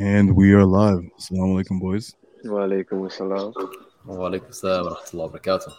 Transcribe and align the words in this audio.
And 0.00 0.34
we 0.34 0.54
are 0.54 0.64
live. 0.64 1.02
Assalamu 1.18 1.62
alaikum, 1.62 1.78
boys. 1.78 2.14
Wa 2.44 2.60
alaikum 2.60 3.06
assalam. 3.06 3.52
Wa 4.06 4.30
alaikum 4.30 4.48
assalam 4.48 4.86
wa 4.86 4.96
rahmatullahi 4.96 5.32
wa 5.32 5.38
barakatuh. 5.38 5.74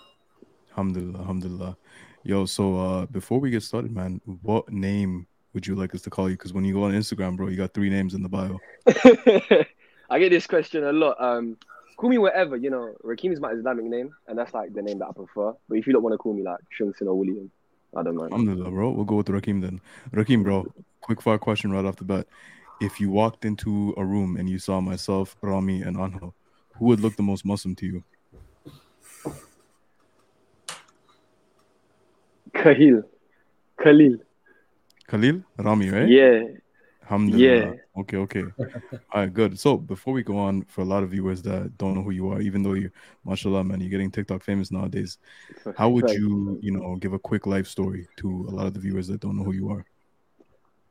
Alhamdulillah, 0.69 1.19
alhamdulillah. 1.21 1.77
Yo, 2.21 2.45
so 2.45 2.77
uh, 2.77 3.05
before 3.07 3.39
we 3.39 3.49
get 3.49 3.63
started, 3.63 3.91
man, 3.91 4.21
what 4.43 4.71
name 4.71 5.25
would 5.55 5.65
you 5.65 5.73
like 5.73 5.95
us 5.95 6.03
to 6.03 6.11
call 6.11 6.29
you? 6.29 6.37
Because 6.37 6.53
when 6.53 6.63
you 6.63 6.75
go 6.75 6.83
on 6.83 6.91
Instagram, 6.91 7.35
bro, 7.35 7.47
you 7.47 7.57
got 7.57 7.73
three 7.73 7.89
names 7.89 8.13
in 8.13 8.21
the 8.21 8.29
bio. 8.29 8.59
I 10.11 10.19
get 10.19 10.29
this 10.29 10.45
question 10.45 10.83
a 10.83 10.93
lot. 10.93 11.19
Um, 11.19 11.57
call 11.97 12.11
me 12.11 12.19
whatever, 12.19 12.55
you 12.55 12.69
know. 12.69 12.93
Rakim 13.03 13.33
is 13.33 13.39
my 13.39 13.49
Islamic 13.49 13.85
name, 13.85 14.13
and 14.27 14.37
that's 14.37 14.53
like 14.53 14.71
the 14.75 14.83
name 14.83 14.99
that 14.99 15.07
I 15.07 15.13
prefer. 15.13 15.55
But 15.67 15.79
if 15.79 15.87
you 15.87 15.93
don't 15.93 16.03
want 16.03 16.13
to 16.13 16.19
call 16.19 16.35
me 16.35 16.43
like 16.43 16.59
Shungsin 16.79 17.07
or 17.07 17.15
William, 17.15 17.49
I 17.97 18.03
don't 18.03 18.17
mind. 18.17 18.33
Alhamdulillah, 18.33 18.69
bro. 18.69 18.91
We'll 18.91 19.05
go 19.05 19.15
with 19.15 19.29
Rakim 19.29 19.63
then. 19.63 19.81
Rakim, 20.11 20.43
bro, 20.43 20.71
quick 21.01 21.23
fire 21.23 21.39
question 21.39 21.71
right 21.71 21.85
off 21.85 21.95
the 21.95 22.03
bat. 22.03 22.27
If 22.81 22.99
you 22.99 23.11
walked 23.11 23.45
into 23.45 23.93
a 23.95 24.03
room 24.03 24.37
and 24.37 24.49
you 24.49 24.57
saw 24.57 24.81
myself, 24.81 25.35
Rami, 25.41 25.83
and 25.83 25.95
Anho, 25.95 26.33
who 26.77 26.85
would 26.85 26.99
look 26.99 27.15
the 27.15 27.21
most 27.21 27.45
Muslim 27.45 27.75
to 27.75 27.85
you? 27.85 28.03
Khalil. 32.55 33.03
Khalil. 33.79 34.17
Khalil? 35.07 35.43
Rami, 35.57 35.89
right? 35.91 36.09
Yeah. 36.09 36.41
Alhamdulillah. 37.03 37.75
Okay, 37.99 38.17
okay. 38.17 38.43
All 39.13 39.21
right, 39.21 39.31
good. 39.31 39.59
So 39.59 39.77
before 39.77 40.15
we 40.15 40.23
go 40.23 40.37
on, 40.37 40.63
for 40.63 40.81
a 40.81 40.85
lot 40.85 41.03
of 41.03 41.11
viewers 41.11 41.43
that 41.43 41.77
don't 41.77 41.93
know 41.93 42.01
who 42.01 42.11
you 42.11 42.29
are, 42.29 42.41
even 42.41 42.63
though 42.63 42.73
you, 42.73 42.89
mashallah, 43.25 43.63
man, 43.63 43.79
you're 43.79 43.91
getting 43.91 44.09
TikTok 44.09 44.41
famous 44.41 44.71
nowadays. 44.71 45.19
How 45.77 45.89
would 45.89 46.09
you, 46.09 46.57
you 46.63 46.71
know, 46.71 46.95
give 46.95 47.13
a 47.13 47.19
quick 47.19 47.45
life 47.45 47.67
story 47.67 48.07
to 48.17 48.47
a 48.49 48.51
lot 48.51 48.65
of 48.65 48.73
the 48.73 48.79
viewers 48.79 49.07
that 49.09 49.19
don't 49.19 49.37
know 49.37 49.43
who 49.43 49.53
you 49.53 49.69
are? 49.69 49.85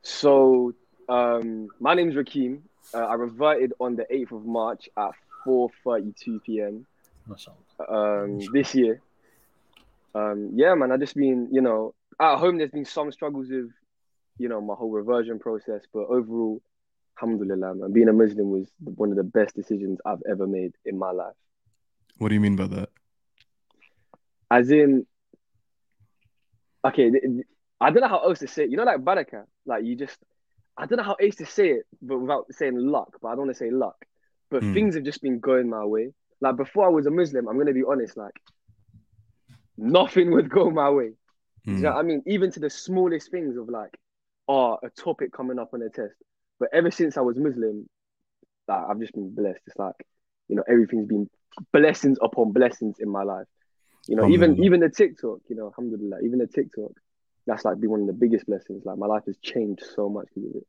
So, 0.03 0.73
um, 1.11 1.67
my 1.81 1.93
name 1.93 2.09
Rakeem. 2.13 2.61
Uh, 2.93 2.99
I 2.99 3.15
reverted 3.15 3.73
on 3.81 3.97
the 3.97 4.05
8th 4.09 4.31
of 4.31 4.45
March 4.45 4.87
at 4.97 5.11
4:32 5.45 6.43
p.m. 6.43 6.85
Um, 7.89 8.39
this 8.53 8.73
year. 8.73 9.01
Um, 10.15 10.51
yeah, 10.53 10.73
man, 10.73 10.91
I 10.91 10.97
just 10.97 11.15
been, 11.15 11.49
you 11.51 11.59
know, 11.59 11.93
at 12.19 12.37
home 12.37 12.57
there's 12.57 12.71
been 12.71 12.85
some 12.85 13.11
struggles 13.11 13.49
with, 13.49 13.71
you 14.37 14.47
know, 14.47 14.61
my 14.61 14.73
whole 14.73 14.89
reversion 14.89 15.37
process, 15.37 15.81
but 15.93 16.05
overall, 16.07 16.61
alhamdulillah, 17.21 17.75
man, 17.75 17.91
being 17.91 18.07
a 18.07 18.13
Muslim 18.13 18.49
was 18.49 18.67
one 18.79 19.09
of 19.09 19.17
the 19.17 19.23
best 19.23 19.53
decisions 19.53 19.99
I've 20.05 20.23
ever 20.29 20.47
made 20.47 20.73
in 20.85 20.97
my 20.97 21.11
life. 21.11 21.35
What 22.19 22.29
do 22.29 22.35
you 22.35 22.41
mean 22.41 22.55
by 22.55 22.67
that? 22.67 22.89
As 24.49 24.71
in, 24.71 25.05
okay, 26.85 27.11
I 27.81 27.89
don't 27.89 28.01
know 28.01 28.07
how 28.07 28.19
else 28.19 28.39
to 28.39 28.47
say. 28.47 28.63
It. 28.63 28.69
You 28.69 28.77
know, 28.77 28.83
like 28.83 28.99
barakah, 28.99 29.45
like 29.65 29.83
you 29.83 29.95
just 29.95 30.17
I 30.81 30.87
don't 30.87 30.97
know 30.97 31.03
how 31.03 31.15
else 31.15 31.37
to 31.37 31.45
say 31.45 31.69
it, 31.69 31.87
but 32.01 32.19
without 32.19 32.47
saying 32.53 32.77
luck. 32.77 33.17
But 33.21 33.29
I 33.29 33.31
don't 33.31 33.47
want 33.47 33.51
to 33.51 33.55
say 33.65 33.71
luck. 33.71 33.97
But 34.51 34.65
Hmm. 34.65 34.73
things 34.73 34.95
have 34.95 35.05
just 35.05 35.21
been 35.23 35.39
going 35.39 35.69
my 35.69 35.85
way. 35.85 36.13
Like 36.41 36.57
before 36.57 36.85
I 36.87 36.89
was 36.89 37.07
a 37.07 37.11
Muslim, 37.11 37.47
I'm 37.47 37.57
gonna 37.57 37.73
be 37.73 37.83
honest, 37.87 38.17
like 38.17 38.35
nothing 39.77 40.31
would 40.31 40.49
go 40.49 40.69
my 40.69 40.89
way. 40.89 41.09
Do 41.09 41.15
you 41.77 41.83
Hmm. 41.83 41.89
know 41.89 41.93
what 41.93 41.99
I 41.99 42.03
mean? 42.03 42.23
Even 42.27 42.51
to 42.51 42.59
the 42.59 42.69
smallest 42.69 43.31
things 43.31 43.57
of 43.57 43.69
like, 43.69 43.91
oh, 44.47 44.77
a 44.83 44.89
topic 44.89 45.31
coming 45.33 45.59
up 45.59 45.73
on 45.73 45.81
a 45.81 45.89
test. 45.89 46.15
But 46.59 46.69
ever 46.73 46.91
since 46.91 47.17
I 47.17 47.21
was 47.21 47.37
Muslim, 47.37 47.87
like 48.67 48.83
I've 48.89 48.99
just 48.99 49.13
been 49.13 49.33
blessed. 49.33 49.61
It's 49.67 49.77
like, 49.77 49.95
you 50.47 50.55
know, 50.55 50.63
everything's 50.67 51.07
been 51.07 51.29
blessings 51.73 52.17
upon 52.21 52.51
blessings 52.51 52.97
in 52.99 53.09
my 53.09 53.23
life. 53.23 53.47
You 54.07 54.15
know, 54.15 54.25
even 54.27 54.57
even 54.59 54.79
the 54.81 54.89
TikTok, 54.89 55.39
you 55.49 55.55
know, 55.55 55.67
alhamdulillah, 55.67 56.19
even 56.23 56.39
the 56.39 56.47
TikTok, 56.47 56.91
that's 57.47 57.65
like 57.65 57.79
been 57.79 57.89
one 57.91 58.01
of 58.01 58.07
the 58.07 58.13
biggest 58.13 58.45
blessings. 58.45 58.83
Like 58.85 58.97
my 58.97 59.07
life 59.07 59.23
has 59.27 59.37
changed 59.37 59.83
so 59.95 60.09
much 60.09 60.27
because 60.35 60.49
of 60.51 60.55
it. 60.57 60.67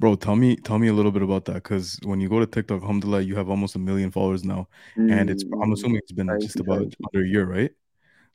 Bro, 0.00 0.16
tell 0.16 0.36
me 0.36 0.56
tell 0.56 0.78
me 0.78 0.88
a 0.88 0.92
little 0.92 1.12
bit 1.12 1.22
about 1.22 1.44
that 1.46 1.54
because 1.54 1.98
when 2.04 2.20
you 2.20 2.28
go 2.28 2.40
to 2.40 2.46
TikTok, 2.46 2.82
alhamdulillah, 2.82 3.20
you 3.22 3.36
have 3.36 3.48
almost 3.48 3.76
a 3.76 3.78
million 3.78 4.10
followers 4.10 4.44
now. 4.44 4.68
And 5.08 5.30
it's 5.30 5.44
I'm 5.62 5.72
Mm, 5.72 5.72
assuming 5.72 5.98
it's 5.98 6.12
been 6.12 6.28
thank 6.28 6.40
just 6.40 6.60
about 6.60 6.80
you. 6.80 6.90
under 7.14 7.24
a 7.24 7.28
year, 7.28 7.46
right? 7.46 7.70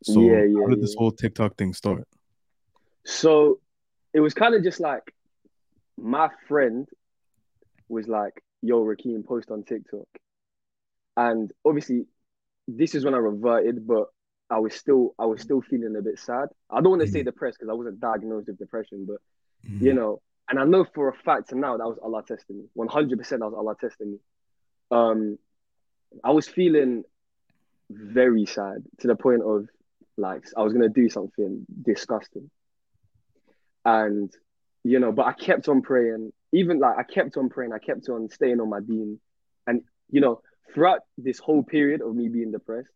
So 0.03 0.21
Yeah, 0.21 0.43
how 0.55 0.69
yeah, 0.69 0.69
did 0.69 0.81
this 0.81 0.95
whole 0.95 1.11
TikTok 1.11 1.57
thing 1.57 1.73
start? 1.73 2.07
So 3.05 3.59
it 4.13 4.19
was 4.19 4.33
kind 4.33 4.55
of 4.55 4.63
just 4.63 4.79
like 4.79 5.03
my 5.97 6.29
friend 6.47 6.87
was 7.89 8.07
like, 8.07 8.41
yo, 8.61 8.83
Rakim, 8.83 9.25
post 9.25 9.51
on 9.51 9.63
TikTok. 9.63 10.07
And 11.17 11.51
obviously, 11.65 12.05
this 12.67 12.95
is 12.95 13.05
when 13.05 13.13
I 13.13 13.17
reverted, 13.17 13.85
but 13.85 14.07
I 14.53 14.59
was 14.59 14.75
still 14.75 15.15
I 15.19 15.25
was 15.25 15.41
still 15.41 15.61
feeling 15.61 15.95
a 15.97 16.01
bit 16.01 16.19
sad. 16.19 16.49
I 16.69 16.81
don't 16.81 16.91
want 16.91 17.01
to 17.01 17.07
say 17.07 17.21
Mhm. 17.21 17.25
depressed 17.25 17.57
because 17.59 17.71
I 17.71 17.75
wasn't 17.75 17.99
diagnosed 17.99 18.47
with 18.47 18.59
depression, 18.59 19.05
but 19.05 19.17
Mhm. 19.65 19.81
you 19.81 19.93
know, 19.93 20.21
and 20.49 20.59
I 20.59 20.65
know 20.65 20.85
for 20.85 21.09
a 21.09 21.13
fact 21.13 21.53
now 21.53 21.77
that 21.77 21.87
was 21.87 21.99
Allah 21.99 22.23
testing 22.27 22.57
me. 22.59 22.69
100% 22.73 23.41
that 23.41 23.49
was 23.49 23.55
Allah 23.55 23.75
testing 23.79 24.11
me. 24.13 24.19
Um, 24.91 25.39
I 26.23 26.31
was 26.31 26.47
feeling 26.47 27.03
very 27.89 28.45
sad 28.45 28.83
to 28.99 29.07
the 29.07 29.15
point 29.15 29.41
of 29.43 29.67
like 30.17 30.43
I 30.55 30.61
was 30.63 30.73
gonna 30.73 30.89
do 30.89 31.09
something 31.09 31.65
disgusting. 31.81 32.49
And 33.85 34.31
you 34.83 34.99
know, 34.99 35.11
but 35.11 35.25
I 35.25 35.33
kept 35.33 35.67
on 35.69 35.81
praying. 35.81 36.33
Even 36.51 36.79
like 36.79 36.97
I 36.97 37.03
kept 37.03 37.37
on 37.37 37.49
praying, 37.49 37.73
I 37.73 37.79
kept 37.79 38.09
on 38.09 38.29
staying 38.29 38.59
on 38.59 38.69
my 38.69 38.81
deen. 38.81 39.19
And 39.65 39.83
you 40.09 40.21
know, 40.21 40.41
throughout 40.73 41.01
this 41.17 41.39
whole 41.39 41.63
period 41.63 42.01
of 42.01 42.15
me 42.15 42.29
being 42.29 42.51
depressed, 42.51 42.89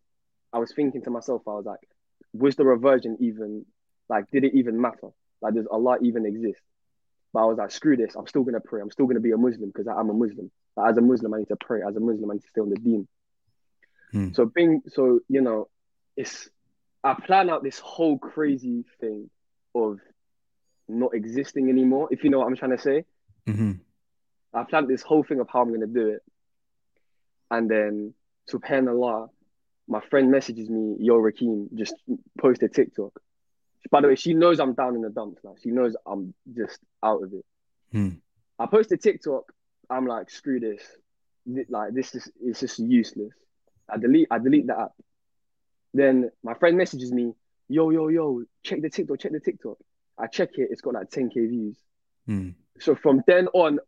I 0.54 0.60
was 0.60 0.74
thinking 0.74 1.02
to 1.04 1.10
myself, 1.10 1.44
I 1.48 1.52
was 1.52 1.66
like, 1.66 1.80
was 2.34 2.56
the 2.56 2.66
reversion 2.66 3.18
even 3.20 3.66
like 4.10 4.30
did 4.32 4.44
it 4.44 4.54
even 4.56 4.80
matter? 4.80 5.10
Like 5.42 5.54
does 5.54 5.68
Allah 5.68 5.98
even 6.02 6.26
exist? 6.26 6.62
But 7.34 7.42
I 7.42 7.46
was 7.46 7.58
like, 7.58 7.72
screw 7.72 7.98
this, 7.98 8.16
I'm 8.16 8.28
still 8.28 8.44
gonna 8.44 8.60
pray, 8.60 8.82
I'm 8.82 8.92
still 8.92 9.06
gonna 9.08 9.20
be 9.20 9.32
a 9.32 9.38
Muslim 9.38 9.70
because 9.70 9.88
I'm 9.88 10.10
a 10.10 10.14
Muslim. 10.14 10.50
Like, 10.76 10.92
as 10.92 10.98
a 10.98 11.02
Muslim, 11.02 11.34
I 11.34 11.40
need 11.40 11.48
to 11.50 11.56
pray. 11.56 11.82
As 11.88 11.96
a 11.96 12.00
Muslim, 12.00 12.30
I 12.32 12.36
need 12.36 12.44
to 12.44 12.50
stay 12.50 12.62
on 12.62 12.70
the 12.70 12.78
deen. 12.78 13.08
Hmm. 14.12 14.32
So 14.32 14.46
being 14.46 14.82
so, 14.88 15.20
you 15.28 15.42
know, 15.42 15.68
it's 16.16 16.50
I 17.04 17.14
plan 17.14 17.50
out 17.50 17.64
this 17.64 17.80
whole 17.80 18.18
crazy 18.18 18.86
thing 19.00 19.30
of 19.76 20.00
not 20.88 21.14
existing 21.14 21.70
anymore, 21.70 22.08
if 22.12 22.24
you 22.24 22.30
know 22.30 22.40
what 22.40 22.48
I'm 22.48 22.56
trying 22.56 22.72
to 22.72 22.78
say. 22.78 23.06
Mhm. 23.46 23.80
I 24.54 24.64
planned 24.64 24.88
this 24.88 25.02
whole 25.02 25.24
thing 25.24 25.40
of 25.40 25.50
how 25.50 25.62
I'm 25.62 25.72
gonna 25.72 25.88
do 25.88 26.08
it. 26.10 26.24
And 27.52 27.70
then 27.70 28.14
subhanallah, 28.50 29.30
my 29.88 30.02
friend 30.02 30.32
messages 30.32 30.70
me, 30.70 30.96
yo 31.00 31.16
Rakim, 31.16 31.74
just 31.74 31.96
post 32.38 32.62
a 32.64 32.70
TikTok. 32.70 33.14
By 33.90 34.02
the 34.02 34.08
way, 34.10 34.16
she 34.16 34.34
knows 34.34 34.60
I'm 34.60 34.74
down 34.74 34.96
in 34.96 35.02
the 35.02 35.10
dumps 35.10 35.42
now. 35.44 35.56
She 35.62 35.72
knows 35.72 35.96
I'm 36.06 36.34
just 36.54 36.80
out 37.04 37.24
of 37.24 37.34
it. 37.34 37.46
Hmm. 37.92 38.10
I 38.60 38.66
post 38.66 38.92
a 38.92 38.98
TikTok, 38.98 39.52
I'm 39.90 40.06
like, 40.06 40.30
screw 40.30 40.60
this. 40.60 40.82
Like 41.70 41.94
this 41.94 42.14
is 42.14 42.30
it's 42.44 42.60
just 42.60 42.80
useless. 42.80 43.32
I 43.90 43.98
delete 43.98 44.28
I 44.30 44.40
delete 44.40 44.68
the 44.68 44.78
app. 44.78 44.92
Then 45.94 46.30
my 46.44 46.54
friend 46.56 46.78
messages 46.78 47.12
me, 47.14 47.34
yo, 47.70 47.90
yo, 47.90 48.10
yo, 48.10 48.44
check 48.64 48.82
the 48.82 48.90
TikTok, 48.90 49.20
check 49.20 49.32
the 49.32 49.40
TikTok. 49.40 49.78
I 50.18 50.28
check 50.28 50.50
it, 50.56 50.68
it's 50.72 50.82
got 50.82 50.96
like 50.96 51.10
10k 51.10 51.34
views. 51.34 51.78
Hmm. 52.26 52.50
So 52.80 52.96
from 52.96 53.24
then 53.26 53.48
on, 53.54 53.80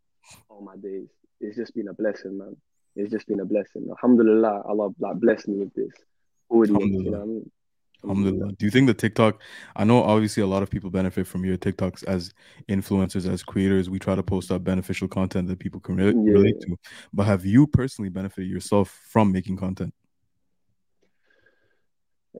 oh 0.48 0.60
my 0.62 0.76
days, 0.76 1.08
it's 1.40 1.56
just 1.56 1.74
been 1.74 1.88
a 1.88 1.92
blessing, 1.92 2.38
man. 2.38 2.56
It's 2.96 3.10
just 3.10 3.26
been 3.26 3.40
a 3.40 3.44
blessing. 3.44 3.86
Alhamdulillah, 3.90 4.62
Allah 4.66 4.90
like 4.98 5.16
blessed 5.20 5.48
me 5.48 5.58
with 5.58 5.74
this 5.74 5.92
audience. 6.48 6.84
You 6.84 7.02
know 7.04 7.10
what 7.10 7.20
I 7.20 7.24
mean? 7.26 7.50
Alhamdulillah. 8.02 8.52
Do 8.52 8.64
you 8.64 8.70
think 8.70 8.86
the 8.86 8.94
TikTok? 8.94 9.40
I 9.76 9.84
know 9.84 10.02
obviously 10.02 10.42
a 10.42 10.46
lot 10.46 10.62
of 10.62 10.70
people 10.70 10.90
benefit 10.90 11.26
from 11.26 11.44
your 11.44 11.56
TikToks 11.58 12.02
as 12.04 12.32
influencers, 12.68 13.30
as 13.30 13.42
creators. 13.42 13.90
We 13.90 13.98
try 13.98 14.14
to 14.14 14.22
post 14.22 14.50
up 14.50 14.64
beneficial 14.64 15.06
content 15.06 15.48
that 15.48 15.58
people 15.58 15.80
can 15.80 15.96
re- 15.96 16.06
Yeah. 16.06 16.32
relate 16.32 16.60
to. 16.62 16.76
But 17.12 17.24
have 17.26 17.44
you 17.44 17.66
personally 17.66 18.08
benefited 18.08 18.50
yourself 18.50 18.88
from 19.08 19.30
making 19.32 19.58
content? 19.58 19.92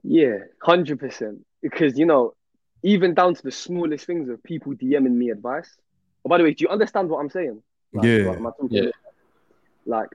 Yeah, 0.02 0.38
hundred 0.62 0.98
percent. 0.98 1.44
Because 1.62 1.98
you 1.98 2.06
know, 2.06 2.34
even 2.82 3.14
down 3.14 3.34
to 3.34 3.42
the 3.42 3.50
smallest 3.52 4.06
things 4.06 4.28
of 4.28 4.42
people 4.42 4.72
DMing 4.74 5.12
me 5.12 5.30
advice. 5.30 5.76
Oh, 6.24 6.28
by 6.28 6.38
the 6.38 6.44
way, 6.44 6.54
do 6.54 6.62
you 6.64 6.68
understand 6.68 7.08
what 7.08 7.18
I'm 7.18 7.30
saying? 7.30 7.62
Like, 7.92 8.04
Yeah. 8.06 8.28
like, 8.28 8.36
am 8.38 8.46
I 8.46 8.50
talking- 8.50 8.68
Yeah. 8.70 8.90
Like, 9.86 10.08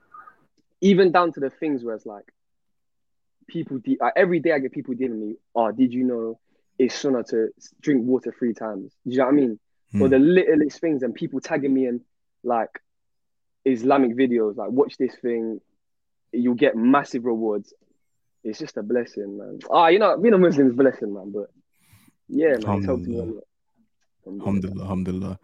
even 0.86 1.12
down 1.12 1.34
to 1.34 1.40
the 1.40 1.50
things 1.50 1.84
where 1.84 1.96
it's 1.96 2.06
like, 2.06 2.26
people. 3.48 3.78
D- 3.80 3.98
like, 4.00 4.14
every 4.16 4.40
day 4.40 4.52
I 4.52 4.60
get 4.60 4.72
people 4.72 4.94
DMing 4.94 5.20
me. 5.20 5.36
Oh, 5.56 5.72
did 5.72 5.94
you 5.94 6.04
know 6.04 6.40
it's 6.78 6.96
sunnah 6.96 7.24
to 7.32 7.50
drink 7.82 8.06
water 8.06 8.34
three 8.38 8.54
times? 8.54 8.94
Do 9.06 9.12
you 9.12 9.18
know 9.18 9.26
what 9.26 9.32
I 9.32 9.36
mean? 9.36 9.60
Or 10.00 10.08
Hmm. 10.08 10.14
the 10.14 10.20
littlest 10.20 10.80
things, 10.82 11.04
and 11.04 11.14
people 11.16 11.40
tagging 11.40 11.74
me 11.74 11.88
in 11.88 12.02
like 12.44 12.70
Islamic 13.66 14.16
videos. 14.16 14.58
Like, 14.58 14.70
watch 14.72 14.98
this 14.98 15.16
thing. 15.22 15.60
You'll 16.32 16.56
get 16.66 16.76
massive 16.76 17.26
rewards. 17.26 17.74
It's 18.44 18.60
just 18.60 18.78
a 18.78 18.84
blessing, 18.84 19.38
man. 19.38 19.60
Ah, 19.72 19.88
you 19.88 20.00
know, 20.00 20.18
being 20.18 20.34
a 20.34 20.38
Muslim 20.38 20.68
is 20.68 20.74
a 20.74 20.76
blessing, 20.76 21.14
man. 21.14 21.32
But 21.32 21.50
yeah, 22.30 22.58
man, 22.58 22.78
it's 22.78 22.86
helped 22.86 23.08
me 23.08 23.18
a 23.18 23.24
lot. 23.24 23.44
Alhamdulillah, 24.28 24.84
alhamdulillah. 24.84 25.40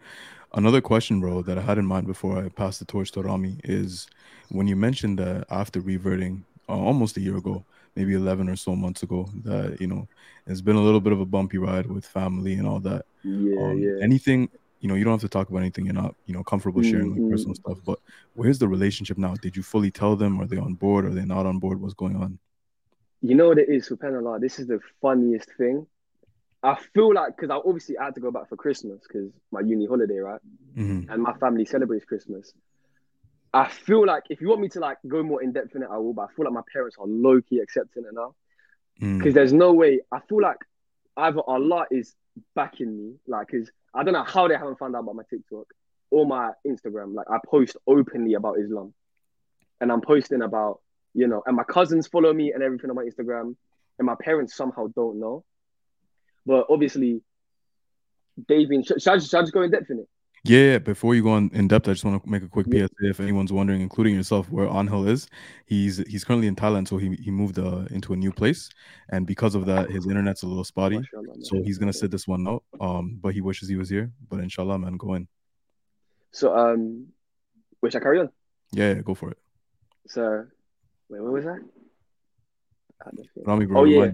Another 0.54 0.80
question, 0.82 1.20
bro, 1.20 1.42
that 1.42 1.56
I 1.58 1.62
had 1.62 1.78
in 1.78 1.86
mind 1.86 2.06
before 2.06 2.38
I 2.38 2.48
pass 2.48 2.78
the 2.78 2.84
torch 2.84 3.10
to 3.12 3.22
Rami 3.22 3.56
is 3.64 4.06
when 4.50 4.66
you 4.66 4.76
mentioned 4.76 5.18
that 5.18 5.46
after 5.50 5.80
reverting 5.80 6.44
uh, 6.68 6.72
almost 6.72 7.16
a 7.16 7.20
year 7.20 7.36
ago, 7.36 7.64
maybe 7.96 8.14
11 8.14 8.48
or 8.48 8.56
so 8.56 8.76
months 8.76 9.02
ago, 9.02 9.28
that, 9.44 9.80
you 9.80 9.86
know, 9.86 10.06
it's 10.46 10.60
been 10.60 10.76
a 10.76 10.82
little 10.82 11.00
bit 11.00 11.12
of 11.12 11.20
a 11.20 11.24
bumpy 11.26 11.56
ride 11.58 11.86
with 11.86 12.04
family 12.06 12.54
and 12.54 12.66
all 12.66 12.80
that. 12.80 13.04
Yeah, 13.24 13.60
Um, 13.62 13.78
yeah. 13.78 14.02
Anything 14.02 14.48
you 14.80 14.88
know, 14.88 14.96
you 14.96 15.04
don't 15.04 15.12
have 15.12 15.20
to 15.20 15.28
talk 15.28 15.48
about 15.48 15.60
anything 15.60 15.84
you're 15.84 15.94
not, 15.94 16.16
you 16.26 16.34
know, 16.34 16.42
comfortable 16.42 16.82
sharing 16.82 17.12
Mm-hmm. 17.12 17.30
personal 17.30 17.54
stuff. 17.54 17.78
But 17.84 18.00
where's 18.34 18.58
the 18.58 18.66
relationship 18.66 19.16
now? 19.16 19.34
Did 19.36 19.56
you 19.56 19.62
fully 19.62 19.92
tell 19.92 20.16
them? 20.16 20.40
Are 20.40 20.46
they 20.46 20.58
on 20.58 20.74
board? 20.74 21.04
Are 21.04 21.10
they 21.14 21.24
not 21.24 21.46
on 21.46 21.60
board? 21.60 21.80
What's 21.80 21.94
going 21.94 22.16
on? 22.16 22.38
You 23.20 23.36
know 23.36 23.48
what 23.48 23.58
it 23.58 23.68
is, 23.68 23.88
subhanAllah, 23.88 24.40
this 24.40 24.58
is 24.58 24.66
the 24.66 24.80
funniest 25.00 25.48
thing. 25.56 25.86
I 26.62 26.78
feel 26.94 27.12
like 27.12 27.36
because 27.36 27.50
I 27.50 27.56
obviously 27.56 27.96
had 28.00 28.14
to 28.14 28.20
go 28.20 28.30
back 28.30 28.48
for 28.48 28.56
Christmas 28.56 29.00
because 29.06 29.30
my 29.50 29.60
uni 29.60 29.86
holiday, 29.86 30.18
right? 30.18 30.40
Mhm. 30.76 31.08
And 31.12 31.22
my 31.22 31.32
family 31.34 31.64
celebrates 31.64 32.04
Christmas. 32.04 32.52
I 33.52 33.68
feel 33.68 34.06
like 34.06 34.24
if 34.30 34.40
you 34.40 34.48
want 34.48 34.60
me 34.60 34.68
to 34.70 34.80
like 34.80 34.98
go 35.06 35.22
more 35.22 35.42
in 35.42 35.52
depth 35.52 35.74
in 35.74 35.82
it, 35.82 35.88
I 35.90 35.98
will. 35.98 36.12
But 36.14 36.22
I 36.30 36.34
feel 36.34 36.44
like 36.44 36.54
my 36.54 36.62
parents 36.72 36.96
are 36.98 37.06
low 37.06 37.40
key 37.40 37.58
accepting 37.60 38.04
it 38.04 38.14
now 38.14 38.34
Mm. 39.00 39.18
because 39.18 39.34
there's 39.34 39.52
no 39.52 39.72
way. 39.72 40.00
I 40.12 40.20
feel 40.20 40.40
like 40.40 40.58
either 41.16 41.40
Allah 41.46 41.86
is 41.90 42.14
backing 42.54 42.96
me, 42.96 43.14
like, 43.26 43.48
because 43.48 43.70
I 43.94 44.04
don't 44.04 44.12
know 44.14 44.22
how 44.22 44.48
they 44.48 44.54
haven't 44.56 44.78
found 44.78 44.94
out 44.94 45.00
about 45.00 45.16
my 45.16 45.22
TikTok 45.28 45.66
or 46.10 46.26
my 46.26 46.52
Instagram. 46.66 47.14
Like, 47.14 47.28
I 47.30 47.38
post 47.44 47.76
openly 47.86 48.34
about 48.34 48.58
Islam, 48.58 48.94
and 49.80 49.90
I'm 49.90 50.00
posting 50.02 50.42
about 50.42 50.80
you 51.14 51.26
know, 51.26 51.42
and 51.44 51.56
my 51.56 51.64
cousins 51.64 52.06
follow 52.06 52.32
me 52.32 52.52
and 52.54 52.62
everything 52.62 52.88
on 52.88 52.96
my 52.96 53.04
Instagram, 53.04 53.54
and 53.98 54.06
my 54.06 54.14
parents 54.14 54.54
somehow 54.54 54.86
don't 54.96 55.18
know. 55.20 55.44
But 56.46 56.66
obviously, 56.68 57.22
they've 58.48 58.68
been. 58.68 58.82
Should, 58.82 59.00
should 59.02 59.12
I, 59.12 59.16
just, 59.16 59.30
should 59.30 59.38
I 59.38 59.42
just 59.42 59.52
go 59.52 59.62
in 59.62 59.70
depth 59.70 59.90
in 59.90 60.00
it? 60.00 60.08
Yeah, 60.44 60.72
yeah, 60.72 60.78
before 60.78 61.14
you 61.14 61.22
go 61.22 61.30
on 61.30 61.50
in 61.52 61.68
depth, 61.68 61.86
I 61.88 61.92
just 61.92 62.04
want 62.04 62.20
to 62.24 62.28
make 62.28 62.42
a 62.42 62.48
quick 62.48 62.66
Yeah. 62.68 62.86
PSA 62.86 63.10
if 63.10 63.20
anyone's 63.20 63.52
wondering, 63.52 63.80
including 63.80 64.16
yourself, 64.16 64.50
where 64.50 64.66
Anhel 64.66 65.08
is. 65.08 65.28
He's 65.66 65.98
he's 66.08 66.24
currently 66.24 66.48
in 66.48 66.56
Thailand, 66.56 66.88
so 66.88 66.96
he 66.96 67.14
he 67.14 67.30
moved 67.30 67.60
uh, 67.60 67.84
into 67.92 68.12
a 68.12 68.16
new 68.16 68.32
place, 68.32 68.68
and 69.10 69.24
because 69.24 69.54
of 69.54 69.66
that, 69.66 69.88
his 69.90 70.04
internet's 70.06 70.42
a 70.42 70.48
little 70.48 70.64
spotty. 70.64 70.98
So 71.42 71.62
he's 71.62 71.78
gonna 71.78 71.92
sit 71.92 72.10
this 72.10 72.26
one 72.26 72.48
out. 72.48 72.64
Um, 72.80 73.18
but 73.20 73.34
he 73.34 73.40
wishes 73.40 73.68
he 73.68 73.76
was 73.76 73.88
here. 73.88 74.10
But 74.28 74.40
inshallah, 74.40 74.80
man, 74.80 74.96
go 74.96 75.14
in. 75.14 75.28
So 76.32 76.56
um, 76.56 77.06
which 77.78 77.94
I 77.94 78.00
carry 78.00 78.18
on. 78.18 78.30
Yeah, 78.72 78.94
yeah 78.94 79.02
go 79.02 79.14
for 79.14 79.30
it. 79.30 79.38
So 80.08 80.46
wait, 81.08 81.20
where 81.22 81.30
was 81.30 81.46
I? 81.46 81.50
I 81.50 83.10
don't 83.14 83.16
think- 83.16 83.46
Rami, 83.46 83.66
bro, 83.66 83.80
Oh, 83.82 83.84
yeah. 83.84 84.10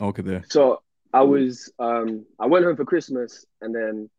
Okay, 0.00 0.22
there. 0.22 0.44
So 0.48 0.82
I 1.12 1.22
was 1.22 1.72
um 1.78 2.24
I 2.40 2.46
went 2.46 2.64
home 2.64 2.76
for 2.76 2.84
Christmas 2.84 3.44
and 3.60 3.74
then 3.74 4.10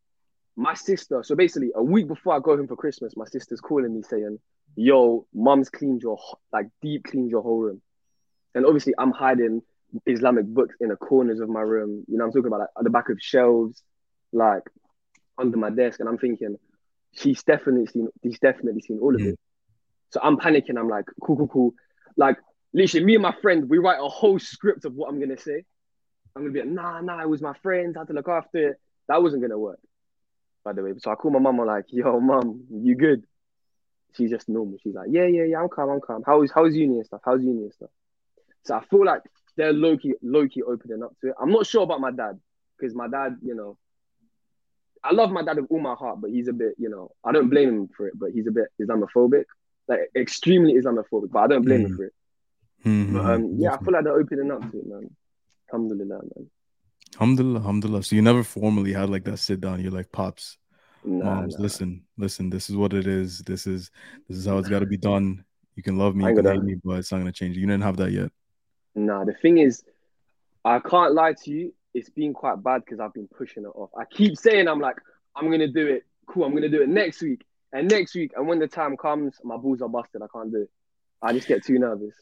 my 0.55 0.75
sister, 0.75 1.23
so 1.23 1.35
basically 1.35 1.71
a 1.75 1.83
week 1.83 2.07
before 2.07 2.35
I 2.35 2.39
go 2.39 2.55
home 2.55 2.67
for 2.67 2.75
Christmas, 2.75 3.17
my 3.17 3.25
sister's 3.25 3.59
calling 3.59 3.93
me 3.95 4.03
saying, 4.03 4.39
Yo, 4.75 5.25
mum's 5.33 5.69
cleaned 5.69 6.01
your 6.01 6.17
like 6.51 6.67
deep 6.81 7.05
cleaned 7.05 7.29
your 7.31 7.41
whole 7.41 7.57
room. 7.59 7.81
And 8.55 8.65
obviously 8.65 8.93
I'm 8.97 9.11
hiding 9.11 9.61
Islamic 10.05 10.45
books 10.45 10.75
in 10.79 10.89
the 10.89 10.95
corners 10.95 11.39
of 11.39 11.49
my 11.49 11.61
room. 11.61 12.03
You 12.07 12.17
know, 12.17 12.25
I'm 12.25 12.31
talking 12.31 12.47
about 12.47 12.59
like 12.61 12.69
at 12.77 12.83
the 12.83 12.89
back 12.89 13.09
of 13.09 13.17
shelves, 13.19 13.81
like 14.31 14.63
under 15.37 15.57
my 15.57 15.69
desk, 15.71 15.99
and 15.99 16.07
I'm 16.09 16.17
thinking, 16.17 16.57
she's 17.13 17.43
definitely 17.43 17.87
seen 17.87 18.07
she's 18.23 18.39
definitely 18.39 18.81
seen 18.81 18.99
all 18.99 19.15
of 19.15 19.21
Mm. 19.21 19.33
it. 19.33 19.39
So 20.11 20.19
I'm 20.23 20.37
panicking, 20.37 20.77
I'm 20.77 20.89
like, 20.89 21.05
cool, 21.23 21.37
cool, 21.37 21.47
cool. 21.47 21.73
Like 22.17 22.37
literally 22.73 23.05
me 23.05 23.15
and 23.15 23.23
my 23.23 23.33
friend, 23.41 23.67
we 23.69 23.79
write 23.79 23.99
a 23.99 24.07
whole 24.07 24.39
script 24.39 24.85
of 24.85 24.93
what 24.93 25.09
I'm 25.09 25.19
gonna 25.19 25.37
say. 25.37 25.63
I'm 26.35 26.43
gonna 26.43 26.53
be 26.53 26.59
like, 26.61 26.69
nah, 26.69 27.01
nah, 27.01 27.21
it 27.21 27.29
was 27.29 27.41
my 27.41 27.53
friends, 27.61 27.95
I 27.95 28.01
had 28.01 28.07
to 28.07 28.13
look 28.13 28.27
after 28.27 28.69
it. 28.71 28.77
That 29.07 29.21
wasn't 29.21 29.41
gonna 29.43 29.57
work, 29.57 29.79
by 30.63 30.73
the 30.73 30.81
way. 30.83 30.93
So 30.97 31.11
I 31.11 31.15
call 31.15 31.31
my 31.31 31.39
mum, 31.39 31.59
I'm 31.59 31.67
like, 31.67 31.85
yo, 31.89 32.19
mum, 32.19 32.63
you 32.71 32.95
good? 32.95 33.25
She's 34.13 34.29
just 34.29 34.47
normal. 34.49 34.77
She's 34.81 34.93
like, 34.95 35.07
yeah, 35.11 35.25
yeah, 35.25 35.43
yeah, 35.43 35.61
I'm 35.61 35.69
calm, 35.69 35.89
I'm 35.89 36.01
calm. 36.01 36.23
How's 36.25 36.51
how's 36.51 36.75
uni 36.75 36.97
and 36.97 37.05
stuff? 37.05 37.21
How's 37.25 37.41
uni 37.43 37.63
and 37.63 37.73
stuff? 37.73 37.89
So 38.63 38.75
I 38.75 38.83
feel 38.85 39.05
like 39.05 39.21
they're 39.57 39.73
low 39.73 39.97
key, 39.97 40.13
low 40.21 40.47
key 40.47 40.63
opening 40.63 41.03
up 41.03 41.15
to 41.21 41.29
it. 41.29 41.35
I'm 41.39 41.51
not 41.51 41.67
sure 41.67 41.83
about 41.83 41.99
my 42.01 42.11
dad, 42.11 42.39
because 42.77 42.95
my 42.95 43.07
dad, 43.07 43.37
you 43.43 43.53
know, 43.55 43.77
I 45.03 45.11
love 45.13 45.31
my 45.31 45.43
dad 45.43 45.57
with 45.57 45.69
all 45.69 45.79
my 45.81 45.95
heart, 45.95 46.21
but 46.21 46.31
he's 46.31 46.47
a 46.47 46.53
bit, 46.53 46.75
you 46.77 46.89
know, 46.89 47.11
I 47.23 47.31
don't 47.31 47.49
blame 47.49 47.69
him 47.69 47.87
for 47.95 48.07
it, 48.07 48.13
but 48.17 48.31
he's 48.31 48.47
a 48.47 48.51
bit 48.51 48.67
Islamophobic, 48.81 49.43
like 49.87 50.09
extremely 50.15 50.73
Islamophobic, 50.75 51.29
but 51.31 51.39
I 51.39 51.47
don't 51.47 51.63
blame 51.65 51.85
him 51.85 51.91
Mm. 51.91 51.95
for 51.97 52.05
it. 52.05 52.13
Mhm, 52.85 53.13
But 53.13 53.25
um, 53.25 53.55
yeah, 53.57 53.73
I 53.73 53.77
feel 53.83 53.93
like 53.93 54.03
they're 54.05 54.19
opening 54.19 54.51
up 54.51 54.71
to 54.71 54.79
it, 54.79 54.87
man. 54.87 55.15
Alhamdulillah, 55.73 56.21
man. 56.35 56.49
Alhamdulillah, 57.15 57.59
alhamdulillah. 57.59 58.03
So 58.03 58.15
you 58.15 58.21
never 58.21 58.43
formally 58.43 58.93
had 58.93 59.09
like 59.09 59.23
that 59.25 59.37
sit 59.37 59.61
down. 59.61 59.81
You're 59.81 59.91
like, 59.91 60.11
pops, 60.11 60.57
Nah, 61.03 61.25
moms, 61.25 61.57
nah. 61.57 61.63
listen, 61.63 62.03
listen. 62.17 62.49
This 62.49 62.69
is 62.69 62.75
what 62.75 62.93
it 62.93 63.07
is. 63.07 63.39
This 63.39 63.67
is 63.67 63.91
this 64.27 64.37
is 64.37 64.45
how 64.45 64.57
it's 64.57 64.69
got 64.69 64.79
to 64.79 64.85
be 64.85 64.97
done. 64.97 65.43
You 65.75 65.83
can 65.83 65.97
love 65.97 66.15
me, 66.15 66.25
you 66.25 66.35
can 66.35 66.45
hate 66.45 66.63
me, 66.63 66.75
but 66.83 66.99
it's 66.99 67.11
not 67.11 67.17
gonna 67.19 67.31
change. 67.31 67.57
You 67.57 67.65
didn't 67.65 67.83
have 67.83 67.97
that 67.97 68.11
yet. 68.11 68.31
Nah, 68.95 69.25
the 69.25 69.33
thing 69.33 69.57
is, 69.57 69.83
I 70.63 70.79
can't 70.79 71.13
lie 71.13 71.33
to 71.43 71.51
you. 71.51 71.73
It's 71.93 72.09
been 72.09 72.33
quite 72.33 72.63
bad 72.63 72.83
because 72.85 72.99
I've 72.99 73.13
been 73.13 73.27
pushing 73.27 73.63
it 73.63 73.71
off. 73.75 73.89
I 73.97 74.05
keep 74.05 74.37
saying 74.37 74.67
I'm 74.67 74.79
like, 74.79 74.97
I'm 75.35 75.49
gonna 75.51 75.67
do 75.67 75.87
it. 75.87 76.03
Cool, 76.27 76.45
I'm 76.45 76.53
gonna 76.53 76.69
do 76.69 76.81
it 76.81 76.89
next 76.89 77.21
week 77.21 77.43
and 77.73 77.89
next 77.89 78.15
week. 78.15 78.31
And 78.35 78.47
when 78.47 78.59
the 78.59 78.67
time 78.67 78.95
comes, 78.95 79.35
my 79.43 79.57
balls 79.57 79.81
are 79.81 79.89
busted. 79.89 80.21
I 80.21 80.27
can't 80.33 80.51
do 80.51 80.61
it. 80.61 80.71
I 81.21 81.33
just 81.33 81.47
get 81.47 81.65
too 81.65 81.79
nervous. 81.79 82.15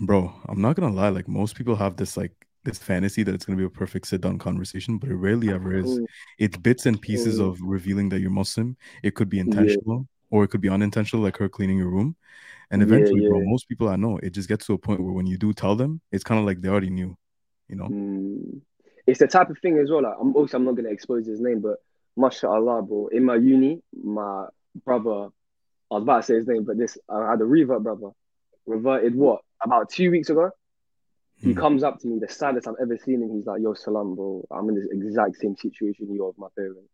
Bro, 0.00 0.32
I'm 0.48 0.60
not 0.60 0.76
gonna 0.76 0.94
lie. 0.94 1.08
Like 1.08 1.28
most 1.28 1.56
people 1.56 1.76
have 1.76 1.96
this 1.96 2.16
like 2.16 2.32
this 2.70 2.78
fantasy 2.78 3.22
that 3.24 3.34
it's 3.34 3.44
gonna 3.44 3.56
be 3.58 3.64
a 3.64 3.70
perfect 3.70 4.06
sit 4.06 4.20
down 4.20 4.38
conversation, 4.38 4.98
but 4.98 5.08
it 5.10 5.14
rarely 5.16 5.50
ever 5.50 5.74
is. 5.76 6.00
It's 6.38 6.56
bits 6.56 6.86
and 6.86 7.00
pieces 7.00 7.38
of 7.38 7.58
revealing 7.62 8.08
that 8.10 8.20
you're 8.20 8.30
Muslim. 8.30 8.76
It 9.02 9.14
could 9.14 9.28
be 9.28 9.38
intentional 9.40 10.06
or 10.30 10.44
it 10.44 10.48
could 10.48 10.60
be 10.60 10.68
unintentional, 10.68 11.22
like 11.22 11.36
her 11.38 11.48
cleaning 11.48 11.78
your 11.78 11.88
room. 11.88 12.16
And 12.70 12.80
Yeah, 12.80 12.86
eventually, 12.86 13.28
bro, 13.28 13.40
most 13.44 13.68
people 13.68 13.88
I 13.88 13.96
know, 13.96 14.18
it 14.22 14.30
just 14.30 14.48
gets 14.48 14.66
to 14.66 14.74
a 14.74 14.78
point 14.78 15.00
where 15.00 15.12
when 15.12 15.26
you 15.26 15.36
do 15.36 15.52
tell 15.52 15.74
them, 15.74 16.00
it's 16.12 16.22
kind 16.22 16.38
of 16.38 16.46
like 16.46 16.60
they 16.60 16.68
already 16.68 16.90
knew, 16.90 17.16
you 17.68 17.76
know? 17.76 17.88
Mm. 17.88 18.60
It's 19.06 19.18
the 19.18 19.26
type 19.26 19.50
of 19.50 19.58
thing 19.58 19.78
as 19.78 19.90
well. 19.90 20.02
Like, 20.02 20.14
I'm 20.20 20.36
also 20.36 20.56
I'm 20.56 20.64
not 20.64 20.76
gonna 20.76 20.90
expose 20.90 21.26
his 21.26 21.40
name, 21.40 21.60
but 21.60 21.78
mashallah, 22.16 22.82
bro. 22.82 23.08
In 23.08 23.24
my 23.24 23.34
uni, 23.34 23.82
my 23.92 24.46
brother, 24.84 25.30
I 25.90 25.94
was 25.94 26.02
about 26.04 26.18
to 26.18 26.22
say 26.22 26.34
his 26.34 26.46
name, 26.46 26.64
but 26.64 26.78
this 26.78 26.96
I 27.08 27.30
had 27.30 27.40
a 27.40 27.44
revert 27.44 27.82
brother, 27.82 28.10
reverted 28.66 29.16
what 29.16 29.40
about 29.64 29.90
two 29.90 30.12
weeks 30.12 30.30
ago. 30.30 30.52
He 31.42 31.52
Hmm. 31.52 31.58
comes 31.58 31.82
up 31.82 31.98
to 32.00 32.06
me, 32.06 32.18
the 32.18 32.28
saddest 32.28 32.68
I've 32.68 32.74
ever 32.80 32.96
seen 32.98 33.22
him. 33.22 33.30
He's 33.34 33.46
like, 33.46 33.62
"Yo, 33.62 33.72
Salam, 33.74 34.14
bro. 34.14 34.44
I'm 34.50 34.68
in 34.68 34.74
this 34.74 34.88
exact 34.90 35.36
same 35.36 35.56
situation 35.56 36.12
you 36.12 36.24
are 36.24 36.28
with 36.28 36.38
my 36.38 36.48
parents. 36.56 36.90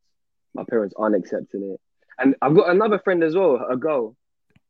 My 0.55 0.65
parents 0.65 0.95
aren't 0.97 1.17
accepting 1.17 1.63
it." 1.65 1.81
And 2.19 2.37
I've 2.41 2.55
got 2.55 2.71
another 2.71 2.99
friend 2.99 3.23
as 3.25 3.35
well, 3.35 3.65
a 3.69 3.77
girl. 3.77 4.17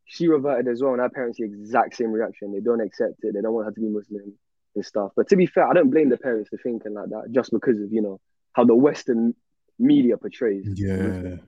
She 0.06 0.28
reverted 0.28 0.68
as 0.68 0.83
well, 0.83 0.92
and 0.92 1.00
her 1.00 1.11
parents 1.11 1.38
the 1.38 1.45
exact 1.45 1.97
same 1.97 2.12
reaction. 2.12 2.52
They 2.52 2.61
don't 2.61 2.80
accept 2.80 3.23
it. 3.23 3.35
They 3.35 3.40
don't 3.40 3.52
want 3.52 3.66
her 3.66 3.73
to 3.73 3.80
be 3.80 3.88
Muslim 3.88 4.33
and 4.75 4.85
stuff. 4.85 5.12
But 5.16 5.28
to 5.28 5.37
be 5.37 5.47
fair, 5.47 5.66
I 5.68 5.75
don't 5.75 5.90
blame 5.90 6.09
the 6.09 6.16
parents 6.16 6.49
for 6.49 6.59
thinking 6.59 6.95
like 6.95 7.11
that, 7.11 7.33
just 7.33 7.50
because 7.50 7.80
of 7.80 7.92
you 7.92 8.02
know 8.02 8.21
how 8.52 8.64
the 8.64 8.75
Western 8.75 9.35
media 9.78 10.16
portrays. 10.16 10.64
Yeah. 10.80 10.97
Muslims. 10.97 11.40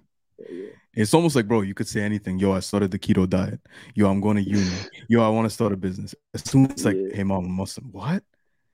Yeah. 0.51 0.67
It's 0.95 1.15
almost 1.15 1.37
like, 1.37 1.47
bro, 1.47 1.61
you 1.63 1.75
could 1.75 1.89
say 1.89 2.01
anything. 2.01 2.39
Yo, 2.39 2.53
I 2.53 2.61
started 2.61 2.91
the 2.91 2.99
keto 2.99 3.29
diet. 3.29 3.61
Yo, 3.95 4.09
I'm 4.11 4.21
going 4.21 4.37
to 4.37 4.43
uni. 4.43 4.65
Yo, 5.09 5.23
I 5.23 5.29
want 5.29 5.47
to 5.47 5.51
start 5.51 5.73
a 5.73 5.77
business. 5.77 6.15
As 6.35 6.43
soon 6.49 6.67
as 6.67 6.73
it's 6.73 6.85
like, 6.85 6.97
Yeah. 6.97 7.17
hey, 7.17 7.25
mom, 7.25 7.45
I'm 7.45 7.53
Muslim. 7.53 7.91
What? 7.93 8.23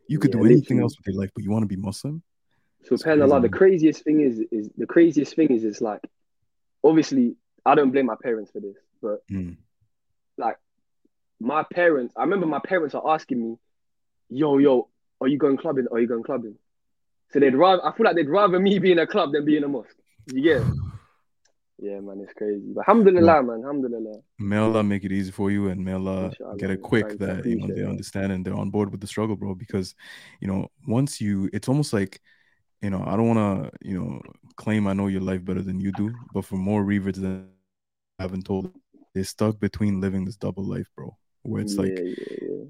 You 0.08 0.18
could 0.18 0.30
Yeah, 0.32 0.40
do 0.40 0.44
anything 0.46 0.60
literally. 0.62 0.82
else 0.82 0.96
with 0.98 1.06
your 1.06 1.20
life, 1.20 1.30
but 1.34 1.44
you 1.44 1.50
want 1.50 1.62
to 1.62 1.66
be 1.66 1.76
Muslim? 1.76 2.22
So 2.84 2.94
It's 2.94 3.02
subhanallah, 3.04 3.42
the 3.42 3.48
crazy, 3.48 3.88
craziest 3.88 4.04
thing 4.04 4.20
is 4.20 4.40
is 4.52 4.70
the 4.76 4.86
craziest 4.86 5.34
thing 5.34 5.48
is 5.50 5.64
it's 5.64 5.80
like 5.80 6.02
obviously 6.82 7.36
I 7.64 7.74
don't 7.74 7.90
blame 7.90 8.04
my 8.06 8.16
parents 8.22 8.50
for 8.50 8.60
this, 8.60 8.76
but 9.00 9.26
Mm. 9.30 9.56
like 10.36 10.58
my 11.40 11.62
parents, 11.62 12.12
I 12.16 12.22
remember 12.22 12.46
my 12.46 12.58
parents 12.58 12.94
are 12.94 13.08
asking 13.14 13.40
me, 13.42 13.56
"Yo, 14.28 14.58
yo, 14.58 14.88
are 15.22 15.28
you 15.28 15.38
going 15.38 15.56
clubbing? 15.56 15.86
Are 15.90 15.98
you 15.98 16.06
going 16.06 16.22
clubbing?" 16.22 16.56
So 17.32 17.40
they'd 17.40 17.54
rather 17.54 17.84
I 17.86 17.96
feel 17.96 18.04
like 18.04 18.16
they'd 18.16 18.28
rather 18.28 18.60
me 18.60 18.78
be 18.78 18.92
in 18.92 18.98
a 18.98 19.06
club 19.06 19.32
than 19.32 19.46
be 19.46 19.56
in 19.56 19.64
a 19.64 19.68
mosque. 19.68 19.96
You 20.26 20.42
get? 20.42 20.56
it? 20.58 20.66
Yeah, 21.78 22.00
man, 22.00 22.20
it's 22.20 22.32
crazy. 22.34 22.62
But 22.74 22.88
alhamdulillah, 22.88 23.42
man, 23.42 23.60
alhamdulillah. 23.62 24.20
May 24.38 24.56
Allah 24.56 24.82
make 24.82 25.04
it 25.04 25.12
easy 25.12 25.32
for 25.32 25.50
you 25.50 25.68
and 25.68 25.84
may 25.84 25.92
Allah 25.92 26.26
Inshallah, 26.26 26.56
get 26.56 26.70
it 26.70 26.82
quick 26.82 27.18
that 27.18 27.44
you 27.44 27.56
know 27.56 27.74
they 27.74 27.84
understand 27.84 28.32
and 28.32 28.44
they're 28.44 28.54
on 28.54 28.70
board 28.70 28.90
with 28.90 29.00
the 29.00 29.06
struggle, 29.06 29.36
bro. 29.36 29.54
Because 29.54 29.94
you 30.40 30.48
know, 30.48 30.68
once 30.86 31.20
you 31.20 31.50
it's 31.52 31.68
almost 31.68 31.92
like 31.92 32.20
you 32.80 32.90
know, 32.90 33.02
I 33.06 33.16
don't 33.16 33.26
wanna, 33.26 33.70
you 33.80 33.98
know, 33.98 34.20
claim 34.56 34.86
I 34.86 34.92
know 34.92 35.06
your 35.06 35.22
life 35.22 35.44
better 35.44 35.62
than 35.62 35.80
you 35.80 35.90
do, 35.92 36.14
but 36.32 36.44
for 36.44 36.56
more 36.56 36.84
reverts 36.84 37.18
than 37.18 37.48
I 38.18 38.22
haven't 38.22 38.44
told, 38.44 38.70
they're 39.14 39.24
stuck 39.24 39.58
between 39.58 40.00
living 40.00 40.24
this 40.24 40.36
double 40.36 40.64
life, 40.64 40.86
bro. 40.94 41.16
Where 41.42 41.62
it's 41.62 41.74
yeah, 41.74 41.82
like 41.82 41.98
yeah, 41.98 42.14
yeah. 42.42 42.64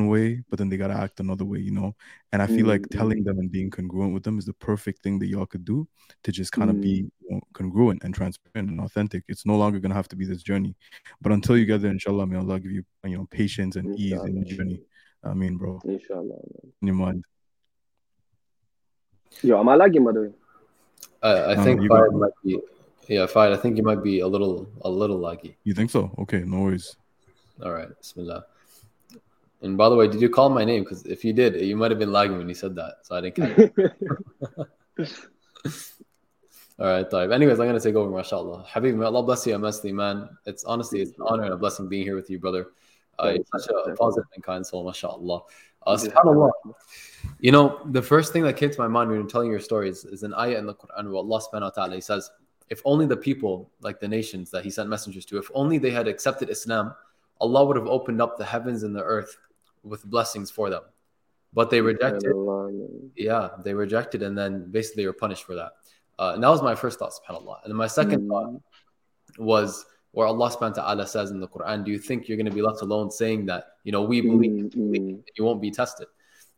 Way, 0.00 0.42
but 0.48 0.58
then 0.58 0.68
they 0.70 0.76
gotta 0.78 0.94
act 0.94 1.20
another 1.20 1.44
way, 1.44 1.58
you 1.58 1.70
know. 1.70 1.94
And 2.32 2.40
I 2.40 2.46
feel 2.46 2.66
like 2.66 2.82
Mm, 2.82 2.90
telling 2.90 3.24
them 3.24 3.38
and 3.38 3.50
being 3.52 3.70
congruent 3.70 4.14
with 4.14 4.22
them 4.22 4.38
is 4.38 4.46
the 4.46 4.54
perfect 4.54 5.02
thing 5.02 5.18
that 5.18 5.26
y'all 5.26 5.44
could 5.46 5.64
do 5.66 5.86
to 6.24 6.32
just 6.32 6.50
kind 6.52 6.70
of 6.70 6.76
Mm. 6.76 6.82
be 6.82 7.10
you 7.20 7.30
know, 7.30 7.40
congruent 7.52 8.02
and 8.02 8.14
transparent 8.14 8.70
and 8.70 8.80
authentic. 8.80 9.24
It's 9.28 9.44
no 9.44 9.56
longer 9.56 9.78
gonna 9.80 9.94
have 9.94 10.08
to 10.08 10.16
be 10.16 10.24
this 10.24 10.42
journey, 10.42 10.74
but 11.20 11.32
until 11.32 11.58
you 11.58 11.66
get 11.66 11.82
there, 11.82 11.90
inshallah, 11.90 12.26
may 12.26 12.38
Allah 12.38 12.58
give 12.58 12.72
you 12.72 12.84
you 13.04 13.18
know 13.18 13.26
patience 13.30 13.76
and 13.76 13.98
ease 13.98 14.12
in 14.24 14.40
the 14.40 14.44
journey. 14.46 14.80
I 15.22 15.34
mean, 15.34 15.56
bro, 15.56 15.80
Inshallah, 15.84 16.22
man. 16.24 16.72
in 16.80 16.86
your 16.88 16.96
mind. 16.96 17.24
Yo, 19.42 19.58
am 19.60 19.68
I 19.68 19.74
lagging 19.76 20.04
by 20.04 20.12
the 20.12 20.20
way? 20.22 20.30
Uh, 21.22 21.44
I 21.48 21.54
No, 21.54 21.64
think 21.64 21.82
you 21.82 21.88
Fahd 21.90 22.12
might 22.18 22.32
be. 22.42 22.60
Yeah, 23.08 23.26
Fahd, 23.26 23.52
I 23.52 23.56
think 23.56 23.76
you 23.76 23.82
might 23.82 24.02
be 24.02 24.20
a 24.20 24.26
little 24.26 24.66
a 24.82 24.90
little 24.90 25.18
laggy. 25.20 25.54
You 25.64 25.74
think 25.74 25.90
so? 25.90 26.14
Okay, 26.18 26.44
no 26.46 26.60
worries. 26.60 26.96
All 27.62 27.72
right, 27.72 27.88
Bismillah. 28.00 28.46
And 29.61 29.77
by 29.77 29.89
the 29.89 29.95
way, 29.95 30.07
did 30.07 30.21
you 30.21 30.29
call 30.29 30.49
my 30.49 30.63
name? 30.63 30.83
Because 30.83 31.05
if 31.05 31.25
you 31.25 31.33
did, 31.33 31.59
you 31.61 31.75
might 31.75 31.89
have 31.91 31.99
been 31.99 32.11
lagging 32.11 32.37
when 32.37 32.47
you 32.47 32.53
said 32.53 32.75
that, 32.75 32.97
so 33.03 33.15
I 33.15 33.21
didn't 33.21 33.35
catch 33.35 33.57
it. 33.57 33.73
All 36.79 36.85
right, 36.85 37.09
طيب. 37.09 37.31
Anyways, 37.33 37.59
I'm 37.59 37.65
gonna 37.65 37.79
take 37.79 37.95
over, 37.95 38.11
mashallah. 38.11 38.63
Habib, 38.67 38.95
may 38.95 39.05
Allah 39.05 39.23
bless 39.23 39.47
you 39.47 39.55
immensely, 39.55 39.91
man. 39.91 40.29
It's 40.45 40.63
honestly 40.63 41.01
it's 41.01 41.17
an 41.17 41.25
honor 41.25 41.43
and 41.43 41.53
a 41.53 41.57
blessing 41.57 41.89
being 41.89 42.03
here 42.03 42.15
with 42.15 42.29
you, 42.29 42.37
brother. 42.37 42.67
Uh, 43.17 43.33
you're 43.35 43.45
such 43.57 43.67
a 43.87 43.95
positive 43.95 44.29
and 44.35 44.43
kind 44.43 44.63
soul, 44.65 44.85
mashallah. 44.85 45.41
Uh, 45.87 45.97
subhanallah. 45.97 46.51
You 47.39 47.51
know, 47.51 47.79
the 47.85 48.01
first 48.01 48.31
thing 48.31 48.43
that 48.43 48.57
came 48.57 48.69
to 48.69 48.79
my 48.79 48.87
mind 48.87 49.09
when 49.09 49.19
you're 49.19 49.27
telling 49.27 49.49
your 49.49 49.59
stories 49.59 50.05
is 50.05 50.21
an 50.21 50.35
ayah 50.35 50.59
in 50.59 50.67
the 50.67 50.75
Quran 50.75 51.05
where 51.05 51.15
Allah 51.15 51.41
subhanahu 51.41 51.61
wa 51.61 51.69
ta'ala 51.71 51.95
he 51.95 52.01
says, 52.01 52.29
if 52.69 52.79
only 52.85 53.07
the 53.07 53.17
people, 53.17 53.71
like 53.81 53.99
the 53.99 54.07
nations 54.07 54.51
that 54.51 54.63
he 54.63 54.69
sent 54.69 54.87
messengers 54.87 55.25
to, 55.25 55.39
if 55.39 55.49
only 55.55 55.79
they 55.79 55.89
had 55.89 56.07
accepted 56.07 56.49
Islam, 56.49 56.93
Allah 57.39 57.65
would 57.65 57.77
have 57.77 57.87
opened 57.87 58.21
up 58.21 58.37
the 58.37 58.45
heavens 58.45 58.83
and 58.83 58.95
the 58.95 59.03
earth 59.03 59.35
with 59.82 60.04
blessings 60.04 60.50
for 60.50 60.70
them. 60.70 60.82
But 61.52 61.70
they 61.70 61.80
rejected. 61.80 62.32
Yeah, 63.16 63.50
they 63.64 63.74
rejected 63.74 64.22
and 64.22 64.36
then 64.36 64.70
basically 64.70 65.02
they 65.02 65.06
were 65.06 65.12
punished 65.12 65.44
for 65.44 65.54
that. 65.54 65.72
Uh, 66.18 66.32
and 66.34 66.42
that 66.42 66.48
was 66.48 66.62
my 66.62 66.74
first 66.74 66.98
thought, 66.98 67.12
subhanAllah. 67.12 67.62
And 67.64 67.70
then 67.70 67.76
my 67.76 67.86
second 67.86 68.22
mm. 68.22 68.28
thought 68.28 68.62
was 69.38 69.84
where 70.12 70.26
Allah 70.26 70.50
subhanahu 70.50 70.76
wa 70.76 70.82
ta'ala 70.82 71.06
says 71.06 71.30
in 71.30 71.40
the 71.40 71.48
Quran, 71.48 71.84
Do 71.84 71.90
you 71.90 71.98
think 71.98 72.28
you're 72.28 72.36
going 72.36 72.46
to 72.46 72.52
be 72.52 72.62
left 72.62 72.82
alone 72.82 73.10
saying 73.10 73.46
that, 73.46 73.64
you 73.84 73.92
know, 73.92 74.02
we 74.02 74.20
believe, 74.20 74.72
mm-hmm. 74.72 75.20
you 75.36 75.44
won't 75.44 75.60
be 75.60 75.70
tested? 75.70 76.06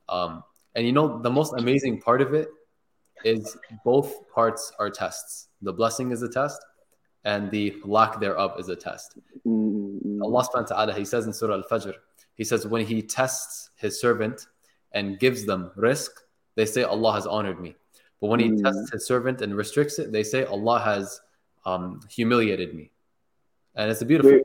Um, 0.08 0.42
and 0.74 0.84
you 0.84 0.92
know, 0.92 1.20
the 1.22 1.30
most 1.30 1.54
amazing 1.56 2.00
part 2.00 2.20
of 2.20 2.34
it 2.34 2.48
is 3.24 3.56
both 3.84 4.28
parts 4.28 4.72
are 4.78 4.90
tests. 4.90 5.48
The 5.62 5.72
blessing 5.72 6.10
is 6.10 6.22
a 6.22 6.28
test, 6.28 6.60
and 7.24 7.50
the 7.50 7.76
lack 7.84 8.20
thereof 8.20 8.58
is 8.58 8.68
a 8.68 8.76
test. 8.76 9.18
Mm-hmm. 9.46 10.22
Allah 10.22 10.42
subhanahu 10.42 10.70
wa 10.70 10.76
ta'ala, 10.76 10.94
He 10.94 11.04
says 11.04 11.26
in 11.26 11.32
Surah 11.32 11.54
Al 11.54 11.62
Fajr, 11.62 11.94
He 12.34 12.44
says, 12.44 12.66
When 12.66 12.84
He 12.84 13.02
tests 13.02 13.70
His 13.76 14.00
servant 14.00 14.46
and 14.92 15.18
gives 15.18 15.44
them 15.44 15.70
rizq, 15.76 16.10
they 16.54 16.66
say, 16.66 16.82
Allah 16.82 17.12
has 17.12 17.26
honored 17.26 17.60
me. 17.60 17.74
But 18.20 18.28
when 18.28 18.40
He 18.40 18.50
mm. 18.50 18.62
tests 18.62 18.90
His 18.92 19.06
servant 19.06 19.42
and 19.42 19.56
restricts 19.56 19.98
it, 19.98 20.12
they 20.12 20.22
say, 20.22 20.44
Allah 20.44 20.80
has 20.80 21.20
um, 21.66 22.00
humiliated 22.10 22.74
me 22.74 22.90
and 23.74 23.90
it's 23.90 24.02
a 24.02 24.06
beautiful. 24.06 24.32
Wait, 24.32 24.42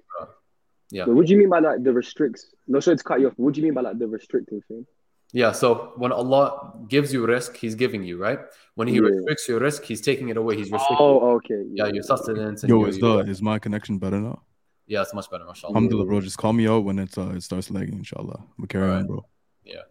yeah. 0.91 1.05
Wait, 1.05 1.13
what 1.13 1.27
do 1.27 1.33
you 1.33 1.39
mean 1.39 1.49
by 1.49 1.59
like 1.59 1.83
the 1.83 1.93
restricts? 1.93 2.47
No, 2.67 2.79
sorry 2.79 2.97
to 2.97 3.03
cut 3.03 3.19
you 3.19 3.27
off. 3.27 3.33
What 3.37 3.53
do 3.53 3.61
you 3.61 3.65
mean 3.65 3.73
by 3.73 3.81
like 3.81 3.99
the 3.99 4.07
restricting 4.07 4.61
thing? 4.67 4.85
Yeah, 5.31 5.51
so 5.51 5.93
when 5.97 6.11
Allah 6.11 6.73
gives 6.87 7.13
you 7.13 7.25
rizq, 7.25 7.55
He's 7.55 7.75
giving 7.75 8.03
you, 8.03 8.17
right? 8.17 8.39
When 8.73 8.87
He 8.87 8.95
yeah. 8.95 9.01
restricts 9.01 9.47
your 9.47 9.59
rizq, 9.59 9.83
He's 9.83 10.01
taking 10.01 10.29
it 10.29 10.37
away. 10.37 10.55
He's 10.55 10.71
restricting. 10.71 10.97
Oh, 10.99 11.35
okay. 11.35 11.63
Yeah, 11.71 11.85
yeah 11.85 11.93
your 11.93 12.03
sustenance. 12.03 12.63
Yo, 12.63 12.85
is 12.85 12.97
the 12.97 13.19
is 13.19 13.41
my 13.41 13.59
connection 13.59 13.99
better 13.99 14.19
now? 14.19 14.41
Yeah, 14.89 15.03
it's 15.03 15.13
much 15.13 15.29
better, 15.29 15.45
mashallah. 15.45 15.75
Alhamdulillah, 15.75 16.07
bro. 16.07 16.19
Just 16.19 16.39
call 16.39 16.51
me 16.51 16.67
out 16.67 16.83
when 16.83 16.97
it's 16.97 17.15
uh, 17.15 17.29
it 17.29 17.43
starts 17.43 17.69
lagging, 17.69 17.99
inshallah. 17.99 18.43
But 18.57 18.69
carry 18.69 18.89
right. 18.89 18.97
on, 18.97 19.07
bro. 19.07 19.25
Yeah. 19.63 19.83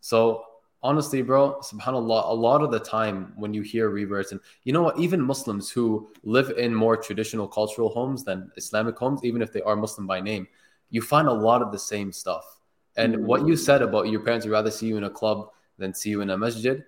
So 0.00 0.44
honestly, 0.80 1.22
bro, 1.22 1.58
subhanAllah, 1.60 2.30
a 2.30 2.32
lot 2.32 2.62
of 2.62 2.70
the 2.70 2.78
time 2.78 3.32
when 3.36 3.52
you 3.52 3.62
hear 3.62 3.90
reverts, 3.90 4.30
and 4.30 4.40
you 4.62 4.72
know 4.72 4.82
what, 4.82 4.96
even 4.96 5.20
Muslims 5.20 5.70
who 5.70 6.08
live 6.22 6.50
in 6.56 6.72
more 6.72 6.96
traditional 6.96 7.48
cultural 7.48 7.88
homes 7.88 8.22
than 8.22 8.48
Islamic 8.56 8.96
homes, 8.96 9.24
even 9.24 9.42
if 9.42 9.52
they 9.52 9.60
are 9.62 9.74
Muslim 9.74 10.06
by 10.06 10.20
name, 10.20 10.46
you 10.90 11.02
find 11.02 11.26
a 11.26 11.32
lot 11.32 11.60
of 11.60 11.72
the 11.72 11.78
same 11.78 12.12
stuff. 12.12 12.44
And 12.96 13.16
mm-hmm. 13.16 13.26
what 13.26 13.44
you 13.44 13.56
said 13.56 13.82
about 13.82 14.08
your 14.08 14.20
parents 14.20 14.46
would 14.46 14.52
rather 14.52 14.70
see 14.70 14.86
you 14.86 14.96
in 14.98 15.04
a 15.04 15.10
club 15.10 15.50
than 15.78 15.92
see 15.92 16.10
you 16.10 16.20
in 16.20 16.30
a 16.30 16.38
masjid, 16.38 16.84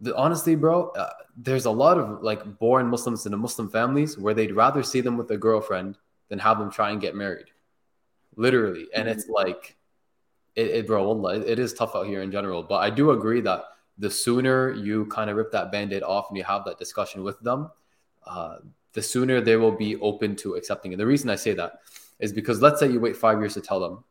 the, 0.00 0.14
honestly, 0.16 0.56
bro, 0.56 0.88
uh, 0.90 1.10
there's 1.36 1.64
a 1.64 1.70
lot 1.70 1.96
of 1.96 2.22
like 2.22 2.58
born 2.58 2.86
Muslims 2.86 3.24
in 3.24 3.32
the 3.32 3.38
Muslim 3.38 3.70
families 3.70 4.18
where 4.18 4.34
they'd 4.34 4.54
rather 4.54 4.82
see 4.82 5.00
them 5.00 5.16
with 5.16 5.30
a 5.30 5.38
girlfriend 5.38 5.96
than 6.30 6.38
have 6.38 6.58
them 6.58 6.70
try 6.70 6.90
and 6.90 7.00
get 7.00 7.14
married. 7.14 7.46
Literally. 8.36 8.86
And 8.94 9.06
mm-hmm. 9.06 9.18
it's 9.18 9.28
like, 9.28 9.76
it, 10.56 10.68
it 10.68 10.86
bro, 10.86 11.26
it 11.28 11.58
is 11.58 11.74
tough 11.74 11.94
out 11.94 12.06
here 12.06 12.22
in 12.22 12.32
general. 12.32 12.62
But 12.62 12.76
I 12.76 12.88
do 12.88 13.10
agree 13.10 13.42
that 13.42 13.64
the 13.98 14.10
sooner 14.10 14.72
you 14.72 15.04
kind 15.06 15.28
of 15.28 15.36
rip 15.36 15.52
that 15.52 15.70
band-aid 15.70 16.02
off 16.02 16.30
and 16.30 16.38
you 16.38 16.44
have 16.44 16.64
that 16.64 16.78
discussion 16.78 17.22
with 17.22 17.38
them, 17.40 17.70
uh, 18.26 18.56
the 18.94 19.02
sooner 19.02 19.40
they 19.40 19.56
will 19.56 19.76
be 19.76 19.96
open 19.96 20.34
to 20.36 20.54
accepting 20.54 20.92
it. 20.92 20.96
The 20.96 21.06
reason 21.06 21.28
I 21.28 21.36
say 21.36 21.52
that 21.54 21.80
is 22.18 22.32
because 22.32 22.62
let's 22.62 22.80
say 22.80 22.90
you 22.90 22.98
wait 22.98 23.16
five 23.16 23.38
years 23.38 23.54
to 23.54 23.60
tell 23.60 23.78
them, 23.78 24.02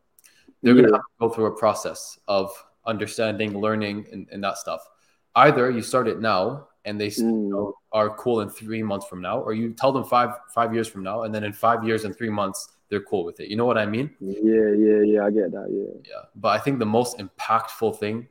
they're 0.61 0.75
yeah. 0.75 0.81
going 0.81 0.93
to 0.93 0.97
have 0.97 1.01
to 1.01 1.27
go 1.27 1.29
through 1.29 1.45
a 1.47 1.57
process 1.57 2.19
of 2.27 2.51
understanding, 2.85 3.57
learning, 3.57 4.05
and, 4.11 4.27
and 4.31 4.43
that 4.43 4.57
stuff. 4.57 4.87
Either 5.35 5.69
you 5.69 5.81
start 5.81 6.07
it 6.07 6.19
now 6.21 6.68
and 6.85 6.99
they 6.99 7.07
mm. 7.07 7.73
are 7.91 8.09
cool 8.17 8.41
in 8.41 8.49
three 8.49 8.83
months 8.83 9.07
from 9.07 9.21
now, 9.21 9.39
or 9.39 9.53
you 9.53 9.73
tell 9.73 9.91
them 9.91 10.03
five 10.03 10.31
five 10.53 10.73
years 10.73 10.87
from 10.87 11.03
now, 11.03 11.23
and 11.23 11.33
then 11.33 11.43
in 11.43 11.53
five 11.53 11.83
years 11.83 12.05
and 12.05 12.15
three 12.17 12.29
months 12.29 12.69
they're 12.89 13.01
cool 13.01 13.23
with 13.23 13.39
it. 13.39 13.49
You 13.49 13.55
know 13.55 13.65
what 13.65 13.77
I 13.77 13.85
mean? 13.85 14.09
Yeah, 14.19 14.73
yeah, 14.77 15.01
yeah. 15.05 15.25
I 15.25 15.31
get 15.31 15.51
that. 15.51 15.67
Yeah. 15.69 16.01
Yeah. 16.09 16.25
But 16.35 16.49
I 16.49 16.59
think 16.59 16.79
the 16.79 16.85
most 16.85 17.19
impactful 17.19 17.99
thing, 17.99 18.27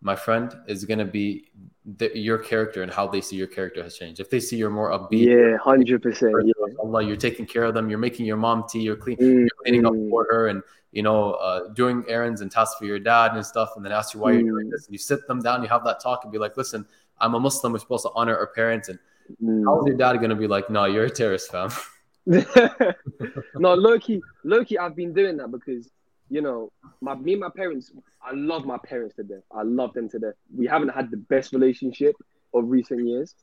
my 0.00 0.16
friend, 0.16 0.54
is 0.66 0.84
going 0.84 0.98
to 0.98 1.04
be 1.04 1.50
the, 1.96 2.16
your 2.16 2.38
character 2.38 2.82
and 2.82 2.92
how 2.92 3.06
they 3.06 3.20
see 3.20 3.36
your 3.36 3.46
character 3.46 3.82
has 3.82 3.96
changed. 3.96 4.20
If 4.20 4.30
they 4.30 4.40
see 4.40 4.56
you're 4.56 4.70
more 4.70 4.90
upbeat, 4.90 5.26
yeah, 5.26 5.56
hundred 5.56 6.02
percent. 6.02 6.34
Yeah. 6.44 6.52
Allah, 6.80 7.02
you're 7.02 7.16
taking 7.16 7.46
care 7.46 7.64
of 7.64 7.74
them. 7.74 7.88
You're 7.88 7.98
making 7.98 8.26
your 8.26 8.36
mom 8.36 8.64
tea. 8.68 8.80
You're, 8.80 8.96
clean, 8.96 9.16
mm-hmm. 9.16 9.40
you're 9.40 9.48
cleaning 9.62 9.86
up 9.86 9.94
for 10.10 10.26
her, 10.30 10.48
and 10.48 10.62
you 10.92 11.02
know, 11.02 11.32
uh, 11.32 11.68
doing 11.68 12.04
errands 12.08 12.40
and 12.40 12.50
tasks 12.50 12.76
for 12.78 12.84
your 12.84 12.98
dad 12.98 13.34
and 13.34 13.44
stuff. 13.44 13.70
And 13.76 13.84
then 13.84 13.92
ask 13.92 14.14
you 14.14 14.20
why 14.20 14.32
mm-hmm. 14.32 14.46
you're 14.46 14.54
doing 14.56 14.70
this. 14.70 14.86
And 14.86 14.92
you 14.92 14.98
sit 14.98 15.26
them 15.26 15.40
down. 15.40 15.62
You 15.62 15.68
have 15.68 15.84
that 15.84 16.00
talk 16.00 16.24
and 16.24 16.32
be 16.32 16.38
like, 16.38 16.56
"Listen, 16.56 16.86
I'm 17.18 17.34
a 17.34 17.40
Muslim. 17.40 17.72
We're 17.72 17.78
supposed 17.78 18.04
to 18.04 18.10
honor 18.14 18.36
our 18.36 18.48
parents." 18.48 18.88
And 18.88 18.98
mm-hmm. 19.42 19.64
how's 19.64 19.86
your 19.86 19.96
dad 19.96 20.16
going 20.18 20.30
to 20.30 20.36
be 20.36 20.46
like, 20.46 20.68
"No, 20.70 20.84
you're 20.84 21.06
a 21.06 21.10
terrorist, 21.10 21.50
fam." 21.50 21.70
no, 22.26 23.74
Loki, 23.74 24.20
Loki, 24.44 24.78
I've 24.78 24.94
been 24.94 25.14
doing 25.14 25.38
that 25.38 25.50
because 25.50 25.88
you 26.30 26.40
know, 26.40 26.70
my 27.00 27.14
me 27.14 27.32
and 27.32 27.40
my 27.40 27.50
parents, 27.54 27.90
I 28.22 28.32
love 28.34 28.64
my 28.64 28.78
parents 28.78 29.16
to 29.16 29.22
death. 29.22 29.42
I 29.52 29.62
love 29.62 29.94
them 29.94 30.08
to 30.10 30.18
death. 30.18 30.34
We 30.54 30.66
haven't 30.66 30.90
had 30.90 31.10
the 31.10 31.16
best 31.16 31.52
relationship 31.52 32.14
of 32.54 32.68
recent 32.68 33.06
years, 33.06 33.34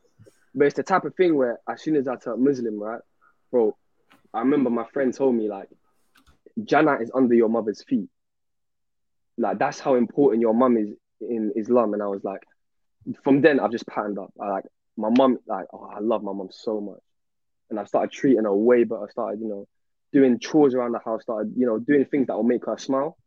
but 0.54 0.66
it's 0.66 0.76
the 0.76 0.84
type 0.84 1.06
of 1.06 1.16
thing 1.16 1.36
where 1.36 1.60
as 1.70 1.82
soon 1.82 1.96
as 1.96 2.08
I 2.08 2.16
turn 2.16 2.44
Muslim, 2.44 2.80
right, 2.80 3.02
bro, 3.52 3.76
I 4.34 4.40
remember 4.40 4.70
my 4.70 4.86
friend 4.86 5.14
told 5.14 5.36
me 5.36 5.50
like, 5.50 5.70
Jannah 6.64 7.00
is 7.02 7.12
under 7.14 7.36
your 7.36 7.50
mother's 7.50 7.84
feet. 7.84 8.10
Like 9.38 9.60
that's 9.60 9.80
how 9.80 9.96
important 9.96 10.42
your 10.42 10.54
mum 10.54 10.78
is 10.78 10.90
in 11.22 11.54
Islam, 11.56 11.94
and 11.94 12.04
I 12.04 12.08
was 12.08 12.24
like, 12.24 12.44
from 13.24 13.42
then 13.42 13.60
I've 13.60 13.72
just 13.72 13.88
patterned 13.88 14.20
up. 14.20 14.34
I 14.40 14.50
like 14.50 14.66
my 14.98 15.10
mum, 15.10 15.38
like, 15.48 15.66
oh, 15.74 15.92
I 15.94 16.00
love 16.00 16.24
my 16.24 16.32
mum 16.34 16.50
so 16.52 16.80
much 16.80 17.02
and 17.70 17.80
I 17.80 17.86
started 17.86 18.12
treating 18.12 18.44
her 18.44 18.56
way 18.56 18.84
better. 18.84 19.08
Started, 19.12 19.40
you 19.42 19.48
know, 19.48 19.68
doing 20.16 20.40
chores 20.40 20.74
around 20.74 20.94
the 20.94 21.00
house. 21.04 21.24
Started, 21.24 21.54
you 21.58 21.66
know, 21.66 21.78
doing 21.78 22.06
things 22.06 22.28
that 22.28 22.36
will 22.36 22.50
make 22.56 22.66
her 22.66 22.78
smile. 22.78 23.18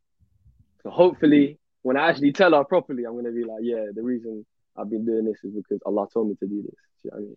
So 0.82 0.88
hopefully, 0.90 1.58
when 1.82 1.96
I 1.98 2.08
actually 2.08 2.32
tell 2.32 2.52
her 2.52 2.64
properly, 2.64 3.04
I'm 3.04 3.14
gonna 3.14 3.30
be 3.30 3.44
like, 3.44 3.60
yeah, 3.62 3.84
the 3.94 4.02
reason 4.02 4.46
I've 4.76 4.90
been 4.90 5.04
doing 5.04 5.26
this 5.26 5.38
is 5.44 5.52
because 5.54 5.80
Allah 5.84 6.06
told 6.12 6.28
me 6.30 6.34
to 6.36 6.46
do 6.46 6.62
this. 6.62 6.80
You 7.04 7.10
know 7.10 7.16
I 7.16 7.20
mean? 7.20 7.36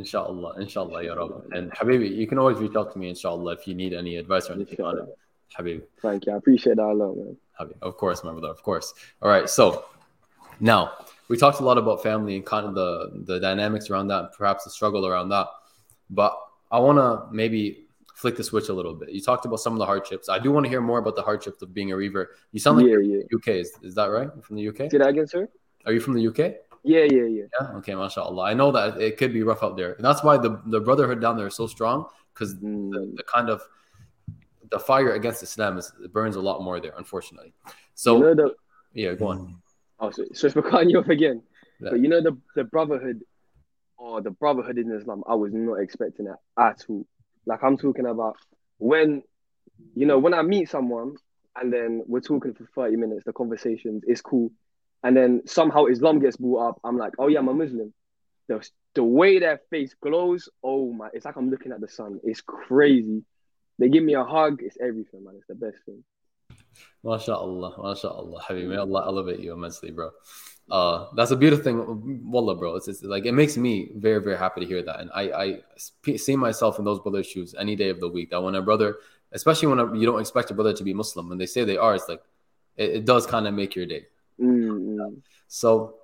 Inshallah, 0.00 0.60
inshallah, 0.60 1.04
ya 1.04 1.14
Rabbi. 1.14 1.56
And 1.56 1.72
Habibi, 1.72 2.14
you 2.14 2.26
can 2.26 2.38
always 2.38 2.58
reach 2.58 2.76
out 2.76 2.92
to 2.92 2.98
me, 2.98 3.08
inshallah, 3.08 3.52
if 3.52 3.66
you 3.66 3.74
need 3.74 3.94
any 3.94 4.16
advice 4.16 4.50
or 4.50 4.52
anything 4.54 4.84
on 4.84 4.98
it. 4.98 5.04
Habibi. 5.56 5.82
Thank 6.02 6.26
you. 6.26 6.32
I 6.32 6.36
appreciate 6.36 6.76
that 6.76 6.84
a 6.84 6.92
lot, 6.92 7.16
man. 7.16 7.36
Habibi. 7.58 7.74
Of 7.80 7.96
course, 7.96 8.22
my 8.24 8.32
brother, 8.32 8.48
of 8.48 8.62
course. 8.62 8.92
All 9.22 9.30
right, 9.30 9.48
so 9.48 9.86
now 10.60 10.92
we 11.28 11.36
talked 11.36 11.60
a 11.60 11.64
lot 11.64 11.78
about 11.78 12.02
family 12.02 12.36
and 12.36 12.44
kind 12.44 12.66
of 12.66 12.74
the 12.74 13.22
the 13.24 13.40
dynamics 13.40 13.88
around 13.88 14.08
that, 14.08 14.20
and 14.24 14.32
perhaps 14.32 14.64
the 14.64 14.70
struggle 14.70 15.06
around 15.06 15.30
that. 15.30 15.46
But 16.10 16.36
I 16.70 16.78
want 16.78 16.98
to 16.98 17.34
maybe 17.34 17.86
flick 18.14 18.36
the 18.36 18.44
switch 18.44 18.68
a 18.68 18.72
little 18.72 18.94
bit. 18.94 19.10
You 19.10 19.20
talked 19.20 19.44
about 19.46 19.60
some 19.60 19.72
of 19.72 19.78
the 19.78 19.86
hardships. 19.86 20.28
I 20.28 20.38
do 20.38 20.52
want 20.52 20.64
to 20.66 20.70
hear 20.70 20.80
more 20.80 20.98
about 20.98 21.16
the 21.16 21.22
hardships 21.22 21.62
of 21.62 21.72
being 21.72 21.92
a 21.92 21.96
revert. 21.96 22.30
You 22.52 22.60
sound 22.60 22.78
like 22.78 22.86
yeah, 22.86 22.92
you're 22.92 23.02
yeah. 23.02 23.22
UK. 23.34 23.48
Is, 23.48 23.72
is 23.82 23.94
that 23.94 24.06
right? 24.06 24.28
You're 24.34 24.42
from 24.42 24.56
the 24.56 24.68
UK? 24.68 24.90
Did 24.90 25.02
I 25.02 25.10
again, 25.10 25.26
sir? 25.26 25.48
Are 25.86 25.92
you 25.92 26.00
from 26.00 26.14
the 26.14 26.26
UK? 26.28 26.54
Yeah, 26.84 27.04
yeah, 27.04 27.24
yeah. 27.24 27.44
Yeah. 27.60 27.68
Okay, 27.76 27.94
mashallah. 27.94 28.42
I 28.42 28.54
know 28.54 28.72
that 28.72 29.00
it 29.00 29.16
could 29.16 29.32
be 29.32 29.42
rough 29.42 29.62
out 29.62 29.76
there, 29.76 29.92
and 29.94 30.04
that's 30.04 30.22
why 30.22 30.36
the 30.36 30.60
the 30.66 30.80
brotherhood 30.80 31.20
down 31.20 31.36
there 31.36 31.46
is 31.46 31.54
so 31.54 31.66
strong 31.66 32.06
because 32.34 32.54
mm. 32.56 32.90
the, 32.90 33.12
the, 33.16 33.22
kind 33.22 33.50
of 33.50 33.62
the 34.70 34.78
fire 34.78 35.12
against 35.12 35.42
Islam 35.42 35.78
is 35.78 35.92
it 36.02 36.12
burns 36.12 36.36
a 36.36 36.40
lot 36.40 36.62
more 36.62 36.80
there, 36.80 36.94
unfortunately. 36.96 37.52
So 37.94 38.16
you 38.16 38.22
know 38.22 38.34
the, 38.34 38.54
yeah, 38.94 39.14
go 39.14 39.28
on. 39.28 39.62
Oh, 40.00 40.10
so, 40.10 40.24
so 40.32 40.48
it's 40.48 40.56
you 40.90 40.98
off 40.98 41.08
again. 41.08 41.42
Yeah. 41.80 41.90
But 41.90 42.00
you 42.00 42.08
know 42.08 42.20
the 42.20 42.36
the 42.56 42.64
brotherhood 42.64 43.22
or 44.02 44.20
the 44.20 44.32
brotherhood 44.32 44.78
in 44.78 44.90
Islam, 44.90 45.22
I 45.28 45.34
was 45.36 45.52
not 45.54 45.74
expecting 45.74 46.26
that 46.26 46.38
at 46.58 46.84
all. 46.88 47.06
Like 47.46 47.62
I'm 47.62 47.76
talking 47.76 48.06
about 48.06 48.36
when 48.78 49.22
you 49.94 50.06
know 50.06 50.18
when 50.18 50.34
I 50.34 50.42
meet 50.42 50.68
someone 50.68 51.16
and 51.56 51.72
then 51.72 52.02
we're 52.06 52.20
talking 52.20 52.54
for 52.54 52.66
30 52.74 52.96
minutes, 52.96 53.24
the 53.24 53.32
conversations 53.32 54.04
is 54.06 54.20
cool. 54.20 54.50
And 55.02 55.16
then 55.16 55.42
somehow 55.46 55.86
Islam 55.86 56.20
gets 56.20 56.36
brought 56.36 56.70
up. 56.70 56.80
I'm 56.84 56.96
like, 56.96 57.12
oh 57.18 57.28
yeah, 57.28 57.40
I'm 57.40 57.48
a 57.48 57.54
Muslim. 57.54 57.92
The, 58.48 58.66
the 58.94 59.04
way 59.04 59.38
their 59.38 59.60
face 59.70 59.94
glows, 60.02 60.48
oh 60.62 60.92
my, 60.92 61.08
it's 61.12 61.24
like 61.24 61.36
I'm 61.36 61.50
looking 61.50 61.72
at 61.72 61.80
the 61.80 61.88
sun. 61.88 62.20
It's 62.24 62.40
crazy. 62.40 63.24
They 63.78 63.88
give 63.88 64.04
me 64.04 64.14
a 64.14 64.24
hug. 64.24 64.60
It's 64.62 64.76
everything, 64.80 65.24
man. 65.24 65.34
It's 65.36 65.46
the 65.48 65.54
best 65.54 65.78
thing. 65.84 66.04
MashaAllah, 67.04 67.78
MashaAllah, 67.78 68.42
Habibi. 68.42 68.68
May 68.68 68.76
Allah 68.76 69.04
elevate 69.06 69.40
you 69.40 69.52
immensely, 69.52 69.90
bro. 69.90 70.10
Uh, 70.72 71.06
that's 71.14 71.30
a 71.30 71.36
beautiful 71.36 71.62
thing. 71.62 72.30
Wallah, 72.30 72.56
bro. 72.56 72.76
It's, 72.76 72.88
it's, 72.88 73.02
like 73.02 73.26
it 73.26 73.32
makes 73.32 73.58
me 73.58 73.90
very, 73.94 74.22
very 74.22 74.38
happy 74.38 74.62
to 74.62 74.66
hear 74.66 74.82
that. 74.82 75.00
And 75.00 75.10
I, 75.14 75.60
I 75.76 76.16
see 76.16 76.34
myself 76.34 76.78
in 76.78 76.86
those 76.86 76.98
brothers' 76.98 77.26
shoes 77.26 77.54
any 77.58 77.76
day 77.76 77.90
of 77.90 78.00
the 78.00 78.08
week. 78.08 78.30
That 78.30 78.42
when 78.42 78.54
a 78.54 78.62
brother, 78.62 78.96
especially 79.32 79.68
when 79.68 79.80
a, 79.80 79.94
you 79.94 80.06
don't 80.06 80.18
expect 80.18 80.50
a 80.50 80.54
brother 80.54 80.72
to 80.72 80.82
be 80.82 80.94
Muslim, 80.94 81.28
when 81.28 81.36
they 81.36 81.44
say 81.44 81.64
they 81.64 81.76
are, 81.76 81.94
it's 81.94 82.08
like 82.08 82.22
it, 82.78 82.88
it 82.90 83.04
does 83.04 83.26
kind 83.26 83.46
of 83.46 83.52
make 83.52 83.76
your 83.76 83.84
day. 83.84 84.06
Mm-hmm. 84.40 85.16
So 85.46 85.96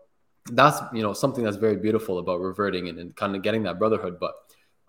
that's 0.52 0.80
you 0.92 1.02
know 1.02 1.14
something 1.14 1.44
that's 1.44 1.56
very 1.56 1.76
beautiful 1.76 2.18
about 2.18 2.40
reverting 2.40 2.90
and, 2.90 2.98
and 2.98 3.16
kind 3.16 3.34
of 3.34 3.40
getting 3.40 3.62
that 3.62 3.78
brotherhood. 3.78 4.20
But 4.20 4.34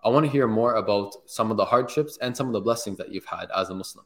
I 0.04 0.10
want 0.10 0.26
to 0.26 0.30
hear 0.30 0.46
more 0.46 0.74
about 0.74 1.14
some 1.24 1.50
of 1.50 1.56
the 1.56 1.64
hardships 1.64 2.18
and 2.20 2.36
some 2.36 2.48
of 2.48 2.52
the 2.52 2.60
blessings 2.60 2.98
that 2.98 3.12
you've 3.12 3.24
had 3.24 3.48
as 3.56 3.70
a 3.70 3.74
Muslim. 3.74 4.04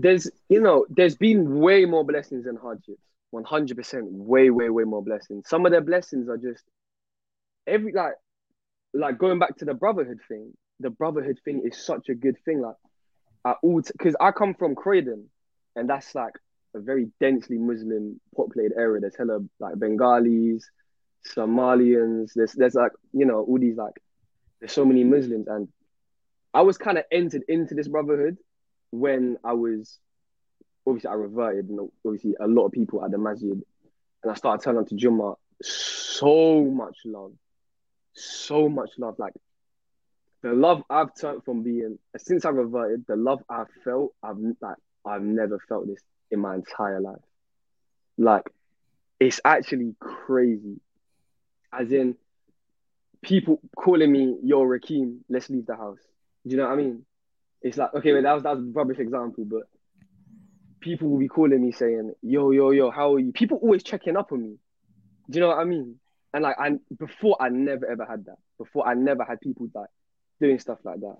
There's, 0.00 0.30
you 0.48 0.60
know, 0.60 0.86
there's 0.88 1.16
been 1.16 1.58
way 1.60 1.84
more 1.84 2.04
blessings 2.04 2.44
than 2.44 2.56
hardships. 2.56 3.02
100% 3.34 4.02
way, 4.10 4.50
way, 4.50 4.70
way 4.70 4.84
more 4.84 5.02
blessings. 5.02 5.48
Some 5.48 5.64
of 5.64 5.72
the 5.72 5.80
blessings 5.80 6.28
are 6.28 6.36
just 6.36 6.64
every, 7.66 7.92
like, 7.92 8.14
like 8.92 9.18
going 9.18 9.38
back 9.38 9.56
to 9.58 9.64
the 9.64 9.74
brotherhood 9.74 10.18
thing. 10.26 10.52
The 10.80 10.90
brotherhood 10.90 11.38
thing 11.44 11.62
is 11.64 11.76
such 11.76 12.08
a 12.08 12.14
good 12.14 12.36
thing. 12.44 12.60
Like, 12.60 12.74
at 13.46 13.56
all, 13.62 13.80
because 13.82 14.16
I 14.20 14.32
come 14.32 14.54
from 14.54 14.74
Croydon, 14.74 15.26
and 15.76 15.88
that's 15.88 16.14
like 16.14 16.34
a 16.74 16.80
very 16.80 17.10
densely 17.20 17.58
Muslim 17.58 18.20
populated 18.36 18.76
area. 18.76 19.00
There's 19.00 19.16
hella 19.16 19.40
like 19.58 19.78
Bengalis, 19.78 20.68
Somalians. 21.36 22.32
There's 22.34 22.52
there's 22.52 22.74
like 22.74 22.92
you 23.12 23.26
know 23.26 23.42
all 23.42 23.58
these 23.58 23.76
like 23.76 23.94
there's 24.60 24.72
so 24.72 24.84
many 24.84 25.04
Muslims, 25.04 25.46
and 25.48 25.68
I 26.52 26.62
was 26.62 26.78
kind 26.78 26.98
of 26.98 27.04
entered 27.10 27.44
into 27.48 27.74
this 27.74 27.88
brotherhood 27.88 28.36
when 28.90 29.38
I 29.44 29.52
was 29.52 29.98
obviously 30.86 31.10
I 31.10 31.14
reverted, 31.14 31.68
and 31.68 31.90
obviously 32.04 32.34
a 32.40 32.46
lot 32.46 32.66
of 32.66 32.72
people 32.72 33.04
at 33.04 33.10
the 33.10 33.18
masjid, 33.18 33.50
and 33.52 34.32
I 34.32 34.34
started 34.34 34.62
turning 34.64 34.86
to 34.86 34.94
Juma. 34.94 35.34
So 35.62 36.64
much 36.64 36.98
love, 37.04 37.32
so 38.14 38.68
much 38.68 38.90
love. 38.98 39.16
Like 39.18 39.34
the 40.42 40.52
love 40.52 40.82
I've 40.88 41.14
turned 41.14 41.44
from 41.44 41.62
being 41.62 41.98
since 42.16 42.44
I 42.44 42.50
reverted, 42.50 43.04
the 43.06 43.16
love 43.16 43.40
I've 43.48 43.70
felt, 43.84 44.12
I've 44.22 44.38
like 44.60 44.76
I've 45.04 45.22
never 45.22 45.58
felt 45.68 45.86
this 45.86 46.00
in 46.30 46.40
my 46.40 46.54
entire 46.54 47.00
life. 47.00 47.22
Like 48.18 48.44
it's 49.18 49.40
actually 49.44 49.94
crazy. 50.00 50.80
As 51.72 51.92
in 51.92 52.16
people 53.22 53.60
calling 53.76 54.10
me, 54.10 54.36
yo, 54.42 54.62
Rakeem, 54.62 55.18
let's 55.28 55.50
leave 55.50 55.66
the 55.66 55.76
house. 55.76 56.00
Do 56.44 56.50
you 56.50 56.56
know 56.56 56.64
what 56.64 56.72
I 56.72 56.76
mean? 56.76 57.04
It's 57.62 57.76
like, 57.76 57.94
okay, 57.94 58.12
that 58.20 58.32
was 58.32 58.42
that 58.42 58.56
was 58.56 58.60
a 58.60 58.72
rubbish 58.72 58.98
example, 58.98 59.44
but 59.44 59.62
people 60.80 61.08
will 61.08 61.18
be 61.18 61.28
calling 61.28 61.62
me 61.62 61.72
saying, 61.72 62.12
yo, 62.22 62.50
yo, 62.50 62.70
yo, 62.70 62.90
how 62.90 63.14
are 63.14 63.18
you? 63.18 63.32
People 63.32 63.58
always 63.58 63.82
checking 63.82 64.16
up 64.16 64.32
on 64.32 64.42
me. 64.42 64.56
Do 65.28 65.38
you 65.38 65.40
know 65.40 65.48
what 65.48 65.58
I 65.58 65.64
mean? 65.64 65.96
And 66.32 66.42
like 66.42 66.56
I 66.58 66.72
before 66.96 67.36
I 67.40 67.48
never 67.48 67.86
ever 67.90 68.04
had 68.04 68.24
that. 68.26 68.38
Before 68.58 68.86
I 68.86 68.94
never 68.94 69.24
had 69.24 69.40
people 69.40 69.68
like 69.74 69.90
doing 70.40 70.58
stuff 70.58 70.78
like 70.84 71.00
that. 71.00 71.16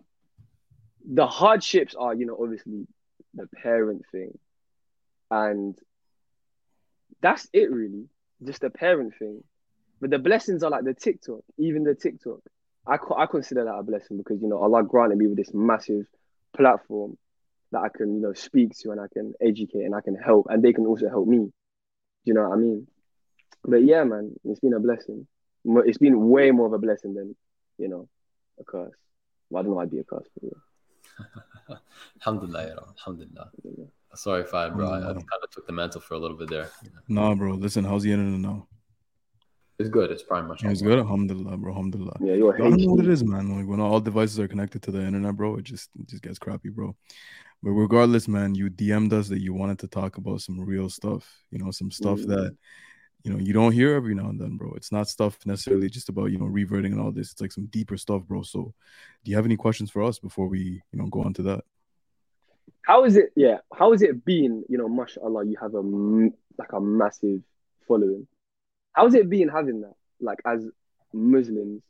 The 1.13 1.27
hardships 1.27 1.95
are, 1.95 2.15
you 2.15 2.27
know, 2.27 2.37
obviously 2.41 2.87
the 3.35 3.47
parent 3.63 4.03
thing. 4.13 4.39
And 5.31 5.77
that's 7.21 7.49
it 7.53 7.71
really. 7.71 8.07
Just 8.45 8.63
the 8.63 8.71
parent 8.71 9.15
thing. 9.19 9.43
But 10.01 10.11
the 10.11 10.19
blessings 10.19 10.63
are 10.63 10.71
like 10.71 10.85
the 10.85 10.95
TikTok, 10.95 11.41
even 11.59 11.85
the 11.85 11.95
TikTok. 11.95 12.41
I, 12.87 12.97
I 13.17 13.27
consider 13.27 13.65
that 13.65 13.75
a 13.75 13.83
blessing 13.83 14.17
because, 14.17 14.41
you 14.41 14.49
know, 14.49 14.59
Allah 14.59 14.83
granted 14.83 15.19
me 15.19 15.27
with 15.27 15.37
this 15.37 15.53
massive 15.53 16.07
platform 16.57 17.17
that 17.73 17.81
I 17.81 17.89
can, 17.89 18.15
you 18.15 18.21
know, 18.21 18.33
speak 18.33 18.77
to 18.79 18.91
and 18.91 19.01
I 19.01 19.07
can 19.13 19.35
educate 19.41 19.85
and 19.85 19.95
I 19.95 20.01
can 20.01 20.15
help 20.15 20.47
and 20.51 20.63
they 20.63 20.73
can 20.73 20.87
also 20.87 21.09
help 21.09 21.27
me. 21.27 21.39
Do 21.39 21.53
you 22.25 22.35
know 22.35 22.49
what 22.49 22.57
I 22.57 22.57
mean? 22.57 22.87
But 23.65 23.85
yeah, 23.85 24.05
man, 24.05 24.35
it's 24.45 24.61
been 24.61 24.75
a 24.75 24.81
blessing. 24.81 25.27
It's 25.65 25.99
been 25.99 26.29
way 26.29 26.51
more 26.51 26.67
of 26.67 26.73
a 26.73 26.79
blessing 26.79 27.15
than, 27.15 27.37
you 27.79 27.89
know, 27.89 28.09
a 28.59 28.65
curse. 28.65 28.95
Well, 29.51 29.61
I 29.61 29.63
don't 29.65 29.75
know 29.75 29.81
I'd 29.81 29.91
be 29.91 29.99
a 29.99 30.05
curse, 30.05 30.27
but 30.35 30.51
yeah. 30.51 31.77
Alhamdulillah, 32.21 32.93
Alhamdulillah. 32.99 33.51
Sorry, 34.15 34.45
fine, 34.45 34.75
bro. 34.75 34.91
I, 34.91 34.99
I 34.99 35.13
kind 35.13 35.43
of 35.43 35.51
took 35.51 35.67
the 35.67 35.73
mantle 35.73 36.01
for 36.01 36.15
a 36.15 36.19
little 36.19 36.37
bit 36.37 36.49
there. 36.49 36.71
Nah, 37.09 37.35
bro. 37.35 37.55
Listen, 37.55 37.85
how's 37.85 38.03
the 38.03 38.13
internet 38.13 38.41
now? 38.41 38.67
It's 39.81 39.89
good. 39.89 40.11
It's 40.11 40.23
prime 40.23 40.47
much. 40.47 40.63
It's 40.63 40.83
good. 40.83 40.99
Alhamdulillah, 40.99 41.57
bro. 41.57 41.73
Alhamdulillah. 41.73 42.19
Yeah, 42.21 42.35
you're 42.35 42.55
I 42.55 42.59
don't 42.69 42.77
know 42.77 42.93
what 42.93 43.07
it 43.07 43.11
is, 43.11 43.25
man. 43.25 43.57
Like 43.57 43.67
when 43.67 43.81
all 43.81 43.99
devices 43.99 44.39
are 44.39 44.47
connected 44.47 44.83
to 44.83 44.91
the 44.91 45.01
internet, 45.01 45.35
bro, 45.35 45.57
it 45.57 45.63
just 45.63 45.89
it 45.99 46.07
just 46.07 46.23
gets 46.23 46.39
crappy, 46.39 46.69
bro. 46.69 46.95
But 47.63 47.71
regardless, 47.71 48.29
man, 48.29 48.55
you 48.55 48.69
DM'd 48.69 49.15
us 49.15 49.29
that 49.29 49.41
you 49.41 49.55
wanted 49.55 49.79
to 49.79 49.89
talk 49.89 50.19
about 50.19 50.43
some 50.43 50.61
real 50.61 50.91
stuff. 50.91 51.27
You 51.51 51.61
know, 51.61 51.71
some 51.71 51.91
stuff 51.91 52.19
mm-hmm. 52.19 52.31
that 52.31 52.57
you 53.25 53.33
know 53.33 53.39
you 53.39 53.55
don't 53.55 53.73
hear 53.73 53.95
every 53.95 54.15
now 54.15 54.29
and 54.29 54.39
then, 54.39 54.59
bro. 54.59 54.75
It's 54.77 54.93
not 54.93 55.09
stuff 55.09 55.39
necessarily 55.47 55.89
just 55.89 56.11
about 56.11 56.27
you 56.27 56.37
know 56.37 56.45
reverting 56.45 56.93
and 56.93 57.01
all 57.01 57.11
this. 57.11 57.33
It's 57.33 57.41
like 57.41 57.53
some 57.53 57.65
deeper 57.67 57.97
stuff, 57.97 58.25
bro. 58.25 58.43
So, 58.43 58.75
do 59.25 59.31
you 59.31 59.37
have 59.37 59.47
any 59.47 59.57
questions 59.57 59.91
for 59.91 60.03
us 60.03 60.19
before 60.19 60.47
we 60.49 60.83
you 60.93 60.99
know 60.99 61.07
go 61.07 61.23
on 61.23 61.33
to 61.35 61.43
that? 61.45 61.65
How 62.83 63.05
is 63.05 63.17
it? 63.17 63.31
Yeah, 63.35 63.59
how 63.75 63.95
is 63.95 64.03
it 64.03 64.27
been? 64.27 64.63
You 64.69 64.77
know, 64.77 64.91
mashallah, 64.91 65.47
you 65.47 65.57
have 65.59 65.75
a 65.75 65.81
like 66.59 66.73
a 66.75 66.81
massive 66.83 67.41
following. 67.89 68.27
How's 68.93 69.15
it 69.15 69.31
been 69.31 69.49
having 69.49 69.83
that, 69.83 69.95
like 70.21 70.39
as 70.45 70.67
Muslims, 71.13 71.83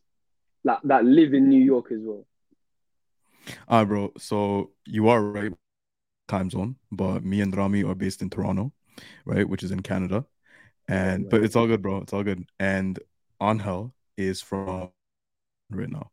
like 0.64 0.78
that 0.84 1.04
live 1.04 1.34
in 1.34 1.48
New 1.48 1.62
York 1.62 1.92
as 1.92 2.00
well? 2.02 2.26
Ah, 3.68 3.80
uh, 3.80 3.84
bro. 3.84 4.12
So 4.18 4.70
you 4.86 5.08
are 5.08 5.22
right, 5.22 5.52
time 6.28 6.50
zone, 6.50 6.76
but 6.92 7.24
me 7.24 7.40
and 7.40 7.56
Rami 7.56 7.82
are 7.84 7.94
based 7.94 8.22
in 8.22 8.30
Toronto, 8.30 8.72
right, 9.24 9.48
which 9.48 9.62
is 9.62 9.70
in 9.70 9.80
Canada, 9.80 10.26
and 10.88 11.28
but 11.28 11.42
it's 11.42 11.56
all 11.56 11.66
good, 11.66 11.82
bro. 11.82 11.98
It's 11.98 12.12
all 12.12 12.22
good. 12.22 12.44
And 12.58 12.98
Angel 13.42 13.94
is 14.16 14.42
from 14.42 14.90
right 15.70 15.90
now. 15.90 16.10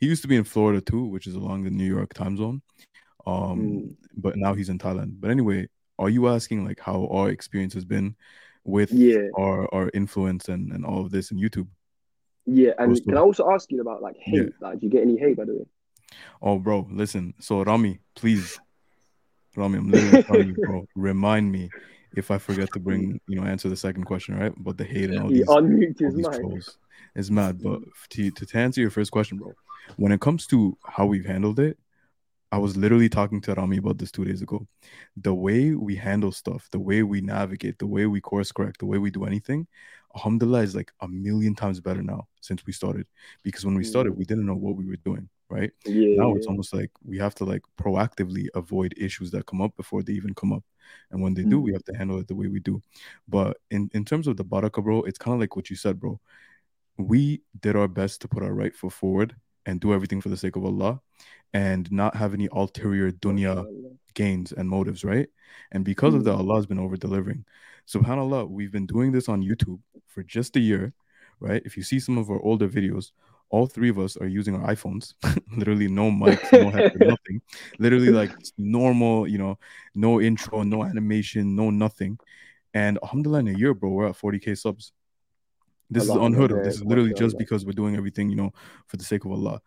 He 0.00 0.06
used 0.06 0.22
to 0.22 0.28
be 0.28 0.36
in 0.36 0.44
Florida 0.44 0.80
too, 0.80 1.04
which 1.04 1.26
is 1.26 1.34
along 1.34 1.64
the 1.64 1.70
New 1.70 1.84
York 1.84 2.12
time 2.14 2.36
zone. 2.36 2.62
Um, 3.26 3.60
mm. 3.60 3.96
but 4.16 4.36
now 4.36 4.54
he's 4.54 4.68
in 4.68 4.78
Thailand. 4.78 5.20
But 5.20 5.30
anyway, 5.30 5.68
are 5.98 6.10
you 6.10 6.28
asking 6.28 6.64
like 6.64 6.80
how 6.80 7.06
our 7.06 7.30
experience 7.30 7.74
has 7.74 7.84
been 7.84 8.16
with 8.64 8.92
yeah. 8.92 9.28
our 9.38 9.72
our 9.74 9.90
influence 9.94 10.48
and 10.48 10.72
and 10.72 10.84
all 10.84 11.00
of 11.04 11.10
this 11.10 11.30
in 11.30 11.38
YouTube. 11.38 11.68
Yeah, 12.46 12.72
and 12.78 13.02
can 13.04 13.16
I 13.16 13.20
also 13.20 13.50
ask 13.50 13.70
you 13.70 13.80
about 13.80 14.02
like 14.02 14.16
hate? 14.18 14.34
Yeah. 14.34 14.48
Like, 14.60 14.80
do 14.80 14.86
you 14.86 14.92
get 14.92 15.02
any 15.02 15.16
hate 15.16 15.36
by 15.36 15.44
the 15.44 15.54
way? 15.54 15.66
Oh, 16.42 16.58
bro, 16.58 16.86
listen. 16.90 17.34
So 17.40 17.62
Rami, 17.62 18.00
please, 18.14 18.58
Rami, 19.56 19.78
I'm 19.78 19.90
literally 19.90 20.22
telling 20.22 20.48
you, 20.48 20.54
bro. 20.54 20.86
Remind 20.96 21.50
me 21.50 21.70
if 22.16 22.30
I 22.30 22.38
forget 22.38 22.72
to 22.72 22.78
bring, 22.78 23.20
you 23.26 23.40
know, 23.40 23.46
answer 23.46 23.68
the 23.68 23.76
second 23.76 24.04
question, 24.04 24.36
right? 24.36 24.52
But 24.56 24.78
the 24.78 24.84
hate 24.84 25.10
and 25.10 25.20
all 25.20 25.28
these, 25.28 25.48
all 25.48 25.62
these 25.62 25.96
trolls 25.96 26.14
is 26.14 26.16
mad. 26.16 26.40
It's 27.16 27.30
mad. 27.30 27.62
But 27.62 27.80
mm. 27.80 27.88
to, 28.10 28.30
to 28.46 28.58
answer 28.58 28.80
your 28.80 28.90
first 28.90 29.10
question, 29.10 29.38
bro, 29.38 29.52
when 29.96 30.12
it 30.12 30.20
comes 30.20 30.46
to 30.48 30.76
how 30.86 31.06
we've 31.06 31.24
handled 31.24 31.58
it, 31.60 31.78
I 32.54 32.56
was 32.56 32.76
literally 32.76 33.08
talking 33.08 33.40
to 33.40 33.54
Rami 33.54 33.78
about 33.78 33.98
this 33.98 34.12
two 34.12 34.24
days 34.24 34.40
ago. 34.40 34.64
The 35.16 35.34
way 35.34 35.74
we 35.74 35.96
handle 35.96 36.30
stuff, 36.30 36.68
the 36.70 36.78
way 36.78 37.02
we 37.02 37.20
navigate, 37.20 37.80
the 37.80 37.86
way 37.88 38.06
we 38.06 38.20
course 38.20 38.52
correct, 38.52 38.78
the 38.78 38.86
way 38.86 38.98
we 38.98 39.10
do 39.10 39.24
anything, 39.24 39.66
alhamdulillah 40.14 40.62
is 40.62 40.76
like 40.76 40.92
a 41.00 41.08
million 41.08 41.56
times 41.56 41.80
better 41.80 42.00
now 42.00 42.28
since 42.42 42.64
we 42.64 42.72
started. 42.72 43.08
Because 43.42 43.66
when 43.66 43.74
we 43.74 43.82
started, 43.82 44.12
mm. 44.12 44.18
we 44.18 44.24
didn't 44.24 44.46
know 44.46 44.54
what 44.54 44.76
we 44.76 44.86
were 44.86 45.02
doing, 45.04 45.28
right? 45.50 45.72
Yeah. 45.84 46.22
Now 46.22 46.36
it's 46.36 46.46
almost 46.46 46.72
like 46.72 46.92
we 47.04 47.18
have 47.18 47.34
to 47.36 47.44
like 47.44 47.62
proactively 47.76 48.46
avoid 48.54 48.94
issues 48.96 49.32
that 49.32 49.46
come 49.46 49.60
up 49.60 49.76
before 49.76 50.04
they 50.04 50.12
even 50.12 50.32
come 50.32 50.52
up. 50.52 50.62
And 51.10 51.20
when 51.20 51.34
they 51.34 51.42
do, 51.42 51.60
we 51.60 51.72
mm. 51.72 51.74
have 51.74 51.84
to 51.86 51.96
handle 51.96 52.20
it 52.20 52.28
the 52.28 52.36
way 52.36 52.46
we 52.46 52.60
do. 52.60 52.80
But 53.26 53.56
in, 53.72 53.90
in 53.94 54.04
terms 54.04 54.28
of 54.28 54.36
the 54.36 54.44
baraka, 54.44 54.80
bro, 54.80 55.02
it's 55.02 55.18
kind 55.18 55.34
of 55.34 55.40
like 55.40 55.56
what 55.56 55.70
you 55.70 55.74
said, 55.76 55.98
bro. 55.98 56.20
We 56.98 57.42
did 57.60 57.74
our 57.74 57.88
best 57.88 58.20
to 58.20 58.28
put 58.28 58.44
our 58.44 58.54
right 58.54 58.76
foot 58.76 58.92
forward 58.92 59.34
and 59.66 59.80
do 59.80 59.92
everything 59.92 60.20
for 60.20 60.28
the 60.28 60.36
sake 60.36 60.56
of 60.56 60.64
Allah 60.64 61.00
and 61.52 61.90
not 61.90 62.16
have 62.16 62.34
any 62.34 62.48
ulterior 62.52 63.10
dunya 63.10 63.64
gains 64.14 64.52
and 64.52 64.68
motives, 64.68 65.04
right? 65.04 65.28
And 65.72 65.84
because 65.84 66.10
mm-hmm. 66.10 66.18
of 66.18 66.24
that, 66.24 66.34
Allah 66.34 66.56
has 66.56 66.66
been 66.66 66.78
over 66.78 66.96
delivering. 66.96 67.44
SubhanAllah, 67.88 68.48
we've 68.48 68.72
been 68.72 68.86
doing 68.86 69.12
this 69.12 69.28
on 69.28 69.42
YouTube 69.42 69.80
for 70.06 70.22
just 70.22 70.56
a 70.56 70.60
year, 70.60 70.92
right? 71.40 71.62
If 71.64 71.76
you 71.76 71.82
see 71.82 72.00
some 72.00 72.18
of 72.18 72.30
our 72.30 72.40
older 72.40 72.68
videos, 72.68 73.12
all 73.50 73.66
three 73.66 73.88
of 73.88 73.98
us 73.98 74.16
are 74.16 74.26
using 74.26 74.56
our 74.56 74.72
iPhones, 74.72 75.14
literally 75.56 75.86
no 75.86 76.10
mics, 76.10 76.50
no 76.52 76.70
headset, 76.70 76.98
nothing. 77.00 77.40
Literally 77.78 78.10
like 78.10 78.32
normal, 78.58 79.28
you 79.28 79.38
know, 79.38 79.58
no 79.94 80.20
intro, 80.20 80.62
no 80.62 80.82
animation, 80.82 81.54
no 81.54 81.70
nothing. 81.70 82.18
And 82.72 82.98
alhamdulillah, 83.02 83.40
in 83.40 83.48
a 83.48 83.58
year, 83.58 83.74
bro, 83.74 83.90
we're 83.90 84.08
at 84.08 84.18
40k 84.18 84.58
subs. 84.58 84.92
This 85.90 86.04
is 86.04 86.10
unheard 86.10 86.52
of. 86.52 86.64
This 86.64 86.76
is 86.76 86.84
literally 86.84 87.14
just 87.14 87.38
because 87.38 87.64
we're 87.64 87.72
doing 87.72 87.96
everything, 87.96 88.28
you 88.30 88.36
know, 88.36 88.52
for 88.86 88.96
the 88.96 89.04
sake 89.04 89.24
of 89.24 89.32
Allah. 89.32 89.60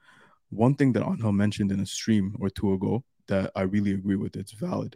One 0.50 0.76
thing 0.76 0.94
that 0.94 1.06
Angel 1.06 1.32
mentioned 1.32 1.72
in 1.72 1.80
a 1.80 1.86
stream 1.86 2.36
or 2.40 2.50
two 2.50 2.74
ago 2.74 3.04
that 3.28 3.52
I 3.56 3.62
really 3.64 3.94
agree 3.94 4.16
with, 4.16 4.36
it's 4.36 4.54
valid. 4.54 4.96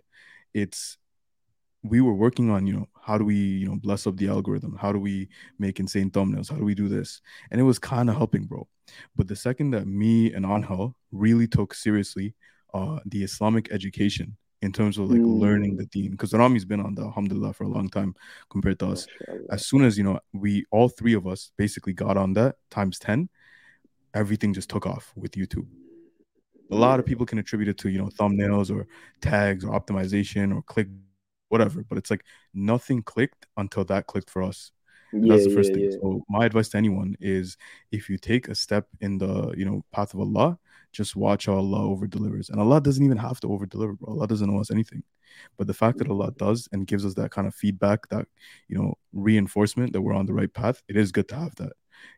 It's 0.53 0.97
we 1.83 1.99
were 1.99 2.13
working 2.13 2.51
on, 2.51 2.67
you 2.67 2.73
know, 2.73 2.87
how 3.01 3.17
do 3.17 3.25
we, 3.25 3.35
you 3.35 3.67
know, 3.67 3.75
bless 3.75 4.05
up 4.05 4.15
the 4.17 4.27
algorithm? 4.27 4.77
How 4.79 4.91
do 4.91 4.99
we 4.99 5.29
make 5.57 5.79
insane 5.79 6.11
thumbnails? 6.11 6.49
How 6.49 6.57
do 6.57 6.63
we 6.63 6.75
do 6.75 6.87
this? 6.87 7.21
And 7.49 7.59
it 7.59 7.63
was 7.63 7.79
kind 7.79 8.09
of 8.09 8.15
helping, 8.15 8.45
bro. 8.45 8.67
But 9.15 9.27
the 9.27 9.35
second 9.35 9.71
that 9.71 9.87
me 9.87 10.31
and 10.33 10.45
Angel 10.45 10.95
really 11.11 11.47
took 11.47 11.73
seriously 11.73 12.35
uh, 12.73 12.99
the 13.05 13.23
Islamic 13.23 13.71
education 13.71 14.37
in 14.61 14.71
terms 14.71 14.97
of 14.97 15.09
like 15.09 15.19
mm. 15.19 15.39
learning 15.39 15.75
the 15.75 15.85
deen 15.87 16.11
because 16.11 16.33
Rami's 16.33 16.65
been 16.65 16.79
on 16.79 16.93
the 16.93 17.01
alhamdulillah 17.01 17.53
for 17.53 17.63
a 17.63 17.67
long 17.67 17.89
time 17.89 18.15
compared 18.49 18.79
to 18.79 18.87
us. 18.87 19.07
As 19.49 19.65
soon 19.65 19.83
as 19.83 19.97
you 19.97 20.03
know, 20.03 20.19
we 20.33 20.65
all 20.71 20.87
three 20.87 21.13
of 21.13 21.25
us 21.27 21.51
basically 21.57 21.93
got 21.93 22.15
on 22.17 22.33
that 22.33 22.55
times 22.69 22.99
10, 22.99 23.29
everything 24.13 24.53
just 24.53 24.69
took 24.69 24.85
off 24.85 25.11
with 25.15 25.31
YouTube. 25.31 25.67
A 26.71 26.75
lot 26.75 26.99
of 26.99 27.05
people 27.05 27.25
can 27.25 27.39
attribute 27.39 27.69
it 27.69 27.77
to 27.79 27.89
you 27.89 27.97
know 27.97 28.09
thumbnails 28.19 28.73
or 28.73 28.87
tags 29.19 29.65
or 29.65 29.77
optimization 29.77 30.55
or 30.55 30.61
click 30.61 30.87
whatever. 31.49 31.83
But 31.83 31.97
it's 31.97 32.11
like 32.11 32.23
nothing 32.53 33.03
clicked 33.03 33.47
until 33.57 33.83
that 33.85 34.07
clicked 34.07 34.29
for 34.29 34.43
us. 34.43 34.71
Yeah, 35.11 35.35
That's 35.35 35.47
the 35.47 35.53
first 35.53 35.69
yeah, 35.71 35.75
thing. 35.75 35.83
yeah. 35.85 35.97
So 36.01 36.23
my 36.29 36.45
advice 36.45 36.69
to 36.69 36.77
anyone 36.77 37.17
is 37.19 37.57
if 37.91 38.09
you 38.09 38.17
take 38.17 38.47
a 38.47 38.55
step 38.55 38.87
in 39.01 39.17
the 39.17 39.53
you 39.57 39.65
know 39.65 39.83
path 39.91 40.13
of 40.13 40.21
Allah, 40.21 40.59
just 40.91 41.15
watch 41.15 41.45
how 41.45 41.55
Allah 41.55 41.83
over 41.83 42.07
delivers. 42.07 42.49
And 42.49 42.59
Allah 42.59 42.81
doesn't 42.81 43.03
even 43.03 43.17
have 43.17 43.39
to 43.41 43.51
over 43.51 43.65
deliver, 43.65 43.93
bro. 43.93 44.13
Allah 44.13 44.27
doesn't 44.27 44.49
owe 44.49 44.59
us 44.59 44.71
anything. 44.71 45.03
But 45.57 45.67
the 45.67 45.73
fact 45.73 45.97
that 45.99 46.09
Allah 46.09 46.31
mm-hmm. 46.31 46.45
does 46.45 46.67
and 46.71 46.87
gives 46.87 47.05
us 47.05 47.13
that 47.15 47.31
kind 47.31 47.47
of 47.47 47.55
feedback, 47.55 48.07
that 48.09 48.27
you 48.67 48.77
know, 48.77 48.95
reinforcement 49.13 49.93
that 49.93 50.01
we're 50.01 50.15
on 50.15 50.25
the 50.25 50.33
right 50.33 50.53
path, 50.53 50.81
it 50.87 50.97
is 50.97 51.11
good 51.11 51.27
to 51.29 51.35
have 51.35 51.55
that. 51.55 51.73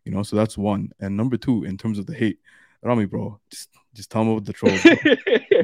You 0.05 0.12
know, 0.12 0.23
so 0.23 0.36
that's 0.36 0.57
one. 0.57 0.91
And 0.99 1.15
number 1.15 1.38
two, 1.38 1.63
in 1.63 1.77
terms 1.77 1.99
of 1.99 2.05
the 2.05 2.15
hate, 2.15 2.39
Rami, 2.81 3.05
bro, 3.05 3.39
just 3.49 3.69
just 3.93 4.09
tell 4.09 4.23
me 4.23 4.31
about 4.33 4.45
the 4.45 4.53
trolls. 4.53 4.81
bro. 4.81 4.95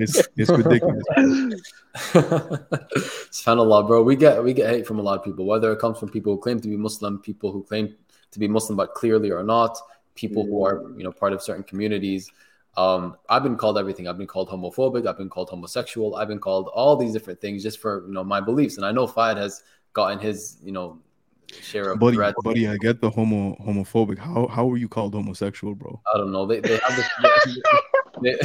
It's 0.01 0.27
it's 0.37 0.49
ridiculous. 0.49 1.03
Subhanallah, 3.33 3.87
bro. 3.87 4.01
We 4.03 4.15
get 4.15 4.41
we 4.41 4.53
get 4.53 4.69
hate 4.69 4.87
from 4.87 4.99
a 4.99 5.01
lot 5.01 5.19
of 5.19 5.25
people, 5.25 5.45
whether 5.45 5.73
it 5.73 5.79
comes 5.79 5.97
from 5.97 6.09
people 6.09 6.33
who 6.33 6.39
claim 6.39 6.61
to 6.61 6.69
be 6.69 6.77
Muslim, 6.77 7.19
people 7.19 7.51
who 7.51 7.63
claim 7.63 7.93
to 8.31 8.39
be 8.39 8.47
Muslim 8.47 8.77
but 8.77 8.93
clearly 8.93 9.31
are 9.31 9.43
not, 9.43 9.77
people 10.15 10.43
who 10.43 10.53
mm-hmm. 10.53 10.93
are 10.93 10.97
you 10.97 11.03
know 11.03 11.11
part 11.11 11.33
of 11.33 11.41
certain 11.41 11.63
communities. 11.63 12.31
Um, 12.79 13.01
I've 13.33 13.43
been 13.43 13.57
called 13.57 13.77
everything. 13.77 14.07
I've 14.07 14.17
been 14.17 14.27
called 14.35 14.49
homophobic. 14.49 15.05
I've 15.07 15.17
been 15.17 15.29
called 15.35 15.49
homosexual. 15.49 16.15
I've 16.15 16.29
been 16.33 16.39
called 16.47 16.65
all 16.79 16.95
these 16.95 17.13
different 17.13 17.39
things 17.41 17.61
just 17.67 17.79
for 17.83 17.93
you 18.07 18.13
know 18.13 18.23
my 18.23 18.39
beliefs. 18.49 18.77
And 18.77 18.85
I 18.85 18.91
know 18.97 19.05
Fayed 19.07 19.37
has 19.37 19.63
gotten 19.93 20.17
his 20.19 20.57
you 20.63 20.71
know 20.71 20.87
share 21.69 21.91
of 21.91 21.99
Buddy, 21.99 22.15
threats. 22.17 22.35
buddy, 22.43 22.67
I 22.67 22.77
get 22.77 23.01
the 23.01 23.09
homo 23.09 23.41
homophobic. 23.67 24.17
How 24.17 24.47
how 24.47 24.65
were 24.69 24.77
you 24.77 24.87
called 24.87 25.13
homosexual, 25.13 25.73
bro? 25.75 25.99
I 26.13 26.17
don't 26.19 26.31
know. 26.31 26.45
They 26.45 26.59
they 26.61 26.77
have 26.87 26.95
this 26.95 27.09
they, 28.21 28.35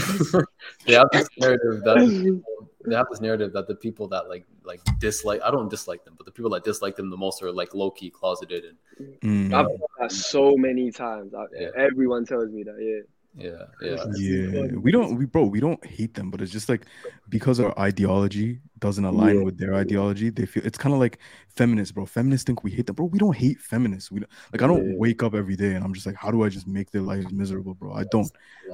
they 0.86 0.94
have 0.94 1.08
this 1.12 1.28
narrative 1.38 1.82
that 1.84 1.96
the 1.98 2.22
people- 2.24 2.42
they 2.86 2.94
have 2.94 3.06
this 3.10 3.20
narrative 3.22 3.50
that 3.54 3.66
the 3.66 3.74
people 3.76 4.08
that 4.08 4.28
like 4.28 4.44
like 4.64 4.80
dislike 4.98 5.40
I 5.42 5.50
don't 5.50 5.70
dislike 5.70 6.04
them, 6.04 6.14
but 6.18 6.26
the 6.26 6.32
people 6.32 6.50
that 6.50 6.64
dislike 6.64 6.96
them 6.96 7.08
the 7.08 7.16
most 7.16 7.42
are 7.42 7.50
like 7.50 7.72
low 7.74 7.90
key 7.90 8.10
closeted 8.10 8.64
and 8.64 8.76
Mm. 9.22 9.52
I've 9.54 9.66
heard 9.66 9.80
that 10.00 10.12
so 10.12 10.54
many 10.56 10.90
times. 10.92 11.34
I, 11.34 11.44
Yeah. 11.52 11.70
Everyone 11.76 12.24
tells 12.24 12.50
me 12.50 12.62
that. 12.62 12.76
Yeah. 12.78 13.02
Yeah 13.36 13.64
yeah 13.82 14.04
Yeah, 14.16 14.66
we 14.76 14.92
don't, 14.92 15.16
we 15.16 15.26
bro, 15.26 15.44
we 15.44 15.60
don't 15.60 15.84
hate 15.84 16.14
them, 16.14 16.30
but 16.30 16.40
it's 16.40 16.52
just 16.52 16.68
like 16.68 16.86
because 17.28 17.58
our 17.58 17.76
ideology 17.78 18.60
doesn't 18.78 19.04
align 19.04 19.38
Yeah. 19.38 19.44
with 19.44 19.58
their 19.58 19.74
ideology, 19.74 20.30
they 20.30 20.46
feel 20.46 20.64
it's 20.64 20.78
kind 20.78 20.94
of 20.94 21.00
like 21.00 21.18
feminists, 21.48 21.90
bro. 21.90 22.06
Feminists 22.06 22.44
think 22.44 22.62
we 22.62 22.70
hate 22.70 22.86
them, 22.86 22.94
bro. 22.94 23.06
We 23.06 23.18
don't 23.18 23.36
hate 23.36 23.58
feminists. 23.60 24.10
We 24.12 24.20
don't, 24.20 24.30
like 24.52 24.62
I 24.62 24.66
don't 24.66 24.86
Yeah. 24.90 24.96
wake 24.96 25.22
up 25.22 25.34
every 25.34 25.56
day 25.56 25.74
and 25.74 25.84
I'm 25.84 25.94
just 25.94 26.06
like, 26.06 26.14
how 26.16 26.30
do 26.30 26.44
I 26.44 26.48
just 26.48 26.66
make 26.68 26.90
their 26.90 27.02
lives 27.02 27.32
miserable, 27.32 27.74
bro? 27.74 27.92
I 27.94 28.04
don't. 28.04 28.30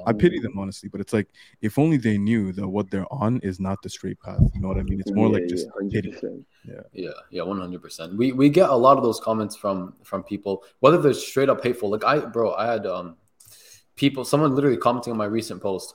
I 0.07 0.13
pity 0.13 0.39
them 0.41 0.59
honestly, 0.59 0.89
but 0.89 1.01
it's 1.01 1.13
like 1.13 1.29
if 1.63 1.79
only 1.79 1.97
they 1.97 2.19
knew 2.19 2.53
that 2.53 2.69
what 2.69 2.91
they're 2.91 3.11
on 3.13 3.41
is 3.43 3.61
not 3.61 3.81
the 3.83 3.89
straight 3.89 4.21
path. 4.21 4.41
You 4.55 4.61
know 4.61 4.69
what 4.69 4.79
I 4.79 4.83
mean? 4.83 5.01
It's 5.01 5.13
more 5.13 5.29
yeah, 5.29 5.35
like 5.35 5.49
just 5.49 5.67
yeah, 5.89 6.01
pity. 6.01 6.11
100%. 6.13 6.45
Yeah, 6.93 7.11
yeah, 7.31 7.43
one 7.43 7.59
hundred 7.59 7.81
percent. 7.81 8.17
We 8.17 8.33
we 8.33 8.49
get 8.51 8.69
a 8.69 8.77
lot 8.77 8.99
of 8.99 9.03
those 9.05 9.21
comments 9.21 9.57
from 9.57 9.95
from 10.03 10.23
people, 10.23 10.65
whether 10.81 10.99
they're 10.99 11.15
straight 11.15 11.49
up 11.49 11.63
hateful. 11.63 11.89
Like 11.91 12.05
I, 12.05 12.19
bro, 12.19 12.53
I 12.55 12.67
had 12.67 12.87
um 12.87 13.17
people, 14.01 14.25
someone 14.25 14.55
literally 14.55 14.77
commenting 14.87 15.13
on 15.13 15.19
my 15.19 15.31
recent 15.39 15.61
post. 15.63 15.95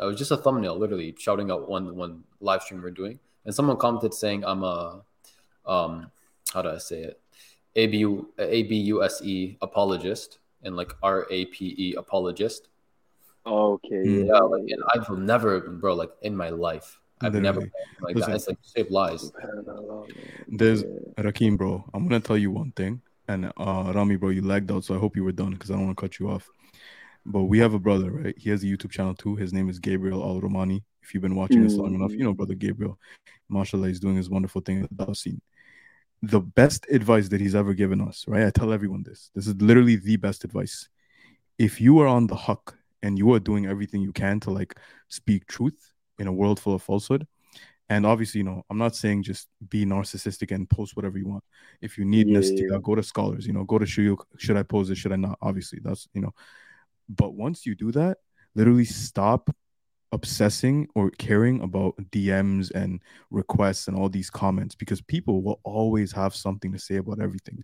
It 0.00 0.04
was 0.04 0.18
just 0.18 0.32
a 0.32 0.36
thumbnail, 0.36 0.76
literally 0.76 1.14
shouting 1.16 1.50
out 1.50 1.68
one 1.74 1.94
one 1.96 2.24
live 2.40 2.62
stream 2.62 2.82
we're 2.82 2.90
doing, 3.02 3.18
and 3.44 3.54
someone 3.54 3.76
commented 3.76 4.12
saying 4.12 4.44
I'm 4.44 4.62
a 4.64 5.02
um 5.64 6.10
how 6.52 6.62
do 6.62 6.70
I 6.70 6.78
say 6.78 7.00
it 7.02 7.20
abu 7.76 8.26
abuse 8.38 9.56
apologist 9.62 10.38
and 10.62 10.76
like 10.76 10.92
R 11.02 11.26
A 11.30 11.44
P 11.46 11.74
E 11.78 11.94
apologist. 11.94 12.68
Okay. 13.46 14.02
Yeah. 14.04 14.24
Yeah, 14.24 14.38
like 14.40 14.62
and 14.62 14.82
I've 14.92 15.08
never, 15.10 15.60
bro, 15.60 15.94
like 15.94 16.10
in 16.22 16.36
my 16.36 16.50
life, 16.50 16.98
I've 17.20 17.34
never 17.34 17.60
Literally. 17.60 17.66
been 17.66 18.04
like 18.06 18.16
Listen. 18.16 18.30
that. 18.30 18.36
It's 18.36 18.48
like 18.48 18.58
straight 18.62 18.90
lies. 18.90 19.32
There's 20.48 20.82
Yeah. 20.82 21.24
Rakim, 21.24 21.56
bro. 21.56 21.84
I'm 21.94 22.08
gonna 22.08 22.20
tell 22.20 22.38
you 22.38 22.50
one 22.50 22.72
thing, 22.72 23.02
and 23.28 23.52
uh, 23.56 23.92
Rami, 23.94 24.16
bro, 24.16 24.30
you 24.30 24.42
lagged 24.42 24.72
out, 24.72 24.84
so 24.84 24.96
I 24.96 24.98
hope 24.98 25.14
you 25.16 25.22
were 25.24 25.32
done 25.32 25.52
because 25.52 25.70
I 25.70 25.74
don't 25.74 25.86
want 25.86 25.96
to 25.96 26.00
cut 26.00 26.18
you 26.18 26.28
off. 26.28 26.50
But 27.28 27.44
we 27.44 27.58
have 27.58 27.74
a 27.74 27.78
brother, 27.80 28.12
right? 28.12 28.34
He 28.38 28.50
has 28.50 28.62
a 28.62 28.66
YouTube 28.66 28.92
channel 28.92 29.14
too. 29.14 29.34
His 29.34 29.52
name 29.52 29.68
is 29.68 29.80
Gabriel 29.80 30.22
Al 30.22 30.40
Romaani. 30.40 30.82
If 31.02 31.12
you've 31.12 31.22
been 31.22 31.34
watching 31.34 31.66
us 31.66 31.74
long 31.74 31.94
enough, 31.94 32.12
you 32.12 32.18
mm. 32.18 32.24
know 32.24 32.34
brother 32.34 32.54
Gabriel. 32.54 32.98
Mashallah, 33.48 33.88
he's 33.88 34.00
doing 34.00 34.16
his 34.16 34.30
wonderful 34.30 34.60
thing 34.60 34.84
at 34.84 34.96
the 34.96 35.14
scene. 35.14 35.40
The 36.22 36.40
best 36.40 36.86
advice 36.88 37.28
that 37.28 37.40
he's 37.40 37.56
ever 37.56 37.74
given 37.74 38.00
us, 38.00 38.24
right? 38.28 38.46
I 38.46 38.50
tell 38.50 38.72
everyone 38.72 39.02
this. 39.02 39.30
This 39.34 39.48
is 39.48 39.56
literally 39.56 39.96
the 39.96 40.16
best 40.16 40.44
advice. 40.44 40.88
If 41.58 41.80
you 41.80 41.98
are 42.00 42.06
on 42.06 42.28
the 42.28 42.36
haqq 42.36 42.74
and 43.02 43.18
you 43.18 43.32
are 43.34 43.40
doing 43.40 43.66
everything 43.66 44.02
you 44.02 44.12
can 44.12 44.38
to 44.40 44.50
like 44.50 44.78
speak 45.08 45.46
truth 45.46 45.92
in 46.18 46.28
a 46.28 46.32
world 46.32 46.60
full 46.60 46.74
of 46.74 46.82
falsehood, 46.82 47.26
and 47.88 48.06
obviously, 48.06 48.38
you 48.38 48.44
know, 48.44 48.62
I'm 48.70 48.78
not 48.78 48.96
saying 48.96 49.24
just 49.24 49.48
be 49.68 49.84
narcissistic 49.84 50.52
and 50.52 50.68
post 50.68 50.96
whatever 50.96 51.18
you 51.18 51.28
want. 51.28 51.44
If 51.80 51.98
you 51.98 52.04
need 52.04 52.28
Yeah, 52.28 52.38
Nastila, 52.38 52.70
yeah. 52.72 52.78
go 52.82 52.94
to 52.94 53.02
scholars, 53.02 53.46
you 53.46 53.52
know, 53.52 53.64
go 53.64 53.78
to 53.78 53.84
Shuyukh. 53.84 54.24
Should 54.38 54.56
I 54.56 54.64
pose 54.64 54.90
it? 54.90 54.96
Should 54.96 55.12
I 55.12 55.16
not? 55.16 55.38
Obviously, 55.40 55.80
that's, 55.82 56.08
you 56.12 56.20
know, 56.20 56.34
but 57.08 57.34
once 57.34 57.66
you 57.66 57.74
do 57.74 57.92
that, 57.92 58.18
literally 58.54 58.84
stop 58.84 59.50
obsessing 60.12 60.88
or 60.94 61.10
caring 61.10 61.60
about 61.60 61.94
DMs 62.10 62.70
and 62.70 63.00
requests 63.30 63.88
and 63.88 63.96
all 63.96 64.08
these 64.08 64.30
comments 64.30 64.74
because 64.74 65.00
people 65.02 65.42
will 65.42 65.60
always 65.64 66.12
have 66.12 66.34
something 66.34 66.72
to 66.72 66.78
say 66.78 66.96
about 66.96 67.20
everything. 67.20 67.62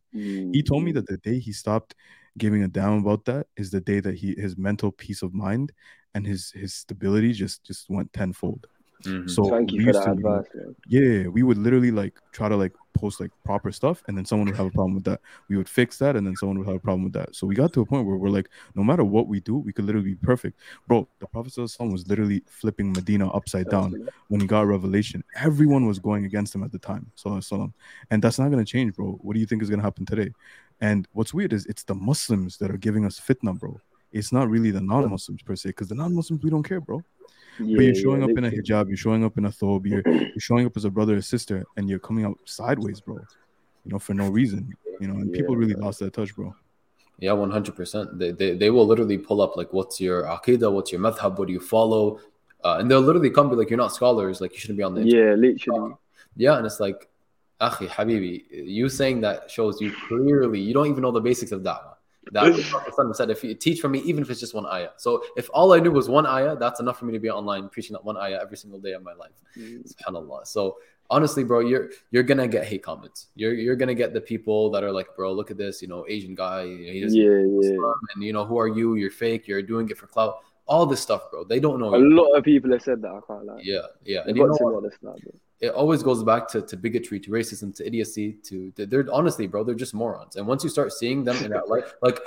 He 0.52 0.62
told 0.62 0.84
me 0.84 0.90
mm. 0.90 0.94
that 0.96 1.06
the 1.06 1.18
day 1.18 1.38
he 1.38 1.52
stopped 1.52 1.94
giving 2.38 2.62
a 2.62 2.68
damn 2.68 2.98
about 2.98 3.24
that 3.26 3.46
is 3.56 3.70
the 3.70 3.80
day 3.80 4.00
that 4.00 4.14
he 4.14 4.34
his 4.36 4.56
mental 4.56 4.90
peace 4.90 5.22
of 5.22 5.34
mind 5.34 5.72
and 6.14 6.26
his 6.26 6.50
his 6.52 6.74
stability 6.74 7.32
just 7.32 7.64
just 7.64 7.88
went 7.88 8.12
tenfold. 8.12 8.66
Mhm. 9.04 9.30
So 9.30 9.48
Thank 9.50 9.72
you 9.72 9.78
we 9.78 9.84
for 9.84 9.88
used 9.88 10.00
that 10.00 10.04
to, 10.06 10.12
advice, 10.12 10.46
man. 10.54 10.76
yeah, 10.86 11.26
we 11.28 11.42
would 11.42 11.58
literally 11.58 11.90
like 11.90 12.14
try 12.32 12.48
to 12.48 12.56
like 12.56 12.72
post 12.94 13.20
like 13.20 13.30
proper 13.44 13.72
stuff, 13.72 14.02
and 14.06 14.16
then 14.16 14.24
someone 14.24 14.48
would 14.48 14.56
have 14.56 14.66
a 14.66 14.70
problem 14.70 14.94
with 14.94 15.04
that. 15.04 15.20
We 15.48 15.56
would 15.56 15.68
fix 15.68 15.98
that, 15.98 16.14
and 16.16 16.26
then 16.26 16.36
someone 16.36 16.58
would 16.58 16.66
have 16.66 16.76
a 16.76 16.80
problem 16.80 17.04
with 17.04 17.12
that. 17.14 17.34
So 17.34 17.46
we 17.46 17.54
got 17.54 17.72
to 17.72 17.80
a 17.80 17.86
point 17.86 18.06
where 18.06 18.16
we're 18.16 18.28
like, 18.28 18.48
no 18.74 18.84
matter 18.84 19.04
what 19.04 19.26
we 19.28 19.40
do, 19.40 19.56
we 19.56 19.72
could 19.72 19.84
literally 19.86 20.10
be 20.10 20.14
perfect, 20.16 20.60
bro. 20.86 21.08
The 21.18 21.26
Prophet 21.26 21.52
Sallallahu 21.52 21.92
was 21.92 22.06
literally 22.08 22.42
flipping 22.46 22.92
Medina 22.92 23.28
upside 23.30 23.68
down 23.70 24.08
when 24.28 24.40
he 24.40 24.46
got 24.46 24.66
revelation. 24.66 25.24
Everyone 25.36 25.86
was 25.86 25.98
going 25.98 26.24
against 26.24 26.54
him 26.54 26.62
at 26.62 26.72
the 26.72 26.78
time, 26.78 27.10
Sallallahu 27.16 27.72
and 28.10 28.22
that's 28.22 28.38
not 28.38 28.50
gonna 28.50 28.64
change, 28.64 28.94
bro. 28.94 29.18
What 29.22 29.34
do 29.34 29.40
you 29.40 29.46
think 29.46 29.62
is 29.62 29.70
gonna 29.70 29.82
happen 29.82 30.06
today? 30.06 30.32
And 30.80 31.06
what's 31.12 31.32
weird 31.32 31.52
is 31.52 31.66
it's 31.66 31.84
the 31.84 31.94
Muslims 31.94 32.58
that 32.58 32.70
are 32.70 32.76
giving 32.76 33.04
us 33.04 33.20
fitna, 33.20 33.58
bro. 33.58 33.80
It's 34.12 34.32
not 34.32 34.48
really 34.48 34.70
the 34.70 34.80
non-Muslims 34.80 35.42
per 35.42 35.56
se, 35.56 35.70
because 35.70 35.88
the 35.88 35.94
non-Muslims 35.94 36.42
we 36.42 36.50
don't 36.50 36.62
care, 36.62 36.80
bro. 36.80 37.04
Yeah, 37.58 37.76
But 37.76 37.84
you're 37.84 37.94
yeah, 37.94 38.00
showing 38.02 38.22
up 38.22 38.30
in 38.36 38.44
a 38.44 38.50
hijab, 38.50 38.88
you're 38.88 38.96
showing 38.96 39.24
up 39.24 39.38
in 39.38 39.44
a 39.46 39.50
thobe, 39.50 39.86
you're, 39.86 40.02
you're 40.06 40.40
showing 40.40 40.66
up 40.66 40.76
as 40.76 40.84
a 40.84 40.90
brother 40.90 41.16
or 41.16 41.22
sister, 41.22 41.64
and 41.76 41.88
you're 41.88 41.98
coming 41.98 42.24
out 42.24 42.38
sideways, 42.44 43.00
bro. 43.00 43.16
You 43.84 43.92
know, 43.92 43.98
for 43.98 44.14
no 44.14 44.28
reason. 44.28 44.74
You 45.00 45.08
know, 45.08 45.14
and 45.14 45.32
people 45.32 45.54
Yeah, 45.54 45.56
really 45.56 45.74
lost 45.74 46.00
that 46.00 46.12
touch, 46.12 46.34
bro. 46.34 46.54
Yeah, 47.18 47.32
one 47.32 47.50
hundred 47.50 47.76
percent. 47.76 48.18
They 48.18 48.32
they 48.32 48.54
they 48.54 48.70
will 48.70 48.86
literally 48.86 49.18
pull 49.18 49.40
up 49.40 49.56
like, 49.56 49.72
what's 49.72 50.00
your 50.00 50.24
aqidah? 50.24 50.72
What's 50.72 50.92
your 50.92 51.00
madhab? 51.00 51.38
What 51.38 51.46
do 51.48 51.52
you 51.52 51.60
follow? 51.60 52.20
Uh, 52.64 52.76
and 52.78 52.90
they'll 52.90 53.00
literally 53.00 53.30
come 53.30 53.50
be 53.50 53.56
like, 53.56 53.70
you're 53.70 53.76
not 53.76 53.94
scholars. 53.94 54.40
Like 54.40 54.52
you 54.52 54.58
shouldn't 54.58 54.78
be 54.78 54.82
on 54.82 54.94
the 54.94 55.02
internet. 55.02 55.28
Yeah, 55.28 55.34
literally. 55.34 55.94
Yeah, 56.36 56.56
and 56.56 56.66
it's 56.66 56.80
like, 56.80 57.08
akhi, 57.60 57.88
habibi, 57.88 58.44
you 58.50 58.88
saying 58.88 59.20
that 59.22 59.50
shows 59.50 59.80
you 59.80 59.92
clearly 60.08 60.60
you 60.60 60.74
don't 60.74 60.86
even 60.88 61.02
know 61.02 61.10
the 61.12 61.20
basics 61.20 61.52
of 61.52 61.62
da'wah. 61.62 61.91
That 62.30 63.14
said, 63.16 63.30
if 63.30 63.42
you 63.42 63.54
teach 63.54 63.80
from 63.80 63.92
me, 63.92 63.98
even 64.00 64.22
if 64.22 64.30
it's 64.30 64.40
just 64.40 64.54
one 64.54 64.66
ayah. 64.66 64.90
So 64.96 65.24
if 65.36 65.50
all 65.52 65.72
I 65.72 65.80
knew 65.80 65.90
was 65.90 66.08
one 66.08 66.26
ayah, 66.26 66.56
that's 66.56 66.80
enough 66.80 66.98
for 66.98 67.04
me 67.06 67.12
to 67.12 67.18
be 67.18 67.28
online 67.30 67.68
preaching 67.68 67.94
that 67.94 68.04
one 68.04 68.16
ayah 68.16 68.38
every 68.40 68.56
single 68.56 68.78
day 68.78 68.92
of 68.92 69.02
my 69.02 69.14
life. 69.14 69.32
Mm. 69.58 69.92
Subhanallah. 69.92 70.46
So 70.46 70.78
honestly, 71.10 71.44
bro, 71.44 71.60
you're 71.60 71.90
you're 72.10 72.22
gonna 72.22 72.48
get 72.48 72.64
hate 72.64 72.82
comments. 72.82 73.28
You're 73.34 73.54
you're 73.54 73.76
gonna 73.76 73.94
get 73.94 74.14
the 74.14 74.20
people 74.20 74.70
that 74.70 74.84
are 74.84 74.92
like, 74.92 75.08
bro, 75.16 75.32
look 75.32 75.50
at 75.50 75.58
this, 75.58 75.82
you 75.82 75.88
know, 75.88 76.04
Asian 76.08 76.34
guy, 76.34 76.62
you 76.62 77.06
know, 77.06 77.12
Yeah, 77.12 77.70
yeah. 77.70 77.92
And 78.14 78.24
you 78.24 78.32
know, 78.32 78.44
who 78.44 78.58
are 78.58 78.68
you? 78.68 78.94
You're 78.94 79.10
fake. 79.10 79.48
You're 79.48 79.62
doing 79.62 79.88
it 79.90 79.98
for 79.98 80.06
clout. 80.06 80.38
All 80.66 80.86
this 80.86 81.00
stuff, 81.00 81.30
bro. 81.30 81.44
They 81.44 81.60
don't 81.60 81.80
know 81.80 81.92
A 81.94 81.98
you. 81.98 82.16
lot 82.16 82.32
of 82.38 82.44
people 82.44 82.70
have 82.72 82.82
said 82.82 83.02
that. 83.02 83.08
I 83.10 83.20
can't 83.26 83.44
lie. 83.44 83.60
Yeah, 83.62 83.80
yeah. 84.04 84.20
They've 84.20 84.28
And 84.28 84.36
you 84.36 84.46
know 84.46 84.52
what? 84.52 84.82
this 84.84 84.96
now, 85.02 85.16
bro. 85.22 85.32
It 85.62 85.70
always 85.70 86.02
goes 86.02 86.24
back 86.24 86.48
to, 86.48 86.60
to 86.60 86.76
bigotry, 86.76 87.20
to 87.20 87.30
racism, 87.30 87.72
to 87.76 87.86
idiocy. 87.86 88.32
To 88.48 88.72
they're 88.76 89.06
honestly, 89.12 89.46
bro, 89.46 89.62
they're 89.62 89.76
just 89.76 89.94
morons. 89.94 90.34
And 90.34 90.44
once 90.44 90.64
you 90.64 90.70
start 90.70 90.92
seeing 90.92 91.22
them 91.22 91.36
in 91.44 91.52
that 91.52 91.68
light, 91.68 91.84
like 92.02 92.18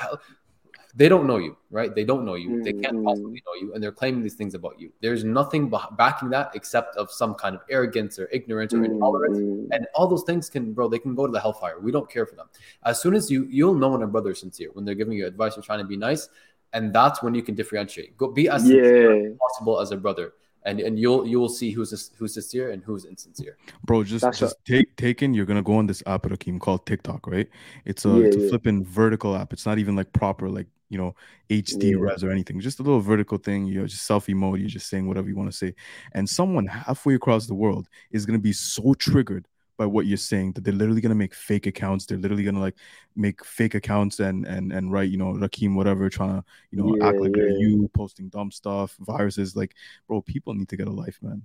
they 0.95 1.09
don't 1.09 1.27
know 1.27 1.35
you, 1.35 1.57
right? 1.69 1.93
They 1.93 2.05
don't 2.05 2.23
know 2.23 2.35
you. 2.35 2.63
They 2.63 2.71
can't 2.71 2.95
Mhm. 2.95 3.03
possibly 3.03 3.43
know 3.45 3.55
you, 3.59 3.73
and 3.73 3.83
they're 3.83 3.91
claiming 3.91 4.23
these 4.23 4.35
things 4.35 4.55
about 4.55 4.79
you. 4.79 4.93
There's 5.01 5.25
nothing 5.25 5.69
backing 5.97 6.29
that 6.29 6.51
except 6.55 6.95
of 6.95 7.11
some 7.11 7.35
kind 7.35 7.53
of 7.57 7.61
arrogance 7.69 8.17
or 8.17 8.29
ignorance 8.31 8.73
or 8.73 8.85
intolerance. 8.85 9.37
Mm, 9.39 9.67
And 9.71 9.87
all 9.95 10.07
those 10.07 10.23
things 10.23 10.49
can, 10.49 10.71
bro, 10.71 10.87
they 10.87 10.99
can 10.99 11.13
go 11.13 11.25
to 11.25 11.33
the 11.33 11.41
hellfire. 11.41 11.77
We 11.81 11.91
don't 11.91 12.09
care 12.09 12.25
for 12.25 12.35
them. 12.35 12.47
As 12.85 13.01
soon 13.01 13.15
as 13.15 13.29
you, 13.29 13.43
you'll 13.51 13.73
know 13.75 13.89
when 13.89 14.03
a 14.03 14.07
brother 14.07 14.31
is 14.31 14.39
sincere, 14.39 14.69
when 14.71 14.85
they're 14.85 14.95
giving 14.95 15.17
you 15.17 15.25
advice 15.27 15.57
or 15.57 15.61
trying 15.61 15.79
to 15.79 15.85
be 15.85 15.97
nice, 15.97 16.29
and 16.71 16.93
that's 16.93 17.21
when 17.21 17.35
you 17.35 17.43
can 17.43 17.55
differentiate. 17.55 18.15
Go 18.15 18.29
be 18.29 18.47
as 18.47 18.69
Yeah, 18.71 18.79
as 19.09 19.37
possible 19.37 19.81
as 19.81 19.91
a 19.91 19.97
brother, 19.97 20.33
and 20.65 20.79
and 20.79 20.99
you'll 20.99 21.25
you 21.27 21.39
will 21.39 21.49
see 21.49 21.71
who's 21.71 22.11
who's 22.17 22.33
sincere 22.33 22.71
and 22.71 22.83
who's 22.83 23.05
insincere. 23.05 23.57
Bro, 23.85 24.03
just 24.05 24.23
That's 24.23 24.39
just 24.39 24.55
take 24.65 24.95
taken. 24.97 25.33
You're 25.33 25.45
gonna 25.45 25.61
go 25.63 25.75
on 25.77 25.87
this 25.87 26.03
app 26.05 26.23
Rakim 26.23 26.59
called 26.59 26.85
TikTok, 26.85 27.27
right? 27.27 27.47
It's 27.85 28.05
a 28.05 28.09
Yeah, 28.09 28.25
it's 28.25 28.37
a 28.37 28.39
yeah. 28.41 28.49
flipping 28.49 28.83
vertical 28.83 29.35
app. 29.35 29.53
It's 29.53 29.65
not 29.65 29.77
even 29.77 29.95
like 29.95 30.11
proper, 30.13 30.49
like 30.49 30.67
you 30.89 30.97
know, 30.97 31.15
HD 31.49 31.91
Yeah. 31.91 31.97
res 31.99 32.23
or 32.23 32.31
anything. 32.31 32.59
Just 32.59 32.79
a 32.79 32.83
little 32.83 32.99
vertical 32.99 33.37
thing. 33.37 33.65
You're 33.65 33.87
just 33.87 34.07
selfie 34.09 34.35
mode. 34.35 34.59
You're 34.59 34.69
just 34.69 34.87
saying 34.89 35.07
whatever 35.07 35.27
you 35.29 35.35
want 35.35 35.51
to 35.51 35.57
say. 35.57 35.73
And 36.13 36.27
someone 36.27 36.67
halfway 36.67 37.15
across 37.15 37.47
the 37.47 37.55
world 37.55 37.87
is 38.11 38.25
gonna 38.25 38.39
be 38.39 38.53
so 38.53 38.93
triggered 38.95 39.47
by 39.77 39.85
what 39.85 40.05
you're 40.05 40.17
saying 40.17 40.53
that 40.53 40.63
they're 40.63 40.73
literally 40.73 41.01
gonna 41.01 41.15
make 41.15 41.33
fake 41.33 41.67
accounts. 41.67 42.05
They're 42.05 42.17
literally 42.17 42.43
gonna 42.43 42.59
like 42.59 42.75
make 43.15 43.43
fake 43.43 43.75
accounts 43.75 44.19
and 44.19 44.45
and 44.45 44.71
and 44.71 44.91
write, 44.91 45.09
you 45.09 45.17
know, 45.17 45.33
Rakim, 45.33 45.75
whatever, 45.75 46.09
trying 46.09 46.41
to, 46.41 46.43
you 46.71 46.77
know, 46.81 46.95
Yeah, 46.95 47.07
act 47.09 47.19
like 47.19 47.33
they're 47.33 47.49
yeah. 47.49 47.57
you 47.59 47.89
posting 47.93 48.29
dumb 48.29 48.51
stuff, 48.51 48.95
viruses. 48.99 49.55
Like, 49.55 49.75
bro, 50.07 50.21
people 50.21 50.53
need 50.53 50.69
to 50.69 50.77
get 50.77 50.87
a 50.87 50.91
life, 50.91 51.17
man. 51.21 51.43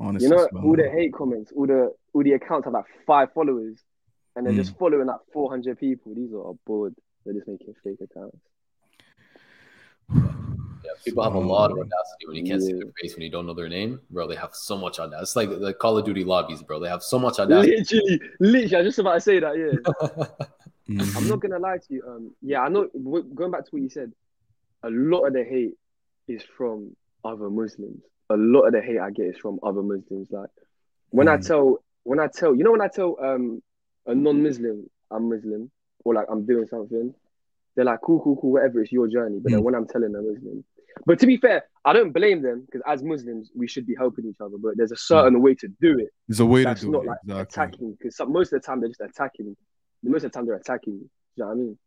Honestly, 0.00 0.28
You 0.28 0.34
know, 0.36 0.48
all 0.62 0.76
the 0.76 0.88
hate 0.90 1.12
comments, 1.12 1.52
all 1.56 1.66
the 1.66 1.92
all 2.12 2.22
the 2.22 2.32
accounts 2.32 2.64
have 2.66 2.74
like 2.74 2.84
five 3.06 3.32
followers, 3.32 3.78
and 4.36 4.46
they're 4.46 4.52
Mm. 4.52 4.56
just 4.56 4.78
following 4.78 5.06
like 5.06 5.20
400 5.32 5.78
people. 5.78 6.14
These 6.14 6.32
are 6.32 6.54
bored. 6.66 6.94
They're 7.24 7.34
just 7.34 7.48
making 7.48 7.74
fake 7.82 7.98
accounts. 8.00 8.38
Yeah, 10.84 10.92
people 11.04 11.24
have 11.24 11.34
a 11.34 11.38
lot 11.38 11.70
of 11.70 11.78
audacity 11.78 12.26
when 12.26 12.36
you 12.36 12.44
can't 12.44 12.62
see 12.62 12.72
their 12.72 12.92
face 13.00 13.14
when 13.14 13.22
you 13.22 13.30
don't 13.30 13.46
know 13.46 13.54
their 13.54 13.68
name, 13.68 14.00
bro. 14.10 14.28
They 14.28 14.36
have 14.36 14.54
so 14.54 14.78
much 14.78 14.98
audacity. 14.98 15.22
It's 15.22 15.36
like 15.36 15.60
the 15.60 15.74
Call 15.74 15.98
of 15.98 16.04
Duty 16.04 16.24
lobbies, 16.24 16.62
bro. 16.62 16.78
They 16.78 16.88
have 16.88 17.02
so 17.02 17.18
much 17.18 17.38
audacity. 17.38 17.76
Literally, 17.76 18.20
literally, 18.38 18.74
I 18.74 18.78
was 18.78 18.86
just 18.88 18.98
about 19.00 19.14
to 19.14 19.20
say 19.20 19.40
that. 19.40 19.58
Yeah, 19.58 21.06
I'm 21.16 21.28
not 21.28 21.40
gonna 21.40 21.58
lie 21.58 21.78
to 21.78 21.94
you. 21.94 22.02
Um, 22.06 22.34
yeah, 22.42 22.60
I 22.60 22.68
know. 22.68 22.88
Going 23.34 23.50
back 23.50 23.64
to 23.64 23.70
what 23.70 23.82
you 23.82 23.88
said, 23.88 24.12
a 24.82 24.90
lot 24.90 25.26
of 25.26 25.32
the 25.32 25.44
hate 25.44 25.74
is 26.28 26.42
from 26.56 26.94
other 27.24 27.50
Muslims. 27.50 28.02
A 28.30 28.36
lot 28.36 28.62
of 28.62 28.72
the 28.72 28.80
hate 28.80 28.98
I 28.98 29.10
get 29.10 29.26
is 29.26 29.38
from 29.38 29.58
other 29.62 29.82
Muslims. 29.82 30.28
Like 30.30 30.50
when 31.10 31.28
I 31.28 31.36
Mm. 31.38 31.46
tell, 31.46 31.78
when 32.04 32.20
I 32.20 32.28
tell, 32.28 32.54
you 32.54 32.62
know, 32.62 32.72
when 32.72 32.82
I 32.82 32.88
tell 32.88 33.16
um 33.22 33.62
a 34.06 34.14
non-Muslim 34.14 34.88
I'm 35.10 35.28
Muslim 35.28 35.70
or 36.04 36.14
like 36.14 36.26
I'm 36.30 36.46
doing 36.46 36.66
something, 36.66 37.14
they're 37.74 37.84
like, 37.84 38.00
cool, 38.02 38.20
cool, 38.22 38.36
cool, 38.40 38.52
whatever. 38.52 38.82
It's 38.82 38.92
your 38.92 39.08
journey. 39.08 39.38
But 39.40 39.52
then 39.52 39.60
Mm. 39.60 39.64
when 39.64 39.74
I'm 39.74 39.86
telling 39.86 40.14
a 40.14 40.20
Muslim, 40.20 40.64
but 41.06 41.18
to 41.20 41.26
be 41.26 41.36
fair, 41.36 41.64
I 41.84 41.92
don't 41.92 42.12
blame 42.12 42.42
them 42.42 42.62
because 42.66 42.82
as 42.86 43.02
Muslims 43.04 43.50
we 43.54 43.68
should 43.68 43.86
be 43.86 43.94
helping 43.94 44.26
each 44.26 44.40
other. 44.40 44.56
But 44.58 44.76
there's 44.76 44.90
a 44.92 44.96
certain 44.96 45.40
way 45.40 45.54
to 45.56 45.68
do 45.80 45.98
it 45.98 46.08
There's 46.26 46.40
a 46.40 46.46
way 46.46 46.64
that's 46.64 46.80
to 46.80 46.86
do 46.86 46.92
not 46.92 47.04
it. 47.04 47.08
like 47.08 47.18
exactly. 47.24 47.42
attacking 47.42 47.92
because 48.00 48.20
most 48.28 48.52
of 48.52 48.60
the 48.60 48.66
time 48.66 48.80
they're 48.80 48.88
just 48.88 49.00
attacking. 49.00 49.56
The 50.02 50.10
Most 50.10 50.24
of 50.24 50.32
the 50.32 50.36
time 50.38 50.46
they're 50.46 50.56
attacking 50.56 50.94
you. 50.94 51.10
You 51.36 51.44
know 51.44 51.46
what 51.46 51.52
I 51.52 51.56
mean? 51.56 51.78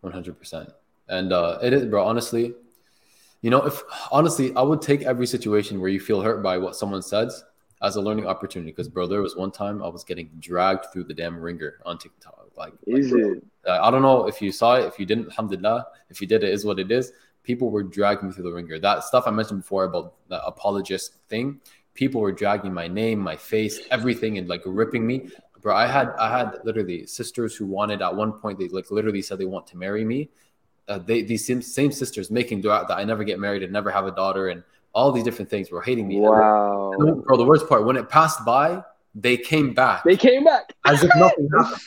One 0.00 0.12
hundred 0.12 0.38
percent. 0.38 0.70
And 1.08 1.32
uh, 1.32 1.58
it 1.62 1.72
is, 1.72 1.84
bro. 1.86 2.04
Honestly, 2.04 2.54
you 3.42 3.50
know, 3.50 3.62
if 3.66 3.82
honestly, 4.10 4.54
I 4.54 4.62
would 4.62 4.82
take 4.82 5.02
every 5.02 5.26
situation 5.26 5.80
where 5.80 5.90
you 5.90 6.00
feel 6.00 6.20
hurt 6.20 6.42
by 6.42 6.58
what 6.58 6.76
someone 6.76 7.02
says 7.02 7.44
as 7.82 7.96
a 7.96 8.00
learning 8.00 8.26
opportunity. 8.26 8.70
Because, 8.70 8.88
bro, 8.88 9.06
there 9.06 9.22
was 9.22 9.36
one 9.36 9.50
time 9.50 9.82
I 9.82 9.88
was 9.88 10.04
getting 10.04 10.30
dragged 10.38 10.86
through 10.92 11.04
the 11.04 11.14
damn 11.14 11.38
ringer 11.38 11.78
on 11.84 11.98
TikTok. 11.98 12.50
Like, 12.56 12.72
like, 12.86 12.98
Is 12.98 13.10
bro, 13.10 13.32
it? 13.32 13.44
uh, 13.66 13.80
I 13.82 13.90
don't 13.90 14.02
know 14.02 14.26
if 14.26 14.42
you 14.42 14.50
saw 14.52 14.74
it. 14.74 14.86
If 14.86 14.98
you 14.98 15.06
didn't, 15.06 15.26
alhamdulillah. 15.26 15.86
If 16.10 16.20
you 16.20 16.26
did, 16.26 16.42
it 16.42 16.50
is 16.50 16.64
what 16.64 16.78
it 16.78 16.90
is. 16.90 17.12
People 17.44 17.70
were 17.70 17.82
dragging 17.82 18.28
me 18.28 18.34
through 18.34 18.44
the 18.44 18.52
ringer. 18.52 18.78
That 18.78 19.04
stuff 19.04 19.24
I 19.26 19.30
mentioned 19.30 19.60
before 19.60 19.84
about 19.84 20.14
the 20.28 20.44
apologist 20.44 21.14
thing. 21.28 21.60
People 21.94 22.20
were 22.20 22.32
dragging 22.32 22.74
my 22.74 22.88
name, 22.88 23.18
my 23.18 23.36
face, 23.36 23.80
everything, 23.90 24.38
and 24.38 24.48
like 24.48 24.62
ripping 24.66 25.06
me. 25.06 25.30
Bro, 25.60 25.74
I 25.74 25.86
had 25.86 26.10
I 26.18 26.36
had 26.36 26.58
literally 26.64 27.06
sisters 27.06 27.56
who 27.56 27.66
wanted 27.66 28.02
at 28.02 28.14
one 28.14 28.32
point 28.32 28.58
they 28.58 28.68
like 28.68 28.90
literally 28.90 29.22
said 29.22 29.38
they 29.38 29.44
want 29.44 29.66
to 29.68 29.76
marry 29.76 30.04
me. 30.04 30.28
Uh, 30.86 30.98
they 30.98 31.22
these 31.22 31.46
same, 31.46 31.60
same 31.60 31.90
sisters 31.90 32.30
making 32.30 32.60
dua 32.60 32.84
that 32.86 32.96
I 32.96 33.04
never 33.04 33.24
get 33.24 33.38
married 33.40 33.62
and 33.62 33.72
never 33.72 33.90
have 33.90 34.06
a 34.06 34.12
daughter 34.12 34.48
and 34.48 34.62
all 34.94 35.12
these 35.12 35.24
different 35.24 35.50
things 35.50 35.70
were 35.70 35.82
hating 35.82 36.08
me. 36.08 36.18
Wow. 36.20 36.92
And, 36.98 37.22
bro, 37.24 37.36
the 37.36 37.44
worst 37.44 37.68
part 37.68 37.84
when 37.84 37.96
it 37.96 38.08
passed 38.08 38.44
by, 38.44 38.82
they 39.14 39.36
came 39.36 39.74
back 39.74 40.04
They 40.04 40.16
came 40.16 40.44
back. 40.44 40.72
as 40.86 41.02
if 41.04 41.10
nothing 41.16 41.48
happened 41.56 41.80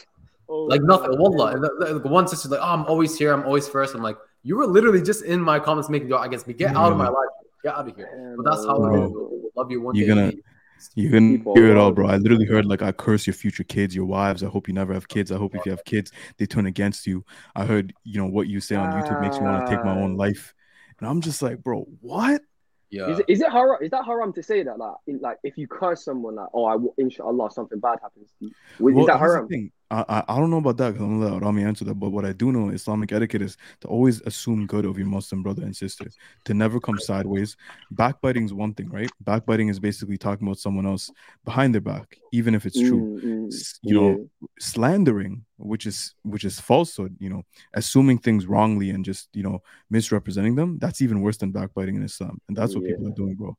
Oh, 0.49 0.63
like 0.65 0.81
nothing. 0.81 1.11
man. 1.11 1.19
Wallah. 1.19 1.53
And 1.53 1.63
the, 1.63 1.69
the- 1.93 1.99
the 1.99 2.07
one 2.09 2.27
sister's 2.27 2.51
like, 2.51 2.59
oh, 2.61 2.65
I'm 2.73 2.85
always 2.85 3.17
here. 3.17 3.31
I'm 3.33 3.43
always 3.45 3.67
first. 3.69 3.95
I'm 3.95 4.01
like, 4.01 4.17
you 4.43 4.57
were 4.57 4.65
literally 4.67 5.01
just 5.01 5.23
in 5.23 5.39
my 5.39 5.59
comments 5.59 5.89
making 5.89 6.09
dua 6.09 6.21
against 6.23 6.45
me. 6.47 6.53
Get 6.53 6.75
out 6.75 6.91
of 6.91 6.97
my 6.97 7.07
life. 7.07 7.27
Get 7.63 7.73
out 7.75 7.87
of 7.87 7.95
here. 7.95 8.09
Yeah, 8.13 8.33
But 8.37 8.51
that's 8.51 8.65
how 8.65 8.77
no. 8.77 8.93
it 8.93 9.05
is. 9.05 9.51
Love 9.55 9.71
you 9.71 9.81
one 9.81 9.95
You're 9.95 10.07
day. 10.07 10.13
gonna- 10.13 10.33
You're 10.95 11.11
gonna 11.11 11.37
People 11.37 11.55
hear 11.55 11.67
it 11.71 11.77
all, 11.77 11.91
bro. 11.91 12.07
I 12.07 12.17
literally 12.17 12.45
heard 12.47 12.65
like 12.65 12.81
I 12.81 12.91
curse 12.91 13.27
your 13.27 13.33
future 13.35 13.63
kids, 13.63 13.95
your 13.95 14.05
wives. 14.05 14.43
I 14.43 14.47
hope 14.47 14.67
you 14.67 14.73
never 14.73 14.93
have 14.93 15.07
kids. 15.07 15.31
I 15.31 15.37
hope 15.37 15.53
if 15.55 15.63
you 15.65 15.71
have 15.71 15.85
kids, 15.85 16.11
they 16.37 16.45
turn 16.47 16.65
against 16.65 17.05
you. 17.07 17.23
I 17.55 17.65
heard, 17.65 17.93
you 18.03 18.19
know, 18.19 18.25
what 18.27 18.47
you 18.47 18.59
say 18.59 18.75
on 18.75 18.91
YouTube 18.91 19.21
makes 19.21 19.37
me 19.37 19.43
want 19.45 19.67
to 19.67 19.73
take 19.75 19.85
my 19.85 19.95
own 19.95 20.13
Ah. 20.15 20.23
life. 20.25 20.53
And 20.99 21.07
I'm 21.07 21.21
just 21.21 21.41
like, 21.41 21.63
bro, 21.63 21.87
what? 22.01 22.41
Yeah. 22.91 23.10
Is 23.10 23.19
it, 23.19 23.25
is 23.30 23.41
it 23.41 23.49
haram? 23.49 23.77
Is 23.82 23.91
that 23.91 24.06
haram 24.06 24.34
to 24.34 24.43
say 24.43 24.63
that? 24.63 24.77
Like, 24.77 24.95
in, 25.08 25.19
like 25.19 25.38
if 25.43 25.58
you 25.58 25.65
curse 25.65 26.04
someone, 26.04 26.36
like, 26.36 26.49
oh, 26.54 26.65
I 26.65 26.75
inshallah 26.97 27.49
something 27.51 27.80
bad 27.80 27.99
happens 28.01 28.30
to 28.39 28.45
you. 28.45 28.51
Is 28.89 28.95
Well, 28.95 29.06
that 29.06 29.17
haram? 29.17 29.47
I, 29.91 30.06
I 30.10 30.23
I 30.30 30.38
don't 30.39 30.49
know 30.49 30.58
about 30.58 30.77
that 30.77 30.91
because 30.93 31.06
I'm 31.06 31.19
gonna 31.19 31.34
let 31.34 31.41
Rami 31.43 31.63
answer 31.63 31.86
that. 31.86 31.95
But 31.95 32.12
what 32.12 32.25
I 32.25 32.34
do 32.34 32.51
know, 32.51 32.69
Islamic 32.69 33.12
etiquette 33.12 33.41
is 33.41 33.58
to 33.82 33.88
always 33.88 34.21
assume 34.21 34.65
good 34.65 34.86
of 34.86 34.97
your 34.97 35.08
Muslim 35.08 35.43
brother 35.43 35.63
and 35.63 35.75
sister, 35.75 36.06
to 36.45 36.54
never 36.54 36.80
come 36.80 36.97
sideways. 36.99 37.58
Backbiting 37.91 38.45
is 38.45 38.54
one 38.54 38.73
thing, 38.73 38.89
right? 38.89 39.12
Backbiting 39.21 39.67
is 39.67 39.80
basically 39.80 40.17
talking 40.17 40.47
about 40.47 40.60
someone 40.60 40.86
else 40.86 41.12
behind 41.45 41.73
their 41.73 41.82
back, 41.82 42.17
even 42.32 42.56
if 42.56 42.65
it's 42.65 42.80
true. 42.80 43.04
Mm, 43.04 43.21
mm, 43.23 43.47
S- 43.47 43.80
You 43.84 43.95
know, 43.95 44.30
slandering, 44.60 45.45
which 45.58 45.86
is 45.86 46.15
which 46.23 46.45
is 46.45 46.60
falsehood. 46.60 47.15
You 47.19 47.30
know, 47.30 47.43
assuming 47.73 48.19
things 48.19 48.45
wrongly 48.47 48.89
and 48.91 49.04
just 49.06 49.30
you 49.34 49.43
know 49.43 49.62
misrepresenting 49.89 50.56
them. 50.56 50.80
That's 50.80 51.01
even 51.01 51.21
worse 51.21 51.38
than 51.38 51.51
backbiting 51.51 51.95
in 51.95 52.04
Islam, 52.04 52.39
and 52.47 52.56
that's 52.58 52.75
what 52.75 52.86
people 52.86 53.08
are 53.08 53.12
doing, 53.21 53.36
bro. 53.36 53.58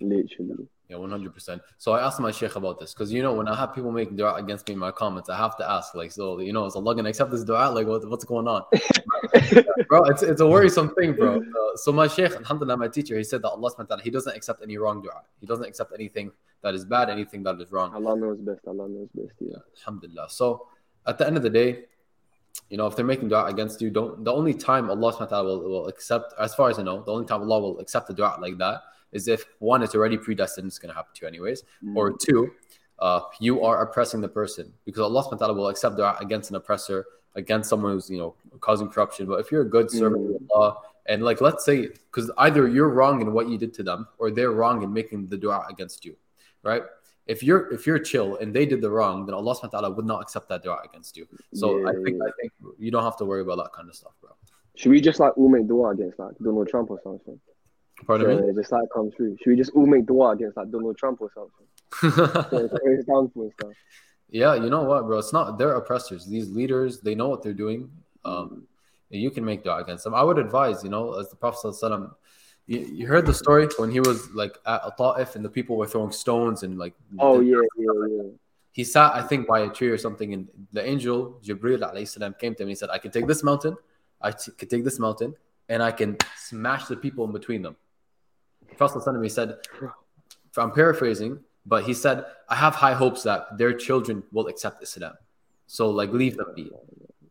literally. 0.00 0.68
Yeah, 0.88 0.96
one 0.96 1.10
hundred 1.10 1.32
percent. 1.32 1.62
So 1.78 1.92
I 1.92 2.04
asked 2.06 2.20
my 2.20 2.30
sheikh 2.30 2.56
about 2.56 2.78
this 2.78 2.92
because 2.92 3.10
you 3.10 3.22
know 3.22 3.32
when 3.32 3.48
I 3.48 3.56
have 3.56 3.74
people 3.74 3.90
making 3.90 4.16
dua 4.16 4.34
against 4.34 4.68
me 4.68 4.74
in 4.74 4.78
my 4.78 4.90
comments, 4.90 5.30
I 5.30 5.36
have 5.36 5.56
to 5.56 5.70
ask 5.70 5.94
like, 5.94 6.12
so 6.12 6.40
you 6.40 6.52
know, 6.52 6.66
is 6.66 6.76
Allah 6.76 6.94
gonna 6.94 7.08
accept 7.08 7.30
this 7.30 7.42
dua? 7.42 7.70
Like, 7.70 7.86
what, 7.86 8.06
what's 8.06 8.24
going 8.24 8.46
on, 8.46 8.64
bro? 9.88 10.04
It's 10.04 10.22
it's 10.22 10.42
a 10.42 10.46
worrisome 10.46 10.94
thing, 10.94 11.14
bro. 11.14 11.38
Uh, 11.38 11.76
so 11.76 11.90
my 11.90 12.06
sheikh, 12.06 12.32
alhamdulillah, 12.32 12.76
my 12.76 12.88
teacher, 12.88 13.16
he 13.16 13.24
said 13.24 13.40
that 13.42 13.48
Allah 13.48 13.70
subhanahu 13.70 13.90
wa 13.90 13.96
he 14.04 14.10
doesn't 14.10 14.36
accept 14.36 14.62
any 14.62 14.76
wrong 14.76 15.00
dua. 15.00 15.22
He 15.40 15.46
doesn't 15.46 15.64
accept 15.64 15.92
anything 15.94 16.32
that 16.60 16.74
is 16.74 16.84
bad, 16.84 17.08
anything 17.08 17.42
that 17.44 17.58
is 17.62 17.72
wrong. 17.72 17.94
Allah 17.94 18.14
knows 18.14 18.38
best. 18.40 18.60
Allah 18.66 18.86
knows 18.86 19.08
best. 19.14 19.32
Yeah. 19.40 19.56
Alhamdulillah. 19.78 20.28
So 20.28 20.68
at 21.06 21.16
the 21.16 21.26
end 21.26 21.38
of 21.38 21.42
the 21.42 21.50
day, 21.50 21.84
you 22.68 22.76
know, 22.76 22.86
if 22.86 22.94
they're 22.94 23.06
making 23.06 23.28
dua 23.30 23.46
against 23.46 23.80
you, 23.80 23.88
don't 23.88 24.22
the 24.22 24.32
only 24.32 24.52
time 24.52 24.90
Allah 24.90 25.14
subhanahu 25.14 25.30
wa 25.30 25.42
will, 25.42 25.60
will 25.60 25.88
accept, 25.88 26.34
as 26.38 26.54
far 26.54 26.68
as 26.68 26.78
I 26.78 26.82
know, 26.82 27.02
the 27.02 27.12
only 27.12 27.24
time 27.24 27.40
Allah 27.40 27.58
will 27.58 27.80
accept 27.80 28.06
the 28.08 28.12
dua 28.12 28.36
like 28.38 28.58
that 28.58 28.82
is 29.14 29.28
if 29.28 29.46
one, 29.60 29.82
it's 29.82 29.94
already 29.94 30.18
predestined, 30.18 30.66
it's 30.66 30.78
gonna 30.78 30.92
happen 30.92 31.12
to 31.14 31.20
you 31.22 31.28
anyways, 31.28 31.62
Mm. 31.82 31.96
or 31.96 32.12
two, 32.12 32.50
uh, 32.98 33.20
you 33.40 33.62
are 33.62 33.82
oppressing 33.82 34.20
the 34.20 34.28
person 34.28 34.72
because 34.84 35.02
Allah 35.02 35.22
subhanahu 35.24 35.56
will 35.56 35.68
accept 35.68 35.96
dua 35.96 36.16
against 36.20 36.50
an 36.50 36.56
oppressor, 36.56 37.06
against 37.34 37.68
someone 37.70 37.92
who's 37.92 38.10
you 38.10 38.18
know 38.18 38.34
causing 38.60 38.88
corruption. 38.88 39.26
But 39.26 39.40
if 39.40 39.50
you're 39.50 39.62
a 39.62 39.70
good 39.76 39.90
servant 39.90 40.36
of 40.36 40.42
Allah, 40.52 40.76
and 41.06 41.22
like 41.22 41.40
let's 41.40 41.64
say, 41.64 41.88
because 41.88 42.30
either 42.38 42.68
you're 42.68 42.90
wrong 42.90 43.20
in 43.22 43.32
what 43.32 43.48
you 43.48 43.56
did 43.58 43.72
to 43.74 43.82
them, 43.82 44.06
or 44.18 44.30
they're 44.30 44.52
wrong 44.52 44.82
in 44.82 44.92
making 44.92 45.26
the 45.26 45.36
dua 45.36 45.66
against 45.70 46.04
you, 46.04 46.14
right? 46.62 46.82
If 47.26 47.42
you're 47.42 47.72
if 47.72 47.86
you're 47.86 47.98
chill 47.98 48.36
and 48.36 48.54
they 48.54 48.66
did 48.66 48.80
the 48.80 48.90
wrong, 48.90 49.26
then 49.26 49.34
Allah 49.34 49.54
subhanahu 49.56 49.72
wa 49.72 49.80
ta'ala 49.80 49.90
would 49.96 50.04
not 50.12 50.20
accept 50.22 50.48
that 50.50 50.62
dua 50.62 50.78
against 50.84 51.16
you. 51.16 51.26
So 51.54 51.78
Yeah, 51.78 51.88
I 51.90 51.92
think 52.04 52.16
yeah. 52.18 52.28
I 52.28 52.30
think 52.38 52.52
you 52.78 52.90
don't 52.90 53.02
have 53.02 53.16
to 53.18 53.24
worry 53.24 53.42
about 53.42 53.56
that 53.62 53.72
kind 53.72 53.88
of 53.88 53.94
stuff, 53.94 54.12
bro. 54.20 54.30
Should 54.76 54.90
we 54.90 55.00
just 55.00 55.20
like 55.20 55.36
all 55.38 55.48
make 55.48 55.66
dua 55.66 55.90
against 55.90 56.18
like 56.18 56.36
Donald 56.38 56.68
Trump 56.68 56.90
or 56.90 57.00
something? 57.02 57.40
Pardon 58.06 58.38
So 58.38 58.48
it 58.48 58.54
just 58.54 58.72
like 58.72 58.88
come 58.94 59.10
through. 59.12 59.36
Should 59.42 59.50
we 59.50 59.56
just 59.56 59.72
all 59.74 59.86
make 59.86 60.06
dua 60.06 60.30
against 60.30 60.56
like 60.56 60.70
Donald 60.70 60.96
Trump 60.98 61.20
or 61.20 61.30
something? 61.34 61.66
So 62.50 62.68
it's, 62.84 63.06
downfall 63.06 63.44
and 63.44 63.52
stuff. 63.52 63.72
yeah, 64.28 64.54
you 64.54 64.68
know 64.68 64.82
what, 64.82 65.06
bro? 65.06 65.18
It's 65.18 65.32
not 65.32 65.58
they're 65.58 65.76
oppressors. 65.76 66.26
These 66.26 66.50
leaders, 66.50 67.00
they 67.00 67.14
know 67.14 67.28
what 67.28 67.42
they're 67.42 67.52
doing. 67.52 67.90
Um, 68.24 68.66
you 69.10 69.30
can 69.30 69.44
make 69.44 69.62
dua 69.62 69.76
against 69.76 70.04
them. 70.04 70.14
I 70.14 70.22
would 70.22 70.38
advise, 70.38 70.82
you 70.82 70.90
know, 70.90 71.14
as 71.14 71.28
the 71.30 71.36
Prophet 71.36 71.68
Sallallahu 71.68 72.14
you, 72.66 72.78
you 72.80 73.06
heard 73.06 73.26
the 73.26 73.34
story 73.34 73.68
when 73.76 73.90
he 73.90 74.00
was 74.00 74.30
like 74.30 74.56
at 74.66 74.80
a 74.84 74.92
Ta'if 74.96 75.36
and 75.36 75.44
the 75.44 75.50
people 75.50 75.76
were 75.76 75.86
throwing 75.86 76.12
stones 76.12 76.62
and 76.62 76.78
like 76.78 76.94
Oh 77.18 77.40
yeah, 77.40 77.60
yeah, 77.76 77.90
yeah. 78.08 78.22
he 78.72 78.84
sat, 78.84 79.14
I 79.14 79.22
think, 79.22 79.46
by 79.46 79.60
a 79.60 79.68
tree 79.68 79.88
or 79.88 79.98
something, 79.98 80.32
and 80.32 80.48
the 80.72 80.86
angel 80.86 81.38
Jibril 81.44 81.80
alayhi 81.80 82.08
salam 82.08 82.34
came 82.38 82.54
to 82.54 82.62
him 82.62 82.68
and 82.68 82.70
he 82.70 82.74
said, 82.74 82.90
I 82.90 82.98
can 82.98 83.10
take 83.10 83.26
this 83.26 83.42
mountain, 83.42 83.76
I 84.20 84.30
t- 84.30 84.52
can 84.56 84.68
take 84.68 84.84
this 84.84 84.98
mountain, 84.98 85.34
and 85.68 85.82
I 85.82 85.92
can 85.92 86.16
smash 86.36 86.86
the 86.86 86.96
people 86.96 87.24
in 87.24 87.32
between 87.32 87.62
them. 87.62 87.76
ﷺ, 88.78 89.22
he 89.22 89.28
said, 89.28 89.56
I'm 90.56 90.72
paraphrasing, 90.72 91.40
but 91.66 91.84
he 91.84 91.94
said, 91.94 92.24
I 92.48 92.54
have 92.56 92.74
high 92.74 92.94
hopes 92.94 93.22
that 93.24 93.58
their 93.58 93.72
children 93.72 94.22
will 94.32 94.46
accept 94.48 94.82
Islam. 94.82 95.14
So 95.66 95.90
like 95.90 96.10
leave 96.12 96.36
them 96.36 96.52
be. 96.54 96.70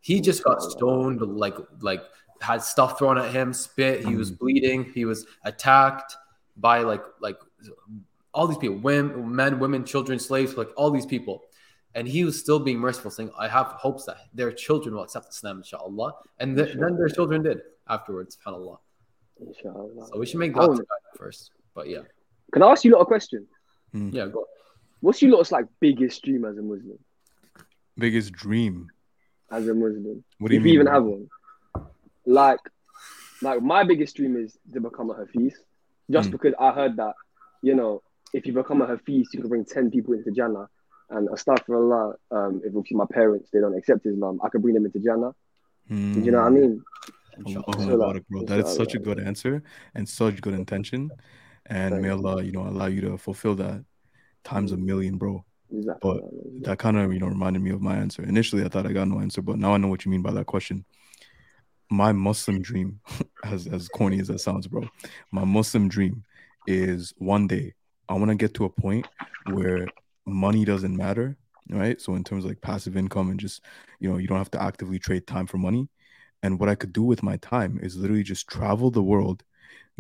He 0.01 0.19
just 0.19 0.43
got 0.43 0.61
stoned, 0.61 1.21
like 1.21 1.55
like 1.79 2.01
had 2.41 2.61
stuff 2.61 2.99
thrown 2.99 3.17
at 3.17 3.31
him, 3.31 3.53
spit, 3.53 4.05
he 4.05 4.15
was 4.15 4.31
bleeding, 4.31 4.91
he 4.93 5.05
was 5.05 5.25
attacked 5.45 6.17
by 6.57 6.79
like 6.79 7.03
like 7.21 7.37
all 8.33 8.47
these 8.47 8.57
people, 8.57 8.77
women, 8.77 9.33
men, 9.35 9.59
women, 9.59 9.85
children, 9.85 10.19
slaves, 10.19 10.57
like 10.57 10.69
all 10.75 10.91
these 10.91 11.05
people. 11.05 11.43
And 11.95 12.07
he 12.07 12.25
was 12.25 12.39
still 12.39 12.59
being 12.59 12.79
merciful, 12.79 13.11
saying, 13.11 13.31
I 13.37 13.47
have 13.47 13.67
hopes 13.67 14.05
that 14.05 14.17
their 14.33 14.51
children 14.51 14.95
will 14.95 15.03
accept 15.03 15.29
Islam, 15.29 15.57
inshallah. 15.57 16.13
And 16.39 16.57
th- 16.57 16.75
then 16.75 16.97
their 16.97 17.07
children 17.07 17.43
did 17.43 17.59
afterwards, 17.87 18.35
subhanAllah. 18.43 18.79
Inshallah. 19.47 20.07
So 20.07 20.19
we 20.19 20.25
should 20.25 20.39
make 20.39 20.53
Oh. 20.55 20.75
that 20.75 20.85
first. 21.17 21.51
But 21.75 21.89
yeah. 21.89 22.01
Can 22.51 22.61
I 22.63 22.67
ask 22.71 22.83
you 22.85 22.91
lot 22.93 23.01
a 23.01 23.05
question? 23.05 23.47
Yeah, 23.93 24.27
go. 24.27 24.45
What's 25.01 25.21
your 25.21 25.31
lot's 25.37 25.51
like 25.51 25.65
biggest 25.79 26.23
dream 26.23 26.45
as 26.45 26.57
a 26.57 26.61
Muslim? 26.61 26.97
Biggest 27.97 28.31
dream. 28.33 28.89
As 29.51 29.67
a 29.67 29.73
Muslim, 29.73 30.23
What 30.39 30.47
do 30.49 30.55
you 30.55 30.59
if 30.59 30.63
mean? 30.63 30.73
you 30.73 30.79
even 30.81 30.87
have 30.91 31.03
one. 31.03 31.27
Like, 32.25 32.59
like 33.41 33.61
my 33.61 33.83
biggest 33.83 34.15
dream 34.15 34.35
is 34.37 34.57
to 34.73 34.79
become 34.79 35.09
a 35.11 35.15
Hafiz, 35.15 35.53
just 36.09 36.29
Mm. 36.29 36.31
because 36.31 36.53
I 36.59 36.71
heard 36.71 36.95
that, 36.97 37.13
you 37.61 37.75
know, 37.75 38.01
if 38.33 38.47
you 38.47 38.53
become 38.53 38.81
a 38.81 38.87
Hafiz, 38.87 39.27
you 39.33 39.41
can 39.41 39.49
bring 39.49 39.65
10 39.65 39.91
people 39.91 40.13
into 40.13 40.31
Jannah. 40.31 40.69
And 41.09 41.27
astaghfirullah, 41.29 42.15
um, 42.31 42.61
if 42.63 42.73
my 42.97 43.05
parents, 43.11 43.49
they 43.51 43.59
don't 43.59 43.77
accept 43.77 44.05
Islam, 44.07 44.39
I 44.43 44.49
can 44.49 44.61
bring 44.61 44.73
them 44.73 44.85
into 44.85 44.99
Jannah. 44.99 45.35
Hmm. 45.87 46.13
Do 46.13 46.19
you 46.21 46.31
know 46.31 46.39
what 46.39 46.47
I 46.47 46.49
mean? 46.51 46.83
Allahu 47.45 47.63
Inshallah. 47.67 48.07
Akbar, 48.07 48.21
bro. 48.29 48.43
That 48.45 48.59
is 48.59 48.75
such 48.75 48.95
a 48.95 48.99
good 48.99 49.19
answer 49.19 49.63
and 49.95 50.07
such 50.07 50.41
good 50.41 50.53
intention. 50.53 51.11
And 51.65 52.01
may 52.01 52.09
Thank 52.09 52.21
you. 52.21 52.27
Allah, 52.27 52.43
you 52.43 52.51
know, 52.51 52.67
allow 52.67 52.87
you 52.87 53.01
to 53.01 53.17
fulfill 53.17 53.55
that 53.55 53.83
times 54.43 54.71
a 54.71 54.77
million, 54.77 55.17
bro. 55.17 55.45
Exactly. 55.71 56.21
That 56.61 56.77
kind 56.79 56.97
of, 56.97 57.13
you 57.13 57.19
know, 57.19 57.27
reminded 57.27 57.61
me 57.61 57.71
of 57.71 57.81
my 57.81 57.95
answer. 57.95 58.23
Initially, 58.23 58.63
I 58.63 58.67
thought 58.67 58.85
I 58.85 58.93
got 58.93 59.07
no 59.07 59.19
answer, 59.19 59.41
but 59.41 59.57
now 59.57 59.73
I 59.73 59.77
know 59.77 59.87
what 59.87 60.05
you 60.05 60.11
mean 60.11 60.21
by 60.21 60.31
that 60.31 60.45
question. 60.45 60.85
My 61.89 62.11
Muslim 62.11 62.61
dream, 62.61 62.99
as 63.43 63.67
as 63.67 63.87
corny 63.87 64.19
as 64.19 64.27
that 64.27 64.39
sounds, 64.39 64.67
bro, 64.67 64.83
my 65.31 65.43
Muslim 65.43 65.87
dream 65.87 66.23
is 66.67 67.13
one 67.17 67.47
day 67.47 67.73
I 68.09 68.13
want 68.13 68.29
to 68.29 68.35
get 68.35 68.53
to 68.55 68.65
a 68.65 68.69
point 68.69 69.07
where 69.51 69.87
money 70.25 70.65
doesn't 70.65 70.95
matter, 70.95 71.37
right? 71.69 71.99
So 71.99 72.15
in 72.15 72.23
terms 72.23 72.43
of 72.43 72.51
like 72.51 72.61
passive 72.61 72.97
income 72.97 73.29
and 73.29 73.39
just, 73.39 73.61
you 73.99 74.09
know, 74.09 74.17
you 74.17 74.27
don't 74.27 74.37
have 74.37 74.51
to 74.51 74.61
actively 74.61 74.99
trade 74.99 75.27
time 75.27 75.47
for 75.47 75.57
money. 75.57 75.89
And 76.43 76.59
what 76.59 76.69
I 76.69 76.75
could 76.75 76.93
do 76.93 77.03
with 77.03 77.23
my 77.23 77.37
time 77.37 77.79
is 77.81 77.95
literally 77.97 78.23
just 78.23 78.47
travel 78.47 78.91
the 78.91 79.01
world, 79.03 79.43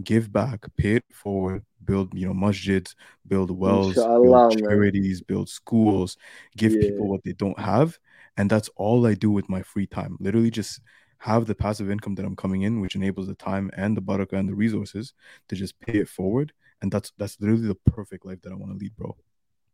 give 0.03 0.31
back, 0.31 0.65
pay 0.77 0.95
it 0.97 1.05
forward, 1.13 1.65
build, 1.85 2.13
you 2.13 2.27
know, 2.27 2.33
masjids, 2.33 2.95
build 3.27 3.51
wells, 3.51 3.95
Inshallah, 3.97 4.21
build 4.21 4.49
man. 4.49 4.67
charities, 4.67 5.21
build 5.21 5.49
schools, 5.49 6.17
give 6.57 6.73
Yeah. 6.73 6.81
people 6.81 7.09
what 7.09 7.23
they 7.23 7.33
don't 7.33 7.59
have. 7.59 7.97
And 8.37 8.49
that's 8.49 8.69
all 8.75 9.07
I 9.07 9.15
do 9.15 9.31
with 9.31 9.49
my 9.49 9.61
free 9.63 9.87
time. 9.87 10.17
Literally 10.19 10.51
just 10.51 10.81
have 11.19 11.45
the 11.45 11.55
passive 11.55 11.89
income 11.89 12.15
that 12.15 12.25
I'm 12.25 12.35
coming 12.35 12.63
in, 12.63 12.81
which 12.81 12.95
enables 12.95 13.27
the 13.27 13.35
time 13.35 13.71
and 13.77 13.95
the 13.95 14.01
barakah 14.01 14.33
and 14.39 14.49
the 14.49 14.55
resources 14.55 15.13
to 15.49 15.55
just 15.55 15.79
pay 15.79 15.99
it 15.99 16.09
forward. 16.09 16.53
And 16.81 16.91
that's 16.91 17.13
that's 17.17 17.39
literally 17.39 17.67
the 17.67 17.75
perfect 17.75 18.25
life 18.25 18.41
that 18.41 18.51
I 18.51 18.55
want 18.55 18.73
to 18.73 18.77
lead, 18.77 18.95
bro. 18.97 19.15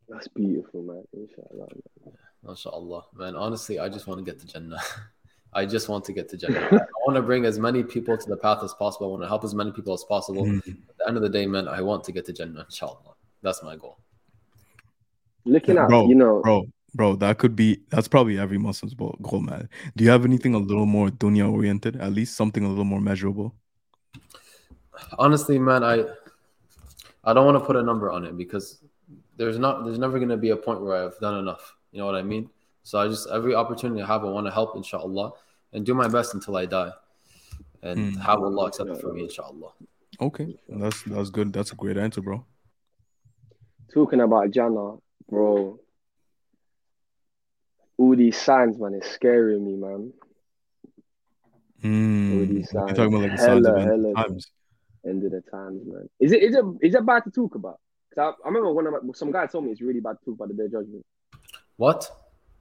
That's 0.08 0.28
beautiful, 0.28 0.84
man. 0.84 1.04
Inshallah. 1.14 1.68
man. 2.06 2.14
MashaAllah. 2.46 3.04
Man, 3.16 3.36
honestly, 3.36 3.80
I 3.80 3.90
just 3.90 4.08
want 4.08 4.24
to 4.24 4.32
get 4.32 4.40
to 4.42 4.48
Jannah. 4.48 4.80
I 5.54 5.65
just 5.65 5.89
want 5.89 6.06
to 6.06 6.13
get 6.13 6.29
to 6.29 6.37
Jannah. 6.37 6.67
I 6.71 7.00
want 7.06 7.15
to 7.15 7.21
bring 7.21 7.45
as 7.45 7.58
many 7.58 7.83
people 7.83 8.17
to 8.17 8.29
the 8.29 8.37
path 8.37 8.63
as 8.63 8.73
possible. 8.73 9.08
I 9.08 9.10
want 9.10 9.23
to 9.23 9.27
help 9.27 9.43
as 9.43 9.56
many 9.56 9.71
people 9.71 9.93
as 9.93 10.04
possible. 10.04 10.45
Mm. 10.45 10.58
At 10.60 10.97
the 10.97 11.08
end 11.08 11.17
of 11.17 11.23
the 11.23 11.29
day, 11.29 11.47
man, 11.47 11.67
I 11.67 11.81
want 11.81 12.04
to 12.04 12.12
get 12.12 12.25
to 12.25 12.33
Jannah, 12.33 12.62
inshallah. 12.62 13.15
That's 13.41 13.63
my 13.63 13.75
goal. 13.75 13.97
Looking 15.45 15.77
at, 15.77 15.87
Bro, 15.87 16.08
you 16.08 16.15
know, 16.15 16.41
Bro, 16.41 16.65
bro, 16.93 17.15
that 17.15 17.37
could 17.37 17.56
be 17.56 17.79
that's 17.89 18.08
probably 18.08 18.37
every 18.37 18.58
Muslim's 18.58 18.93
goal, 18.93 19.17
goal, 19.21 19.41
man. 19.41 19.69
Do 19.95 20.04
you 20.04 20.10
have 20.10 20.25
anything 20.25 20.54
a 20.54 20.60
little 20.60 20.85
more 20.85 21.10
dunya 21.10 21.52
oriented? 21.52 21.95
At 21.95 22.12
least 22.12 22.35
something 22.35 22.63
a 22.63 22.69
little 22.69 22.83
more 22.83 23.02
measurable? 23.02 23.56
Honestly, 25.17 25.58
man, 25.58 25.83
I 25.83 26.06
I 27.23 27.33
don't 27.33 27.45
want 27.45 27.58
to 27.58 27.65
put 27.65 27.75
a 27.75 27.81
number 27.81 28.12
on 28.12 28.25
it 28.25 28.37
because 28.37 28.83
there's 29.37 29.58
not 29.58 29.85
there's 29.85 30.00
never 30.00 30.19
gonna 30.19 30.37
be 30.37 30.50
a 30.50 30.58
point 30.58 30.81
where 30.81 31.06
I've 31.06 31.17
done 31.19 31.39
enough. 31.39 31.75
You 31.91 32.00
know 32.00 32.06
what 32.06 32.15
I 32.15 32.21
mean? 32.21 32.50
So 32.84 33.00
I 33.00 33.08
just 33.08 33.30
every 33.30 33.56
opportunity 33.56 34.02
I 34.02 34.08
have, 34.08 34.23
I 34.23 34.30
want 34.30 34.48
to 34.48 34.52
help, 34.52 34.75
inshallah, 34.75 35.32
and 35.73 35.86
do 35.86 35.94
my 35.94 36.08
best 36.08 36.34
until 36.34 36.56
I 36.58 36.65
die. 36.65 36.92
And 37.82 38.15
Hmm. 38.15 38.21
have 38.21 38.40
Allah 38.40 38.67
accept 38.67 38.90
it 38.90 39.02
for 39.02 39.13
me, 39.13 39.23
inshallah. 39.23 39.71
Okay, 40.21 40.58
that's 40.67 41.02
that's 41.04 41.30
good. 41.30 41.54
That's 41.54 41.71
a 41.71 41.75
great 41.75 41.98
answer, 41.98 42.21
bro. 42.21 42.46
talking 43.94 44.21
about 44.21 44.52
Jannah, 44.52 44.98
bro. 45.30 45.80
All 47.98 48.15
these 48.15 48.38
signs, 48.38 48.77
man, 48.80 48.94
it's 48.94 49.10
scaring 49.12 49.65
me, 49.65 49.75
man. 49.75 50.13
Mm. 51.84 52.48
these 52.50 52.71
You're 52.73 52.82
signs. 52.84 52.98
talking 52.98 53.13
about 53.13 53.21
like 53.23 53.32
the 53.32 53.38
signs 53.38 53.67
of 53.67 53.75
Hella, 53.75 53.82
end 53.92 54.06
hella. 54.06 54.13
times. 54.15 54.52
End 55.06 55.23
of 55.25 55.32
the 55.32 55.42
times, 55.50 55.82
man. 55.86 56.10
Is 56.19 56.32
it 56.32 56.44
is 56.44 56.56
it 56.56 56.65
is 56.82 56.96
it 56.96 57.06
bad 57.06 57.23
to 57.23 57.32
talk 57.32 57.56
about? 57.56 57.80
'Cause 58.13 58.36
I, 58.44 58.46
I 58.46 58.48
remember 58.50 58.73
one 58.73 58.88
of 58.88 58.94
my, 58.94 59.00
some 59.13 59.32
guy 59.32 59.46
told 59.48 59.65
me 59.65 59.71
it's 59.71 59.82
really 59.82 60.00
bad 60.02 60.17
to 60.19 60.25
talk 60.25 60.36
about 60.36 60.48
the 60.50 60.54
day 60.56 60.65
of 60.65 60.71
judgment. 60.71 61.06
What? 61.77 62.10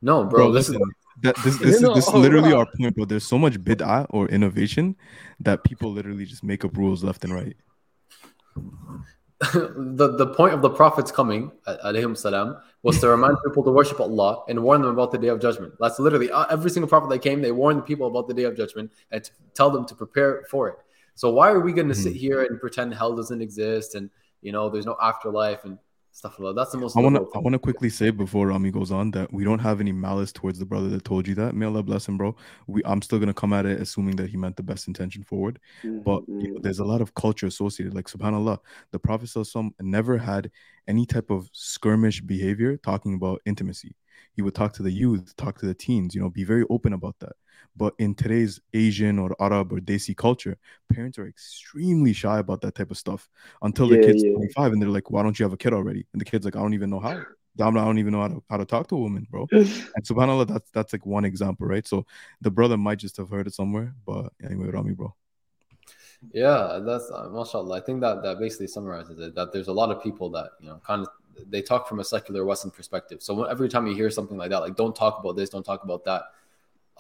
No, 0.02 0.24
bro. 0.24 0.30
Bro, 0.30 0.52
this 0.52 0.68
listen, 0.68 0.82
that 1.22 1.36
this 1.42 1.58
this 1.58 1.76
is 1.76 1.82
No, 1.82 1.94
this 1.94 2.06
is 2.06 2.14
literally 2.14 2.52
our 2.52 2.66
point, 2.78 2.94
bro. 2.94 3.04
There's 3.04 3.24
so 3.24 3.38
much 3.38 3.58
bid'ah 3.58 4.06
or 4.10 4.28
innovation 4.28 4.96
that 5.40 5.64
people 5.64 5.92
literally 5.92 6.24
just 6.24 6.44
make 6.44 6.64
up 6.64 6.76
rules 6.76 7.02
left 7.02 7.24
and 7.24 7.34
right. 7.34 7.56
the 9.54 10.16
the 10.16 10.26
point 10.26 10.52
of 10.52 10.62
the 10.62 10.70
prophets 10.70 11.12
coming, 11.12 11.52
alayhim 11.84 12.16
salam, 12.16 12.56
was 12.82 13.00
to 13.00 13.08
remind 13.16 13.36
people 13.46 13.62
to 13.62 13.70
worship 13.70 14.00
Allah 14.00 14.42
and 14.48 14.60
warn 14.62 14.82
them 14.82 14.90
about 14.90 15.12
the 15.12 15.18
day 15.18 15.28
of 15.28 15.40
judgment. 15.40 15.74
That's 15.78 15.98
literally 16.00 16.30
uh, 16.30 16.46
every 16.50 16.70
single 16.70 16.88
prophet 16.88 17.08
that 17.10 17.20
came. 17.20 17.40
They 17.40 17.52
warned 17.52 17.78
the 17.78 17.82
people 17.82 18.08
about 18.08 18.26
the 18.26 18.34
day 18.34 18.44
of 18.44 18.56
judgment 18.56 18.90
and 19.12 19.22
to 19.22 19.30
tell 19.54 19.70
them 19.70 19.86
to 19.86 19.94
prepare 19.94 20.44
for 20.50 20.68
it. 20.68 20.78
So 21.14 21.30
why 21.30 21.50
are 21.50 21.60
we 21.60 21.72
going 21.72 21.88
to 21.88 21.94
sit 21.94 22.14
Mhm. 22.14 22.16
here 22.16 22.42
and 22.42 22.60
pretend 22.60 22.94
hell 22.94 23.14
doesn't 23.14 23.40
exist 23.40 23.94
and 23.94 24.10
you 24.40 24.52
know 24.52 24.68
there's 24.70 24.86
no 24.86 24.96
afterlife 25.00 25.64
and 25.64 25.78
stuff 26.18 26.38
like 26.38 26.54
that? 26.54 26.60
That's 26.60 26.72
the 26.72 26.78
most. 26.78 26.96
I 26.96 27.00
want 27.00 27.16
to 27.16 27.26
I 27.34 27.38
want 27.38 27.54
to 27.54 27.58
quickly 27.58 27.88
say 27.90 28.10
before 28.10 28.48
Rami 28.48 28.70
goes 28.70 28.90
on 28.90 29.10
that 29.12 29.32
we 29.32 29.44
don't 29.44 29.58
have 29.60 29.80
any 29.80 29.92
malice 29.92 30.32
towards 30.32 30.58
the 30.58 30.66
brother 30.66 30.88
that 30.90 31.04
told 31.04 31.26
you 31.28 31.34
that. 31.36 31.54
May 31.54 31.66
Allah 31.66 31.82
bless 31.82 32.08
him, 32.08 32.16
bro. 32.18 32.36
We 32.66 32.82
I'm 32.84 33.02
still 33.02 33.18
gonna 33.18 33.34
come 33.34 33.52
at 33.52 33.66
it 33.66 33.80
assuming 33.80 34.16
that 34.16 34.30
he 34.30 34.36
meant 34.36 34.56
the 34.56 34.62
best 34.62 34.88
intention 34.88 35.22
forward. 35.24 35.58
But 36.04 36.22
Mhm, 36.22 36.38
you 36.40 36.48
know, 36.48 36.58
mhm. 36.58 36.62
there's 36.62 36.78
a 36.80 36.84
lot 36.84 37.00
of 37.00 37.14
culture 37.14 37.46
associated. 37.46 37.94
Like 37.94 38.06
Subhanallah, 38.06 38.58
the 38.92 38.98
Prophet 38.98 39.30
never 39.80 40.18
had 40.18 40.50
any 40.86 41.06
type 41.06 41.30
of 41.30 41.48
skirmish 41.52 42.20
behavior 42.20 42.76
talking 42.78 43.14
about 43.14 43.40
intimacy. 43.46 43.94
He 44.32 44.42
would 44.42 44.54
talk 44.54 44.72
to 44.74 44.82
the 44.82 44.92
youth, 44.92 45.34
talk 45.36 45.58
to 45.58 45.66
the 45.66 45.74
teens, 45.74 46.14
you 46.14 46.20
know, 46.20 46.30
be 46.30 46.44
very 46.44 46.64
open 46.70 46.92
about 46.92 47.16
that. 47.20 47.32
But 47.78 47.94
in 47.98 48.14
today's 48.14 48.60
Asian 48.74 49.18
or 49.18 49.36
Arab 49.40 49.72
or 49.72 49.78
Desi 49.80 50.16
culture, 50.16 50.58
parents 50.92 51.18
are 51.18 51.28
extremely 51.28 52.12
shy 52.12 52.38
about 52.40 52.60
that 52.62 52.74
type 52.76 52.90
of 52.90 52.98
stuff 52.98 53.28
until 53.62 53.88
the 53.88 53.98
Yeah, 53.98 54.06
kid's 54.06 54.24
yeah. 54.24 54.34
25 54.34 54.72
and 54.72 54.82
they're 54.82 54.90
like, 54.90 55.10
why 55.10 55.22
don't 55.24 55.38
you 55.38 55.44
have 55.44 55.54
a 55.54 55.58
kid 55.58 55.74
already? 55.74 56.06
And 56.12 56.20
the 56.20 56.26
kid's 56.26 56.44
like, 56.44 56.56
I 56.56 56.60
don't 56.62 56.74
even 56.74 56.90
know 56.90 57.00
how. 57.00 57.26
I'm 57.60 57.76
I 57.76 57.84
don't 57.84 57.98
even 57.98 58.12
know 58.12 58.20
how 58.22 58.28
to, 58.28 58.42
how 58.50 58.56
to 58.58 58.64
talk 58.66 58.88
to 58.88 58.96
a 58.96 59.00
woman, 59.00 59.26
bro. 59.30 59.50
And 59.94 60.04
subhanAllah, 60.04 60.46
that's 60.48 60.70
that's 60.70 60.92
like 60.92 61.06
one 61.06 61.24
example, 61.24 61.66
right? 61.66 61.86
So 61.86 62.06
the 62.40 62.50
brother 62.52 62.76
might 62.76 62.98
just 63.00 63.16
have 63.18 63.30
heard 63.30 63.46
it 63.48 63.54
somewhere. 63.54 63.94
But 64.06 64.32
anyway, 64.44 64.68
Rami, 64.70 64.92
bro. 64.94 65.14
Yeah, 66.32 66.80
that's 66.84 67.10
uh, 67.10 67.28
mashallah. 67.30 67.76
I 67.78 67.80
think 67.80 68.00
that 68.00 68.22
that 68.22 68.38
basically 68.38 68.66
summarizes 68.66 69.18
it. 69.18 69.34
That 69.34 69.52
there's 69.52 69.68
a 69.68 69.72
lot 69.72 69.90
of 69.90 70.02
people 70.02 70.30
that 70.30 70.50
you 70.60 70.68
know 70.68 70.80
kind 70.86 71.02
of 71.02 71.08
they 71.50 71.62
talk 71.62 71.88
from 71.88 72.00
a 72.00 72.04
secular 72.04 72.44
Western 72.44 72.70
perspective. 72.70 73.22
So 73.22 73.44
every 73.44 73.68
time 73.68 73.86
you 73.86 73.94
hear 73.94 74.10
something 74.10 74.36
like 74.36 74.50
that, 74.50 74.58
like 74.60 74.76
don't 74.76 74.94
talk 74.96 75.20
about 75.20 75.36
this, 75.36 75.50
don't 75.50 75.64
talk 75.64 75.84
about 75.84 76.04
that. 76.04 76.22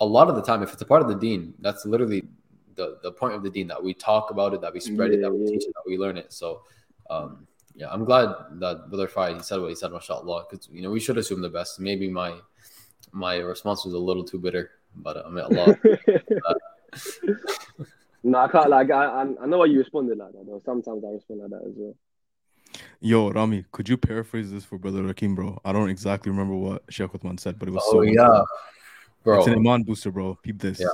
A 0.00 0.06
lot 0.06 0.28
of 0.28 0.36
the 0.36 0.42
time, 0.42 0.62
if 0.62 0.72
it's 0.72 0.82
a 0.82 0.86
part 0.86 1.02
of 1.02 1.08
the 1.08 1.14
deen, 1.14 1.54
that's 1.60 1.84
literally 1.84 2.22
the 2.74 2.98
the 3.02 3.12
point 3.12 3.34
of 3.34 3.42
the 3.42 3.50
deen 3.50 3.66
that 3.68 3.82
we 3.82 3.92
talk 3.92 4.30
about 4.30 4.54
it, 4.54 4.60
that 4.60 4.72
we 4.72 4.80
spread 4.80 5.12
it, 5.12 5.20
that 5.20 5.30
we 5.30 5.38
Yeah, 5.44 5.50
teach 5.50 5.64
it, 5.66 5.74
that 5.74 5.82
we 5.86 5.98
learn 5.98 6.16
it. 6.16 6.32
So, 6.32 6.62
um, 7.10 7.46
yeah, 7.74 7.88
I'm 7.90 8.04
glad 8.04 8.28
that 8.60 8.88
Brother 8.88 9.08
Fai 9.08 9.34
he 9.34 9.40
said 9.40 9.60
what 9.60 9.68
he 9.68 9.74
said, 9.74 9.92
mashallah, 9.92 10.46
because 10.48 10.68
you 10.72 10.82
know 10.82 10.90
we 10.90 11.00
should 11.00 11.18
assume 11.18 11.42
the 11.42 11.50
best. 11.50 11.80
Maybe 11.80 12.08
my 12.08 12.38
my 13.12 13.36
response 13.36 13.84
was 13.84 13.94
a 13.94 13.98
little 13.98 14.24
too 14.24 14.38
bitter, 14.38 14.70
but 14.94 15.16
uh, 15.16 15.24
I 15.26 15.30
mean, 15.30 15.44
Allah. 15.44 15.76
no, 18.22 18.38
I 18.38 18.48
can't. 18.48 18.70
Like, 18.70 18.90
I, 18.90 19.04
I 19.04 19.22
I 19.42 19.46
know 19.46 19.58
why 19.58 19.66
you 19.66 19.78
responded 19.78 20.18
like 20.18 20.32
that. 20.32 20.46
Though 20.46 20.60
sometimes 20.64 21.04
I 21.04 21.10
respond 21.10 21.40
like 21.40 21.50
that 21.50 21.66
as 21.66 21.74
well. 21.76 21.94
Yo, 23.00 23.30
Rami, 23.30 23.64
could 23.72 23.88
you 23.88 23.96
paraphrase 23.96 24.50
this 24.50 24.64
for 24.64 24.76
Brother 24.76 25.02
Rakim, 25.02 25.34
bro? 25.34 25.60
I 25.64 25.72
don't 25.72 25.88
exactly 25.88 26.30
remember 26.30 26.54
what 26.54 26.82
Sheikh 26.90 27.12
Uthman 27.12 27.38
said, 27.38 27.58
but 27.58 27.68
it 27.68 27.72
was 27.72 27.82
Oh 27.86 27.92
so 27.92 28.02
yeah, 28.02 28.42
bro. 29.24 29.38
It's 29.38 29.46
an 29.48 29.54
iman 29.54 29.82
booster, 29.82 30.10
bro. 30.10 30.38
Peep 30.42 30.58
this. 30.60 30.80
Yeah. 30.80 30.86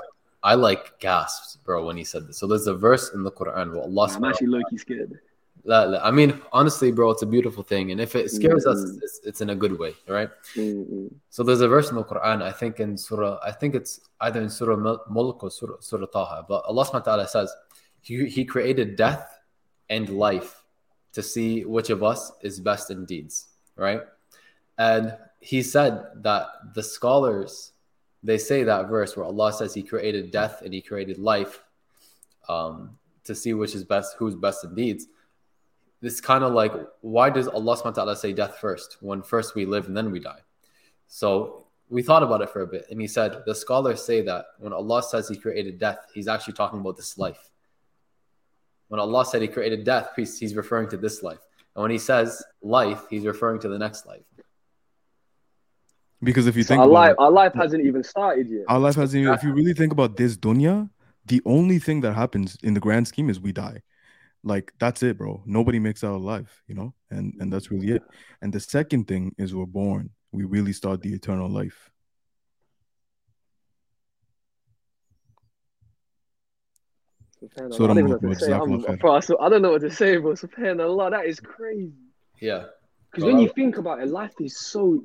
I 0.43 0.55
like 0.55 0.99
gasps, 1.01 1.57
bro, 1.65 1.87
when 1.87 1.97
he 1.97 2.05
said 2.05 2.29
this. 2.29 2.37
So 2.39 2.47
there's 2.47 2.67
a 2.67 2.75
verse 2.75 3.13
in 3.15 3.23
the 3.23 3.31
Quran 3.33 3.73
where 3.73 3.83
Allah 3.83 4.09
I'm 4.15 4.25
actually 4.25 4.49
low 4.49 4.61
key 4.69 4.77
scared. 4.77 5.19
La- 5.67 5.85
la- 5.85 6.03
I 6.05 6.11
mean, 6.11 6.39
honestly, 6.53 6.93
bro, 6.93 7.11
it's 7.11 7.23
a 7.23 7.27
beautiful 7.27 7.63
thing. 7.63 7.91
And 7.93 7.99
if 7.99 8.15
it 8.15 8.31
scares 8.31 8.67
us, 8.67 8.81
Mhm. 8.85 8.99
it's, 9.03 9.21
it's 9.25 9.41
in 9.41 9.49
a 9.49 9.55
good 9.55 9.79
way, 9.79 9.95
right? 10.07 10.29
Mm-mm. 10.55 11.11
So 11.31 11.43
there's 11.43 11.63
a 11.63 11.69
verse 11.69 11.89
in 11.89 11.97
the 11.97 12.05
Quran, 12.05 12.43
I 12.43 12.53
think 12.53 12.81
in 12.81 12.99
Surah, 12.99 13.39
I 13.43 13.53
think 13.53 13.75
it's 13.75 14.01
either 14.21 14.43
in 14.43 14.51
Surah 14.51 14.77
Mul- 14.77 15.03
Mulk 15.09 15.43
or 15.43 15.51
Surah, 15.51 15.77
Surah 15.81 16.05
Taha, 16.07 16.45
but 16.47 16.63
Allah 16.67 16.85
subhanahu 16.85 16.93
wa 16.93 17.01
ta'ala 17.25 17.29
says, 17.29 17.55
he, 18.03 18.27
he 18.29 18.45
created 18.45 18.97
death 18.97 19.39
and 19.89 20.11
life 20.11 20.63
to 21.15 21.23
see 21.23 21.65
which 21.65 21.89
of 21.89 22.03
us 22.03 22.33
is 22.43 22.61
best 22.61 22.91
in 22.91 23.07
deeds, 23.07 23.47
right? 23.77 24.03
And 24.77 25.17
he 25.41 25.63
said 25.63 26.05
that 26.17 26.75
the 26.75 26.83
scholars, 26.83 27.73
they 28.25 28.39
say 28.39 28.65
that 28.65 28.89
verse 28.89 29.17
where 29.17 29.27
Allah 29.27 29.53
says 29.53 29.75
he 29.75 29.83
created 29.83 30.31
death 30.31 30.63
and 30.63 30.73
he 30.73 30.81
created 30.81 31.19
life 31.19 31.63
um, 32.49 32.99
to 33.25 33.35
see 33.35 33.53
which 33.53 33.75
is 33.75 33.85
best, 33.85 34.17
who's 34.19 34.35
best 34.35 34.65
in 34.65 34.75
deeds. 34.75 35.07
This 36.01 36.21
kind 36.21 36.43
of 36.43 36.55
like, 36.55 36.73
why 37.03 37.31
does 37.31 37.49
Allah 37.49 37.77
subhanahu 37.77 37.85
wa 37.85 37.91
ta'ala 37.91 38.17
say 38.17 38.33
death 38.33 38.57
first 38.59 38.97
when 39.01 39.23
first 39.23 39.55
we 39.55 39.67
live 39.67 39.87
and 39.87 39.97
then 39.97 40.11
we 40.11 40.21
die? 40.21 40.41
So 41.07 41.67
we 41.91 42.03
thought 42.03 42.23
about 42.23 42.41
it 42.41 42.51
for 42.51 42.63
a 42.63 42.67
bit, 42.67 42.87
and 42.91 43.01
he 43.01 43.07
said 43.07 43.43
the 43.47 43.55
scholars 43.55 44.03
say 44.03 44.23
that 44.23 44.47
when 44.59 44.73
Allah 44.73 45.03
says 45.03 45.29
He 45.29 45.37
created 45.37 45.79
death, 45.79 45.99
He's 46.15 46.29
actually 46.29 46.55
talking 46.55 46.81
about 46.81 46.97
this 46.97 47.19
life. 47.19 47.51
When 48.89 49.01
Allah 49.01 49.25
said 49.25 49.43
He 49.43 49.49
created 49.49 49.85
death, 49.85 50.11
he's 50.17 50.57
referring 50.57 50.89
to 50.91 50.97
this 50.97 51.23
life, 51.23 51.41
and 51.77 51.83
when 51.83 51.91
He 51.91 51.99
says 51.99 52.43
life, 52.63 53.03
He's 53.11 53.27
referring 53.27 53.61
to 53.61 53.69
the 53.69 53.79
next 53.79 54.07
life. 54.07 54.25
Because 56.25 56.47
if 56.47 56.57
you 56.57 56.65
So 56.65 56.69
think 56.69 56.81
our 56.81 56.87
about 56.87 56.95
life, 56.95 57.11
it, 57.13 57.19
our 57.19 57.31
life 57.31 57.55
hasn't 57.55 57.85
even 57.85 58.03
started 58.03 58.49
yet. 58.49 58.65
our 58.69 58.79
life 58.79 58.97
hasn't 58.97 59.21
even, 59.23 59.35
if 59.35 59.43
you 59.43 59.53
really 59.53 59.75
think 59.75 59.93
about 59.93 60.17
this 60.17 60.37
dunya, 60.37 60.89
the 61.27 61.41
only 61.45 61.79
thing 61.79 62.01
that 62.03 62.15
happens 62.15 62.57
in 62.63 62.75
the 62.75 62.81
grand 62.81 63.07
scheme 63.09 63.29
is 63.31 63.39
we 63.41 63.53
die. 63.53 63.81
like 64.45 64.73
that's 64.79 65.03
it, 65.03 65.19
bro. 65.19 65.43
Nobody 65.47 65.79
makes 65.79 66.05
out 66.05 66.15
alive, 66.17 66.51
you 66.69 66.75
know, 66.75 66.95
and 67.11 67.35
and 67.41 67.53
that's 67.53 67.71
really 67.71 67.91
it. 67.93 68.03
And 68.43 68.53
the 68.53 68.61
second 68.61 69.09
thing 69.09 69.35
is 69.39 69.55
we're 69.55 69.67
born. 69.67 70.11
We 70.33 70.45
really 70.45 70.73
start 70.73 71.01
the 71.03 71.13
eternal 71.15 71.49
life. 71.49 71.91
So 77.71 77.85
I 77.85 77.89
don't 77.89 77.97
know 77.97 78.05
what 78.05 78.23
to 78.23 78.35
say. 78.35 78.53
I'm, 78.53 78.81
bro, 78.99 79.21
so 79.21 79.39
I 79.39 79.49
don't 79.49 79.63
know 79.63 79.73
what 79.73 79.83
to 79.83 79.91
say, 79.91 80.17
bro. 80.17 80.33
Subhanallah, 80.33 81.11
that 81.11 81.27
is 81.27 81.41
crazy. 81.41 81.93
Yeah. 82.41 82.65
Because 83.11 83.25
when 83.25 83.39
you 83.39 83.49
think 83.51 83.77
about 83.79 84.01
it, 84.01 84.09
life 84.09 84.35
is 84.41 84.59
so. 84.59 85.03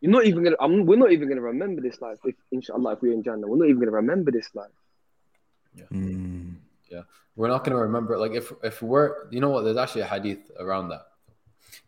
You're 0.00 0.12
not 0.12 0.26
even 0.26 0.44
gonna. 0.44 0.56
I'm, 0.60 0.86
we're 0.86 0.96
not 0.96 1.12
even 1.12 1.28
gonna 1.28 1.40
remember 1.40 1.80
this 1.80 2.00
life. 2.00 2.18
If 2.24 2.34
inshallah, 2.52 2.92
if 2.92 3.02
we're 3.02 3.12
in 3.12 3.22
Jannah, 3.22 3.46
we're 3.46 3.56
not 3.56 3.68
even 3.68 3.80
gonna 3.80 3.92
remember 3.92 4.30
this 4.30 4.54
life. 4.54 4.70
Yeah. 5.74 5.84
Mm. 5.92 6.56
Yeah. 6.90 7.02
We're 7.34 7.48
not 7.48 7.64
gonna 7.64 7.78
remember. 7.78 8.18
Like 8.18 8.32
if 8.32 8.52
if 8.62 8.82
we're, 8.82 9.28
you 9.30 9.40
know 9.40 9.50
what? 9.50 9.62
There's 9.62 9.76
actually 9.76 10.02
a 10.02 10.06
hadith 10.06 10.50
around 10.58 10.88
that. 10.90 11.06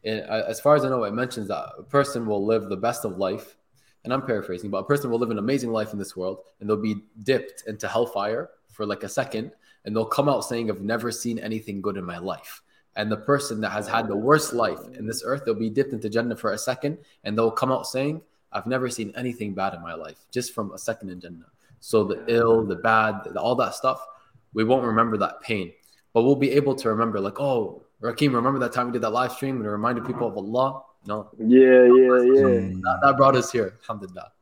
And 0.04 0.20
as 0.20 0.60
far 0.60 0.76
as 0.76 0.84
I 0.84 0.88
know, 0.88 1.04
it 1.04 1.12
mentions 1.12 1.48
that 1.48 1.72
a 1.78 1.82
person 1.82 2.26
will 2.26 2.44
live 2.44 2.68
the 2.68 2.76
best 2.76 3.04
of 3.04 3.18
life, 3.18 3.56
and 4.04 4.12
I'm 4.12 4.22
paraphrasing, 4.22 4.70
but 4.70 4.78
a 4.78 4.84
person 4.84 5.10
will 5.10 5.18
live 5.18 5.30
an 5.30 5.38
amazing 5.38 5.70
life 5.70 5.92
in 5.92 5.98
this 5.98 6.16
world, 6.16 6.40
and 6.60 6.68
they'll 6.68 6.76
be 6.76 7.02
dipped 7.22 7.64
into 7.66 7.88
hellfire 7.88 8.50
for 8.70 8.86
like 8.86 9.02
a 9.02 9.08
second, 9.08 9.52
and 9.84 9.94
they'll 9.94 10.06
come 10.06 10.28
out 10.28 10.44
saying, 10.44 10.70
I've 10.70 10.82
never 10.82 11.10
seen 11.10 11.38
anything 11.38 11.80
good 11.80 11.96
in 11.96 12.04
my 12.04 12.18
life. 12.18 12.62
And 12.98 13.10
the 13.10 13.16
person 13.16 13.60
that 13.62 13.70
has 13.70 13.88
had 13.88 14.08
the 14.08 14.16
worst 14.16 14.52
life 14.52 14.80
in 14.98 15.06
this 15.06 15.22
earth, 15.24 15.44
they'll 15.44 15.54
be 15.54 15.70
dipped 15.70 15.92
into 15.92 16.10
Jannah 16.10 16.36
for 16.36 16.52
a 16.52 16.58
second, 16.58 16.98
and 17.24 17.38
they'll 17.38 17.50
come 17.50 17.72
out 17.72 17.86
saying, 17.86 18.20
I've 18.52 18.66
never 18.66 18.90
seen 18.90 19.12
anything 19.16 19.54
bad 19.54 19.72
in 19.72 19.80
my 19.80 19.94
life, 19.94 20.18
just 20.30 20.52
from 20.52 20.72
a 20.72 20.78
second 20.78 21.08
in 21.10 21.20
Jannah. 21.20 21.46
So 21.80 22.04
the 22.04 22.24
ill, 22.26 22.66
the 22.66 22.76
bad, 22.76 23.22
the, 23.24 23.40
all 23.40 23.54
that 23.54 23.74
stuff, 23.74 24.04
we 24.52 24.64
won't 24.64 24.84
remember 24.84 25.16
that 25.18 25.40
pain, 25.40 25.72
but 26.12 26.24
we'll 26.24 26.36
be 26.36 26.50
able 26.50 26.74
to 26.74 26.88
remember, 26.88 27.20
like, 27.20 27.40
oh, 27.40 27.82
Rakim, 28.02 28.34
remember 28.34 28.58
that 28.58 28.72
time 28.72 28.86
we 28.86 28.92
did 28.92 29.02
that 29.02 29.10
live 29.10 29.32
stream 29.32 29.56
and 29.56 29.64
it 29.64 29.70
reminded 29.70 30.04
people 30.04 30.26
of 30.26 30.36
Allah? 30.36 30.82
No. 31.06 31.30
Yeah, 31.38 31.84
yeah, 31.84 32.22
yeah. 32.34 32.74
That, 32.82 32.98
that 33.02 33.14
brought 33.16 33.36
us 33.36 33.52
here. 33.52 33.78
Alhamdulillah. 33.82 34.32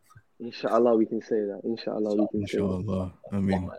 Inshallah, 0.41 0.97
we 0.97 1.07
can 1.07 1.21
say 1.21 1.41
that. 1.41 1.61
Inshallah, 1.65 2.17
we 2.17 2.27
can 2.29 2.41
Inshallah. 2.43 2.83
say 2.83 3.13
that. 3.31 3.37
I 3.37 3.41
mean, 3.41 3.71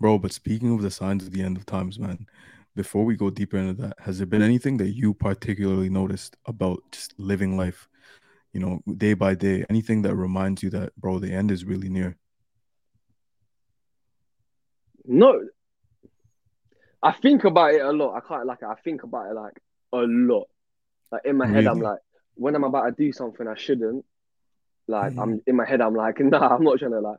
Bro, 0.00 0.18
but 0.18 0.32
speaking 0.32 0.74
of 0.74 0.82
the 0.82 0.90
signs 0.90 1.24
of 1.24 1.32
the 1.32 1.42
end 1.42 1.56
of 1.56 1.64
times, 1.64 1.98
man, 1.98 2.26
before 2.74 3.04
we 3.04 3.16
go 3.16 3.30
deeper 3.30 3.58
into 3.58 3.80
that, 3.82 3.96
has 4.00 4.18
there 4.18 4.26
been 4.26 4.42
anything 4.42 4.76
that 4.78 4.90
you 4.90 5.14
particularly 5.14 5.90
noticed 5.90 6.36
about 6.46 6.80
just 6.90 7.14
living 7.18 7.56
life, 7.56 7.88
you 8.52 8.60
know, 8.60 8.80
day 8.96 9.14
by 9.14 9.34
day? 9.34 9.64
Anything 9.68 10.02
that 10.02 10.14
reminds 10.14 10.62
you 10.62 10.70
that, 10.70 10.94
bro, 10.96 11.18
the 11.18 11.32
end 11.32 11.50
is 11.50 11.64
really 11.64 11.88
near? 11.88 12.16
No, 15.04 15.48
I 17.02 17.12
think 17.12 17.44
about 17.44 17.74
it 17.74 17.82
a 17.82 17.92
lot. 17.92 18.14
I 18.14 18.20
can't 18.20 18.46
like 18.46 18.62
I 18.62 18.74
think 18.76 19.02
about 19.02 19.30
it 19.30 19.34
like 19.34 19.60
a 19.92 19.98
lot. 19.98 20.48
Like 21.10 21.22
in 21.24 21.36
my 21.36 21.46
really? 21.46 21.56
head, 21.56 21.66
I'm 21.66 21.80
like, 21.80 21.98
when 22.34 22.54
I'm 22.54 22.64
about 22.64 22.84
to 22.84 22.92
do 22.92 23.12
something 23.12 23.46
I 23.46 23.56
shouldn't, 23.56 24.04
like 24.86 25.14
mm. 25.14 25.22
I'm 25.22 25.42
in 25.46 25.56
my 25.56 25.66
head, 25.66 25.80
I'm 25.80 25.94
like, 25.94 26.20
nah, 26.20 26.54
I'm 26.54 26.62
not 26.62 26.78
trying 26.78 26.92
to 26.92 27.00
like 27.00 27.18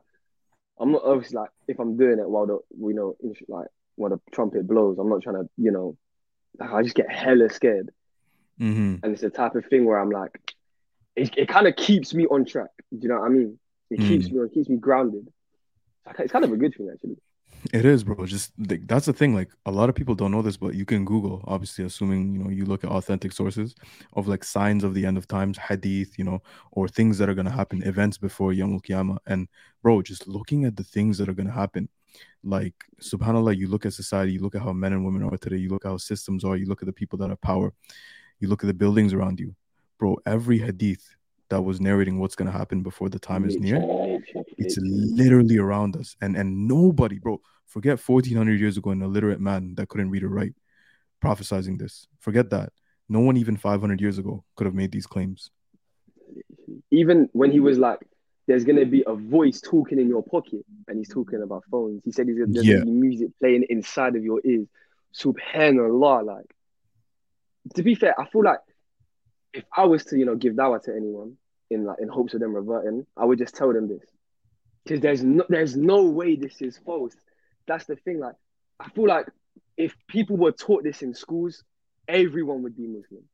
I'm 0.78 0.92
not 0.92 1.02
obviously 1.04 1.36
like 1.36 1.50
if 1.68 1.78
I'm 1.78 1.96
doing 1.96 2.18
it 2.18 2.28
while 2.28 2.46
the 2.46 2.58
you 2.78 2.94
know 2.94 3.16
like 3.48 3.68
while 3.96 4.10
the 4.10 4.20
trumpet 4.32 4.66
blows, 4.66 4.98
I'm 4.98 5.08
not 5.08 5.22
trying 5.22 5.36
to 5.36 5.48
you 5.56 5.70
know 5.70 5.96
like 6.58 6.70
I 6.70 6.82
just 6.82 6.94
get 6.94 7.10
hella 7.10 7.50
scared, 7.50 7.90
mm-hmm. 8.60 8.96
and 9.02 9.12
it's 9.12 9.22
the 9.22 9.30
type 9.30 9.54
of 9.54 9.66
thing 9.66 9.84
where 9.84 9.98
I'm 9.98 10.10
like, 10.10 10.54
it, 11.16 11.36
it 11.36 11.48
kind 11.48 11.66
of 11.66 11.76
keeps 11.76 12.14
me 12.14 12.26
on 12.26 12.44
track. 12.44 12.70
Do 12.92 12.98
you 13.02 13.08
know 13.08 13.20
what 13.20 13.26
I 13.26 13.28
mean? 13.30 13.58
It 13.90 14.00
mm. 14.00 14.08
keeps 14.08 14.30
me 14.30 14.40
it 14.40 14.52
keeps 14.52 14.68
me 14.68 14.76
grounded. 14.76 15.28
It's 16.18 16.32
kind 16.32 16.44
of 16.44 16.52
a 16.52 16.56
good 16.56 16.74
thing 16.76 16.90
actually. 16.92 17.16
It 17.72 17.84
is, 17.86 18.04
bro. 18.04 18.26
Just 18.26 18.52
like, 18.58 18.86
that's 18.86 19.06
the 19.06 19.12
thing. 19.12 19.34
Like 19.34 19.50
a 19.64 19.70
lot 19.70 19.88
of 19.88 19.94
people 19.94 20.14
don't 20.14 20.30
know 20.30 20.42
this, 20.42 20.56
but 20.56 20.74
you 20.74 20.84
can 20.84 21.04
Google, 21.04 21.42
obviously, 21.46 21.84
assuming 21.84 22.34
you 22.34 22.38
know 22.42 22.50
you 22.50 22.66
look 22.66 22.84
at 22.84 22.90
authentic 22.90 23.32
sources 23.32 23.74
of 24.12 24.28
like 24.28 24.44
signs 24.44 24.84
of 24.84 24.92
the 24.92 25.06
end 25.06 25.16
of 25.16 25.26
times, 25.26 25.56
hadith, 25.56 26.18
you 26.18 26.24
know, 26.24 26.42
or 26.72 26.88
things 26.88 27.16
that 27.18 27.28
are 27.28 27.34
gonna 27.34 27.50
happen, 27.50 27.82
events 27.82 28.18
before 28.18 28.52
Yom 28.52 28.80
Qiyamah. 28.80 29.18
And 29.26 29.48
bro, 29.82 30.02
just 30.02 30.28
looking 30.28 30.64
at 30.64 30.76
the 30.76 30.84
things 30.84 31.16
that 31.18 31.28
are 31.28 31.34
gonna 31.34 31.52
happen, 31.52 31.88
like 32.42 32.74
Subhanallah, 33.00 33.56
you 33.56 33.68
look 33.68 33.86
at 33.86 33.92
society, 33.92 34.32
you 34.32 34.40
look 34.40 34.54
at 34.54 34.62
how 34.62 34.72
men 34.72 34.92
and 34.92 35.04
women 35.04 35.22
are 35.22 35.36
today, 35.36 35.56
you 35.56 35.68
look 35.68 35.84
at 35.84 35.88
how 35.88 35.96
systems 35.96 36.44
are, 36.44 36.56
you 36.56 36.66
look 36.66 36.82
at 36.82 36.86
the 36.86 36.92
people 36.92 37.18
that 37.18 37.30
have 37.30 37.40
power, 37.40 37.72
you 38.40 38.48
look 38.48 38.62
at 38.62 38.66
the 38.66 38.74
buildings 38.74 39.12
around 39.12 39.40
you, 39.40 39.54
bro. 39.98 40.18
Every 40.26 40.58
hadith 40.58 41.16
that 41.48 41.62
was 41.62 41.80
narrating 41.80 42.18
what's 42.18 42.34
gonna 42.34 42.50
happen 42.50 42.82
before 42.82 43.08
the 43.08 43.18
time 43.18 43.44
is 43.44 43.56
near, 43.56 43.80
it's 44.58 44.78
literally 44.80 45.58
around 45.58 45.96
us, 45.96 46.16
and 46.20 46.36
and 46.36 46.68
nobody, 46.68 47.18
bro 47.18 47.40
Forget 47.74 47.98
1400 47.98 48.60
years 48.60 48.76
ago, 48.76 48.90
an 48.90 49.02
illiterate 49.02 49.40
man 49.40 49.74
that 49.74 49.88
couldn't 49.88 50.10
read 50.10 50.22
or 50.22 50.28
write 50.28 50.54
prophesizing 51.20 51.76
this. 51.76 52.06
Forget 52.20 52.50
that. 52.50 52.72
No 53.08 53.18
one 53.18 53.36
even 53.36 53.56
500 53.56 54.00
years 54.00 54.16
ago 54.16 54.44
could 54.54 54.66
have 54.66 54.76
made 54.76 54.92
these 54.92 55.08
claims. 55.08 55.50
Even 56.92 57.28
when 57.32 57.50
he 57.50 57.58
was 57.58 57.78
like, 57.78 57.98
there's 58.46 58.64
going 58.64 58.78
to 58.78 58.86
be 58.86 59.04
a 59.06 59.14
voice 59.14 59.60
talking 59.60 59.98
in 59.98 60.08
your 60.08 60.22
pocket, 60.22 60.64
and 60.88 60.98
he's 60.98 61.08
talking 61.08 61.42
about 61.42 61.64
phones. 61.70 62.02
He 62.04 62.12
said 62.12 62.26
there's 62.26 62.38
going 62.38 62.52
to 62.52 62.84
be 62.84 62.90
music 62.90 63.30
playing 63.40 63.66
inside 63.70 64.16
of 64.16 64.24
your 64.24 64.40
ears. 64.44 64.66
Subhanallah. 65.14 66.26
Like, 66.26 66.54
to 67.74 67.82
be 67.82 67.94
fair, 67.94 68.18
I 68.20 68.26
feel 68.26 68.44
like 68.44 68.60
if 69.52 69.64
I 69.74 69.84
was 69.84 70.04
to, 70.06 70.18
you 70.18 70.26
know, 70.26 70.34
give 70.34 70.54
dawah 70.54 70.82
to 70.84 70.94
anyone 70.94 71.36
in 71.70 71.84
like 71.84 71.98
in 72.00 72.08
hopes 72.08 72.34
of 72.34 72.40
them 72.40 72.54
reverting, 72.54 73.06
I 73.16 73.24
would 73.24 73.38
just 73.38 73.54
tell 73.54 73.72
them 73.72 73.88
this. 73.88 74.04
Because 74.84 75.00
there's 75.00 75.24
no 75.24 75.44
there's 75.48 75.76
no 75.76 76.02
way 76.04 76.36
this 76.36 76.60
is 76.60 76.78
false 76.84 77.14
that's 77.66 77.86
the 77.86 77.96
thing. 77.96 78.20
Like, 78.20 78.34
I 78.80 78.88
feel 78.90 79.06
like 79.06 79.26
if 79.76 79.94
people 80.08 80.36
were 80.36 80.52
taught 80.52 80.84
this 80.84 81.02
in 81.02 81.14
schools, 81.14 81.62
everyone 82.08 82.62
would 82.62 82.76
be 82.76 82.86
Muslim. 82.86 83.24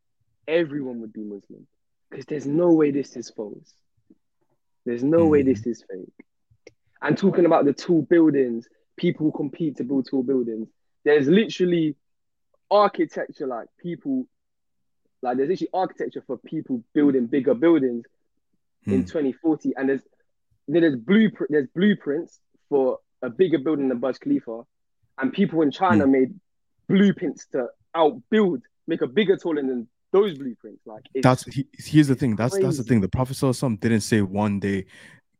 Everyone 0.46 1.00
would 1.00 1.12
be 1.12 1.22
Muslim. 1.22 1.66
Because 2.10 2.26
there's 2.26 2.46
no 2.46 2.72
way 2.72 2.90
this 2.90 3.16
is 3.16 3.30
false. 3.30 3.74
There's 4.84 5.04
no 5.04 5.26
mm. 5.26 5.30
way 5.30 5.42
this 5.42 5.66
is 5.66 5.84
fake. 5.88 6.26
And 7.02 7.16
talking 7.16 7.46
about 7.46 7.64
the 7.64 7.72
tall 7.72 8.02
buildings, 8.02 8.66
people 8.96 9.32
compete 9.32 9.76
to 9.76 9.84
build 9.84 10.08
tall 10.10 10.22
buildings. 10.22 10.68
There's 11.04 11.26
literally 11.26 11.96
architecture, 12.70 13.46
like 13.46 13.68
people, 13.80 14.26
like 15.22 15.36
there's 15.36 15.48
literally 15.48 15.70
architecture 15.72 16.22
for 16.26 16.36
people 16.38 16.82
building 16.94 17.26
bigger 17.26 17.54
buildings 17.54 18.04
mm. 18.86 18.92
in 18.92 19.04
2040. 19.04 19.72
And 19.76 19.88
there's 19.88 20.02
there's 20.68 20.96
blueprint 20.96 21.50
there's 21.50 21.68
blueprints 21.74 22.38
for 22.68 22.98
a 23.22 23.30
bigger 23.30 23.58
building 23.58 23.88
than 23.88 23.98
Burj 23.98 24.20
Khalifa, 24.20 24.62
and 25.18 25.32
people 25.32 25.62
in 25.62 25.70
China 25.70 26.06
mm. 26.06 26.10
made 26.10 26.34
blueprints 26.88 27.46
to 27.52 27.68
outbuild, 27.94 28.62
make 28.86 29.02
a 29.02 29.06
bigger 29.06 29.36
taller 29.36 29.62
than 29.62 29.88
those 30.12 30.36
blueprints. 30.36 30.86
Like 30.86 31.04
that's 31.22 31.44
he, 31.44 31.66
here's 31.78 32.08
the 32.08 32.14
thing. 32.14 32.36
That's 32.36 32.54
crazy. 32.54 32.64
that's 32.64 32.78
the 32.78 32.84
thing. 32.84 33.00
The 33.00 33.08
Prophet 33.08 33.34
some 33.34 33.76
didn't 33.76 34.00
say 34.00 34.22
one 34.22 34.60
day 34.60 34.86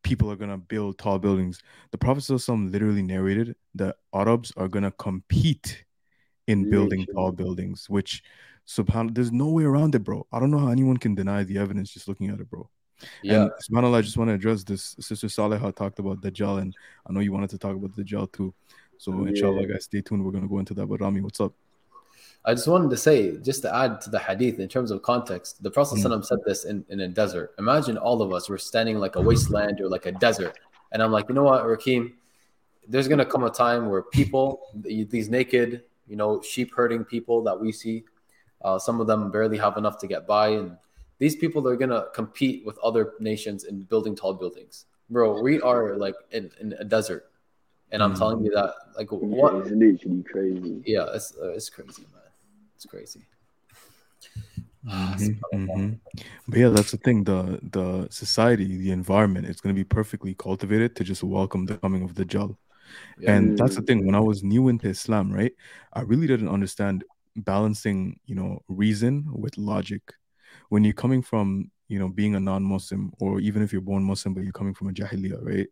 people 0.03 0.31
are 0.31 0.37
gonna 0.37 0.59
build 0.59 0.99
tall 0.99 1.19
buildings. 1.19 1.63
The 1.91 1.99
Prophet 1.99 2.23
some 2.23 2.71
literally 2.71 3.03
narrated 3.03 3.57
that 3.75 3.97
Arabs 4.15 4.53
are 4.57 4.69
gonna 4.69 4.93
compete 4.93 5.85
in 6.47 6.69
building 6.69 7.07
tall 7.15 7.33
buildings, 7.33 7.89
which 7.89 8.23
subhanAllah, 8.67 9.15
there's 9.15 9.33
no 9.33 9.49
way 9.49 9.65
around 9.65 9.95
it, 9.95 10.01
bro. 10.01 10.27
I 10.33 10.41
don't 10.41 10.51
know 10.51 10.59
how 10.59 10.69
anyone 10.69 10.97
can 10.97 11.15
deny 11.15 11.45
the 11.45 11.59
evidence 11.59 11.91
just 11.91 12.09
looking 12.09 12.31
at 12.31 12.41
it, 12.41 12.51
bro. 12.51 12.69
Yeah. 13.23 13.43
And 13.43 13.51
subhanAllah, 13.63 13.99
I 13.99 14.03
just 14.03 14.17
want 14.17 14.29
to 14.29 14.35
address 14.35 14.65
this. 14.65 14.97
Sister 15.01 15.29
Saleha 15.29 15.75
talked 15.75 15.99
about 15.99 16.21
Dajjal, 16.21 16.61
and 16.61 16.75
I 17.09 17.13
know 17.13 17.21
you 17.21 17.33
wanted 17.33 17.51
to 17.51 17.59
talk 17.59 17.77
about 17.77 17.93
Dajjal 17.93 18.33
too. 18.33 18.55
So 18.99 19.13
yeah. 19.13 19.29
inshallah, 19.29 19.67
guys, 19.67 19.85
stay 19.85 20.03
tuned. 20.03 20.25
We're 20.25 20.33
gonna 20.33 20.49
go 20.49 20.59
into 20.59 20.75
that. 20.75 20.87
But 20.87 21.01
Rami, 21.01 21.21
what's 21.21 21.41
up? 21.41 21.55
I 22.45 22.55
just 22.55 22.69
wanted 22.69 22.91
to 22.91 22.97
say, 22.97 23.37
just 23.39 23.63
to 23.63 23.75
add 23.75 24.01
to 24.03 24.11
the 24.11 24.19
hadith 24.19 24.59
in 24.59 24.69
terms 24.69 24.91
of 24.91 25.03
context, 25.03 25.63
the 25.63 25.71
Prophet 25.71 25.99
mm. 25.99 26.25
said 26.25 26.39
this 26.47 26.65
in, 26.65 26.85
in 26.89 27.01
a 27.01 27.09
desert. 27.09 27.55
Imagine 27.59 27.99
all 27.99 28.23
of 28.23 28.33
us 28.33 28.49
were 28.49 28.59
standing 28.59 28.99
like 28.99 29.17
a 29.17 29.21
wasteland 29.21 29.81
or 29.81 29.89
like 29.89 30.07
a 30.07 30.13
desert. 30.13 30.59
And 30.93 31.03
I'm 31.03 31.13
like, 31.13 31.29
you 31.29 31.35
know 31.35 31.45
what, 31.45 31.65
Rakim, 31.65 32.15
there's 32.89 33.09
gonna 33.09 33.27
come 33.27 33.45
a 33.45 33.51
time 33.51 33.91
where 33.91 34.03
people, 34.03 34.63
these 34.75 35.29
naked, 35.29 35.83
you 36.09 36.17
know, 36.17 36.41
sheep 36.41 36.73
herding 36.75 37.05
people 37.05 37.43
that 37.45 37.61
we 37.61 37.73
see, 37.73 38.05
uh, 38.63 38.79
some 38.79 39.01
of 39.01 39.07
them 39.07 39.31
barely 39.31 39.59
have 39.59 39.77
enough 39.77 39.99
to 39.99 40.07
get 40.07 40.27
by 40.27 40.49
and 40.49 40.77
these 41.21 41.37
people 41.37 41.69
are 41.69 41.77
gonna 41.77 42.07
compete 42.15 42.65
with 42.65 42.79
other 42.79 43.13
nations 43.21 43.65
in 43.65 43.83
building 43.83 44.17
tall 44.17 44.35
buildings. 44.35 44.87
Bro, 45.11 45.43
we 45.43 45.61
are 45.61 45.97
like 45.97 46.15
in, 46.33 46.51
in 46.61 46.73
a 46.79 46.85
desert, 46.85 47.31
and 47.93 48.03
I'm 48.03 48.13
mm-hmm. 48.13 48.19
telling 48.19 48.45
you 48.45 48.51
that 48.53 48.75
like 48.97 49.13
what? 49.13 49.55
It's 49.57 49.71
literally 49.71 50.23
crazy. 50.23 50.83
Yeah, 50.87 51.07
it's 51.15 51.37
uh, 51.41 51.51
it's 51.51 51.69
crazy, 51.69 52.03
man. 52.13 52.20
It's 52.81 52.87
crazy. 52.87 53.21
Mm-hmm, 54.89 55.55
mm-hmm. 55.55 55.93
But 56.49 56.59
yeah, 56.59 56.71
that's 56.71 56.93
the 56.93 56.97
thing. 56.97 57.25
The 57.25 57.61
the 57.63 58.09
society, 58.11 58.79
the 58.79 58.91
environment, 58.91 59.49
it's 59.49 59.61
going 59.61 59.75
to 59.75 59.79
be 59.79 59.85
perfectly 59.85 60.35
cultivated 60.35 60.97
to 60.97 61.05
just 61.05 61.23
welcome 61.23 61.67
the 61.67 61.77
coming 61.77 62.03
of 62.03 62.15
Dajjal. 62.15 62.57
Yeah. 63.19 63.35
And 63.35 63.59
that's 63.59 63.77
the 63.77 63.83
thing. 63.83 64.07
When 64.07 64.15
I 64.15 64.21
was 64.21 64.43
new 64.43 64.69
into 64.69 64.89
Islam, 64.89 65.31
right, 65.31 65.53
I 65.93 66.01
really 66.01 66.27
didn't 66.27 66.49
understand 66.49 67.05
balancing, 67.37 68.19
you 68.25 68.35
know, 68.35 68.63
reason 68.69 69.27
with 69.31 69.59
logic 69.59 70.01
when 70.71 70.83
you're 70.83 70.95
coming 70.95 71.21
from 71.21 71.71
you 71.89 71.99
know 71.99 72.09
being 72.09 72.35
a 72.35 72.41
non-muslim 72.41 73.13
or 73.21 73.41
even 73.41 73.63
if 73.63 73.73
you're 73.73 73.83
born 73.83 74.03
muslim 74.03 74.33
but 74.33 74.43
you're 74.45 74.53
coming 74.53 74.75
from 74.75 74.89
a 74.89 74.93
jahiliyyah 74.93 75.43
right 75.43 75.69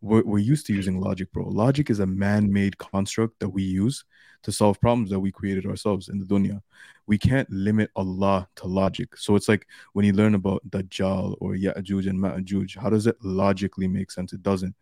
we're, 0.00 0.22
we're 0.22 0.38
used 0.38 0.66
to 0.66 0.74
using 0.74 1.00
logic, 1.00 1.32
bro. 1.32 1.48
Logic 1.48 1.88
is 1.90 2.00
a 2.00 2.06
man-made 2.06 2.78
construct 2.78 3.38
that 3.40 3.48
we 3.48 3.62
use 3.62 4.04
to 4.42 4.52
solve 4.52 4.80
problems 4.80 5.10
that 5.10 5.20
we 5.20 5.32
created 5.32 5.66
ourselves 5.66 6.08
in 6.08 6.18
the 6.18 6.24
dunya. 6.24 6.60
We 7.06 7.18
can't 7.18 7.50
limit 7.50 7.90
Allah 7.96 8.48
to 8.56 8.66
logic. 8.66 9.16
So 9.16 9.36
it's 9.36 9.48
like 9.48 9.66
when 9.92 10.04
you 10.04 10.12
learn 10.12 10.34
about 10.34 10.68
Dajjal 10.68 11.36
or 11.40 11.52
Ya'juj 11.54 12.08
and 12.08 12.18
Ma'juj, 12.18 12.76
how 12.76 12.90
does 12.90 13.06
it 13.06 13.16
logically 13.22 13.88
make 13.88 14.10
sense? 14.10 14.32
It 14.32 14.42
doesn't. 14.42 14.74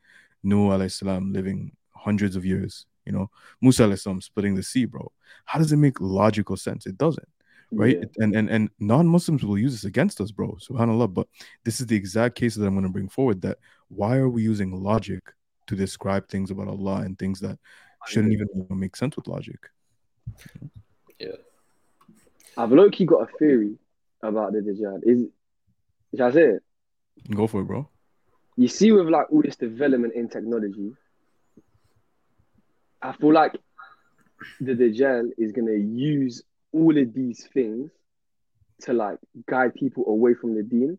Nuh 0.43 0.71
alayhi 0.71 0.93
salam 0.93 1.33
living 1.33 1.73
hundreds 1.95 2.37
of 2.37 2.45
years, 2.45 2.87
you 3.07 3.13
know, 3.13 3.31
Musa 3.63 3.85
alayhi 3.85 4.01
salam 4.01 4.21
splitting 4.21 4.55
the 4.55 4.63
sea, 4.63 4.85
bro. 4.85 5.11
How 5.47 5.59
does 5.59 5.73
it 5.73 5.79
make 5.79 6.01
logical 6.01 6.57
sense? 6.57 6.87
It 6.87 6.99
doesn't 6.99 7.29
right? 7.75 7.99
Yeah. 7.99 8.25
And 8.25 8.37
and 8.37 8.51
and 8.51 8.71
non-Muslims 8.79 9.45
will 9.45 9.59
use 9.59 9.73
this 9.73 9.85
against 9.85 10.21
us, 10.21 10.31
bro. 10.31 10.57
Subhanallah. 10.61 11.13
But 11.13 11.29
this 11.65 11.81
is 11.81 11.87
the 11.87 11.97
exact 11.97 12.37
case 12.37 12.55
that 12.55 12.67
I'm 12.67 12.75
going 12.75 12.85
to 12.85 12.91
bring 12.91 13.09
forward. 13.09 13.41
That 13.43 13.59
why 13.89 14.17
are 14.17 14.29
we 14.29 14.43
using 14.43 14.83
logic 14.83 15.23
to 15.67 15.77
describe 15.77 16.29
things 16.29 16.51
about 16.51 16.69
Allah 16.69 17.03
and 17.03 17.19
things 17.19 17.41
that 17.41 17.59
shouldn't 18.07 18.33
even 18.33 18.49
make 18.71 18.97
sense 18.97 19.17
with 19.17 19.29
logic? 19.29 19.59
Yeah. 21.19 21.37
I've 22.57 22.73
low-key 22.73 23.05
got 23.05 23.29
a 23.29 23.39
theory 23.39 23.77
about 24.23 24.53
the 24.53 24.61
Dajjal. 24.61 25.01
Is 25.05 25.27
should 26.11 26.21
I 26.21 26.31
say 26.31 26.43
it? 26.43 26.63
Go 27.35 27.47
for 27.47 27.63
it, 27.63 27.65
bro. 27.65 27.89
You 28.57 28.69
see, 28.69 28.93
with 28.93 29.09
like 29.09 29.27
all 29.33 29.43
this 29.43 29.57
development 29.57 30.15
in 30.15 30.29
technology, 30.29 30.93
I 33.03 33.13
feel 33.13 33.33
like 33.33 33.59
the 34.61 34.75
Dajjal 34.75 35.31
is 35.37 35.53
gonna 35.53 35.73
use 35.73 36.43
all 36.73 36.97
of 36.97 37.15
these 37.15 37.47
things 37.53 37.91
to 38.83 38.93
like 38.93 39.19
guide 39.49 39.75
people 39.75 40.05
away 40.07 40.35
from 40.35 40.55
the 40.55 40.63
deen. 40.63 40.99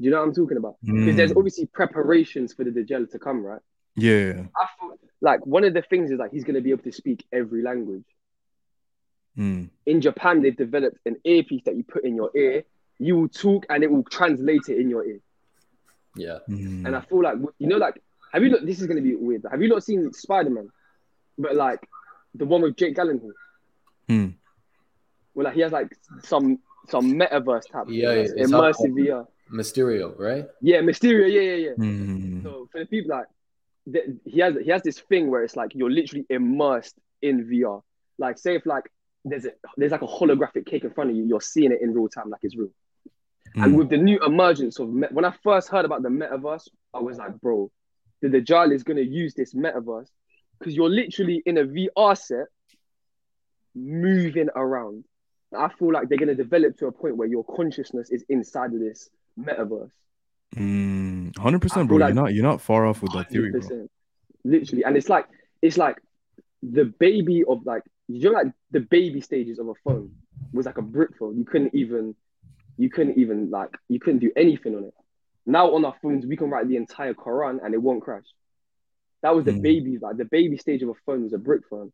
Do 0.00 0.04
you 0.04 0.10
know 0.10 0.18
what 0.18 0.28
I'm 0.28 0.34
talking 0.34 0.56
about? 0.56 0.76
Because 0.82 1.00
mm. 1.00 1.16
there's 1.16 1.32
obviously 1.32 1.66
preparations 1.66 2.52
for 2.52 2.64
the 2.64 2.70
Dajjal 2.70 3.10
to 3.10 3.18
come, 3.18 3.44
right? 3.44 3.60
Yeah. 3.96 4.44
I 4.56 4.66
thought, 4.78 4.98
like 5.20 5.44
one 5.44 5.64
of 5.64 5.74
the 5.74 5.82
things 5.82 6.10
is 6.10 6.18
like 6.18 6.32
he's 6.32 6.44
gonna 6.44 6.62
be 6.62 6.70
able 6.70 6.84
to 6.84 6.92
speak 6.92 7.26
every 7.32 7.62
language. 7.62 8.04
Mm. 9.36 9.70
In 9.86 10.00
Japan, 10.00 10.42
they've 10.42 10.56
developed 10.56 10.98
an 11.04 11.16
earpiece 11.24 11.62
that 11.66 11.76
you 11.76 11.84
put 11.84 12.04
in 12.04 12.16
your 12.16 12.30
ear. 12.34 12.64
You 12.98 13.16
will 13.16 13.28
talk 13.28 13.66
and 13.68 13.84
it 13.84 13.90
will 13.90 14.04
translate 14.04 14.68
it 14.68 14.78
in 14.78 14.88
your 14.88 15.04
ear. 15.04 15.20
Yeah. 16.16 16.38
Mm. 16.48 16.86
And 16.86 16.96
I 16.96 17.00
feel 17.02 17.22
like 17.22 17.36
you 17.58 17.66
know, 17.68 17.76
like, 17.76 18.02
have 18.32 18.42
you 18.42 18.50
not? 18.50 18.64
This 18.64 18.80
is 18.80 18.86
gonna 18.86 19.02
be 19.02 19.14
weird. 19.14 19.44
Have 19.50 19.60
you 19.60 19.68
not 19.68 19.84
seen 19.84 20.12
Spider 20.12 20.50
Man? 20.50 20.70
But 21.38 21.56
like 21.56 21.86
the 22.34 22.46
one 22.46 22.62
with 22.62 22.76
Jake 22.76 22.96
Gyllenhaal. 22.96 23.32
Mm 24.08 24.34
well, 25.34 25.44
like 25.46 25.54
he 25.54 25.60
has 25.60 25.72
like 25.72 25.96
some 26.22 26.58
some 26.88 27.14
metaverse 27.14 27.70
type, 27.70 27.86
yeah, 27.88 28.12
yeah 28.12 28.44
immersive 28.44 28.92
VR. 28.92 29.26
Mysterio, 29.52 30.18
right? 30.18 30.46
Yeah, 30.60 30.78
Mysterio. 30.78 31.30
Yeah, 31.32 31.40
yeah, 31.40 31.54
yeah. 31.54 31.72
Mm. 31.78 32.42
So 32.42 32.68
for 32.70 32.80
the 32.80 32.86
people 32.86 33.16
like, 33.16 33.26
the, 33.86 34.18
he 34.24 34.40
has 34.40 34.54
he 34.62 34.70
has 34.70 34.82
this 34.82 34.98
thing 34.98 35.30
where 35.30 35.42
it's 35.42 35.56
like 35.56 35.74
you're 35.74 35.90
literally 35.90 36.26
immersed 36.30 36.94
in 37.22 37.46
VR. 37.46 37.82
Like, 38.18 38.38
say 38.38 38.56
if 38.56 38.66
like 38.66 38.84
there's 39.24 39.46
a 39.46 39.52
there's 39.76 39.92
like 39.92 40.02
a 40.02 40.06
holographic 40.06 40.66
cake 40.66 40.84
in 40.84 40.90
front 40.90 41.10
of 41.10 41.16
you, 41.16 41.24
you're 41.24 41.40
seeing 41.40 41.72
it 41.72 41.80
in 41.82 41.92
real 41.92 42.08
time, 42.08 42.30
like 42.30 42.40
it's 42.42 42.56
real. 42.56 42.70
Mm. 43.56 43.64
And 43.64 43.76
with 43.76 43.90
the 43.90 43.96
new 43.96 44.18
emergence 44.24 44.78
of 44.78 44.90
me- 44.90 45.08
when 45.10 45.24
I 45.24 45.34
first 45.42 45.68
heard 45.68 45.84
about 45.84 46.02
the 46.02 46.08
metaverse, 46.08 46.68
I 46.94 47.00
was 47.00 47.18
like, 47.18 47.40
bro, 47.40 47.70
the 48.22 48.28
Dajjal 48.28 48.72
is 48.72 48.84
gonna 48.84 49.00
use 49.00 49.34
this 49.34 49.54
metaverse 49.54 50.08
because 50.58 50.74
you're 50.74 50.90
literally 50.90 51.42
in 51.46 51.58
a 51.58 51.64
VR 51.64 52.16
set, 52.16 52.46
moving 53.74 54.48
around. 54.54 55.04
I 55.56 55.68
feel 55.68 55.92
like 55.92 56.08
they're 56.08 56.18
going 56.18 56.28
to 56.28 56.34
develop 56.34 56.76
to 56.78 56.86
a 56.86 56.92
point 56.92 57.16
where 57.16 57.26
your 57.26 57.44
consciousness 57.44 58.10
is 58.10 58.24
inside 58.28 58.72
of 58.72 58.78
this 58.78 59.10
metaverse. 59.40 59.90
Mm, 60.56 61.32
100%, 61.32 61.88
bro. 61.88 61.96
Like 61.96 62.08
you're 62.08 62.22
not 62.22 62.34
you're 62.34 62.42
not 62.42 62.60
far 62.60 62.86
off 62.86 63.02
with 63.02 63.12
that 63.12 63.30
theory, 63.30 63.52
bro. 63.52 63.88
Literally, 64.44 64.84
and 64.84 64.96
it's 64.96 65.08
like 65.08 65.26
it's 65.62 65.76
like 65.76 65.98
the 66.62 66.84
baby 66.84 67.44
of 67.46 67.64
like 67.64 67.82
you 68.08 68.20
know 68.20 68.30
like 68.30 68.48
the 68.70 68.80
baby 68.80 69.20
stages 69.20 69.58
of 69.58 69.68
a 69.68 69.74
phone 69.84 70.10
was 70.52 70.66
like 70.66 70.78
a 70.78 70.82
brick 70.82 71.10
phone. 71.18 71.38
You 71.38 71.44
couldn't 71.44 71.74
even 71.74 72.14
you 72.76 72.90
couldn't 72.90 73.18
even 73.18 73.50
like 73.50 73.70
you 73.88 74.00
couldn't 74.00 74.20
do 74.20 74.32
anything 74.36 74.74
on 74.74 74.84
it. 74.84 74.94
Now 75.46 75.74
on 75.74 75.84
our 75.84 75.94
phones 76.02 76.26
we 76.26 76.36
can 76.36 76.50
write 76.50 76.68
the 76.68 76.76
entire 76.76 77.14
Quran 77.14 77.64
and 77.64 77.74
it 77.74 77.82
won't 77.82 78.02
crash. 78.02 78.24
That 79.22 79.34
was 79.34 79.44
the 79.44 79.52
mm. 79.52 79.62
baby 79.62 79.98
like 80.00 80.16
the 80.16 80.24
baby 80.24 80.56
stage 80.56 80.82
of 80.82 80.88
a 80.88 80.94
phone 81.06 81.22
was 81.22 81.32
a 81.32 81.38
brick 81.38 81.62
phone. 81.68 81.92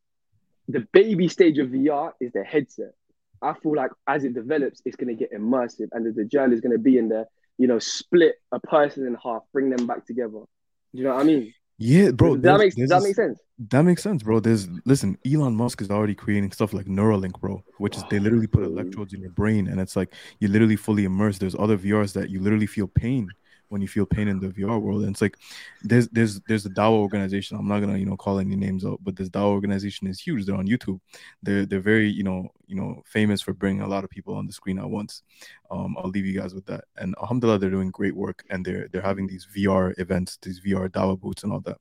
The 0.69 0.87
baby 0.93 1.29
stage 1.29 1.59
of 1.59 1.69
VR 1.69 2.13
is 2.21 2.33
the 2.33 2.43
headset. 2.43 2.95
I 3.43 3.55
feel 3.55 3.75
like 3.75 3.91
as 4.07 4.25
it 4.25 4.35
develops, 4.35 4.83
it's 4.85 4.97
going 4.97 5.09
to 5.09 5.15
get 5.15 5.33
immersive, 5.33 5.89
and 5.93 6.07
the 6.07 6.23
Dajjal 6.23 6.53
is 6.53 6.61
going 6.61 6.73
to 6.73 6.79
be 6.79 6.99
in 6.99 7.09
there, 7.09 7.27
you 7.59 7.67
know, 7.67 7.79
split 7.79 8.37
a 8.53 8.61
person 8.61 9.07
in 9.07 9.17
half, 9.23 9.43
bring 9.53 9.71
them 9.71 9.87
back 9.87 10.07
together. 10.07 10.31
Do 10.31 10.47
you 10.93 11.05
know 11.05 11.15
what 11.15 11.21
I 11.21 11.25
mean? 11.25 11.53
Yeah, 11.79 12.11
bro. 12.11 12.37
That 12.37 12.59
makes 12.59 12.77
that 12.77 13.03
makes 13.03 13.17
sense. 13.17 13.39
That 13.71 13.83
makes 13.83 14.03
sense, 14.03 14.23
bro. 14.23 14.41
There's 14.41 14.69
listen, 14.85 15.19
Elon 15.27 15.55
Musk 15.55 15.83
is 15.83 15.91
already 15.91 16.15
creating 16.15 16.53
stuff 16.53 16.73
like 16.73 16.87
Neuralink, 16.87 17.39
bro, 17.39 17.63
which 17.79 17.97
is 17.97 18.05
they 18.11 18.19
literally 18.19 18.47
put 18.47 18.63
oh. 18.63 18.67
electrodes 18.67 19.13
in 19.13 19.21
your 19.21 19.31
brain, 19.31 19.69
and 19.69 19.81
it's 19.81 19.97
like 19.97 20.15
you 20.41 20.49
literally 20.49 20.77
fully 20.77 21.05
immersed. 21.05 21.41
There's 21.41 21.55
other 21.55 21.77
VRs 21.77 22.15
that 22.15 22.31
you 22.31 22.41
literally 22.41 22.67
feel 22.67 22.87
pain 22.87 23.29
when 23.69 23.81
you 23.81 23.89
feel 23.89 24.07
pain 24.07 24.29
in 24.29 24.39
the 24.39 24.49
VR 24.49 24.81
world. 24.81 25.03
And 25.03 25.13
it's 25.13 25.23
like 25.23 25.37
there's 25.83 26.09
there's 26.09 26.41
there's 26.49 26.67
a 26.67 26.71
DAO 26.71 26.93
organization. 26.93 27.57
I'm 27.57 27.69
not 27.69 27.81
gonna 27.81 27.99
you 27.99 28.07
know 28.07 28.17
call 28.17 28.39
any 28.39 28.57
names 28.57 28.85
out, 28.85 29.01
but 29.03 29.17
this 29.17 29.29
DAO 29.29 29.47
organization 29.47 30.07
is 30.07 30.21
huge. 30.21 30.47
They're 30.47 30.57
on 30.57 30.67
YouTube. 30.67 31.01
They're 31.43 31.67
they're 31.67 31.81
very 31.81 32.09
you 32.09 32.23
know 32.23 32.49
you 32.67 32.77
know 32.77 33.03
famous 33.07 33.41
for 33.41 33.53
bringing 33.53 33.83
a 33.83 33.89
lot 33.89 34.05
of 34.05 34.11
people 34.11 34.35
on 34.35 34.47
the 34.47 34.53
screen 34.53 34.79
at 34.79 34.89
once. 34.89 35.23
Um, 35.71 35.97
I'll 35.99 36.11
leave 36.11 36.27
you 36.27 36.39
guys 36.39 36.55
with 36.55 36.67
that. 36.67 36.85
And 36.97 37.15
alhamdulillah, 37.21 37.59
they're 37.59 37.71
doing 37.71 37.91
great 37.91 38.17
work, 38.17 38.45
and 38.51 38.65
they're 38.65 38.89
they're 38.93 39.03
having 39.03 39.27
these 39.27 39.47
VR 39.57 39.99
events, 39.99 40.39
these 40.43 40.61
VR 40.61 40.89
DAO 40.89 41.19
booths, 41.19 41.45
and 41.45 41.53
all 41.53 41.61
that. 41.61 41.79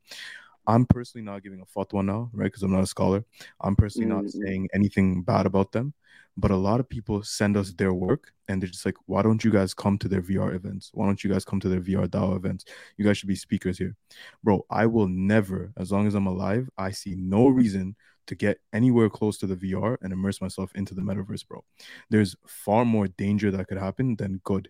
I'm 0.68 0.86
personally 0.88 1.24
not 1.24 1.44
giving 1.44 1.62
a 1.62 1.66
fatwa 1.66 2.04
now, 2.04 2.32
right? 2.34 2.46
Because 2.46 2.64
I'm 2.64 2.72
not 2.72 2.84
a 2.84 2.88
scholar. 2.88 3.24
I'm 3.62 3.76
personally 3.76 4.10
mm-hmm. 4.10 4.24
not 4.24 4.32
saying 4.32 4.70
anything 4.74 5.22
bad 5.22 5.46
about 5.46 5.72
them 5.72 5.94
but 6.38 6.52
a 6.52 6.56
lot 6.56 6.80
of 6.80 6.90
people 6.90 7.24
send 7.24 7.56
us 7.56 7.72
their 7.72 7.94
work 7.94 8.32
and 8.48 8.62
they're 8.62 8.70
just 8.70 8.86
like 8.86 8.98
why 9.06 9.22
don't 9.22 9.44
you 9.44 9.52
guys 9.52 9.74
come 9.74 9.98
to 9.98 10.08
their 10.08 10.22
vr 10.22 10.54
events? 10.54 10.92
Why 10.94 11.06
don't 11.06 11.24
you 11.24 11.32
guys 11.32 11.46
come 11.46 11.60
to 11.62 11.70
their 11.70 11.82
vr 11.82 12.08
dao 12.08 12.36
events? 12.36 12.66
You 12.98 13.06
guys 13.06 13.18
should 13.18 13.30
be 13.30 13.36
speakers 13.36 13.78
here. 13.78 13.96
Bro 14.44 14.66
i 14.70 14.86
will 14.86 15.08
never 15.08 15.74
as 15.78 15.92
long 15.92 16.08
as 16.08 16.16
i'm 16.16 16.28
alive 16.28 16.70
i 16.78 16.92
see 16.92 17.16
no 17.16 17.48
reason 17.48 17.96
to 18.28 18.36
get 18.36 18.60
anywhere 18.74 19.10
close 19.10 19.38
to 19.38 19.48
the 19.48 19.56
vr 19.56 19.98
and 20.02 20.12
immerse 20.12 20.42
myself 20.42 20.72
into 20.76 20.94
the 20.94 21.02
metaverse 21.02 21.48
bro. 21.48 21.64
There's 22.10 22.36
far 22.48 22.86
more 22.86 23.08
danger 23.08 23.52
that 23.52 23.68
could 23.68 23.78
happen 23.78 24.16
than 24.16 24.42
good. 24.44 24.70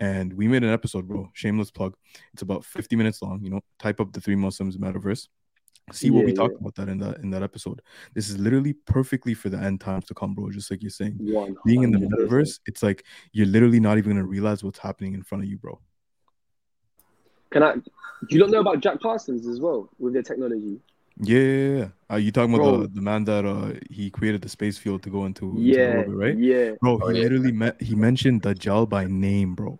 And 0.00 0.32
we 0.32 0.48
made 0.48 0.64
an 0.64 0.72
episode 0.72 1.06
bro. 1.06 1.30
Shameless 1.34 1.70
plug. 1.70 1.94
It's 2.32 2.42
about 2.42 2.64
50 2.64 2.96
minutes 2.96 3.22
long 3.22 3.40
you 3.42 3.50
know? 3.50 3.60
Type 3.78 4.00
up 4.00 4.12
the 4.12 4.20
three 4.20 4.36
muslims 4.36 4.76
metaverse 4.76 5.28
see 5.92 6.10
what 6.10 6.20
yeah, 6.20 6.26
we 6.26 6.32
yeah. 6.32 6.36
talked 6.36 6.60
about 6.60 6.74
that 6.74 6.88
in 6.88 6.98
that 6.98 7.18
in 7.18 7.30
that 7.30 7.42
episode 7.42 7.82
this 8.14 8.30
is 8.30 8.38
literally 8.38 8.72
perfectly 8.72 9.34
for 9.34 9.50
the 9.50 9.58
end 9.58 9.80
times 9.80 10.06
to 10.06 10.14
come 10.14 10.34
bro 10.34 10.50
just 10.50 10.70
like 10.70 10.82
you're 10.82 10.90
saying 10.90 11.18
100%. 11.20 11.56
being 11.64 11.82
in 11.82 11.90
the 11.90 11.98
metaverse 11.98 12.58
it's 12.66 12.82
like 12.82 13.04
you're 13.32 13.46
literally 13.46 13.80
not 13.80 13.98
even 13.98 14.12
gonna 14.12 14.24
realize 14.24 14.64
what's 14.64 14.78
happening 14.78 15.14
in 15.14 15.22
front 15.22 15.44
of 15.44 15.50
you 15.50 15.58
bro 15.58 15.78
can 17.50 17.62
i 17.62 17.74
do 17.74 17.82
you 18.30 18.38
not 18.38 18.50
know 18.50 18.60
about 18.60 18.80
jack 18.80 19.00
parsons 19.00 19.46
as 19.46 19.60
well 19.60 19.90
with 19.98 20.14
their 20.14 20.22
technology 20.22 20.80
yeah, 21.18 21.38
yeah, 21.38 21.76
yeah. 21.76 21.88
Are 22.10 22.18
you 22.18 22.32
talking 22.32 22.54
about 22.54 22.82
the, 22.82 22.88
the 22.88 23.00
man 23.00 23.22
that 23.26 23.44
uh 23.44 23.78
he 23.88 24.10
created 24.10 24.42
the 24.42 24.48
space 24.48 24.78
field 24.78 25.04
to 25.04 25.10
go 25.10 25.26
into, 25.26 25.54
yeah, 25.56 25.98
into 25.98 25.98
orbit, 25.98 26.16
right? 26.16 26.36
Yeah, 26.36 26.72
bro. 26.80 26.98
He 26.98 27.04
oh, 27.04 27.06
literally 27.06 27.52
met 27.52 27.80
he 27.80 27.94
mentioned 27.94 28.42
Dajjal 28.42 28.88
by 28.88 29.04
name, 29.04 29.54
bro. 29.54 29.78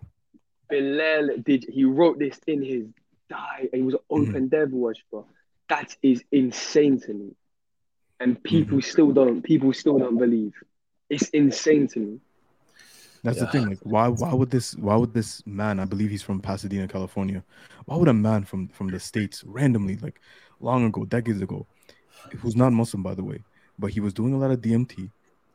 Bilal 0.69 1.39
did 1.43 1.65
he 1.67 1.83
wrote 1.83 2.19
this 2.19 2.39
in 2.47 2.63
his 2.63 2.85
die. 3.29 3.67
He 3.73 3.81
was 3.81 3.95
an 3.95 3.99
mm-hmm. 3.99 4.21
open 4.21 4.33
mm-hmm. 4.33 4.47
devil 4.47 4.79
worshiper 4.79 5.23
that 5.69 5.95
is 6.01 6.23
insane 6.31 6.99
to 7.01 7.13
me. 7.13 7.35
And 8.19 8.41
people 8.43 8.77
mm-hmm. 8.77 8.89
still 8.89 9.11
don't 9.11 9.41
people 9.41 9.73
still 9.73 9.99
don't 9.99 10.17
believe. 10.17 10.53
It's 11.09 11.29
insane 11.29 11.87
to 11.89 11.99
me. 11.99 12.19
That's 13.23 13.37
yeah. 13.37 13.45
the 13.45 13.51
thing. 13.51 13.69
Like, 13.69 13.79
why 13.83 14.07
why 14.07 14.33
would 14.33 14.51
this 14.51 14.75
why 14.75 14.95
would 14.95 15.13
this 15.13 15.45
man? 15.45 15.79
I 15.79 15.85
believe 15.85 16.11
he's 16.11 16.21
from 16.21 16.39
Pasadena, 16.39 16.87
California. 16.87 17.43
Why 17.85 17.97
would 17.97 18.07
a 18.07 18.13
man 18.13 18.45
from 18.45 18.67
from 18.69 18.87
the 18.87 18.99
states 18.99 19.43
randomly, 19.43 19.97
like 19.97 20.21
long 20.59 20.85
ago, 20.85 21.05
decades 21.05 21.41
ago, 21.41 21.65
who's 22.37 22.55
not 22.55 22.71
Muslim 22.71 23.03
by 23.03 23.15
the 23.15 23.23
way, 23.23 23.43
but 23.77 23.91
he 23.91 23.99
was 23.99 24.13
doing 24.13 24.33
a 24.33 24.37
lot 24.37 24.51
of 24.51 24.59
DMT, 24.61 25.09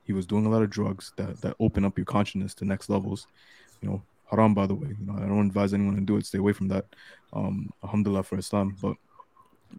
he 0.04 0.12
was 0.12 0.26
doing 0.26 0.46
a 0.46 0.50
lot 0.50 0.62
of 0.62 0.70
drugs 0.70 1.12
that 1.16 1.40
that 1.40 1.56
open 1.60 1.84
up 1.84 1.96
your 1.96 2.04
consciousness 2.04 2.54
to 2.54 2.64
next 2.64 2.90
levels. 2.90 3.26
You 3.80 3.88
know, 3.88 4.02
haram 4.30 4.52
by 4.52 4.66
the 4.66 4.74
way. 4.74 4.88
You 4.88 5.06
know, 5.06 5.14
I 5.14 5.26
don't 5.26 5.46
advise 5.46 5.72
anyone 5.72 5.94
to 5.94 6.00
do 6.00 6.16
it. 6.16 6.26
Stay 6.26 6.38
away 6.38 6.52
from 6.52 6.68
that. 6.68 6.86
Um, 7.32 7.70
alhamdulillah 7.84 8.24
for 8.24 8.36
Islam, 8.36 8.76
but 8.82 8.96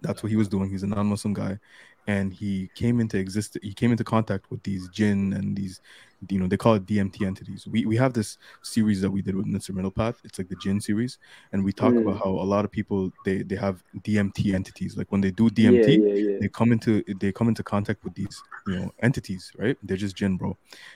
that's 0.01 0.23
what 0.23 0.29
he 0.29 0.35
was 0.35 0.47
doing. 0.47 0.69
He's 0.69 0.83
a 0.83 0.87
non-Muslim 0.87 1.33
guy, 1.33 1.59
and 2.07 2.33
he 2.33 2.69
came 2.75 2.99
into 2.99 3.17
exist. 3.17 3.57
He 3.61 3.73
came 3.73 3.91
into 3.91 4.03
contact 4.03 4.49
with 4.51 4.63
these 4.63 4.87
jinn 4.89 5.33
and 5.33 5.55
these 5.55 5.81
you 6.29 6.39
know 6.39 6.47
they 6.47 6.57
call 6.57 6.75
it 6.75 6.85
DMT 6.85 7.25
entities. 7.25 7.67
We 7.67 7.85
we 7.85 7.97
have 7.97 8.13
this 8.13 8.37
series 8.61 9.01
that 9.01 9.09
we 9.09 9.21
did 9.21 9.35
with 9.35 9.47
Mr. 9.47 9.73
Middle 9.73 9.91
Path. 9.91 10.21
It's 10.23 10.37
like 10.37 10.49
the 10.49 10.55
Jinn 10.55 10.79
series, 10.79 11.17
and 11.51 11.63
we 11.63 11.73
talk 11.73 11.93
mm. 11.93 12.01
about 12.01 12.19
how 12.19 12.29
a 12.29 12.45
lot 12.45 12.63
of 12.63 12.71
people 12.71 13.11
they 13.25 13.41
they 13.41 13.55
have 13.55 13.83
DMT 13.99 14.53
entities. 14.53 14.95
Like 14.95 15.11
when 15.11 15.21
they 15.21 15.31
do 15.31 15.49
DMT, 15.49 15.87
yeah, 15.87 16.13
yeah, 16.13 16.31
yeah. 16.31 16.37
they 16.39 16.47
come 16.47 16.71
into 16.71 17.03
they 17.19 17.31
come 17.31 17.47
into 17.47 17.63
contact 17.63 18.03
with 18.03 18.13
these 18.13 18.41
you 18.67 18.79
know 18.79 18.91
entities, 18.99 19.51
right? 19.57 19.77
They're 19.81 19.97
just 19.97 20.15
Jinn, 20.15 20.37
bro, 20.37 20.55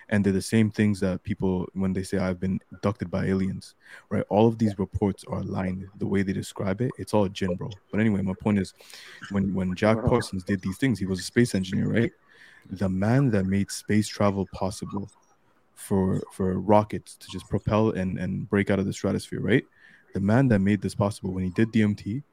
and 0.09 0.23
they're 0.23 0.33
the 0.33 0.41
same 0.41 0.69
things 0.69 0.99
that 0.99 1.23
people 1.23 1.67
when 1.73 1.93
they 1.93 2.03
say 2.03 2.17
I've 2.17 2.39
been 2.39 2.59
abducted 2.71 3.09
by 3.09 3.25
aliens, 3.25 3.73
right? 4.09 4.23
All 4.29 4.47
of 4.47 4.59
these 4.59 4.77
reports 4.77 5.23
are 5.27 5.39
aligned. 5.39 5.87
The 5.97 6.07
way 6.07 6.21
they 6.21 6.33
describe 6.33 6.81
it, 6.81 6.91
it's 6.99 7.13
all 7.13 7.27
Jinn, 7.29 7.55
bro. 7.55 7.69
But 7.91 7.99
anyway, 7.99 8.21
my 8.21 8.33
point 8.39 8.59
is, 8.59 8.73
when 9.31 9.53
when 9.55 9.73
Jack 9.75 10.05
Parsons 10.05 10.43
did 10.43 10.61
these 10.61 10.77
things, 10.77 10.94
he 10.99 11.05
was 11.05 11.19
a 11.19 11.23
space 11.23 11.55
engineer, 11.55 11.87
right? 11.91 12.11
the 12.69 12.89
man 12.89 13.29
that 13.31 13.45
made 13.45 13.69
space 13.71 14.07
travel 14.07 14.47
possible 14.47 15.09
for 15.75 16.21
for 16.31 16.59
rockets 16.59 17.15
to 17.17 17.29
just 17.29 17.47
propel 17.49 17.91
and 17.91 18.17
and 18.17 18.49
break 18.49 18.69
out 18.69 18.79
of 18.79 18.85
the 18.85 18.93
stratosphere 18.93 19.41
right? 19.41 19.65
The 20.13 20.19
man 20.19 20.47
that 20.47 20.59
made 20.59 20.81
this 20.81 20.95
possible 20.95 21.33
when 21.33 21.43
he 21.43 21.49
did 21.51 21.71
dmt 21.71 22.23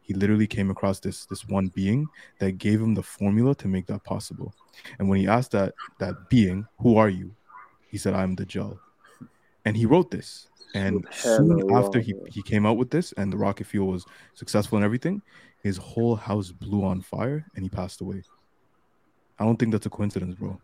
he 0.00 0.14
literally 0.14 0.46
came 0.46 0.70
across 0.70 1.00
this 1.00 1.26
this 1.26 1.46
one 1.46 1.68
being 1.68 2.08
that 2.38 2.58
gave 2.58 2.80
him 2.80 2.94
the 2.94 3.02
formula 3.02 3.54
to 3.56 3.68
make 3.68 3.86
that 3.86 4.02
possible. 4.04 4.54
And 4.98 5.08
when 5.08 5.18
he 5.18 5.28
asked 5.28 5.52
that 5.52 5.74
that 5.98 6.28
being 6.28 6.66
who 6.78 6.96
are 6.96 7.08
you? 7.08 7.34
he 7.88 7.98
said 7.98 8.14
i'm 8.14 8.34
Dajjal 8.36 8.78
and 9.64 9.76
he 9.76 9.86
wrote 9.86 10.10
this. 10.10 10.48
And 10.74 11.06
soon 11.12 11.62
after 11.70 12.00
he, 12.00 12.14
he 12.28 12.42
came 12.42 12.64
out 12.64 12.78
with 12.78 12.88
this 12.88 13.12
and 13.18 13.30
the 13.30 13.36
rocket 13.36 13.66
fuel 13.66 13.88
was 13.88 14.06
successful 14.32 14.78
and 14.78 14.84
everything 14.84 15.20
his 15.62 15.76
whole 15.76 16.16
house 16.16 16.50
blew 16.50 16.84
on 16.84 17.00
fire 17.00 17.46
and 17.54 17.64
he 17.64 17.68
passed 17.68 18.00
away 18.00 18.22
I 19.42 19.44
don't 19.44 19.56
think 19.56 19.72
that's 19.72 19.86
a 19.86 19.90
coincidence, 19.90 20.36
bro. 20.36 20.56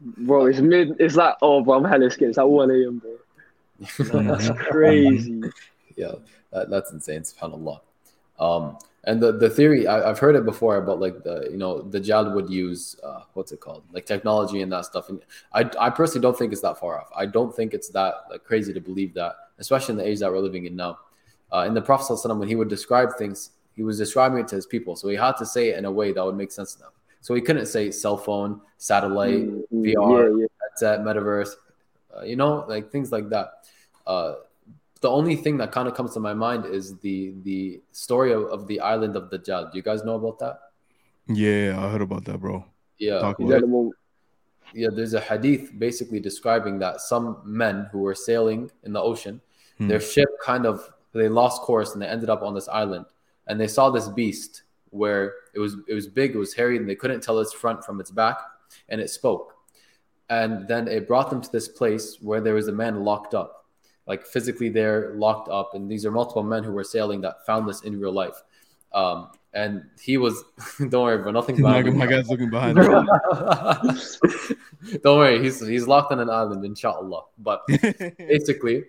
Bro, 0.00 0.46
it's 0.46 0.58
mid. 0.58 0.96
It's 0.98 1.14
like, 1.14 1.36
oh, 1.42 1.62
bro, 1.62 1.74
I'm 1.74 1.84
hella 1.84 2.10
scared. 2.10 2.30
It's 2.30 2.38
like 2.38 2.46
1 2.46 2.70
a.m., 2.72 2.98
bro. 2.98 4.22
that's 4.22 4.50
crazy. 4.68 5.42
yeah, 5.96 6.12
that, 6.52 6.70
that's 6.70 6.92
insane. 6.92 7.20
Subhanallah. 7.20 7.80
Um, 8.40 8.78
and 9.04 9.22
the, 9.22 9.30
the 9.30 9.48
theory, 9.48 9.86
I, 9.86 10.08
have 10.08 10.18
heard 10.18 10.34
it 10.34 10.44
before 10.44 10.76
about 10.76 10.98
like 10.98 11.22
the, 11.22 11.46
you 11.48 11.56
know, 11.56 11.82
the 11.82 12.00
Dajjal 12.00 12.34
would 12.34 12.50
use, 12.50 12.96
uh, 13.04 13.20
what's 13.34 13.52
it 13.52 13.60
called? 13.60 13.84
Like 13.92 14.06
technology 14.06 14.60
and 14.62 14.72
that 14.72 14.86
stuff. 14.86 15.08
And 15.08 15.20
I, 15.52 15.70
I 15.78 15.90
personally 15.90 16.22
don't 16.22 16.36
think 16.36 16.52
it's 16.52 16.62
that 16.62 16.80
far 16.80 16.98
off. 16.98 17.10
I 17.16 17.26
don't 17.26 17.54
think 17.54 17.74
it's 17.74 17.90
that 17.90 18.24
like 18.28 18.42
crazy 18.42 18.72
to 18.72 18.80
believe 18.80 19.14
that, 19.14 19.34
especially 19.58 19.92
in 19.92 19.98
the 19.98 20.06
age 20.08 20.18
that 20.18 20.32
we're 20.32 20.40
living 20.40 20.66
in 20.66 20.74
now. 20.74 20.98
Uh, 21.52 21.60
in 21.60 21.74
the 21.74 21.80
Prophet, 21.80 22.18
when 22.24 22.48
he 22.48 22.56
would 22.56 22.68
describe 22.68 23.16
things, 23.16 23.50
he 23.76 23.82
was 23.82 23.98
describing 23.98 24.38
it 24.38 24.48
to 24.48 24.56
his 24.56 24.66
people. 24.66 24.96
So 24.96 25.08
he 25.08 25.16
had 25.16 25.36
to 25.36 25.46
say 25.46 25.68
it 25.68 25.78
in 25.78 25.84
a 25.84 25.90
way 25.92 26.12
that 26.12 26.24
would 26.24 26.34
make 26.34 26.50
sense 26.50 26.72
to 26.74 26.80
them. 26.80 26.90
So 27.20 27.34
he 27.34 27.42
couldn't 27.42 27.66
say 27.66 27.90
cell 27.90 28.16
phone, 28.16 28.60
satellite, 28.78 29.46
mm-hmm. 29.46 29.82
VR, 29.82 30.30
yeah, 30.30 30.40
yeah. 30.40 30.46
headset, 30.62 31.00
metaverse, 31.00 31.50
uh, 32.16 32.22
you 32.22 32.36
know, 32.36 32.64
like 32.68 32.90
things 32.90 33.12
like 33.12 33.28
that. 33.28 33.66
Uh, 34.06 34.34
the 35.02 35.10
only 35.10 35.36
thing 35.36 35.58
that 35.58 35.72
kind 35.72 35.86
of 35.86 35.94
comes 35.94 36.14
to 36.14 36.20
my 36.20 36.32
mind 36.32 36.64
is 36.64 36.96
the 36.98 37.34
the 37.42 37.80
story 37.92 38.32
of, 38.32 38.44
of 38.44 38.66
the 38.66 38.80
island 38.80 39.14
of 39.14 39.28
the 39.28 39.38
Dajjal. 39.38 39.70
Do 39.70 39.76
you 39.76 39.82
guys 39.82 40.04
know 40.04 40.14
about 40.14 40.38
that? 40.38 40.58
Yeah, 41.28 41.78
I 41.78 41.90
heard 41.90 42.00
about 42.00 42.24
that, 42.24 42.38
bro. 42.38 42.64
Yeah. 42.98 43.32
Yeah, 44.74 44.88
there's 44.92 45.14
a 45.14 45.20
hadith 45.20 45.78
basically 45.78 46.18
describing 46.18 46.80
that 46.80 47.00
some 47.00 47.40
men 47.44 47.88
who 47.92 47.98
were 47.98 48.14
sailing 48.14 48.70
in 48.82 48.92
the 48.92 49.00
ocean, 49.00 49.40
hmm. 49.78 49.88
their 49.88 50.00
ship 50.00 50.28
kind 50.44 50.66
of 50.66 50.92
they 51.12 51.28
lost 51.28 51.62
course 51.62 51.92
and 51.92 52.02
they 52.02 52.06
ended 52.06 52.28
up 52.28 52.42
on 52.42 52.54
this 52.54 52.68
island 52.68 53.06
and 53.46 53.60
they 53.60 53.68
saw 53.68 53.90
this 53.90 54.08
beast 54.08 54.62
where 54.90 55.34
it 55.54 55.58
was 55.58 55.76
it 55.88 55.94
was 55.94 56.06
big, 56.06 56.34
it 56.34 56.38
was 56.38 56.54
hairy, 56.54 56.76
and 56.76 56.88
they 56.88 56.94
couldn't 56.94 57.22
tell 57.22 57.38
its 57.38 57.52
front 57.52 57.84
from 57.84 58.00
its 58.00 58.10
back, 58.10 58.38
and 58.88 59.00
it 59.00 59.10
spoke. 59.10 59.54
And 60.28 60.66
then 60.66 60.88
it 60.88 61.06
brought 61.06 61.30
them 61.30 61.40
to 61.40 61.52
this 61.52 61.68
place 61.68 62.18
where 62.20 62.40
there 62.40 62.54
was 62.54 62.68
a 62.68 62.72
man 62.72 63.04
locked 63.04 63.34
up, 63.34 63.66
like 64.06 64.26
physically 64.26 64.68
there, 64.68 65.14
locked 65.14 65.48
up. 65.48 65.74
And 65.74 65.88
these 65.88 66.04
are 66.04 66.10
multiple 66.10 66.42
men 66.42 66.64
who 66.64 66.72
were 66.72 66.82
sailing 66.82 67.20
that 67.20 67.46
found 67.46 67.68
this 67.68 67.82
in 67.82 68.00
real 68.00 68.12
life. 68.12 68.42
Um, 68.92 69.30
and 69.52 69.84
he 70.00 70.16
was, 70.16 70.42
don't 70.78 71.04
worry, 71.04 71.18
bro, 71.18 71.30
nothing 71.30 71.60
my, 71.60 71.82
my 71.82 72.06
guy's 72.06 72.28
looking 72.28 72.50
behind. 72.50 72.76
don't 75.02 75.18
worry, 75.18 75.42
he's 75.42 75.66
he's 75.66 75.86
locked 75.86 76.12
on 76.12 76.20
an 76.20 76.28
island, 76.28 76.64
inshallah. 76.64 77.22
But 77.38 77.62
basically, 78.18 78.84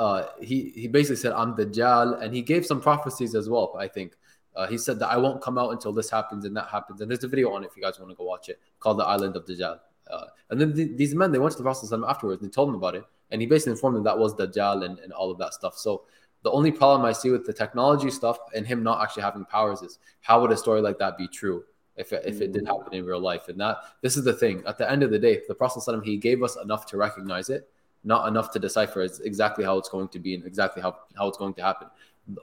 uh, 0.00 0.28
he 0.40 0.72
he 0.74 0.88
basically 0.88 1.16
said, 1.16 1.32
"I'm 1.32 1.54
Dajjal," 1.54 2.22
and 2.22 2.34
he 2.34 2.42
gave 2.42 2.64
some 2.64 2.80
prophecies 2.80 3.34
as 3.34 3.48
well. 3.48 3.76
I 3.78 3.86
think 3.86 4.16
uh, 4.56 4.66
he 4.66 4.78
said 4.78 4.98
that 4.98 5.10
I 5.10 5.16
won't 5.16 5.40
come 5.40 5.58
out 5.58 5.70
until 5.70 5.92
this 5.92 6.10
happens 6.10 6.44
and 6.44 6.56
that 6.56 6.68
happens. 6.68 7.00
And 7.00 7.10
there's 7.10 7.24
a 7.24 7.28
video 7.28 7.52
on 7.52 7.62
it 7.62 7.68
if 7.68 7.76
you 7.76 7.82
guys 7.82 7.98
want 7.98 8.10
to 8.10 8.16
go 8.16 8.24
watch 8.24 8.48
it 8.48 8.60
called 8.78 8.98
The 8.98 9.04
Island 9.04 9.36
of 9.36 9.46
Dajjal. 9.46 9.78
Uh, 10.10 10.24
and 10.50 10.60
then 10.60 10.74
th- 10.74 10.96
these 10.96 11.14
men, 11.14 11.30
they 11.30 11.38
went 11.38 11.52
to 11.52 11.58
the 11.58 11.62
Prophet 11.62 11.88
afterwards 12.06 12.42
and 12.42 12.50
they 12.50 12.52
told 12.52 12.68
him 12.68 12.74
about 12.74 12.96
it. 12.96 13.04
And 13.30 13.40
he 13.40 13.46
basically 13.46 13.72
informed 13.72 13.96
them 13.96 14.04
that 14.04 14.18
was 14.18 14.34
Dajjal 14.34 14.84
and, 14.84 14.98
and 14.98 15.12
all 15.12 15.30
of 15.30 15.38
that 15.38 15.54
stuff. 15.54 15.76
So 15.78 16.04
the 16.42 16.50
only 16.50 16.72
problem 16.72 17.04
I 17.04 17.12
see 17.12 17.30
with 17.30 17.46
the 17.46 17.52
technology 17.52 18.10
stuff 18.10 18.38
and 18.54 18.66
him 18.66 18.82
not 18.82 19.02
actually 19.02 19.22
having 19.22 19.44
powers 19.44 19.82
is 19.82 19.98
how 20.20 20.40
would 20.40 20.50
a 20.50 20.56
story 20.56 20.80
like 20.80 20.98
that 20.98 21.16
be 21.16 21.28
true 21.28 21.62
if 21.96 22.12
it, 22.12 22.24
if 22.26 22.40
it 22.40 22.52
did 22.52 22.66
happen 22.66 22.92
in 22.92 23.04
real 23.04 23.20
life? 23.20 23.48
And 23.48 23.60
that 23.60 23.76
this 24.02 24.16
is 24.16 24.24
the 24.24 24.32
thing. 24.32 24.64
At 24.66 24.78
the 24.78 24.90
end 24.90 25.04
of 25.04 25.10
the 25.10 25.18
day, 25.18 25.42
the 25.46 25.54
Prophet 25.54 25.84
he 26.04 26.16
gave 26.16 26.42
us 26.42 26.56
enough 26.56 26.86
to 26.86 26.96
recognize 26.96 27.50
it, 27.50 27.70
not 28.04 28.28
enough 28.28 28.50
to 28.52 28.58
decipher 28.58 29.02
is 29.02 29.20
exactly 29.20 29.64
how 29.64 29.76
it's 29.78 29.88
going 29.88 30.08
to 30.08 30.18
be 30.18 30.34
and 30.34 30.44
exactly 30.44 30.82
how, 30.82 30.96
how 31.16 31.28
it's 31.28 31.38
going 31.38 31.54
to 31.54 31.62
happen. 31.62 31.88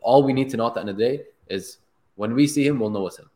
All 0.01 0.23
we 0.23 0.33
need 0.33 0.49
to 0.51 0.57
know 0.57 0.67
at 0.67 0.75
the 0.75 0.81
end 0.81 0.89
of 0.89 0.97
the 0.97 1.03
day 1.03 1.23
is 1.47 1.77
when 2.15 2.33
we 2.33 2.47
see 2.47 2.65
him, 2.65 2.79
we'll 2.79 2.89
know 2.89 3.07
it's 3.07 3.17
him. 3.17 3.29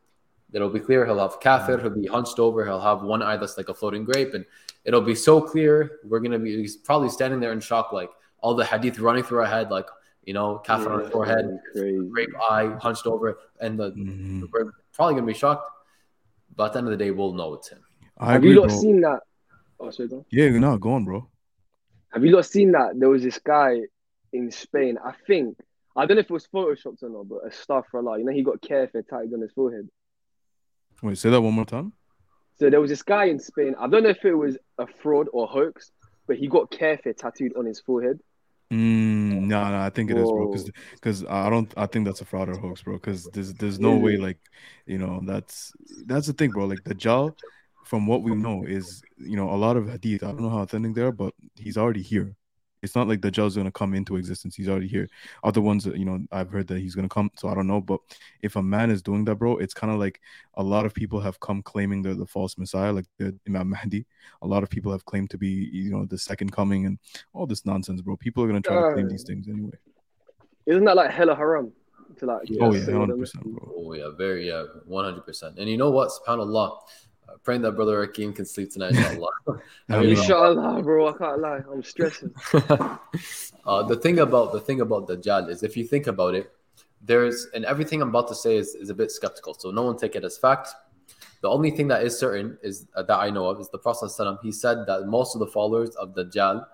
It'll 0.54 0.70
be 0.70 0.80
clear. 0.80 1.06
He'll 1.06 1.20
have 1.20 1.40
kafir. 1.40 1.80
He'll 1.80 1.90
be 1.90 2.08
hunched 2.08 2.38
over. 2.38 2.66
He'll 2.66 2.82
have 2.82 3.04
one 3.04 3.22
eye 3.22 3.38
that's 3.38 3.58
like 3.58 3.70
a 3.70 3.74
floating 3.74 4.04
grape, 4.04 4.34
and 4.34 4.46
it'll 4.84 5.02
be 5.02 5.16
so 5.16 5.40
clear. 5.40 6.00
We're 6.04 6.20
gonna 6.20 6.40
be 6.40 6.58
he's 6.58 6.76
probably 6.76 7.08
standing 7.10 7.40
there 7.40 7.54
in 7.54 7.62
shock, 7.62 7.94
like 7.94 8.10
all 8.42 8.54
the 8.54 8.66
hadith 8.66 9.00
running 9.00 9.24
through 9.24 9.40
our 9.40 9.46
head, 9.46 9.72
like 9.72 9.88
you 10.26 10.34
know, 10.34 10.58
kafir 10.58 10.90
yeah, 10.90 10.96
on 10.96 11.04
the 11.04 11.10
forehead, 11.10 11.60
grape 11.74 12.30
eye 12.50 12.76
hunched 12.82 13.08
over, 13.08 13.40
and 13.62 13.80
the, 13.80 13.92
mm-hmm. 13.92 14.44
we're 14.52 14.74
probably 14.92 15.16
gonna 15.16 15.26
be 15.26 15.34
shocked. 15.34 15.72
But 16.56 16.66
at 16.66 16.74
the 16.74 16.80
end 16.80 16.88
of 16.88 16.92
the 16.92 17.04
day, 17.04 17.12
we'll 17.12 17.34
know 17.34 17.54
it's 17.54 17.70
him. 17.70 17.80
I 18.18 18.34
have 18.34 18.42
agree, 18.42 18.50
you 18.50 18.60
not 18.60 18.68
bro. 18.68 18.78
seen 18.78 19.02
that? 19.02 19.22
Oh, 19.80 19.90
sorry, 19.90 20.10
yeah, 20.32 20.50
no, 20.50 20.78
go 20.78 20.94
on, 20.94 21.06
bro. 21.06 21.30
Have 22.12 22.26
you 22.26 22.32
not 22.32 22.46
seen 22.46 22.74
that? 22.74 22.94
There 22.96 23.10
was 23.10 23.24
this 23.24 23.40
guy 23.40 23.82
in 24.34 24.52
Spain. 24.52 24.98
I 25.04 25.14
think 25.28 25.58
I 25.96 26.06
don't 26.06 26.16
know 26.16 26.22
if 26.22 26.30
it 26.30 26.34
was 26.34 26.48
photoshopped 26.54 27.04
or 27.04 27.10
not, 27.10 27.28
but 27.28 27.46
astaghfirullah. 27.46 28.20
You 28.20 28.26
know, 28.26 28.32
he 28.32 28.44
got 28.44 28.62
kafir 28.62 29.02
tagged 29.02 29.34
on 29.34 29.42
his 29.42 29.52
forehead. 29.52 29.90
Wait, 31.02 31.18
say 31.18 31.30
that 31.30 31.42
one 31.42 31.54
more 31.54 31.66
time. 31.66 31.94
So 32.60 32.70
there 32.70 32.80
was 32.80 32.90
this 32.90 33.02
guy 33.02 33.26
in 33.26 33.40
Spain. 33.40 33.76
I 33.80 33.88
don't 33.88 34.04
know 34.04 34.10
if 34.10 34.24
it 34.24 34.36
was 34.36 34.58
a 34.78 34.88
fraud 34.88 35.28
or 35.34 35.48
hoax, 35.48 35.92
but 36.28 36.38
he 36.38 36.48
got 36.48 36.70
kafir 36.72 37.14
tattooed 37.14 37.58
on 37.58 37.66
his 37.66 37.80
forehead. 37.82 38.20
Mm, 38.72 39.48
no, 39.48 39.70
no, 39.70 39.80
I 39.80 39.90
think 39.90 40.12
it 40.12 40.18
is, 40.18 40.30
bro. 40.30 40.48
Because 40.48 40.72
because 40.94 41.26
I 41.26 41.50
don't, 41.50 41.74
I 41.76 41.88
think 41.88 42.06
that's 42.06 42.22
a 42.22 42.26
fraud 42.26 42.48
or 42.48 42.58
hoax, 42.58 42.84
bro. 42.84 42.94
Because 42.94 43.26
there's 43.26 43.54
there's 43.56 43.80
no 43.80 43.98
way, 43.98 44.16
like, 44.16 44.38
you 44.86 44.98
know, 44.98 45.22
that's 45.26 45.74
that's 46.06 46.28
the 46.28 46.34
thing, 46.34 46.52
bro. 46.52 46.66
Like 46.66 46.84
Dajjal, 46.84 47.36
from 47.84 48.08
what 48.08 48.24
we 48.24 48.36
know, 48.36 48.64
is 48.64 49.02
you 49.18 49.36
know 49.36 49.50
a 49.50 49.56
lot 49.56 49.78
of 49.78 49.90
hadith. 49.90 50.24
I 50.24 50.28
don't 50.28 50.42
know 50.42 50.50
how 50.50 50.60
authentic 50.60 50.96
they 50.96 51.02
are, 51.02 51.12
but 51.12 51.34
he's 51.56 51.78
already 51.78 52.02
here. 52.02 52.36
It's 52.82 52.96
not 52.96 53.08
like 53.08 53.22
the 53.22 53.28
is 53.28 53.56
going 53.56 53.66
to 53.66 53.72
come 53.72 53.94
into 53.94 54.16
existence. 54.16 54.56
He's 54.56 54.68
already 54.68 54.88
here. 54.88 55.08
Other 55.44 55.62
ones, 55.62 55.86
you 55.86 56.06
know, 56.06 56.20
I've 56.32 56.50
heard 56.50 56.68
that 56.68 56.80
he's 56.80 56.96
going 56.96 57.08
to 57.08 57.14
come. 57.14 57.30
So 57.38 57.48
I 57.48 57.54
don't 57.54 57.68
know. 57.68 57.80
But 57.80 58.00
if 58.42 58.56
a 58.56 58.64
man 58.64 58.90
is 58.90 59.04
doing 59.04 59.24
that, 59.26 59.36
bro, 59.36 59.58
it's 59.58 59.74
kind 59.74 59.94
of 59.94 60.00
like 60.00 60.20
a 60.56 60.64
lot 60.64 60.86
of 60.86 60.94
people 60.94 61.20
have 61.20 61.40
come 61.40 61.62
claiming 61.62 62.02
they're 62.02 62.16
the 62.16 62.26
false 62.26 62.58
Messiah, 62.58 62.92
like 62.92 63.06
the 63.20 63.38
Imam 63.48 63.70
Mahdi. 63.70 64.06
A 64.42 64.48
lot 64.48 64.64
of 64.64 64.70
people 64.70 64.92
have 64.92 65.06
claimed 65.06 65.30
to 65.30 65.38
be, 65.38 65.70
you 65.72 65.92
know, 65.92 66.06
the 66.06 66.18
second 66.18 66.52
coming 66.52 66.88
and 66.88 66.98
all 67.34 67.46
this 67.46 67.66
nonsense, 67.66 68.02
bro. 68.02 68.18
People 68.18 68.44
are 68.44 68.48
going 68.48 68.62
to 68.62 68.68
try 68.68 68.78
uh, 68.78 68.88
to 68.88 68.94
claim 68.94 69.10
these 69.10 69.24
things 69.24 69.48
anyway. 69.48 69.78
Isn't 70.66 70.86
that 70.86 70.96
like 70.96 71.12
hella 71.12 71.36
haram? 71.36 71.72
To 72.18 72.26
like, 72.26 72.42
oh, 72.60 72.74
yeah, 72.74 72.82
100%, 72.82 73.44
bro. 73.44 73.74
Oh, 73.78 73.94
yeah, 73.94 74.10
very, 74.18 74.48
yeah, 74.48 74.66
100%. 74.90 75.58
And 75.58 75.70
you 75.70 75.78
know 75.78 75.92
what? 75.92 76.10
SubhanAllah 76.10 76.80
praying 77.44 77.62
that 77.62 77.74
brother 77.74 78.06
Rakim 78.06 78.36
can 78.36 78.46
sleep 78.46 78.72
tonight, 78.72 78.94
inshallah. 78.94 79.62
inshallah, 79.90 80.82
bro. 80.84 81.14
I 81.14 81.18
can't 81.18 81.40
lie. 81.40 81.62
I'm 81.72 81.84
stressing. 81.84 82.34
uh, 82.54 83.84
the 83.84 84.00
thing 84.02 84.20
about 84.20 84.54
the 84.54 84.60
thing 84.60 84.82
about 84.82 85.08
Dajjal 85.08 85.50
is 85.50 85.64
if 85.64 85.76
you 85.76 85.86
think 85.86 86.08
about 86.08 86.36
it, 86.36 86.52
there's 87.02 87.48
and 87.54 87.66
everything 87.66 88.02
I'm 88.02 88.10
about 88.10 88.28
to 88.30 88.36
say 88.36 88.58
is, 88.58 88.76
is 88.76 88.90
a 88.90 88.94
bit 88.94 89.12
skeptical. 89.12 89.54
So 89.54 89.72
no 89.72 89.84
one 89.84 89.98
take 89.98 90.16
it 90.16 90.24
as 90.24 90.38
fact. 90.38 90.70
The 91.42 91.50
only 91.50 91.72
thing 91.72 91.88
that 91.88 92.04
is 92.04 92.18
certain 92.18 92.58
is 92.62 92.86
uh, 92.96 93.02
that 93.04 93.18
I 93.18 93.32
know 93.32 93.48
of 93.48 93.60
is 93.60 93.70
the 93.70 93.80
Prophet 93.80 94.12
he 94.44 94.52
said 94.52 94.86
that 94.86 95.08
most 95.08 95.36
of 95.36 95.40
the 95.40 95.48
followers 95.48 95.96
of 95.96 96.14
Dajjal 96.14 96.66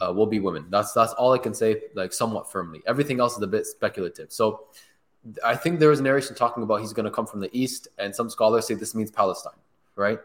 uh, 0.00 0.12
will 0.12 0.26
be 0.26 0.40
women. 0.40 0.66
That's 0.70 0.92
that's 0.92 1.12
all 1.12 1.32
I 1.32 1.38
can 1.38 1.54
say, 1.54 1.82
like 1.94 2.12
somewhat 2.12 2.50
firmly. 2.50 2.82
Everything 2.86 3.20
else 3.20 3.36
is 3.36 3.42
a 3.42 3.46
bit 3.46 3.66
speculative. 3.66 4.32
So 4.32 4.66
I 5.44 5.54
think 5.54 5.78
there 5.78 5.92
is 5.92 6.00
a 6.00 6.02
narration 6.02 6.34
talking 6.34 6.64
about 6.64 6.80
he's 6.80 6.92
going 6.92 7.04
to 7.04 7.12
come 7.12 7.26
from 7.26 7.38
the 7.38 7.50
east, 7.56 7.86
and 7.98 8.12
some 8.12 8.28
scholars 8.28 8.66
say 8.66 8.74
this 8.74 8.96
means 8.96 9.12
Palestine 9.12 9.61
right? 9.96 10.18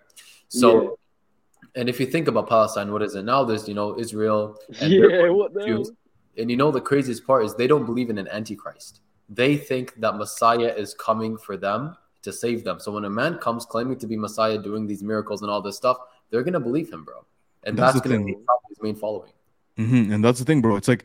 So, 0.50 0.82
yeah. 0.84 1.82
and 1.82 1.90
if 1.90 2.00
you 2.00 2.06
think 2.06 2.28
about 2.28 2.48
Palestine, 2.50 2.92
what 2.92 3.02
is 3.02 3.16
it 3.16 3.24
now? 3.24 3.44
There's 3.44 3.68
you 3.68 3.74
know 3.74 3.98
Israel, 4.00 4.58
and 4.80 4.92
yeah, 4.92 5.30
what 5.30 5.54
the 5.54 5.66
Jews. 5.66 5.92
and 6.38 6.50
you 6.50 6.58
know 6.58 6.72
the 6.72 6.82
craziest 6.82 7.26
part 7.26 7.46
is 7.46 7.56
they 7.56 7.68
don't 7.68 7.86
believe 7.86 8.10
in 8.10 8.18
an 8.18 8.28
antichrist. 8.28 9.02
They 9.30 9.58
think 9.58 9.96
that 10.00 10.16
Messiah 10.16 10.74
is 10.78 10.94
coming 10.94 11.38
for 11.38 11.58
them 11.58 11.98
to 12.22 12.32
save 12.32 12.64
them. 12.64 12.80
So 12.80 12.92
when 12.94 13.06
a 13.06 13.10
man 13.10 13.38
comes 13.40 13.66
claiming 13.66 13.98
to 14.00 14.08
be 14.08 14.16
Messiah, 14.18 14.58
doing 14.58 14.88
these 14.88 15.04
miracles 15.04 15.42
and 15.42 15.52
all 15.52 15.62
this 15.62 15.76
stuff, 15.76 15.98
they're 16.30 16.44
gonna 16.44 16.60
believe 16.60 16.92
him, 16.92 17.04
bro, 17.04 17.26
and 17.64 17.78
that's, 17.78 17.94
That's 17.94 18.08
gonna 18.08 18.18
thing. 18.18 18.26
be 18.26 18.36
his 18.70 18.82
main 18.82 18.96
following. 18.96 19.32
hmm 19.78 20.12
And 20.12 20.24
that's 20.24 20.40
the 20.40 20.46
thing, 20.46 20.62
bro. 20.62 20.76
It's 20.78 20.88
like 20.88 21.04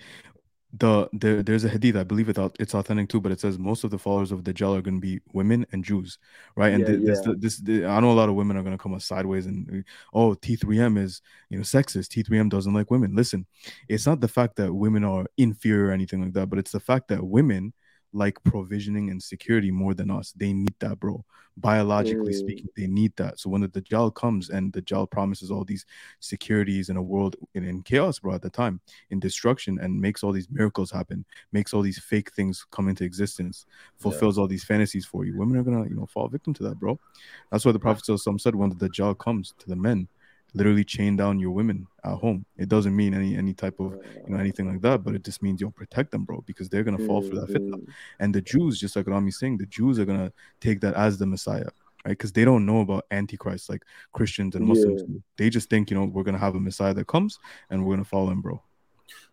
the 0.72 1.08
there, 1.12 1.42
there's 1.42 1.64
a 1.64 1.68
hadith, 1.68 1.96
I 1.96 2.04
believe 2.04 2.28
it, 2.30 2.38
it's 2.58 2.74
authentic 2.74 3.08
too, 3.10 3.20
but 3.20 3.30
it 3.30 3.40
says 3.40 3.58
most 3.58 3.84
of 3.84 3.90
the 3.90 3.98
followers 3.98 4.32
of 4.32 4.42
Dajjal 4.42 4.78
are 4.78 4.82
going 4.82 4.94
to 4.94 5.00
be 5.00 5.20
women 5.34 5.66
and 5.72 5.84
Jews, 5.84 6.18
right? 6.56 6.72
And 6.72 6.80
Yeah, 6.80 6.86
th- 6.86 7.04
this, 7.04 7.20
yeah. 7.26 7.32
this, 7.38 7.56
the- 7.58 7.86
I 7.86 8.00
know 8.00 8.10
a 8.10 8.14
lot 8.14 8.30
of 8.30 8.34
women 8.34 8.56
are 8.56 8.62
going 8.62 8.76
to 8.76 8.82
come 8.82 8.94
up 8.94 9.02
sideways 9.02 9.46
and 9.46 9.84
oh, 10.14 10.34
T3M 10.34 10.96
is 10.96 11.20
you 11.50 11.58
know 11.58 11.62
sexist. 11.62 12.08
T3M 12.08 12.48
doesn't 12.48 12.72
like 12.72 12.90
women. 12.90 13.14
Listen, 13.14 13.46
it's 13.88 14.06
not 14.06 14.20
the 14.20 14.28
fact 14.28 14.56
that 14.56 14.72
women 14.72 15.04
are 15.04 15.26
inferior 15.36 15.88
or 15.88 15.92
anything 15.92 16.22
like 16.22 16.32
that, 16.32 16.48
but 16.48 16.58
it's 16.58 16.72
the 16.72 16.80
fact 16.80 17.08
that 17.08 17.22
women 17.22 17.74
like 18.12 18.42
provisioning 18.44 19.10
and 19.10 19.22
security 19.22 19.70
more 19.70 19.94
than 19.94 20.10
us. 20.10 20.32
They 20.32 20.52
need 20.52 20.74
that, 20.80 21.00
bro. 21.00 21.24
Biologically 21.56 22.32
Mm. 22.32 22.36
speaking, 22.36 22.68
they 22.76 22.86
need 22.86 23.14
that. 23.16 23.38
So 23.38 23.50
when 23.50 23.60
the 23.60 23.68
Dajjal 23.68 24.14
comes 24.14 24.50
and 24.50 24.72
the 24.72 24.82
Dajjal 24.82 25.10
promises 25.10 25.50
all 25.50 25.64
these 25.64 25.84
securities 26.20 26.88
in 26.88 26.96
a 26.96 27.02
world 27.02 27.36
in, 27.54 27.64
in 27.64 27.82
chaos, 27.82 28.18
bro, 28.18 28.34
at 28.34 28.42
the 28.42 28.50
time, 28.50 28.80
in 29.10 29.20
destruction, 29.20 29.78
and 29.78 30.00
makes 30.00 30.22
all 30.22 30.32
these 30.32 30.48
miracles 30.50 30.90
happen, 30.90 31.24
makes 31.52 31.74
all 31.74 31.82
these 31.82 31.98
fake 31.98 32.32
things 32.32 32.66
come 32.70 32.88
into 32.88 33.04
existence, 33.04 33.66
fulfills 33.98 34.38
all 34.38 34.46
these 34.46 34.64
fantasies 34.64 35.04
for 35.04 35.24
you. 35.24 35.36
Women 35.36 35.58
are 35.58 35.62
gonna, 35.62 35.84
you 35.88 35.94
know, 35.94 36.06
fall 36.06 36.28
victim 36.28 36.54
to 36.54 36.62
that, 36.64 36.78
bro. 36.78 36.98
That's 37.50 37.64
why 37.64 37.72
the 37.72 37.78
Prophet 37.78 38.04
said 38.40 38.54
when 38.54 38.70
the 38.70 38.88
Dajjal 38.88 39.18
comes 39.18 39.54
to 39.58 39.68
the 39.68 39.76
men, 39.76 40.08
literally 40.54 40.84
chain 40.84 41.16
down 41.16 41.38
your 41.38 41.50
women 41.50 41.86
at 42.04 42.14
home. 42.14 42.44
It 42.56 42.68
doesn't 42.68 42.94
mean 42.94 43.14
any 43.14 43.36
any 43.36 43.54
type 43.54 43.80
of 43.80 43.92
you 44.26 44.34
know 44.34 44.38
anything 44.38 44.68
like 44.68 44.80
that, 44.82 45.04
but 45.04 45.14
it 45.14 45.24
just 45.24 45.42
means 45.42 45.60
you'll 45.60 45.70
protect 45.70 46.10
them, 46.10 46.24
bro, 46.24 46.42
because 46.46 46.68
they're 46.68 46.84
gonna 46.84 47.06
fall 47.06 47.22
for 47.22 47.34
that 47.36 47.48
fitna. 47.48 47.74
Mhm. 47.74 47.88
And 48.20 48.34
the 48.34 48.42
Jews, 48.42 48.78
just 48.78 48.96
like 48.96 49.06
Rami's 49.06 49.38
saying, 49.38 49.58
the 49.58 49.66
Jews 49.66 49.98
are 49.98 50.04
gonna 50.04 50.32
take 50.60 50.80
that 50.80 50.94
as 50.94 51.18
the 51.18 51.26
Messiah, 51.26 51.70
right? 52.04 52.10
Because 52.10 52.32
they 52.32 52.44
don't 52.44 52.66
know 52.66 52.80
about 52.80 53.06
Antichrist 53.10 53.70
like 53.70 53.84
Christians 54.12 54.54
and 54.54 54.66
Muslims. 54.66 55.02
Yeah. 55.06 55.18
They 55.36 55.50
just 55.50 55.70
think, 55.70 55.90
you 55.90 55.96
know, 55.96 56.04
we're 56.04 56.24
gonna 56.24 56.38
have 56.38 56.54
a 56.54 56.60
Messiah 56.60 56.94
that 56.94 57.06
comes 57.06 57.38
and 57.70 57.84
we're 57.84 57.94
gonna 57.94 58.04
follow 58.04 58.30
him, 58.30 58.42
bro. 58.42 58.62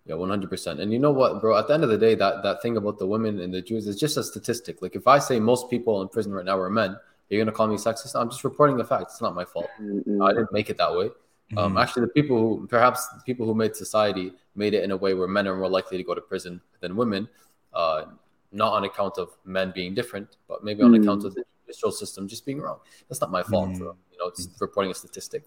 Yeah, 0.05 0.15
one 0.15 0.29
hundred 0.29 0.49
percent. 0.49 0.79
And 0.79 0.91
you 0.91 0.97
know 0.99 1.11
what, 1.11 1.41
bro? 1.41 1.57
At 1.57 1.67
the 1.67 1.73
end 1.73 1.83
of 1.83 1.89
the 1.89 1.97
day, 1.97 2.15
that 2.15 2.41
that 2.43 2.61
thing 2.61 2.77
about 2.77 2.97
the 2.97 3.05
women 3.05 3.39
and 3.41 3.53
the 3.53 3.61
Jews 3.61 3.85
is 3.87 3.99
just 3.99 4.17
a 4.17 4.23
statistic. 4.23 4.81
Like 4.81 4.95
if 4.95 5.05
I 5.05 5.19
say 5.19 5.39
most 5.39 5.69
people 5.69 6.01
in 6.01 6.07
prison 6.07 6.31
right 6.31 6.45
now 6.45 6.57
are 6.57 6.69
men, 6.69 6.97
you're 7.29 7.43
gonna 7.43 7.55
call 7.55 7.67
me 7.67 7.75
sexist. 7.75 8.19
I'm 8.19 8.29
just 8.29 8.43
reporting 8.43 8.77
the 8.77 8.83
fact. 8.85 9.03
It's 9.03 9.21
not 9.21 9.35
my 9.35 9.45
fault. 9.45 9.69
Mhm. 9.79 10.23
I 10.25 10.33
didn't 10.33 10.51
make 10.51 10.69
it 10.69 10.77
that 10.77 10.91
way. 10.95 11.11
Um, 11.57 11.73
Mhm. 11.75 11.81
actually, 11.81 12.01
the 12.03 12.09
people 12.09 12.37
who 12.39 12.67
perhaps 12.67 13.07
the 13.09 13.21
people 13.25 13.45
who 13.45 13.53
made 13.55 13.75
society 13.75 14.33
made 14.55 14.73
it 14.73 14.83
in 14.83 14.91
a 14.91 14.97
way 14.97 15.13
where 15.13 15.27
men 15.27 15.47
are 15.47 15.55
more 15.55 15.69
likely 15.69 15.97
to 15.97 16.03
go 16.03 16.13
to 16.13 16.21
prison 16.21 16.61
than 16.81 16.95
women, 16.95 17.27
uh, 17.73 18.05
not 18.51 18.73
on 18.73 18.83
account 18.83 19.17
of 19.17 19.37
men 19.45 19.71
being 19.73 19.93
different, 19.93 20.37
but 20.47 20.63
maybe 20.63 20.81
on 20.83 20.91
Mm. 20.91 21.01
account 21.01 21.23
of 21.25 21.33
the 21.35 21.43
judicial 21.61 21.91
system 21.91 22.27
just 22.27 22.45
being 22.45 22.59
wrong. 22.61 22.79
That's 23.07 23.21
not 23.21 23.31
my 23.31 23.43
fault. 23.43 23.69
Mm. 23.69 23.79
bro. 23.79 23.95
You 24.11 24.17
know, 24.19 24.27
it's 24.27 24.47
reporting 24.59 24.91
a 24.91 24.93
statistic. 24.95 25.43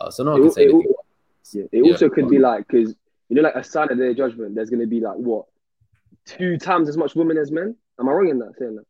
Uh, 0.00 0.10
so 0.10 0.24
no 0.24 0.32
one 0.32 0.40
It- 0.40 0.44
can 0.44 0.52
say 0.52 0.64
it- 0.64 0.70
anything. 0.70 0.90
about 0.90 1.04
this. 1.40 1.54
Yeah, 1.54 1.62
it 1.72 1.84
Yeah. 1.86 1.92
also 1.92 2.08
could 2.08 2.28
be 2.28 2.38
like 2.38 2.66
because 2.68 2.94
you 3.28 3.36
know, 3.36 3.42
like 3.42 3.54
a 3.56 3.64
sign 3.64 3.90
of 3.90 3.96
their 3.96 4.12
judgment. 4.12 4.54
There's 4.54 4.68
going 4.68 4.80
to 4.80 4.86
be 4.86 5.00
like 5.00 5.16
what 5.16 5.46
two 6.26 6.58
times 6.58 6.88
as 6.88 6.96
much 6.98 7.14
women 7.16 7.38
as 7.38 7.50
men. 7.50 7.74
Am 7.98 8.08
I 8.08 8.12
wrong 8.12 8.28
in 8.28 8.38
that 8.40 8.54
saying 8.58 8.76
that? 8.76 8.84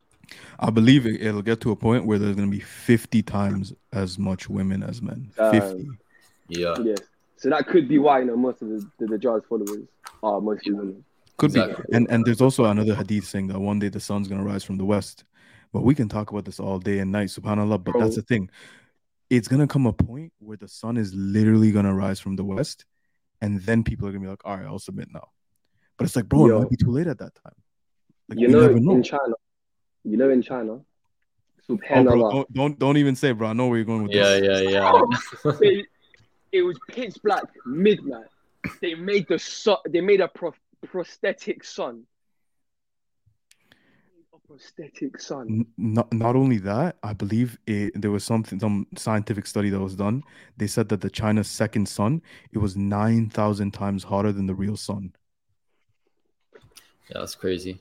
I 0.58 0.70
believe 0.70 1.06
it, 1.06 1.22
it'll 1.22 1.42
get 1.42 1.60
to 1.62 1.70
a 1.70 1.76
point 1.76 2.06
where 2.06 2.18
there's 2.18 2.36
gonna 2.36 2.48
be 2.48 2.60
50 2.60 3.22
times 3.22 3.72
as 3.92 4.18
much 4.18 4.48
women 4.48 4.82
as 4.82 5.02
men. 5.02 5.30
Um, 5.38 5.50
50. 5.52 5.88
Yeah, 6.48 6.76
Yes. 6.82 6.98
So 7.42 7.50
that 7.50 7.66
could 7.66 7.88
be 7.88 7.98
why 7.98 8.20
you 8.20 8.26
know 8.26 8.36
most 8.36 8.62
of 8.62 8.68
the 8.68 8.88
the, 9.00 9.06
the 9.06 9.18
Jars 9.18 9.42
followers 9.48 9.88
are 10.22 10.40
mostly 10.40 10.74
women. 10.74 11.04
Could 11.38 11.50
exactly. 11.50 11.84
be. 11.90 11.96
And 11.96 12.08
and 12.08 12.24
there's 12.24 12.40
also 12.40 12.66
another 12.66 12.94
hadith 12.94 13.24
saying 13.24 13.48
that 13.48 13.58
one 13.58 13.80
day 13.80 13.88
the 13.88 13.98
sun's 13.98 14.28
gonna 14.28 14.44
rise 14.44 14.62
from 14.62 14.78
the 14.78 14.84
west. 14.84 15.24
But 15.72 15.82
we 15.82 15.94
can 15.94 16.08
talk 16.08 16.30
about 16.30 16.44
this 16.44 16.60
all 16.60 16.78
day 16.78 17.00
and 17.00 17.10
night, 17.10 17.28
subhanAllah. 17.28 17.82
But 17.82 17.92
Bro. 17.92 18.02
that's 18.02 18.14
the 18.14 18.22
thing. 18.22 18.48
It's 19.28 19.48
gonna 19.48 19.66
come 19.66 19.86
a 19.86 19.92
point 19.92 20.32
where 20.38 20.56
the 20.56 20.68
sun 20.68 20.96
is 20.96 21.12
literally 21.14 21.72
gonna 21.72 21.92
rise 21.92 22.20
from 22.20 22.36
the 22.36 22.44
west, 22.44 22.84
and 23.40 23.60
then 23.62 23.82
people 23.82 24.06
are 24.06 24.12
gonna 24.12 24.22
be 24.22 24.30
like, 24.30 24.44
all 24.44 24.56
right, 24.56 24.66
I'll 24.66 24.78
submit 24.78 25.08
now. 25.12 25.28
But 25.96 26.04
it's 26.04 26.14
like, 26.14 26.28
bro, 26.28 26.46
Yo. 26.46 26.56
it 26.56 26.60
might 26.60 26.70
be 26.70 26.76
too 26.76 26.92
late 26.92 27.08
at 27.08 27.18
that 27.18 27.34
time. 27.34 27.54
Like 28.28 28.38
you 28.38 28.48
know, 28.48 28.68
know. 28.68 28.92
in 28.92 29.02
China, 29.02 29.34
you 30.04 30.16
know, 30.16 30.30
in 30.30 30.42
China, 30.42 30.80
Oh, 31.68 31.76
bro, 31.76 32.30
don't, 32.30 32.52
don't 32.52 32.78
don't 32.78 32.96
even 32.96 33.14
say, 33.14 33.32
bro. 33.32 33.48
I 33.48 33.52
know 33.52 33.68
where 33.68 33.78
you're 33.78 33.84
going 33.86 34.02
with 34.02 34.12
yeah, 34.12 34.38
this. 34.38 34.62
yeah, 34.64 34.70
yeah. 34.70 34.92
Oh, 35.44 35.52
they, 35.60 35.84
it 36.50 36.62
was 36.62 36.78
pitch 36.88 37.16
black, 37.22 37.44
midnight. 37.64 38.26
They 38.80 38.94
made 38.94 39.26
the 39.28 39.38
sun. 39.38 39.78
They 39.88 40.00
made 40.00 40.20
a 40.20 40.28
pro- 40.28 40.54
prosthetic 40.86 41.64
sun. 41.64 42.04
A 44.34 44.46
prosthetic 44.46 45.20
sun. 45.20 45.66
Not, 45.78 46.12
not 46.12 46.36
only 46.36 46.58
that, 46.58 46.96
I 47.02 47.12
believe 47.12 47.58
it, 47.66 48.00
there 48.00 48.10
was 48.10 48.24
something 48.24 48.58
some 48.58 48.86
scientific 48.96 49.46
study 49.46 49.70
that 49.70 49.80
was 49.80 49.96
done. 49.96 50.22
They 50.56 50.66
said 50.66 50.88
that 50.90 51.00
the 51.00 51.10
China's 51.10 51.48
second 51.48 51.88
sun 51.88 52.22
it 52.52 52.58
was 52.58 52.76
nine 52.76 53.30
thousand 53.30 53.72
times 53.72 54.04
hotter 54.04 54.32
than 54.32 54.46
the 54.46 54.54
real 54.54 54.76
sun. 54.76 55.12
Yeah, 57.08 57.20
that's 57.20 57.34
crazy. 57.34 57.80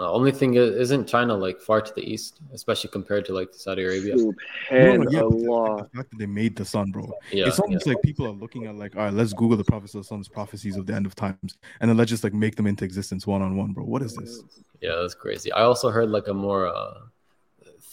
The 0.00 0.08
only 0.08 0.32
thing 0.32 0.54
is, 0.54 0.76
isn't 0.76 1.08
China 1.08 1.36
like 1.36 1.60
far 1.60 1.82
to 1.82 1.92
the 1.94 2.00
east, 2.00 2.40
especially 2.54 2.88
compared 2.88 3.26
to 3.26 3.34
like 3.34 3.50
Saudi 3.52 3.84
Arabia? 3.84 4.16
No, 4.16 4.32
no, 4.70 4.80
yeah, 4.80 4.96
but 4.96 5.10
the, 5.10 5.20
the 5.20 5.90
fact 5.94 6.10
that 6.12 6.18
they 6.18 6.24
made 6.24 6.56
the 6.56 6.64
sun, 6.64 6.90
bro. 6.90 7.12
Yeah, 7.30 7.46
it's 7.46 7.58
almost 7.58 7.86
like 7.86 8.00
people 8.00 8.24
are 8.24 8.30
looking 8.30 8.64
at 8.64 8.76
like, 8.76 8.96
all 8.96 9.02
right, 9.02 9.12
let's 9.12 9.34
Google 9.34 9.58
the 9.58 9.64
Prophet 9.64 9.90
Sun's 9.90 10.26
prophecies 10.26 10.78
of 10.78 10.86
the 10.86 10.94
end 10.94 11.04
of 11.04 11.14
times, 11.14 11.58
and 11.80 11.90
then 11.90 11.98
let's 11.98 12.08
just 12.08 12.24
like 12.24 12.32
make 12.32 12.56
them 12.56 12.66
into 12.66 12.82
existence 12.82 13.26
one 13.26 13.42
on 13.42 13.58
one, 13.58 13.74
bro. 13.74 13.84
What 13.84 14.00
is 14.00 14.16
this? 14.16 14.42
yeah, 14.80 14.96
that's 14.98 15.12
crazy. 15.12 15.52
I 15.52 15.64
also 15.64 15.90
heard 15.90 16.08
like 16.08 16.28
a 16.28 16.34
more 16.34 16.68
uh, 16.68 17.00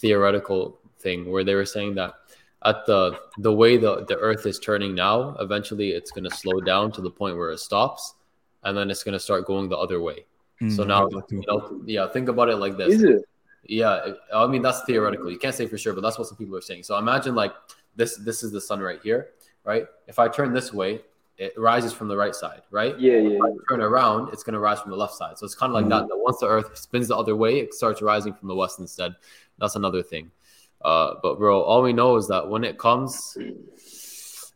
theoretical 0.00 0.78
thing 1.00 1.30
where 1.30 1.44
they 1.44 1.56
were 1.56 1.66
saying 1.66 1.96
that 1.96 2.14
at 2.64 2.86
the 2.86 3.20
the 3.36 3.52
way 3.52 3.76
the 3.76 4.06
the 4.06 4.16
Earth 4.16 4.46
is 4.46 4.58
turning 4.58 4.94
now, 4.94 5.36
eventually 5.40 5.90
it's 5.90 6.10
going 6.10 6.24
to 6.24 6.34
slow 6.34 6.62
down 6.62 6.90
to 6.92 7.02
the 7.02 7.10
point 7.10 7.36
where 7.36 7.50
it 7.50 7.58
stops, 7.58 8.14
and 8.64 8.74
then 8.74 8.90
it's 8.90 9.04
going 9.04 9.12
to 9.12 9.20
start 9.20 9.44
going 9.44 9.68
the 9.68 9.76
other 9.76 10.00
way. 10.00 10.24
So 10.60 10.64
Mm, 10.66 10.84
I 10.84 10.86
now, 10.88 11.02
heard 11.02 11.10
that 11.12 11.28
too. 11.28 11.36
you 11.36 11.44
know, 11.46 11.82
yeah, 11.86 12.08
think 12.08 12.28
about 12.28 12.48
it 12.48 12.56
like 12.56 12.76
this. 12.76 12.94
Is 12.94 13.02
it? 13.04 13.24
Yeah, 13.64 14.06
it- 14.06 14.18
I 14.34 14.46
mean 14.46 14.62
that's 14.62 14.82
theoretical. 14.82 15.30
You 15.30 15.38
can't 15.38 15.54
say 15.54 15.66
for 15.66 15.78
sure, 15.78 15.92
but 15.94 16.00
that's 16.00 16.18
what 16.18 16.26
some 16.26 16.36
people 16.36 16.56
are 16.56 16.60
saying. 16.60 16.82
So 16.82 16.96
imagine 16.98 17.34
like 17.36 17.54
this 17.94 18.16
this 18.16 18.42
is 18.42 18.50
the 18.50 18.60
sun 18.60 18.80
right 18.80 19.00
here, 19.02 19.30
right? 19.64 19.86
If 20.08 20.18
I 20.18 20.26
turn 20.28 20.52
this 20.52 20.72
way, 20.72 21.02
it 21.36 21.52
rises 21.56 21.92
from 21.92 22.08
the 22.08 22.16
right 22.16 22.34
side, 22.34 22.62
right? 22.72 22.98
Yeah, 22.98 23.18
yeah. 23.18 23.36
If 23.36 23.42
I 23.42 23.48
turn 23.68 23.80
around, 23.82 24.32
it's 24.32 24.42
gonna 24.42 24.58
rise 24.58 24.80
from 24.80 24.90
the 24.90 24.96
left 24.96 25.14
side. 25.14 25.38
So 25.38 25.44
it's 25.46 25.54
kind 25.54 25.70
of 25.70 25.74
like 25.74 25.88
that. 25.90 26.08
That 26.08 26.16
once 26.16 26.38
the 26.38 26.48
Earth 26.48 26.76
spins 26.76 27.06
the 27.08 27.16
other 27.16 27.36
way, 27.36 27.60
it 27.60 27.72
starts 27.74 28.02
rising 28.02 28.34
from 28.34 28.48
the 28.48 28.56
west 28.56 28.80
instead. 28.80 29.14
That's 29.58 29.76
another 29.76 30.02
thing. 30.02 30.32
Uh, 30.82 31.14
but 31.22 31.38
bro, 31.38 31.60
all 31.62 31.82
we 31.82 31.92
know 31.92 32.16
is 32.16 32.26
that 32.28 32.48
when 32.48 32.64
it 32.64 32.78
comes, 32.78 33.36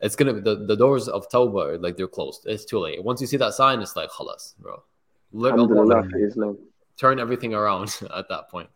it's 0.01 0.17
gonna 0.17 0.41
the, 0.41 0.65
the 0.67 0.77
doors 0.77 1.07
of 1.09 1.29
Tawbah 1.29 1.75
are 1.75 1.79
like 1.79 1.97
they're 1.97 2.09
closed. 2.09 2.47
It's 2.47 2.65
too 2.65 2.79
late. 2.81 3.03
Once 3.05 3.21
you 3.21 3.27
see 3.29 3.37
that 3.37 3.55
sign, 3.55 3.81
it's 3.81 3.95
like 3.95 4.11
khalas, 4.11 4.55
bro. 4.59 4.83
Let 5.33 5.53
Alhamdulillah 5.55 6.09
for 6.11 6.27
Islam. 6.27 6.59
turn 6.99 7.19
everything 7.19 7.55
around 7.55 7.97
at 8.15 8.29
that 8.29 8.51
point. 8.51 8.69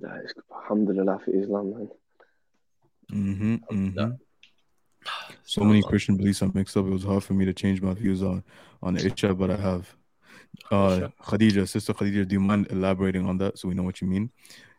That 0.00 0.24
is, 0.24 0.32
alhamdulillah 0.54 1.20
for 1.24 1.30
Islam, 1.30 1.70
man. 1.70 1.88
hmm 3.10 3.56
hmm 3.70 4.10
So 5.42 5.64
many 5.64 5.82
Christian 5.82 6.16
beliefs 6.16 6.42
are 6.42 6.50
mixed 6.54 6.76
up. 6.76 6.86
It 6.86 6.90
was 6.90 7.04
hard 7.04 7.24
for 7.24 7.32
me 7.34 7.44
to 7.46 7.52
change 7.52 7.80
my 7.80 7.94
views 7.94 8.22
on 8.22 8.44
on 8.82 8.96
Isa, 8.96 9.34
but 9.34 9.50
I 9.50 9.56
have. 9.56 9.94
Uh, 10.70 11.08
Khadija, 11.22 11.68
sister 11.68 11.92
Khadija, 11.94 12.26
do 12.26 12.34
you 12.34 12.40
mind 12.40 12.68
elaborating 12.70 13.26
on 13.26 13.38
that 13.38 13.58
so 13.58 13.68
we 13.68 13.74
know 13.74 13.82
what 13.82 14.00
you 14.00 14.06
mean? 14.06 14.30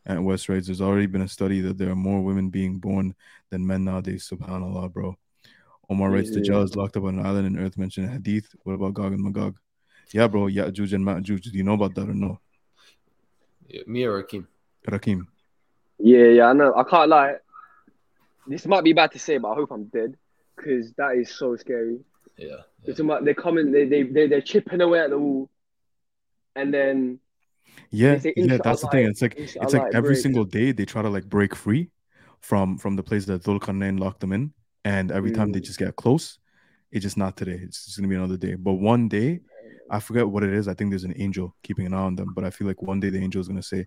And 0.05 0.25
West 0.25 0.49
writes, 0.49 0.67
there's 0.67 0.81
already 0.81 1.05
been 1.05 1.21
a 1.21 1.27
study 1.27 1.61
that 1.61 1.77
there 1.77 1.89
are 1.89 1.95
more 1.95 2.21
women 2.21 2.49
being 2.49 2.79
born 2.79 3.15
than 3.49 3.65
men 3.65 3.83
nowadays. 3.83 4.29
Subhanallah, 4.31 4.91
bro. 4.91 5.15
Omar 5.89 6.11
writes, 6.11 6.31
the 6.31 6.37
Yeah. 6.37 6.53
Jah 6.53 6.61
is 6.61 6.75
locked 6.75 6.97
up 6.97 7.03
on 7.03 7.19
an 7.19 7.25
island 7.25 7.47
in 7.47 7.59
Earth 7.59 7.77
mentioned 7.77 8.07
in 8.07 8.13
Hadith. 8.13 8.47
What 8.63 8.73
about 8.73 8.93
Gog 8.93 9.13
and 9.13 9.23
Magog? 9.23 9.57
Yeah, 10.13 10.27
bro. 10.27 10.47
Ya'juj 10.47 10.93
and 10.93 11.05
Ma'juj. 11.05 11.41
Do 11.43 11.49
you 11.57 11.63
know 11.63 11.73
about 11.73 11.95
that 11.95 12.09
or 12.09 12.13
no? 12.13 12.39
Yeah, 13.67 13.81
Me 13.87 14.03
or 14.05 14.23
Rakim? 14.23 14.47
Rakim. 14.87 15.27
Yeah, 15.99 16.25
yeah, 16.25 16.45
I 16.47 16.53
know. 16.53 16.73
I 16.75 16.83
can't 16.83 17.09
lie. 17.09 17.35
This 18.47 18.65
might 18.65 18.83
be 18.83 18.93
bad 18.93 19.11
to 19.11 19.19
say, 19.19 19.37
but 19.37 19.49
I 19.51 19.55
hope 19.55 19.71
I'm 19.71 19.85
dead 19.85 20.15
because 20.55 20.91
that 20.93 21.15
is 21.15 21.29
so 21.29 21.55
scary. 21.55 21.99
Yeah. 22.37 22.55
yeah. 22.83 22.95
About 22.97 23.25
they're 23.25 23.33
coming, 23.35 23.71
they 23.71 23.85
they 23.85 24.03
they 24.03 24.27
they're 24.27 24.41
chipping 24.41 24.81
away 24.81 24.99
at 25.01 25.09
the 25.11 25.19
wall, 25.19 25.49
and 26.55 26.73
then 26.73 27.19
Yeah, 27.91 28.19
yeah, 28.35 28.57
that's 28.57 28.81
the 28.81 28.87
thing. 28.87 29.05
It's 29.07 29.21
like 29.21 29.35
it's 29.37 29.55
like 29.55 29.87
it 29.89 29.93
every 29.93 30.09
breaks. 30.11 30.23
single 30.23 30.45
day 30.45 30.71
they 30.71 30.85
try 30.85 31.01
to 31.01 31.09
like 31.09 31.25
break 31.29 31.53
free 31.53 31.91
from 32.39 32.77
from 32.77 32.95
the 32.95 33.03
place 33.03 33.25
that 33.25 33.43
Dhul 33.43 33.59
Qarnayn 33.59 33.99
locked 33.99 34.21
them 34.21 34.31
in, 34.31 34.53
and 34.85 35.11
every 35.11 35.31
time 35.31 35.51
they 35.51 35.59
Mm. 35.59 35.65
just 35.65 35.77
get 35.79 35.95
close, 35.97 36.39
it's 36.91 37.03
just 37.03 37.17
not 37.17 37.35
today. 37.35 37.59
It's 37.61 37.85
just 37.85 37.97
gonna 37.97 38.07
be 38.07 38.15
another 38.15 38.37
day. 38.37 38.55
But 38.55 38.75
one 38.75 39.09
day, 39.09 39.41
I 39.89 39.99
forget 39.99 40.27
what 40.27 40.43
it 40.43 40.53
is. 40.53 40.67
I 40.67 40.73
think 40.73 40.91
there's 40.91 41.03
an 41.03 41.13
angel 41.17 41.55
keeping 41.63 41.85
an 41.85 41.93
eye 41.93 41.97
on 41.97 42.15
them. 42.15 42.33
But 42.33 42.43
I 42.43 42.49
feel 42.49 42.67
like 42.67 42.81
one 42.81 42.99
day 42.99 43.09
the 43.09 43.19
angel 43.21 43.41
is 43.41 43.47
gonna 43.47 43.63
say, 43.63 43.85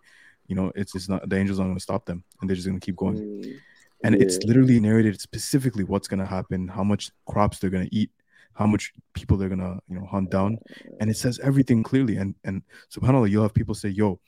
you 0.48 0.56
know, 0.56 0.72
it's 0.74 0.94
it's 0.94 1.08
not 1.08 1.28
the 1.28 1.36
angel's 1.36 1.58
not 1.58 1.66
gonna 1.66 1.80
stop 1.80 2.04
them, 2.06 2.24
and 2.40 2.48
they're 2.48 2.56
just 2.56 2.66
gonna 2.68 2.80
keep 2.80 2.96
going. 2.96 3.16
Mm, 3.18 3.60
And 4.04 4.14
it's 4.16 4.38
literally 4.38 4.80
narrated 4.80 5.20
specifically 5.20 5.84
what's 5.84 6.08
gonna 6.08 6.26
happen, 6.26 6.68
how 6.68 6.82
much 6.84 7.10
crops 7.26 7.58
they're 7.58 7.70
gonna 7.70 7.88
eat, 7.92 8.10
how 8.54 8.66
much 8.66 8.92
people 9.14 9.36
they're 9.36 9.48
gonna 9.48 9.78
you 9.88 9.96
know 9.98 10.06
hunt 10.06 10.30
down, 10.30 10.58
and 11.00 11.10
it 11.10 11.16
says 11.16 11.38
everything 11.38 11.82
clearly. 11.82 12.16
And 12.16 12.34
and 12.44 12.62
subhanallah, 12.90 13.30
you'll 13.30 13.44
have 13.44 13.54
people 13.54 13.74
say, 13.74 13.90
"Yo, 13.90 14.20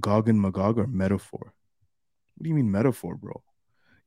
Gog 0.00 0.28
and 0.28 0.40
Magog 0.40 0.78
are 0.78 0.86
metaphor." 0.86 1.52
What 2.36 2.44
do 2.44 2.48
you 2.48 2.54
mean 2.54 2.70
metaphor, 2.70 3.16
bro? 3.16 3.42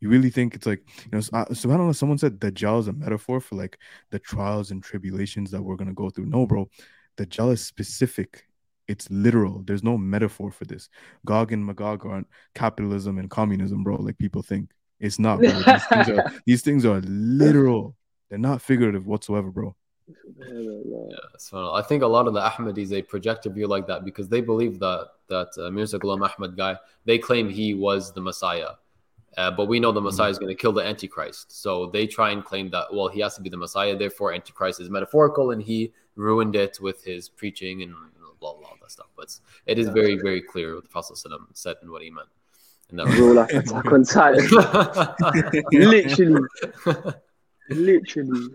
You 0.04 0.10
really 0.10 0.30
think 0.30 0.54
it's 0.54 0.66
like, 0.66 0.84
you 1.06 1.12
know, 1.14 1.20
uh, 1.32 1.46
subhanAllah, 1.46 1.96
someone 1.96 2.18
said 2.18 2.38
Dajjal 2.38 2.82
is 2.82 2.90
a 2.90 2.92
metaphor 2.92 3.40
for 3.40 3.56
like 3.56 3.80
the 4.12 4.20
trials 4.20 4.70
and 4.70 4.84
tribulations 4.84 5.50
that 5.52 5.62
we're 5.62 5.78
going 5.78 5.88
to 5.88 5.94
go 5.94 6.10
through. 6.10 6.26
No, 6.26 6.46
bro. 6.46 6.70
Dajjal 7.16 7.54
is 7.54 7.66
specific. 7.66 8.46
It's 8.90 9.10
literal. 9.10 9.64
There's 9.64 9.82
no 9.82 9.98
metaphor 9.98 10.52
for 10.52 10.66
this. 10.66 10.90
Gog 11.26 11.54
and 11.54 11.66
Magog 11.66 12.06
aren't 12.06 12.28
capitalism 12.54 13.18
and 13.18 13.30
communism, 13.30 13.82
bro, 13.82 13.96
like 13.96 14.18
people 14.18 14.42
think. 14.42 14.72
It's 15.00 15.20
not, 15.20 15.40
bro. 15.40 15.52
These, 15.52 15.86
things 15.90 16.10
are, 16.10 16.34
these 16.46 16.62
things 16.64 16.86
are 16.86 17.00
literal. 17.06 17.96
They're 18.30 18.40
not 18.40 18.62
figurative 18.62 19.08
whatsoever, 19.08 19.52
bro. 19.52 19.74
Yeah, 20.06 21.18
so 21.38 21.72
I 21.72 21.82
think 21.82 22.04
a 22.04 22.08
lot 22.08 22.28
of 22.28 22.34
the 22.34 22.42
Ahmadis 22.42 22.90
they 22.90 23.02
project 23.02 23.46
a 23.46 23.50
view 23.50 23.68
like 23.68 23.88
that 23.88 24.04
because 24.04 24.28
they 24.28 24.42
believe 24.42 24.80
that 24.80 25.08
that 25.30 25.48
uh, 25.58 25.72
Mirza 25.72 25.98
Ghulam 25.98 26.30
Ahmad 26.30 26.58
guy 26.58 26.78
they 27.06 27.18
claim 27.18 27.50
he 27.50 27.74
was 27.74 28.12
the 28.12 28.20
Messiah, 28.20 28.72
uh, 29.38 29.52
but 29.52 29.68
we 29.68 29.80
know 29.80 29.92
the 29.92 30.02
Messiah 30.02 30.30
is 30.30 30.38
going 30.38 30.56
to 30.56 30.62
kill 30.62 30.72
the 30.72 30.84
Antichrist. 30.84 31.62
So 31.62 31.88
they 31.88 32.08
try 32.08 32.32
and 32.32 32.44
claim 32.44 32.70
that 32.72 32.94
well 32.94 33.08
he 33.08 33.20
has 33.22 33.36
to 33.36 33.42
be 33.42 33.50
the 33.50 33.58
Messiah, 33.58 33.96
therefore 33.96 34.34
Antichrist 34.34 34.80
is 34.80 34.90
metaphorical 34.90 35.52
and 35.52 35.62
he 35.62 35.92
ruined 36.16 36.56
it 36.56 36.80
with 36.80 37.04
his 37.04 37.30
preaching 37.30 37.82
and 37.82 37.94
blah 38.40 38.54
blah 38.54 38.68
all 38.68 38.78
that 38.82 38.92
stuff. 38.92 39.08
But 39.16 39.38
it 39.66 39.80
is 39.80 39.90
very 39.90 40.18
very 40.18 40.42
clear 40.42 40.76
what 40.76 40.84
the 40.84 40.90
Prophet 40.90 41.18
said 41.18 41.76
and 41.82 41.92
what 41.92 42.02
he 42.02 42.10
meant. 42.10 42.30
And 42.90 43.00
that 43.00 43.08
Bro, 43.08 43.32
like 43.32 43.54
Attack 43.54 43.92
on 43.92 44.04
Titan. 44.04 44.46
literally, 45.72 46.48
literally. 47.70 48.50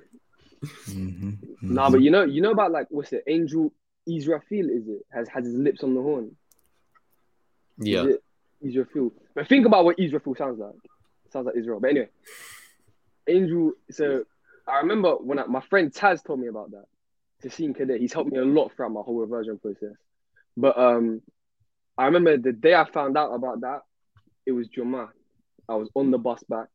Mm-hmm, 0.62 1.28
mm-hmm. 1.28 1.74
Nah, 1.74 1.90
but 1.90 2.02
you 2.02 2.10
know, 2.10 2.24
you 2.24 2.40
know 2.40 2.50
about 2.50 2.70
like 2.70 2.86
what's 2.90 3.12
it? 3.12 3.24
Angel 3.26 3.72
Israfil 4.08 4.70
is 4.70 4.88
it? 4.88 5.04
Has 5.10 5.28
has 5.28 5.44
his 5.44 5.54
lips 5.54 5.82
on 5.82 5.94
the 5.94 6.02
horn. 6.02 6.36
Yeah. 7.78 8.06
Israfil. 8.64 9.12
But 9.38 9.46
think 9.46 9.66
about 9.66 9.84
what 9.84 9.98
Israfil 9.98 10.36
sounds 10.36 10.58
like. 10.58 10.74
It 11.24 11.32
sounds 11.32 11.46
like 11.46 11.54
Israel. 11.56 11.78
But 11.78 11.90
anyway, 11.90 12.08
Angel. 13.28 13.70
So 13.88 14.24
I 14.66 14.78
remember 14.78 15.12
when 15.12 15.38
I, 15.38 15.46
my 15.46 15.60
friend 15.60 15.92
Taz 15.92 16.24
told 16.24 16.40
me 16.40 16.48
about 16.48 16.72
that. 16.72 16.86
To 17.42 17.48
Tassim 17.48 17.72
Cadet. 17.72 18.00
He's 18.00 18.12
helped 18.12 18.32
me 18.32 18.38
a 18.40 18.44
lot 18.44 18.72
throughout 18.74 18.90
my 18.90 19.00
whole 19.00 19.14
reversion 19.14 19.60
process. 19.60 19.94
But 20.56 20.76
um, 20.76 21.22
I 21.96 22.06
remember 22.06 22.36
the 22.36 22.50
day 22.50 22.74
I 22.74 22.84
found 22.90 23.16
out 23.16 23.32
about 23.32 23.60
that, 23.60 23.82
it 24.44 24.50
was 24.50 24.66
Juma. 24.66 25.10
I 25.68 25.76
was 25.76 25.88
on 25.94 26.10
the 26.10 26.18
bus 26.18 26.42
back, 26.48 26.70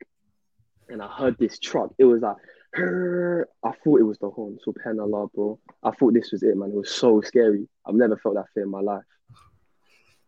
and 0.88 1.02
I 1.02 1.08
heard 1.08 1.38
this 1.38 1.60
truck. 1.60 1.90
It 1.98 2.06
was 2.06 2.22
like 2.22 2.38
I 2.78 3.74
thought 3.84 4.00
it 4.00 4.04
was 4.04 4.20
the 4.20 4.30
horn. 4.30 4.58
So 4.64 4.74
Allah, 4.86 5.28
bro. 5.36 5.60
I 5.84 5.92
thought 5.92 6.14
this 6.14 6.32
was 6.32 6.44
it, 6.44 6.56
man. 6.56 6.70
It 6.70 6.76
was 6.76 6.92
so 6.92 7.20
scary. 7.20 7.68
I've 7.86 7.96
never 7.96 8.16
felt 8.16 8.36
that 8.36 8.46
fear 8.54 8.64
in 8.64 8.70
my 8.70 8.80
life. 8.80 9.04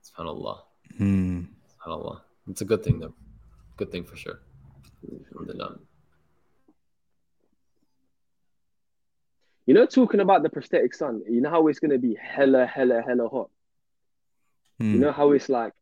SubhanAllah. 0.04 0.58
Hmm. 1.86 1.92
SubhanAllah. 1.92 2.22
It's 2.50 2.62
a 2.62 2.66
good 2.66 2.84
thing, 2.84 3.00
though. 3.00 3.14
Good 3.78 3.92
thing 3.92 4.04
for 4.04 4.16
sure. 4.16 4.40
You 9.68 9.74
know, 9.74 9.86
talking 9.86 10.20
about 10.20 10.44
the 10.44 10.50
prosthetic 10.50 10.94
sun, 10.94 11.24
you 11.28 11.42
know 11.42 11.50
how 11.50 11.68
it's 11.68 11.80
going 11.80 11.92
to 11.92 11.98
be 11.98 12.16
hella, 12.22 12.66
hella, 12.68 13.02
hella 13.06 13.28
hot? 13.28 13.50
You 14.80 14.98
Hmm. 14.98 15.00
know 15.02 15.12
how 15.12 15.32
it's 15.32 15.50
like 15.50 15.74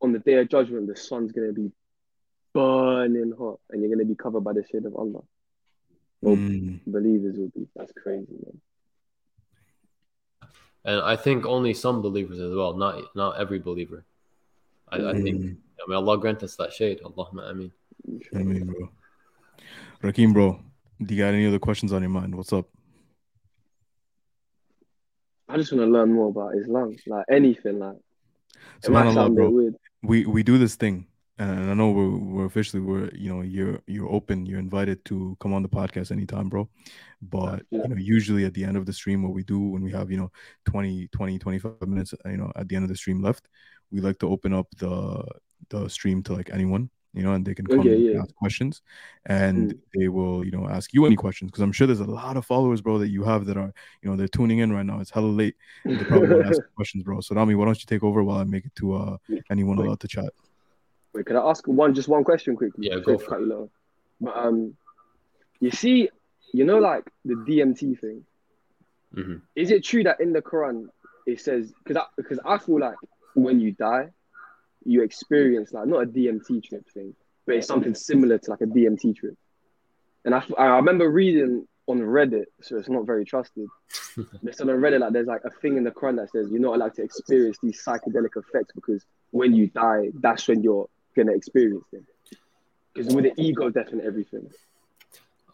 on 0.00 0.12
the 0.12 0.20
day 0.20 0.34
of 0.34 0.48
judgment, 0.48 0.86
the 0.86 0.96
sun's 0.96 1.32
going 1.32 1.48
to 1.48 1.52
be 1.52 1.72
burning 2.52 3.32
hot 3.36 3.58
and 3.70 3.80
you're 3.82 3.88
going 3.88 3.98
to 3.98 4.04
be 4.04 4.14
covered 4.14 4.42
by 4.42 4.52
the 4.52 4.64
shade 4.70 4.84
of 4.84 4.94
Allah. 4.94 5.22
Well, 6.20 6.36
Hmm. 6.36 6.76
believers 6.86 7.36
will 7.36 7.48
be. 7.48 7.66
That's 7.74 7.92
crazy, 7.92 8.26
man. 8.30 8.60
And 10.84 11.00
I 11.00 11.16
think 11.16 11.46
only 11.46 11.74
some 11.74 12.00
believers 12.00 12.38
as 12.38 12.54
well, 12.54 12.74
not 12.74 13.16
not 13.16 13.38
every 13.38 13.58
believer. 13.58 14.04
I, 14.88 15.10
I 15.10 15.12
think. 15.14 15.40
Hmm. 15.42 15.52
I 15.78 15.88
mean, 15.88 15.96
Allah 15.96 16.18
grant 16.18 16.42
us 16.42 16.56
that 16.56 16.72
shade. 16.72 17.00
Allahumma 17.04 17.50
ameen. 17.50 17.72
I 18.34 18.38
mean, 18.38 18.66
bro. 18.66 18.90
Rakim, 20.02 20.32
bro. 20.32 20.60
Do 21.02 21.14
you 21.14 21.22
got 21.22 21.34
any 21.34 21.46
other 21.46 21.58
questions 21.58 21.92
on 21.92 22.02
your 22.02 22.10
mind? 22.10 22.34
What's 22.34 22.52
up? 22.52 22.66
I 25.48 25.56
just 25.56 25.72
want 25.72 25.84
to 25.84 25.90
learn 25.90 26.12
more 26.12 26.28
about 26.28 26.56
Islam, 26.56 26.96
like 27.06 27.24
anything. 27.30 27.78
Like 27.78 27.96
it 28.84 28.90
might 28.90 29.06
Subhanallah, 29.06 29.14
sound 29.14 29.26
a 29.26 29.30
bit 29.30 29.36
bro. 29.36 29.50
weird. 29.50 29.74
we 30.02 30.26
we 30.26 30.42
do 30.42 30.58
this 30.58 30.76
thing 30.76 31.06
and 31.38 31.70
i 31.70 31.74
know 31.74 31.90
we're, 31.90 32.16
we're 32.16 32.44
officially 32.46 32.80
we're 32.82 33.10
you 33.14 33.32
know 33.32 33.42
you're 33.42 33.80
you're 33.86 34.10
open 34.10 34.46
you're 34.46 34.58
invited 34.58 35.04
to 35.04 35.36
come 35.40 35.52
on 35.52 35.62
the 35.62 35.68
podcast 35.68 36.10
anytime 36.10 36.48
bro 36.48 36.68
but 37.20 37.62
you 37.70 37.86
know 37.86 37.96
usually 37.96 38.44
at 38.44 38.54
the 38.54 38.64
end 38.64 38.76
of 38.76 38.86
the 38.86 38.92
stream 38.92 39.22
what 39.22 39.32
we 39.34 39.42
do 39.42 39.58
when 39.60 39.82
we 39.82 39.92
have 39.92 40.10
you 40.10 40.16
know 40.16 40.30
20 40.66 41.08
20 41.08 41.38
25 41.38 41.88
minutes 41.88 42.14
you 42.24 42.36
know 42.36 42.50
at 42.56 42.68
the 42.68 42.76
end 42.76 42.84
of 42.84 42.88
the 42.88 42.96
stream 42.96 43.22
left 43.22 43.48
we 43.90 44.00
like 44.00 44.18
to 44.18 44.28
open 44.28 44.52
up 44.52 44.66
the 44.78 45.24
the 45.70 45.88
stream 45.88 46.22
to 46.22 46.32
like 46.32 46.50
anyone 46.52 46.88
you 47.12 47.22
know 47.22 47.32
and 47.32 47.46
they 47.46 47.54
can 47.54 47.66
come 47.66 47.80
Okay, 47.80 48.12
and 48.12 48.20
ask 48.20 48.34
questions 48.36 48.82
and 49.24 49.74
they 49.94 50.08
will 50.08 50.44
you 50.44 50.50
know 50.50 50.68
ask 50.68 50.92
you 50.92 51.06
any 51.06 51.16
questions 51.16 51.50
because 51.50 51.62
i'm 51.62 51.72
sure 51.72 51.86
there's 51.86 52.00
a 52.00 52.04
lot 52.04 52.36
of 52.36 52.44
followers 52.44 52.82
bro 52.82 52.98
that 52.98 53.08
you 53.08 53.24
have 53.24 53.46
that 53.46 53.56
are 53.56 53.72
you 54.02 54.10
know 54.10 54.16
they're 54.16 54.28
tuning 54.28 54.58
in 54.58 54.70
right 54.72 54.84
now 54.84 55.00
it's 55.00 55.10
hella 55.10 55.26
late 55.26 55.56
they 55.84 56.04
probably 56.04 56.28
want 56.28 56.42
to 56.42 56.48
ask 56.48 56.60
questions 56.76 57.02
bro 57.02 57.20
so 57.20 57.34
Rami, 57.34 57.54
why 57.54 57.64
don't 57.64 57.80
you 57.80 57.86
take 57.86 58.04
over 58.04 58.22
while 58.22 58.38
i 58.38 58.44
make 58.44 58.66
it 58.66 58.74
to 58.76 58.94
uh 58.94 59.16
anyone 59.50 59.78
allowed 59.78 60.00
to 60.00 60.08
chat 60.08 60.30
Wait, 61.16 61.24
can 61.24 61.36
I 61.36 61.48
ask 61.48 61.66
one 61.66 61.94
just 61.94 62.08
one 62.08 62.24
question 62.24 62.54
quickly? 62.56 62.88
Yeah, 62.88 62.98
go 62.98 63.16
for 63.16 63.38
it. 63.38 63.46
you 63.46 63.52
off. 63.54 63.70
But 64.20 64.36
um, 64.36 64.76
you 65.60 65.70
see, 65.70 66.10
you 66.52 66.64
know, 66.64 66.76
like 66.76 67.10
the 67.24 67.36
DMT 67.36 67.98
thing. 67.98 68.22
Mhm. 69.14 69.40
Is 69.54 69.70
it 69.70 69.82
true 69.82 70.02
that 70.02 70.20
in 70.20 70.34
the 70.34 70.42
Quran 70.42 70.88
it 71.26 71.40
says 71.40 71.72
because 71.82 71.96
I 71.96 72.04
because 72.18 72.38
I 72.44 72.58
feel 72.58 72.80
like 72.80 72.96
when 73.36 73.60
you 73.60 73.72
die, 73.72 74.08
you 74.84 75.02
experience 75.02 75.72
like 75.72 75.86
not 75.86 76.02
a 76.02 76.06
DMT 76.06 76.64
trip 76.64 76.88
thing, 76.92 77.14
but 77.46 77.56
it's 77.56 77.66
something 77.66 77.94
similar 77.94 78.38
to 78.38 78.50
like 78.50 78.62
a 78.62 78.66
DMT 78.66 79.14
trip. 79.16 79.34
And 80.24 80.34
I, 80.34 80.42
I 80.58 80.64
remember 80.76 81.08
reading 81.08 81.66
on 81.86 82.00
Reddit, 82.00 82.46
so 82.62 82.78
it's 82.78 82.88
not 82.88 83.06
very 83.06 83.24
trusted. 83.24 83.68
It's 84.42 84.60
on 84.60 84.68
Reddit 84.68 85.00
like 85.00 85.12
there's 85.12 85.26
like 85.26 85.42
a 85.44 85.50
thing 85.60 85.76
in 85.76 85.84
the 85.84 85.90
Quran 85.90 86.16
that 86.16 86.30
says 86.30 86.48
you're 86.50 86.60
not 86.60 86.74
allowed 86.76 86.94
to 86.94 87.02
experience 87.02 87.58
these 87.62 87.82
psychedelic 87.84 88.30
effects 88.36 88.72
because 88.74 89.04
when 89.30 89.54
you 89.54 89.66
die, 89.68 90.10
that's 90.20 90.48
when 90.48 90.62
you're 90.62 90.88
gonna 91.14 91.32
experience 91.32 91.84
them. 91.92 92.06
Because 92.94 93.14
with 93.14 93.24
the 93.24 93.32
ego 93.40 93.68
death 93.70 93.92
and 93.92 94.00
everything. 94.00 94.48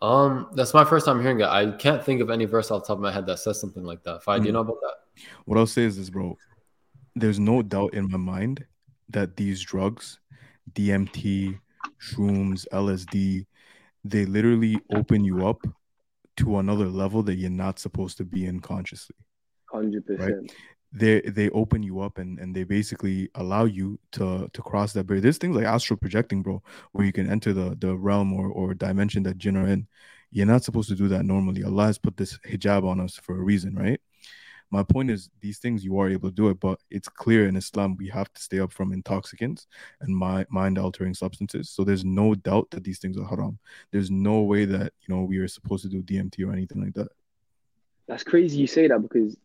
Um, 0.01 0.49
that's 0.55 0.75
my 0.75 0.85
first 0.85 1.07
time 1.07 1.21
hearing 1.21 1.41
it. 1.41 1.47
I 1.47 1.73
can't 1.73 2.05
think 2.05 2.21
of 2.21 2.31
any 2.31 2.45
verse 2.45 2.71
off 2.71 2.83
the 2.83 2.89
top 2.89 2.97
of 2.99 3.03
my 3.03 3.13
head 3.13 3.27
that 3.27 3.39
says 3.39 3.61
something 3.61 3.85
like 3.85 4.03
that. 4.05 4.23
Fi, 4.23 4.39
do 4.39 4.45
you 4.45 4.51
Mhm. 4.51 4.55
know 4.55 4.61
about 4.61 4.81
that? 4.81 4.95
What 5.45 5.59
I'll 5.59 5.67
say 5.67 5.83
is 5.85 5.97
this, 5.97 6.11
bro. 6.11 6.37
There's 7.15 7.39
no 7.39 7.63
doubt 7.63 7.95
in 7.95 8.11
my 8.11 8.19
mind 8.19 8.65
that 9.11 9.37
these 9.37 9.61
drugs, 9.61 10.19
DMT, 10.73 11.59
shrooms, 12.01 12.67
LSD, 12.73 13.47
they 14.05 14.25
literally 14.25 14.79
open 14.95 15.25
you 15.25 15.47
up 15.47 15.65
to 16.39 16.59
another 16.59 16.87
level 16.87 17.23
that 17.23 17.35
you're 17.35 17.51
not 17.51 17.79
supposed 17.79 18.17
to 18.19 18.25
be 18.25 18.47
in 18.47 18.61
consciously. 18.61 19.17
Hundred 19.71 20.07
percent. 20.07 20.53
They 20.93 21.21
they 21.23 21.49
open 21.51 21.83
you 21.83 22.01
up 22.01 22.19
and, 22.19 22.39
and 22.39 22.55
they 22.55 22.65
basically 22.65 23.31
allow 23.35 23.65
you 23.65 23.99
to 24.13 24.49
to 24.53 24.63
cross 24.63 24.93
that 24.93 25.07
barrier. 25.07 25.23
There's 25.23 25.39
things 25.39 25.57
like 25.57 25.65
astral 25.65 25.97
projecting, 25.97 26.43
bro, 26.43 26.63
where 26.93 27.07
you 27.07 27.13
can 27.13 27.31
enter 27.31 27.53
the 27.53 27.77
the 27.79 27.97
realm 27.97 28.33
or, 28.33 28.49
or 28.49 28.75
dimension 28.75 29.23
that 29.25 29.39
jinn 29.39 29.57
are 29.57 29.67
in. 29.67 29.87
You're 30.31 30.47
not 30.47 30.65
supposed 30.65 30.89
to 30.89 30.95
do 30.95 31.09
that 31.09 31.25
normally. 31.25 31.63
Allah 31.63 31.87
has 31.87 31.99
put 31.99 32.17
this 32.17 32.39
hijab 32.39 32.85
on 32.85 33.01
us 33.01 33.17
for 33.17 33.37
a 33.37 33.43
reason, 33.43 33.75
right? 33.75 34.01
My 34.73 34.83
point 34.83 35.11
is, 35.11 35.29
these 35.41 35.59
things 35.59 35.85
you 35.85 35.99
are 36.01 36.09
able 36.09 36.31
to 36.31 36.35
do 36.35 36.49
it, 36.49 36.59
but 36.59 36.81
it's 36.91 37.09
clear 37.09 37.47
in 37.47 37.57
Islam 37.57 37.95
we 37.97 38.09
have 38.09 38.33
to 38.33 38.41
stay 38.43 38.59
up 38.59 38.73
from 38.73 38.93
intoxicants 38.93 39.67
and 40.01 40.17
mi- 40.17 40.47
mind 40.51 40.79
altering 40.79 41.13
substances. 41.13 41.69
So 41.69 41.85
there's 41.85 42.07
no 42.07 42.35
doubt 42.35 42.71
that 42.71 42.83
these 42.83 42.99
things 42.99 43.19
are 43.19 43.27
haram. 43.27 43.59
There's 43.91 44.11
no 44.11 44.41
way 44.41 44.65
that 44.65 44.95
you 45.03 45.15
know 45.15 45.23
we 45.25 45.37
are 45.39 45.47
supposed 45.47 45.83
to 45.85 45.91
do 45.91 46.03
DMT 46.03 46.45
or 46.49 46.53
anything 46.53 46.83
like 46.83 46.95
that. 46.95 47.09
That's 48.09 48.25
crazy 48.25 48.59
you 48.59 48.67
say 48.67 48.89
that 48.89 49.01
because 49.01 49.37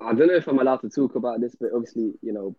I 0.00 0.12
don't 0.14 0.28
know 0.28 0.34
if 0.34 0.46
I'm 0.46 0.58
allowed 0.58 0.82
to 0.82 0.90
talk 0.90 1.14
about 1.14 1.40
this, 1.40 1.54
but 1.58 1.70
obviously, 1.74 2.12
you 2.22 2.32
know, 2.32 2.54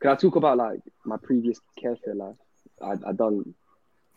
can 0.00 0.10
I 0.12 0.14
talk 0.14 0.36
about 0.36 0.58
like 0.58 0.80
my 1.04 1.16
previous 1.16 1.60
kafir 1.76 2.14
life? 2.14 2.36
I 2.80 2.92
I 3.08 3.12
done 3.12 3.54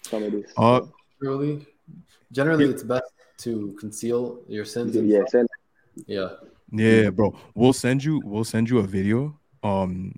some 0.03 0.23
of 0.23 0.31
this. 0.31 0.53
Uh, 0.57 0.81
Generally, 1.21 1.65
generally, 2.31 2.65
it's 2.65 2.83
best 2.83 3.11
to 3.39 3.75
conceal 3.79 4.41
your 4.47 4.65
sins. 4.65 4.95
and 4.95 5.09
yeah, 5.09 5.19
stuff. 5.19 5.29
send, 5.29 5.49
yeah. 6.07 6.29
Yeah, 6.71 7.09
bro. 7.09 7.37
We'll 7.53 7.73
send 7.73 8.03
you. 8.03 8.21
We'll 8.23 8.43
send 8.43 8.69
you 8.69 8.79
a 8.79 8.83
video. 8.83 9.39
Um, 9.63 10.13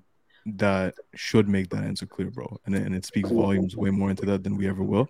that 0.46 0.94
should 1.14 1.48
make 1.48 1.68
that 1.70 1.84
answer 1.84 2.06
clear, 2.06 2.30
bro. 2.30 2.58
And 2.66 2.74
and 2.74 2.94
it 2.94 3.04
speaks 3.04 3.30
volumes 3.30 3.76
way 3.76 3.90
more 3.90 4.10
into 4.10 4.26
that 4.26 4.42
than 4.42 4.56
we 4.56 4.68
ever 4.68 4.82
will. 4.82 5.08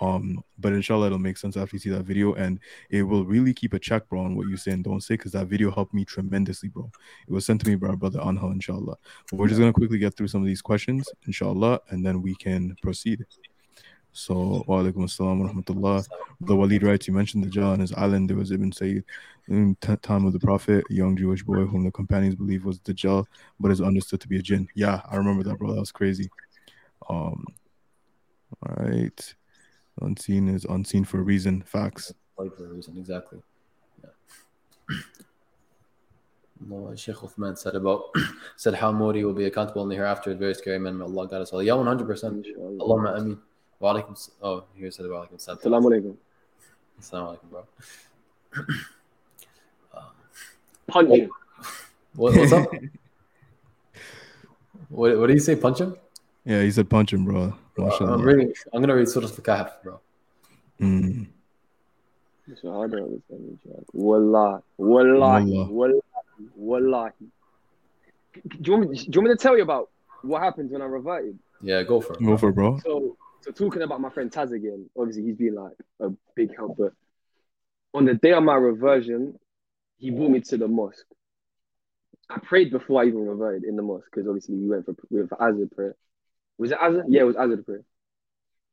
Um, 0.00 0.42
but 0.58 0.72
inshallah, 0.72 1.06
it'll 1.06 1.18
make 1.18 1.36
sense 1.36 1.58
after 1.58 1.76
you 1.76 1.80
see 1.80 1.90
that 1.90 2.04
video, 2.04 2.32
and 2.32 2.58
it 2.88 3.02
will 3.02 3.24
really 3.24 3.52
keep 3.52 3.74
a 3.74 3.78
check, 3.78 4.08
bro, 4.08 4.20
on 4.20 4.34
what 4.34 4.48
you 4.48 4.56
say 4.56 4.70
and 4.72 4.82
don't 4.82 5.02
say, 5.02 5.14
because 5.14 5.32
that 5.32 5.48
video 5.48 5.70
helped 5.70 5.92
me 5.92 6.06
tremendously, 6.06 6.70
bro. 6.70 6.90
It 7.28 7.32
was 7.32 7.44
sent 7.44 7.60
to 7.60 7.68
me 7.68 7.74
by 7.74 7.88
our 7.88 7.96
brother 7.96 8.20
Anha, 8.20 8.50
inshallah. 8.50 8.96
But 9.30 9.38
we're 9.38 9.48
just 9.48 9.60
gonna 9.60 9.74
quickly 9.74 9.98
get 9.98 10.16
through 10.16 10.28
some 10.28 10.40
of 10.40 10.46
these 10.46 10.62
questions, 10.62 11.06
inshallah, 11.26 11.80
and 11.90 12.04
then 12.04 12.22
we 12.22 12.34
can 12.34 12.74
proceed. 12.82 13.26
So, 14.12 14.64
wa 14.66 14.82
alaikum 14.82 15.04
assalam 15.04 15.40
wa 15.40 15.48
rahmatullah. 15.48 16.06
The 16.40 16.56
Walid 16.56 16.82
writes, 16.82 17.06
you 17.06 17.14
mentioned 17.14 17.44
Dajjal 17.44 17.72
on 17.72 17.80
his 17.80 17.92
island. 17.92 18.28
There 18.28 18.36
was 18.36 18.50
Ibn 18.50 18.72
Sayyid 18.72 19.04
in 19.48 19.76
t- 19.80 19.96
time 19.96 20.26
of 20.26 20.32
the 20.32 20.40
Prophet, 20.40 20.84
a 20.90 20.94
young 20.94 21.16
Jewish 21.16 21.42
boy 21.42 21.64
whom 21.66 21.84
the 21.84 21.90
companions 21.90 22.34
believe 22.34 22.64
was 22.64 22.80
Dajjal, 22.80 23.26
but 23.60 23.70
is 23.70 23.80
understood 23.80 24.20
to 24.20 24.28
be 24.28 24.38
a 24.38 24.42
jinn. 24.42 24.68
Yeah, 24.74 25.00
I 25.10 25.16
remember 25.16 25.42
that, 25.44 25.58
bro. 25.58 25.74
That 25.74 25.80
was 25.80 25.92
crazy. 25.92 26.28
Um, 27.08 27.44
all 28.66 28.84
right. 28.84 29.34
Unseen 30.00 30.48
is 30.48 30.64
unseen 30.64 31.04
for 31.04 31.18
a 31.18 31.22
reason. 31.22 31.62
Facts. 31.62 32.12
Like 32.38 32.56
for 32.56 32.66
a 32.66 32.68
reason, 32.68 32.96
exactly. 32.96 33.40
Yeah. 34.02 34.96
No, 36.66 36.94
Sheikh 36.94 37.16
Uthman 37.16 37.56
said 37.56 37.74
about 37.74 38.04
said 38.56 38.74
how 38.74 38.92
Modi 38.92 39.24
will 39.24 39.34
be 39.34 39.44
accountable 39.44 39.82
in 39.82 39.88
the 39.88 39.94
hereafter 39.94 40.30
is 40.30 40.38
very 40.38 40.54
scary, 40.54 40.78
man. 40.78 40.98
May 40.98 41.04
Allah 41.04 41.28
guide 41.28 41.42
us 41.42 41.52
all. 41.52 41.62
Yeah, 41.62 41.74
one 41.74 41.86
hundred 41.86 42.06
percent. 42.06 42.46
Allahumma 42.58 43.18
ameen. 43.18 43.38
Wa 43.80 43.94
alaikum. 43.94 44.12
s- 44.12 44.30
Oh, 44.42 44.64
here 44.76 44.90
said 44.90 45.06
wa 45.08 45.24
alaikum 45.26 45.40
salam. 45.40 45.58
Assalamu 45.58 45.86
alaikum. 45.90 46.16
Assalamu 47.00 47.28
alaikum, 47.30 47.50
bro. 47.50 47.64
Punch 50.86 51.10
him. 51.10 51.30
What, 52.14 52.36
what's 52.36 52.52
up? 52.52 52.66
what, 54.88 55.18
what 55.18 55.26
do 55.28 55.32
you 55.32 55.40
say? 55.40 55.56
Punch 55.56 55.80
him? 55.80 55.96
Yeah, 56.44 56.62
he 56.62 56.70
said 56.70 56.88
punch 56.90 57.12
him, 57.12 57.24
bro. 57.24 57.54
I'm 57.78 58.22
reading. 58.22 58.52
I'm 58.72 58.80
gonna 58.82 58.94
read 58.96 59.08
Surah 59.08 59.26
Al-Kahf, 59.26 59.70
bro. 59.82 60.00
Mm. 60.80 61.26
So 62.60 62.82
I 62.82 62.86
don't 62.88 63.04
understand 63.04 63.58
each 63.64 63.70
other. 63.72 63.84
Wallahi, 63.92 64.62
wallahi, 64.76 65.44
Wallah. 65.52 65.68
wallahi, 65.70 66.02
wallahi. 66.56 67.12
Do 68.32 68.40
you, 68.64 68.72
want 68.72 68.90
me, 68.90 68.96
do 68.96 69.04
you 69.04 69.20
want 69.20 69.28
me 69.28 69.34
to 69.36 69.36
tell 69.36 69.56
you 69.56 69.62
about 69.62 69.88
what 70.22 70.42
happens 70.42 70.72
when 70.72 70.82
I 70.82 70.86
reverted? 70.86 71.38
Yeah, 71.62 71.82
go 71.84 72.00
for 72.00 72.14
it. 72.14 72.24
Go 72.24 72.36
for 72.36 72.48
it, 72.48 72.54
bro. 72.54 72.78
So, 72.84 73.16
so 73.40 73.50
talking 73.52 73.82
about 73.82 74.00
my 74.00 74.10
friend 74.10 74.30
Taz 74.30 74.52
again, 74.52 74.88
obviously 74.96 75.24
he's 75.24 75.36
been 75.36 75.54
like 75.54 75.76
a 76.00 76.10
big 76.34 76.54
help. 76.56 76.76
But 76.78 76.92
on 77.94 78.04
the 78.04 78.14
day 78.14 78.32
of 78.32 78.42
my 78.42 78.54
reversion, 78.54 79.38
he 79.98 80.10
brought 80.10 80.30
me 80.30 80.40
to 80.40 80.56
the 80.56 80.68
mosque. 80.68 81.06
I 82.28 82.38
prayed 82.38 82.70
before 82.70 83.02
I 83.02 83.06
even 83.06 83.26
reverted 83.26 83.64
in 83.64 83.76
the 83.76 83.82
mosque 83.82 84.06
because 84.12 84.28
obviously 84.28 84.56
we 84.56 84.68
went 84.68 84.84
for 84.84 84.94
we 85.10 85.18
went 85.18 85.30
for 85.30 85.38
Asr 85.38 85.70
prayer. 85.70 85.96
Was 86.58 86.70
it 86.70 86.78
Asr? 86.78 87.04
Yeah, 87.08 87.22
it 87.22 87.24
was 87.24 87.36
Asr 87.36 87.64
prayer. 87.64 87.82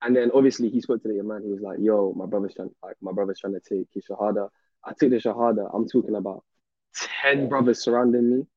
And 0.02 0.16
then 0.16 0.32
obviously 0.34 0.70
he 0.70 0.82
spoke 0.82 1.02
to 1.02 1.08
the 1.08 1.24
man. 1.24 1.42
He 1.44 1.52
was 1.52 1.62
like, 1.62 1.80
"Yo, 1.80 2.14
my 2.14 2.26
brother's 2.26 2.54
trying, 2.54 2.70
like 2.84 2.98
my 3.02 3.12
brother's 3.12 3.40
trying 3.40 3.54
to 3.54 3.62
take 3.62 3.88
his 3.94 4.06
shahada." 4.06 4.50
I 4.84 4.92
took 4.92 5.10
the 5.10 5.18
shahada. 5.18 5.70
I'm 5.74 5.88
talking 5.88 6.16
about 6.16 6.44
ten 6.94 7.50
brothers 7.50 7.84
surrounding 7.84 8.30
me. 8.30 8.48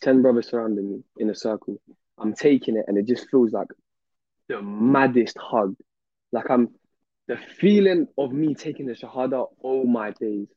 Ten 0.00 0.22
brothers 0.22 0.48
surrounding 0.48 0.90
me 0.90 1.04
in 1.18 1.28
a 1.28 1.34
circle. 1.34 1.80
I'm 2.16 2.34
taking 2.34 2.76
it, 2.76 2.86
and 2.88 2.96
it 2.96 3.06
just 3.06 3.28
feels 3.30 3.52
like 3.52 3.68
the 4.48 4.62
maddest 4.62 5.36
hug. 5.38 5.76
Like 6.32 6.50
I'm 6.50 6.68
the 7.28 7.36
feeling 7.36 8.08
of 8.18 8.32
me 8.32 8.54
taking 8.54 8.86
the 8.86 8.94
shahada. 8.94 9.46
Oh 9.62 9.84
my 9.84 10.10
days, 10.12 10.48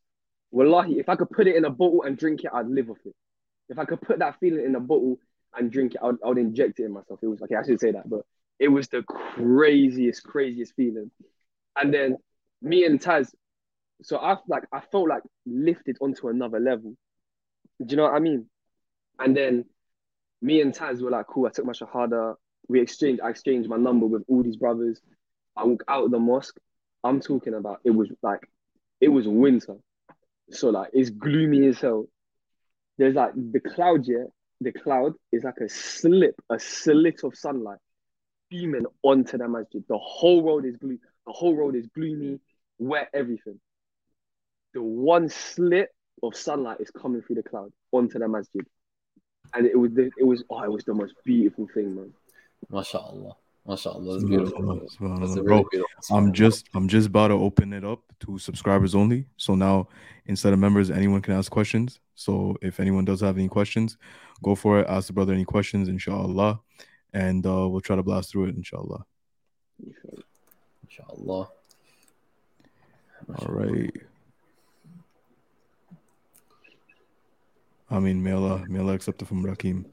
wallahi! 0.51 0.99
If 0.99 1.09
I 1.09 1.15
could 1.15 1.29
put 1.29 1.47
it 1.47 1.55
in 1.55 1.65
a 1.65 1.69
bottle 1.69 2.03
and 2.03 2.17
drink 2.17 2.43
it, 2.43 2.51
I'd 2.53 2.67
live 2.67 2.89
off 2.89 2.97
it. 3.05 3.15
If 3.69 3.79
I 3.79 3.85
could 3.85 4.01
put 4.01 4.19
that 4.19 4.39
feeling 4.39 4.65
in 4.65 4.75
a 4.75 4.79
bottle 4.79 5.17
and 5.55 5.71
drink 5.71 5.95
it, 5.95 6.01
I 6.01 6.07
would, 6.07 6.17
I 6.23 6.27
would 6.29 6.37
inject 6.37 6.79
it 6.79 6.85
in 6.85 6.91
myself. 6.93 7.19
It 7.21 7.27
was 7.27 7.41
okay. 7.41 7.55
I 7.55 7.65
should 7.65 7.79
say 7.79 7.91
that, 7.91 8.09
but 8.09 8.21
it 8.59 8.67
was 8.67 8.87
the 8.87 9.03
craziest, 9.03 10.23
craziest 10.23 10.73
feeling. 10.75 11.11
And 11.75 11.93
then 11.93 12.17
me 12.61 12.85
and 12.85 13.01
Taz, 13.01 13.33
so 14.01 14.17
I 14.17 14.37
like 14.47 14.63
I 14.71 14.81
felt 14.91 15.09
like 15.09 15.23
lifted 15.45 15.97
onto 16.01 16.29
another 16.29 16.59
level. 16.59 16.95
Do 17.79 17.91
you 17.91 17.97
know 17.97 18.03
what 18.03 18.13
I 18.13 18.19
mean? 18.19 18.47
And 19.19 19.35
then 19.35 19.65
me 20.41 20.61
and 20.61 20.73
Taz 20.73 21.01
were 21.01 21.11
like, 21.11 21.27
cool. 21.27 21.47
I 21.47 21.49
took 21.49 21.65
my 21.65 21.73
shahada. 21.73 22.35
We 22.67 22.81
exchanged. 22.81 23.21
I 23.21 23.29
exchanged 23.29 23.69
my 23.69 23.77
number 23.77 24.05
with 24.05 24.23
all 24.27 24.43
these 24.43 24.57
brothers. 24.57 24.99
I 25.55 25.65
walk 25.65 25.83
out 25.87 26.05
of 26.05 26.11
the 26.11 26.19
mosque. 26.19 26.57
I'm 27.03 27.19
talking 27.19 27.53
about. 27.53 27.79
It 27.83 27.91
was 27.91 28.09
like, 28.21 28.41
it 28.99 29.09
was 29.09 29.27
winter, 29.27 29.77
so 30.49 30.69
like 30.69 30.89
it's 30.93 31.09
gloomy 31.09 31.67
as 31.67 31.79
hell. 31.79 32.05
There's 32.97 33.15
like 33.15 33.33
the 33.35 33.59
cloud. 33.59 34.07
Yeah, 34.07 34.25
the 34.61 34.71
cloud 34.71 35.13
is 35.31 35.43
like 35.43 35.57
a 35.61 35.69
slip, 35.69 36.35
a 36.49 36.59
slit 36.59 37.23
of 37.23 37.35
sunlight 37.35 37.79
beaming 38.49 38.85
onto 39.03 39.37
the 39.37 39.47
masjid. 39.47 39.83
The 39.87 39.97
whole 39.97 40.43
road 40.43 40.65
is 40.65 40.77
blue. 40.77 40.99
The 41.25 41.33
whole 41.33 41.55
road 41.55 41.75
is 41.75 41.87
gloomy, 41.87 42.39
wet, 42.77 43.09
everything. 43.13 43.59
The 44.73 44.81
one 44.81 45.29
slit 45.29 45.89
of 46.21 46.35
sunlight 46.35 46.79
is 46.79 46.91
coming 46.91 47.21
through 47.21 47.37
the 47.37 47.43
cloud 47.43 47.71
onto 47.91 48.19
the 48.19 48.27
masjid, 48.27 48.65
and 49.53 49.65
it 49.65 49.77
was 49.77 49.91
the, 49.93 50.11
it 50.17 50.23
was 50.23 50.43
oh, 50.49 50.63
it 50.63 50.71
was 50.71 50.83
the 50.83 50.93
most 50.93 51.13
beautiful 51.23 51.67
thing, 51.73 51.95
man. 51.95 52.13
MashaAllah. 52.71 53.35
MashaAllah. 53.67 54.13
That's 54.13 54.23
beautiful. 54.23 54.79
That's 54.79 54.99
really 54.99 55.41
Bro, 55.41 55.63
beautiful. 55.71 55.95
I'm 56.11 56.33
just 56.33 56.69
I'm 56.73 56.87
just 56.87 57.07
about 57.07 57.29
to 57.29 57.33
open 57.35 57.73
it 57.73 57.83
up 57.83 58.01
to 58.21 58.37
subscribers 58.37 58.93
only. 58.93 59.25
So 59.37 59.55
now 59.55 59.87
instead 60.27 60.53
of 60.53 60.59
members, 60.59 60.91
anyone 60.91 61.21
can 61.21 61.33
ask 61.33 61.51
questions. 61.51 61.99
So 62.15 62.55
if 62.61 62.79
anyone 62.79 63.05
does 63.05 63.21
have 63.21 63.37
any 63.37 63.47
questions, 63.47 63.97
go 64.43 64.55
for 64.55 64.79
it. 64.79 64.87
Ask 64.87 65.07
the 65.07 65.13
brother 65.13 65.33
any 65.33 65.45
questions, 65.45 65.89
inshallah. 65.89 66.59
And 67.13 67.45
uh, 67.45 67.67
we'll 67.67 67.81
try 67.81 67.95
to 67.95 68.03
blast 68.03 68.31
through 68.31 68.45
it, 68.45 68.55
inshallah. 68.55 69.03
MashaAllah. 70.87 71.47
All 73.39 73.47
right. 73.47 73.91
I 77.89 77.99
mean, 77.99 78.21
may 78.21 78.31
Allah, 78.31 78.63
may 78.67 78.79
Allah 78.79 78.93
accept 78.93 79.21
it 79.21 79.27
from 79.27 79.43
Rakim. 79.43 79.85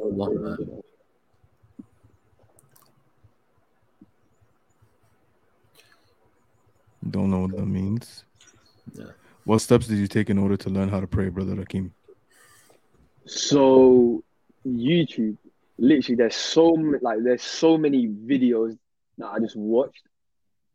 Allah, 0.00 0.34
man. 0.34 0.82
Don't 7.10 7.30
know 7.30 7.40
what 7.40 7.56
that 7.56 7.66
means. 7.66 8.24
Yeah. 8.94 9.06
What 9.44 9.60
steps 9.60 9.86
did 9.88 9.98
you 9.98 10.06
take 10.06 10.30
in 10.30 10.38
order 10.38 10.56
to 10.56 10.70
learn 10.70 10.88
how 10.88 11.00
to 11.00 11.06
pray, 11.06 11.28
brother 11.28 11.54
Rakim? 11.56 11.90
So 13.26 14.22
YouTube, 14.66 15.36
literally, 15.78 16.16
there's 16.16 16.36
so 16.36 16.66
like 17.00 17.18
there's 17.22 17.42
so 17.42 17.76
many 17.78 18.08
videos 18.08 18.76
that 19.18 19.26
I 19.28 19.38
just 19.40 19.56
watched. 19.56 20.02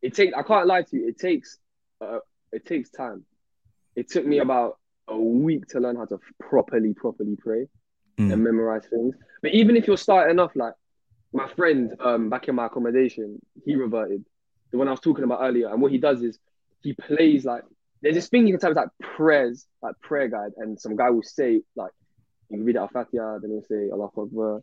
It 0.02 0.14
takes 0.16 0.34
I 0.36 0.44
can't 0.44 0.68
lie 0.68 0.84
to 0.84 0.96
you. 0.98 1.08
It 1.08 1.20
takes 1.20 1.58
uh, 2.02 2.20
it 2.52 2.66
takes 2.66 2.90
time. 2.90 3.26
It 3.96 4.10
took 4.10 4.26
me 4.26 4.40
about 4.40 4.78
a 5.08 5.18
week 5.18 5.68
to 5.68 5.80
learn 5.80 5.96
how 5.96 6.06
to 6.06 6.20
properly 6.40 6.94
properly 6.94 7.36
pray 7.38 7.68
Mm. 8.20 8.34
and 8.34 8.44
memorize 8.44 8.84
things. 8.90 9.14
But 9.44 9.52
even 9.52 9.78
if 9.78 9.86
you're 9.86 9.96
starting 9.96 10.40
off, 10.40 10.56
like 10.56 10.74
my 11.34 11.48
friend 11.50 11.94
um 12.00 12.30
back 12.30 12.48
in 12.48 12.56
my 12.56 12.66
accommodation, 12.66 13.40
he 13.64 13.76
reverted 13.76 14.26
the 14.72 14.78
one 14.78 14.88
I 14.88 14.92
was 14.92 15.00
talking 15.00 15.24
about 15.24 15.40
earlier. 15.42 15.70
And 15.70 15.82
what 15.82 15.92
he 15.92 15.98
does 15.98 16.22
is 16.24 16.40
he 16.82 16.94
plays 16.94 17.46
like 17.46 17.64
there's 18.02 18.16
this 18.16 18.30
thing 18.30 18.46
you 18.48 18.54
can 18.58 18.60
type 18.62 18.76
like 18.76 18.90
prayers, 19.16 19.66
like 19.82 19.96
prayer 20.02 20.28
guide, 20.28 20.52
and 20.58 20.80
some 20.80 20.96
guy 20.96 21.10
will 21.10 21.24
say 21.24 21.62
like 21.76 21.92
you 22.50 22.58
can 22.58 22.66
read 22.66 22.78
Al 22.78 22.88
Fatiha, 22.88 23.40
then 23.40 23.52
he'll 23.52 23.64
say 23.64 23.90
Allah 23.92 24.06
Akbar, 24.16 24.62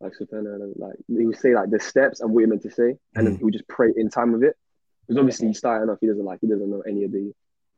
like 0.00 0.12
Subhanallah, 0.20 0.72
like 0.78 0.94
he 1.08 1.26
will 1.26 1.34
say 1.34 1.54
like 1.54 1.70
the 1.70 1.80
steps 1.80 2.20
and 2.20 2.30
what 2.32 2.40
you're 2.40 2.48
meant 2.48 2.62
to 2.62 2.70
say, 2.70 2.96
and 3.14 3.26
then 3.26 3.34
Mm. 3.34 3.38
he 3.38 3.44
would 3.44 3.52
just 3.52 3.68
pray 3.68 3.92
in 3.96 4.08
time 4.10 4.32
with 4.32 4.44
it. 4.44 4.56
Because 5.06 5.18
obviously 5.18 5.48
he's 5.48 5.58
starting 5.58 5.90
off, 5.90 5.98
he 6.00 6.06
doesn't 6.06 6.24
like 6.24 6.38
he 6.40 6.46
doesn't 6.46 6.70
know 6.70 6.80
any 6.82 7.02
of 7.04 7.10
the, 7.12 7.32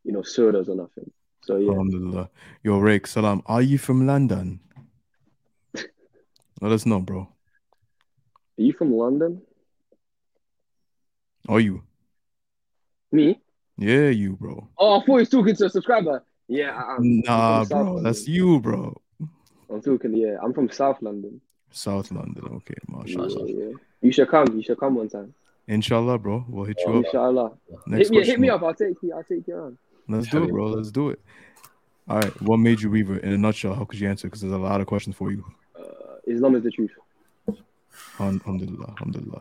you 0.04 0.12
know, 0.12 0.20
surahs 0.20 0.68
or 0.68 0.76
nothing. 0.76 1.10
So 1.42 1.56
yeah, 1.56 1.70
Alhamdulillah. 1.70 2.28
Yo, 2.62 2.78
Rake, 2.78 3.06
salam. 3.06 3.42
Are 3.46 3.62
you 3.62 3.78
from 3.78 4.06
London? 4.06 4.60
Let 6.60 6.72
us 6.72 6.84
know, 6.86 7.00
bro. 7.00 7.20
are 8.58 8.62
you 8.62 8.72
from 8.74 8.92
London? 8.92 9.40
Are 11.48 11.60
you? 11.60 11.82
Me? 13.12 13.40
Yeah, 13.76 14.08
you, 14.08 14.36
bro. 14.36 14.68
Oh, 14.78 14.94
I 14.94 14.98
thought 15.00 15.06
he 15.06 15.12
was 15.12 15.28
talking 15.28 15.56
to 15.56 15.66
a 15.66 15.70
subscriber. 15.70 16.22
Yeah, 16.48 16.70
I, 16.76 16.96
I'm, 16.96 17.20
Nah, 17.20 17.60
I'm 17.60 17.68
bro. 17.68 18.00
That's 18.02 18.26
you, 18.28 18.60
bro. 18.60 18.96
I'm 19.70 19.80
talking. 19.82 20.14
Yeah, 20.16 20.36
I'm 20.42 20.52
from 20.52 20.70
South 20.70 21.00
London. 21.02 21.40
South 21.70 22.10
London. 22.12 22.44
Okay, 22.56 22.74
Yeah, 22.88 22.96
mashallah. 22.98 23.50
yeah. 23.50 23.72
You 24.00 24.12
should 24.12 24.28
come. 24.28 24.56
You 24.56 24.62
should 24.62 24.78
come 24.78 24.94
one 24.96 25.08
time. 25.08 25.34
Inshallah, 25.66 26.18
bro. 26.18 26.44
We'll 26.48 26.66
hit 26.66 26.78
you 26.86 26.98
up. 26.98 27.04
Inshallah. 27.06 27.52
Next 27.86 28.08
hit 28.08 28.10
me, 28.10 28.24
hit 28.24 28.40
me 28.40 28.50
up. 28.50 28.62
I'll 28.62 28.74
take 28.74 29.02
you. 29.02 29.14
I'll 29.14 29.24
take 29.24 29.46
you 29.48 29.56
on. 29.56 29.78
Let's 30.08 30.28
do 30.28 30.44
it, 30.44 30.50
bro. 30.50 30.66
Let's 30.66 30.90
do 30.90 31.08
it. 31.10 31.20
All 32.08 32.18
right. 32.20 32.42
What 32.42 32.58
made 32.58 32.80
you 32.82 32.90
revert? 32.90 33.24
In 33.24 33.32
a 33.32 33.38
nutshell, 33.38 33.74
how 33.74 33.84
could 33.86 33.98
you 33.98 34.08
answer? 34.08 34.28
Because 34.28 34.42
there's 34.42 34.52
a 34.52 34.58
lot 34.58 34.80
of 34.80 34.86
questions 34.86 35.16
for 35.16 35.30
you. 35.32 35.44
Uh, 35.78 35.84
Islam 36.26 36.54
is 36.54 36.62
the 36.62 36.70
truth. 36.70 36.90
Alhamdulillah. 38.20 38.90
Alhamdulillah. 38.90 39.40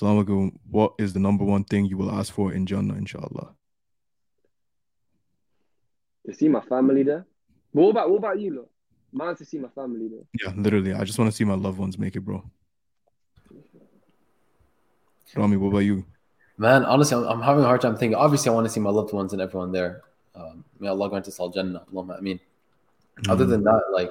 Assalamu 0.00 0.24
alaikum. 0.24 0.52
What 0.70 0.94
is 0.98 1.12
the 1.12 1.20
number 1.20 1.44
one 1.44 1.64
thing 1.64 1.84
you 1.84 1.98
will 1.98 2.10
ask 2.10 2.32
for 2.32 2.52
in 2.52 2.64
Jannah, 2.64 2.94
inshallah? 2.94 3.54
To 6.26 6.34
see 6.34 6.48
my 6.48 6.60
family 6.60 7.02
there. 7.02 7.26
But 7.74 7.82
what 7.82 7.90
about 7.90 8.10
what 8.10 8.16
about 8.18 8.40
you, 8.40 8.54
look? 8.54 8.70
Mine's 9.12 9.38
to 9.38 9.44
see 9.44 9.58
my 9.58 9.68
family 9.68 10.08
there. 10.08 10.24
Yeah, 10.42 10.52
literally. 10.56 10.94
I 10.94 11.04
just 11.04 11.18
want 11.18 11.30
to 11.30 11.36
see 11.36 11.44
my 11.44 11.54
loved 11.54 11.78
ones 11.78 11.98
make 11.98 12.16
it, 12.16 12.20
bro. 12.20 12.42
Rami, 15.36 15.56
what 15.56 15.68
about 15.68 15.78
you? 15.80 16.04
Man, 16.56 16.84
honestly, 16.84 17.16
I'm, 17.16 17.24
I'm 17.24 17.42
having 17.42 17.62
a 17.64 17.66
hard 17.66 17.80
time 17.80 17.96
thinking. 17.96 18.14
Obviously, 18.16 18.50
I 18.50 18.54
want 18.54 18.66
to 18.66 18.70
see 18.72 18.80
my 18.80 18.90
loved 18.90 19.12
ones 19.12 19.32
and 19.32 19.42
everyone 19.42 19.70
there. 19.72 20.02
Um, 20.34 20.64
may 20.78 20.88
Allah 20.88 21.08
grant 21.10 21.28
us 21.28 21.38
all 21.38 21.50
Jannah. 21.50 21.84
Allahumma 21.92 22.18
ameen. 22.18 22.40
Other 23.28 23.44
Mm. 23.44 23.50
than 23.50 23.64
that, 23.64 23.82
like, 23.92 24.10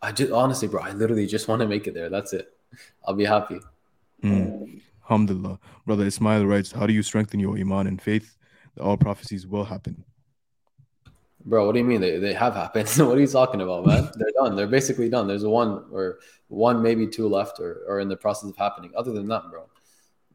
I 0.00 0.12
just 0.12 0.30
honestly, 0.30 0.68
bro, 0.68 0.82
I 0.82 0.92
literally 0.92 1.26
just 1.26 1.48
want 1.48 1.60
to 1.62 1.68
make 1.68 1.86
it 1.86 1.94
there. 1.94 2.08
That's 2.08 2.32
it. 2.32 2.52
I'll 3.06 3.14
be 3.14 3.24
happy. 3.24 3.60
Mm. 4.22 4.80
Alhamdulillah. 5.04 5.58
Brother 5.86 6.06
Ismail 6.06 6.46
writes, 6.46 6.72
How 6.72 6.86
do 6.86 6.92
you 6.92 7.02
strengthen 7.02 7.40
your 7.40 7.58
iman 7.58 7.86
and 7.86 8.00
faith 8.00 8.36
that 8.74 8.82
all 8.82 8.96
prophecies 8.96 9.46
will 9.46 9.64
happen? 9.64 10.04
Bro, 11.44 11.66
what 11.66 11.72
do 11.72 11.78
you 11.78 11.84
mean 11.84 12.00
they, 12.00 12.18
they 12.18 12.32
have 12.32 12.54
happened? 12.54 12.88
what 12.96 13.18
are 13.18 13.20
you 13.20 13.26
talking 13.26 13.60
about, 13.60 13.86
man? 13.86 14.10
They're 14.16 14.32
done. 14.36 14.56
They're 14.56 14.66
basically 14.66 15.10
done. 15.10 15.28
There's 15.28 15.44
one 15.44 15.84
or 15.92 16.20
one, 16.48 16.82
maybe 16.82 17.06
two 17.06 17.28
left 17.28 17.60
or, 17.60 17.82
or 17.86 18.00
in 18.00 18.08
the 18.08 18.16
process 18.16 18.48
of 18.48 18.56
happening. 18.56 18.92
Other 18.96 19.12
than 19.12 19.28
that, 19.28 19.42
bro, 19.50 19.68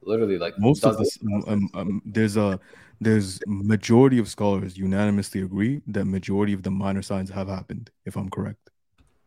literally 0.04 0.38
like 0.38 0.58
most 0.60 0.86
of 0.86 0.98
this 0.98 1.18
um, 1.48 1.70
um, 1.74 2.02
there's 2.06 2.38
a 2.38 2.60
there's 3.02 3.40
majority 3.48 4.18
of 4.18 4.28
scholars 4.28 4.78
unanimously 4.78 5.42
agree 5.42 5.82
that 5.88 6.06
majority 6.06 6.54
of 6.54 6.64
the 6.64 6.72
minor 6.72 7.02
signs 7.02 7.30
have 7.30 7.48
happened 7.48 7.92
if 8.06 8.16
i'm 8.16 8.30
correct 8.30 8.70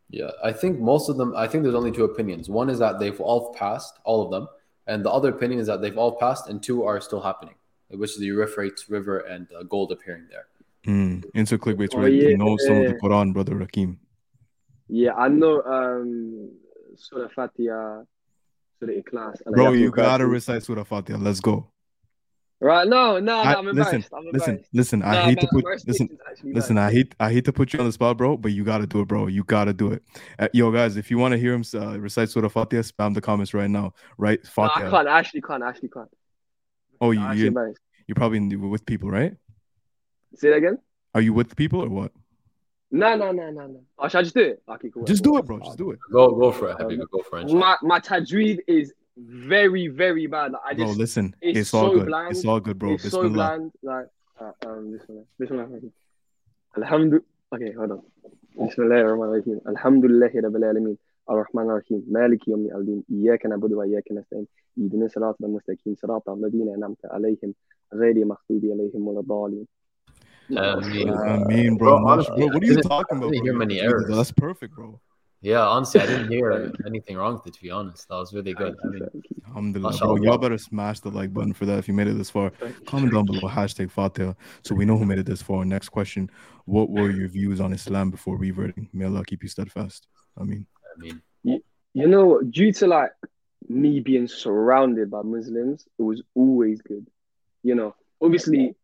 yeah 0.09 0.31
i 0.43 0.51
think 0.51 0.79
most 0.79 1.09
of 1.09 1.17
them 1.17 1.33
i 1.35 1.47
think 1.47 1.63
there's 1.63 1.75
only 1.75 1.91
two 1.91 2.03
opinions 2.03 2.49
one 2.49 2.69
is 2.69 2.79
that 2.79 2.99
they've 2.99 3.19
all 3.21 3.53
passed 3.53 3.99
all 4.03 4.23
of 4.23 4.31
them 4.31 4.47
and 4.87 5.03
the 5.05 5.09
other 5.09 5.29
opinion 5.29 5.59
is 5.59 5.67
that 5.67 5.81
they've 5.81 5.97
all 5.97 6.15
passed 6.17 6.49
and 6.49 6.61
two 6.61 6.83
are 6.83 6.99
still 7.01 7.21
happening 7.21 7.55
which 7.89 8.11
is 8.11 8.17
the 8.17 8.25
Euphrates 8.25 8.89
river 8.89 9.19
and 9.19 9.47
uh, 9.57 9.63
gold 9.63 9.91
appearing 9.91 10.25
there. 10.29 10.47
Mm. 10.87 11.23
into 11.33 11.57
clickbait 11.57 11.89
oh, 11.93 12.05
yeah, 12.05 12.29
you 12.29 12.37
know 12.37 12.57
some 12.57 12.77
of 12.77 12.87
the 12.87 12.95
quran 12.95 13.31
brother 13.31 13.55
rakim. 13.55 13.97
Yeah 14.89 15.13
i 15.13 15.29
know 15.29 15.61
um 15.63 16.51
surah 16.97 17.29
fatiha 17.33 18.03
surah 18.79 18.93
ikhlas 19.01 19.35
bro 19.45 19.71
you 19.71 19.91
gotta 19.91 20.27
recite 20.27 20.61
surah 20.61 20.83
fatiha. 20.83 21.17
Let's 21.17 21.39
go 21.39 21.67
Right? 22.63 22.87
No, 22.87 23.19
no, 23.19 23.19
no 23.19 23.41
I'm 23.41 23.67
embarrassed. 23.67 23.93
listen, 23.93 24.17
I'm 24.17 24.31
listen, 24.31 24.65
listen. 24.71 24.99
No, 24.99 25.07
I 25.07 25.15
hate 25.23 25.41
to 25.41 25.47
put 25.47 25.65
listen, 25.85 26.17
listen. 26.45 26.77
I 26.77 26.91
hate 26.91 27.13
I 27.19 27.29
hate 27.29 27.43
to 27.43 27.51
put 27.51 27.73
you 27.73 27.79
on 27.79 27.85
the 27.85 27.91
spot, 27.91 28.15
bro. 28.17 28.37
But 28.37 28.53
you 28.53 28.63
gotta 28.63 28.87
do 28.87 29.01
it, 29.01 29.07
bro. 29.09 29.27
You 29.27 29.43
gotta 29.43 29.73
do 29.73 29.91
it. 29.91 30.01
Uh, 30.39 30.47
yo, 30.53 30.71
guys, 30.71 30.95
if 30.95 31.11
you 31.11 31.17
want 31.17 31.33
to 31.33 31.37
hear 31.37 31.53
him 31.53 31.65
uh, 31.73 31.99
recite 31.99 32.29
Surah 32.29 32.47
Fatiha, 32.47 32.81
spam 32.81 33.13
the 33.13 33.19
comments 33.19 33.53
right 33.53 33.69
now. 33.69 33.93
Right? 34.17 34.45
Fatiha. 34.47 34.79
No, 34.79 34.87
I 34.87 34.89
can't. 34.91 35.07
I 35.09 35.19
Actually, 35.19 35.41
can't. 35.41 35.61
I 35.61 35.69
Actually, 35.69 35.89
can't. 35.89 36.09
Oh, 37.01 37.11
you 37.11 37.29
you 37.33 37.75
you're 38.07 38.15
probably 38.15 38.39
with 38.55 38.85
people, 38.85 39.09
right? 39.09 39.35
Say 40.35 40.49
that 40.49 40.55
again. 40.55 40.77
Are 41.13 41.21
you 41.21 41.33
with 41.33 41.57
people 41.57 41.83
or 41.83 41.89
what? 41.89 42.13
No, 42.91 43.17
no, 43.17 43.33
no, 43.33 43.49
no, 43.49 43.67
no. 43.67 43.81
Oh, 43.99 44.07
should 44.07 44.19
I 44.19 44.21
just 44.21 44.35
do 44.35 44.41
it? 44.41 44.63
Okay, 44.69 44.89
cool. 44.89 45.03
Just 45.03 45.23
do 45.23 45.37
it, 45.37 45.45
bro. 45.45 45.59
Just 45.59 45.77
do 45.77 45.91
it. 45.91 45.99
Go, 46.13 46.33
go 46.33 46.53
for 46.53 46.69
it. 46.69 46.77
Habiba. 46.77 47.09
Go 47.11 47.23
for 47.23 47.39
it. 47.39 47.51
My 47.51 47.75
my 47.81 47.99
tajweed 47.99 48.59
is 48.67 48.93
very, 49.16 49.88
very 49.88 50.26
bad. 50.26 50.52
Like, 50.52 50.62
I 50.66 50.74
just, 50.74 50.84
bro, 50.84 50.92
listen, 50.92 51.34
it's, 51.40 51.58
it's 51.58 51.74
all 51.74 51.90
so 51.90 51.94
good. 51.98 52.06
Bland. 52.06 52.30
It's 52.30 52.44
all 52.44 52.60
good, 52.60 52.78
bro. 52.78 52.94
It's 52.94 53.10
so 53.10 53.28
bland. 53.28 53.72
Like, 53.82 54.06
uh, 54.40 54.52
um, 54.66 54.92
this 54.92 55.02
one, 55.06 55.24
this 55.38 55.50
one. 55.50 55.92
Alhamdulillah. 56.76 57.24
Okay, 57.54 57.72
hold 57.72 57.92
on. 57.92 58.02
بسم 58.58 58.82
الله 58.82 59.00
الرحمن 59.00 59.24
الرحيم 59.24 59.60
الحمد 59.68 60.04
لله 60.04 60.30
رب 60.34 60.56
العالمين 60.56 60.96
الرحمن 61.30 61.62
الرحيم 61.62 62.04
مالك 62.08 62.48
يوم 62.48 62.68
الدين 62.74 63.04
إياك 63.10 63.46
نعبد 63.46 63.72
وإياك 63.72 64.12
نستعين 64.12 64.46
اهدنا 64.78 65.04
الصراط 65.04 65.36
المستقيم 65.42 65.94
صراط 65.94 66.28
الذين 66.28 66.74
أنعمت 66.74 67.06
عليهم 67.06 67.54
غير 67.94 68.16
المغضوب 68.16 68.64
عليهم 68.64 69.08
ولا 69.08 69.20
الضالين 69.20 69.66
I 70.50 70.80
mean, 70.80 71.10
I 71.10 71.36
mean, 71.44 71.76
bro, 71.76 71.98
bro, 71.98 72.24
bro, 72.24 72.46
what 72.46 72.62
are 72.62 72.66
you 72.66 72.82
talking 72.82 73.18
about? 73.18 73.34
Hear 73.34 73.52
many 73.52 73.80
errors. 73.80 74.06
That's 74.08 74.32
perfect, 74.32 74.74
bro. 74.74 74.98
Yeah, 75.43 75.67
honestly, 75.67 75.99
I 75.99 76.05
didn't 76.05 76.31
hear 76.31 76.71
anything 76.85 77.17
wrong 77.17 77.33
with 77.33 77.47
it. 77.47 77.53
To 77.55 77.61
be 77.61 77.69
honest, 77.69 78.07
that 78.07 78.15
was 78.15 78.33
really 78.33 78.53
good. 78.53 78.77
I 78.81 78.87
mean, 78.87 79.01
Alhamdulillah, 79.45 79.97
bro, 79.97 80.15
y'all 80.15 80.37
better 80.37 80.57
smash 80.57 81.01
the 81.01 81.09
like 81.09 81.33
button 81.33 81.51
for 81.51 81.65
that 81.65 81.79
if 81.79 81.87
you 81.89 81.93
made 81.93 82.07
it 82.07 82.13
this 82.13 82.29
far. 82.29 82.51
Comment 82.87 83.13
down 83.13 83.25
below 83.25 83.49
hashtag 83.49 83.91
Fatiha 83.91 84.35
so 84.63 84.73
we 84.73 84.85
know 84.85 84.97
who 84.97 85.03
made 85.03 85.19
it 85.19 85.25
this 85.25 85.41
far. 85.41 85.65
Next 85.65 85.89
question: 85.89 86.31
What 86.63 86.89
were 86.89 87.11
your 87.11 87.27
views 87.27 87.59
on 87.59 87.73
Islam 87.73 88.09
before 88.09 88.37
reverting? 88.37 88.87
May 88.93 89.03
Allah 89.03 89.25
keep 89.25 89.43
you 89.43 89.49
steadfast. 89.49 90.07
I 90.39 90.43
mean, 90.43 90.65
I 90.95 91.01
mean, 91.01 91.21
you, 91.43 91.61
you 91.93 92.07
know, 92.07 92.41
due 92.41 92.71
to 92.71 92.87
like 92.87 93.11
me 93.67 93.99
being 93.99 94.29
surrounded 94.29 95.11
by 95.11 95.23
Muslims, 95.23 95.85
it 95.99 96.03
was 96.03 96.23
always 96.35 96.81
good. 96.81 97.05
You 97.63 97.75
know, 97.75 97.95
obviously, 98.21 98.75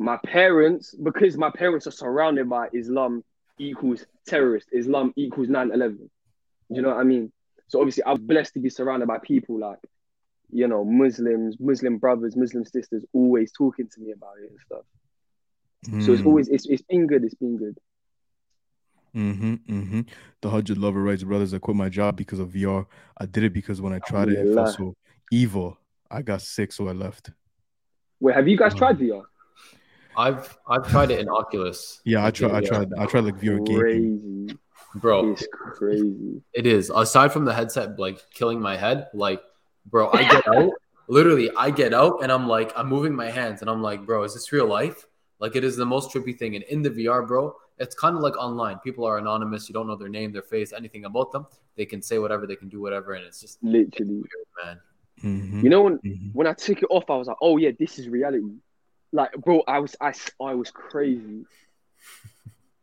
my 0.00 0.16
parents 0.24 0.92
because 1.00 1.36
my 1.36 1.50
parents 1.50 1.86
are 1.86 1.92
surrounded 1.92 2.48
by 2.48 2.68
Islam 2.74 3.22
equals 3.58 4.06
terrorist. 4.26 4.68
Islam 4.72 5.12
equals 5.16 5.48
9-11. 5.48 6.08
You 6.70 6.82
know 6.82 6.88
what 6.88 6.98
I 6.98 7.04
mean? 7.04 7.32
So 7.68 7.80
obviously 7.80 8.04
I'm 8.06 8.26
blessed 8.26 8.54
to 8.54 8.60
be 8.60 8.70
surrounded 8.70 9.06
by 9.06 9.18
people 9.18 9.58
like, 9.58 9.78
you 10.50 10.66
know, 10.66 10.84
Muslims, 10.84 11.56
Muslim 11.60 11.98
brothers, 11.98 12.36
Muslim 12.36 12.64
sisters 12.64 13.04
always 13.12 13.52
talking 13.52 13.88
to 13.88 14.00
me 14.00 14.12
about 14.12 14.34
it 14.42 14.50
and 14.50 14.58
stuff. 14.64 14.84
Mm. 15.86 16.04
So 16.04 16.12
it's 16.12 16.22
hmm. 16.22 16.28
always 16.28 16.48
it's 16.48 16.66
it's 16.66 16.82
been 16.82 17.06
good, 17.06 17.22
it's 17.24 17.34
been 17.34 17.56
good. 17.56 17.78
Mm-hmm, 19.14 19.54
mm-hmm. 19.54 20.00
The 20.40 20.50
hundred 20.50 20.78
lover 20.78 21.02
writes, 21.02 21.22
brothers, 21.22 21.54
I 21.54 21.58
quit 21.58 21.76
my 21.76 21.88
job 21.88 22.16
because 22.16 22.38
of 22.38 22.50
VR. 22.50 22.86
I 23.16 23.26
did 23.26 23.44
it 23.44 23.52
because 23.52 23.80
when 23.80 23.92
I 23.92 23.98
tried 24.00 24.28
it, 24.28 24.46
it 24.46 24.54
felt 24.54 24.74
so 24.74 24.94
evil. 25.30 25.78
I 26.10 26.22
got 26.22 26.42
sick, 26.42 26.72
so 26.72 26.88
I 26.88 26.92
left. 26.92 27.30
Wait, 28.20 28.34
have 28.34 28.48
you 28.48 28.56
guys 28.56 28.74
tried 28.74 28.98
VR? 28.98 29.22
I've 30.18 30.58
I've 30.66 30.90
tried 30.90 31.12
it 31.12 31.20
in 31.20 31.28
Oculus. 31.28 32.00
Yeah, 32.04 32.26
I 32.26 32.32
tried. 32.32 32.52
I 32.52 32.60
tried. 32.60 32.92
I 32.98 33.06
tried 33.06 33.24
like 33.24 33.38
VR 33.38 33.64
gaming. 33.64 34.58
Bro, 34.96 35.32
it's 35.32 35.46
crazy. 35.52 36.42
It 36.52 36.66
is. 36.66 36.90
Aside 36.94 37.32
from 37.32 37.44
the 37.44 37.54
headset 37.54 37.98
like 37.98 38.20
killing 38.32 38.60
my 38.60 38.76
head, 38.76 39.06
like, 39.14 39.40
bro, 39.86 40.10
I 40.12 40.22
get 40.22 40.48
out. 40.48 40.70
Literally, 41.08 41.50
I 41.56 41.70
get 41.70 41.94
out 41.94 42.22
and 42.22 42.32
I'm 42.32 42.48
like, 42.48 42.72
I'm 42.76 42.88
moving 42.88 43.14
my 43.14 43.30
hands 43.30 43.62
and 43.62 43.70
I'm 43.70 43.80
like, 43.80 44.04
bro, 44.04 44.24
is 44.24 44.34
this 44.34 44.52
real 44.52 44.66
life? 44.66 45.06
Like, 45.38 45.56
it 45.56 45.64
is 45.64 45.76
the 45.76 45.86
most 45.86 46.10
trippy 46.10 46.36
thing. 46.36 46.54
And 46.56 46.64
in 46.64 46.82
the 46.82 46.90
VR, 46.90 47.26
bro, 47.26 47.54
it's 47.78 47.94
kind 47.94 48.16
of 48.16 48.22
like 48.22 48.36
online. 48.36 48.78
People 48.80 49.04
are 49.06 49.18
anonymous. 49.18 49.68
You 49.68 49.72
don't 49.72 49.86
know 49.86 49.96
their 49.96 50.08
name, 50.08 50.32
their 50.32 50.42
face, 50.42 50.72
anything 50.72 51.04
about 51.04 51.32
them. 51.32 51.46
They 51.76 51.86
can 51.86 52.02
say 52.02 52.18
whatever, 52.18 52.46
they 52.46 52.56
can 52.56 52.68
do 52.68 52.80
whatever, 52.80 53.12
and 53.12 53.24
it's 53.24 53.40
just 53.40 53.62
literally, 53.62 54.16
weird, 54.16 54.26
man. 54.64 54.80
Mm-hmm. 55.22 55.60
You 55.62 55.70
know 55.70 55.82
when 55.82 55.98
mm-hmm. 55.98 56.28
when 56.32 56.46
I 56.46 56.52
took 56.52 56.82
it 56.82 56.88
off, 56.90 57.04
I 57.08 57.16
was 57.16 57.28
like, 57.28 57.36
oh 57.40 57.56
yeah, 57.56 57.70
this 57.78 57.98
is 57.98 58.08
reality. 58.08 58.50
Like, 59.12 59.32
bro, 59.32 59.62
I 59.66 59.78
was 59.78 59.96
I, 60.00 60.12
I 60.40 60.54
was 60.54 60.70
crazy. 60.70 61.44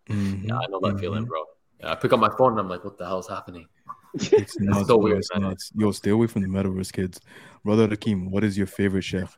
Mm-hmm. 0.09 0.49
Yeah, 0.49 0.57
I 0.57 0.67
know 0.67 0.79
that 0.81 0.89
mm-hmm. 0.89 0.97
feeling, 0.97 1.25
bro. 1.25 1.43
Yeah, 1.79 1.91
I 1.91 1.95
pick 1.95 2.13
up 2.13 2.19
my 2.19 2.29
phone 2.37 2.51
and 2.51 2.59
I'm 2.59 2.69
like, 2.69 2.83
what 2.83 2.97
the 2.97 3.05
hell's 3.05 3.27
happening? 3.27 3.67
It's 4.13 4.59
nuts, 4.59 4.87
so 4.87 4.97
weird, 4.97 5.19
it's 5.19 5.29
nuts. 5.35 5.71
Yo, 5.75 5.91
stay 5.91 6.11
away 6.11 6.27
from 6.27 6.41
the 6.41 6.47
metaverse, 6.47 6.91
kids. 6.91 7.19
Brother 7.63 7.87
Rakim, 7.87 8.29
what 8.29 8.43
is 8.43 8.57
your 8.57 8.67
favorite 8.67 9.03
chef? 9.03 9.37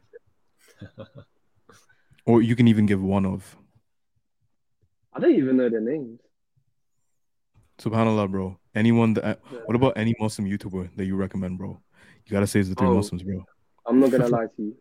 or 2.25 2.41
you 2.41 2.55
can 2.55 2.67
even 2.67 2.85
give 2.85 3.01
one 3.01 3.25
of. 3.25 3.55
I 5.13 5.19
don't 5.19 5.35
even 5.35 5.57
know 5.57 5.69
their 5.69 5.81
names. 5.81 6.19
Subhanallah, 7.79 8.29
bro. 8.29 8.57
Anyone 8.75 9.13
that 9.15 9.39
what 9.65 9.75
about 9.75 9.97
any 9.97 10.15
Muslim 10.19 10.47
YouTuber 10.47 10.95
that 10.95 11.05
you 11.05 11.15
recommend, 11.15 11.57
bro? 11.57 11.79
You 12.25 12.31
gotta 12.31 12.47
say 12.47 12.59
it's 12.59 12.69
the 12.69 12.75
three 12.75 12.87
oh, 12.87 12.95
Muslims, 12.95 13.23
bro. 13.23 13.43
I'm 13.85 13.99
not 13.99 14.11
gonna 14.11 14.27
lie 14.37 14.45
to 14.45 14.61
you. 14.61 14.75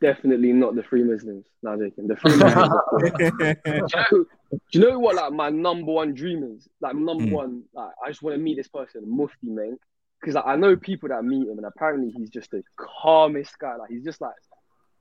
Definitely 0.00 0.52
not 0.52 0.74
the 0.74 0.82
three 0.82 1.02
Muslims. 1.02 1.46
No, 1.62 1.76
joking. 1.76 2.06
The 2.06 2.16
three 2.16 2.36
Muslims. 2.36 2.72
do, 3.16 3.56
you 3.66 3.88
know, 3.94 4.24
do 4.50 4.78
you 4.78 4.80
know 4.80 4.98
what? 4.98 5.16
Like 5.16 5.32
my 5.32 5.50
number 5.50 5.92
one 5.92 6.14
dream 6.14 6.44
is 6.44 6.68
like 6.80 6.94
number 6.94 7.24
mm. 7.24 7.32
one. 7.32 7.62
Like 7.74 7.92
I 8.04 8.08
just 8.08 8.22
want 8.22 8.34
to 8.36 8.42
meet 8.42 8.56
this 8.56 8.68
person, 8.68 9.02
Mufti 9.06 9.50
Menk, 9.50 9.80
because 10.20 10.34
like, 10.36 10.46
I 10.46 10.56
know 10.56 10.76
people 10.76 11.08
that 11.08 11.24
meet 11.24 11.48
him, 11.48 11.58
and 11.58 11.66
apparently 11.66 12.12
he's 12.16 12.30
just 12.30 12.50
the 12.50 12.62
calmest 12.76 13.58
guy. 13.58 13.76
Like 13.76 13.90
he's 13.90 14.04
just 14.04 14.20
like 14.20 14.34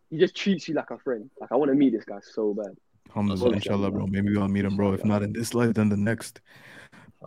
he 0.10 0.18
just 0.18 0.36
treats 0.36 0.68
you 0.68 0.74
like 0.74 0.92
a 0.92 0.98
friend. 0.98 1.30
Like 1.40 1.52
I 1.52 1.56
want 1.56 1.70
to 1.70 1.76
meet 1.76 1.94
this 1.94 2.06
guy 2.06 2.20
so 2.22 2.54
bad. 2.54 2.76
Alhamdulillah, 3.10 3.54
inshallah, 3.54 3.92
bro. 3.92 4.08
Maybe 4.08 4.36
I'll 4.38 4.48
meet 4.48 4.66
him, 4.66 4.76
bro. 4.76 4.94
If 4.94 5.06
not 5.06 5.22
in 5.22 5.34
this 5.34 5.54
life, 5.54 5.76
then 5.76 5.90
the 5.90 5.98
next. 5.98 6.42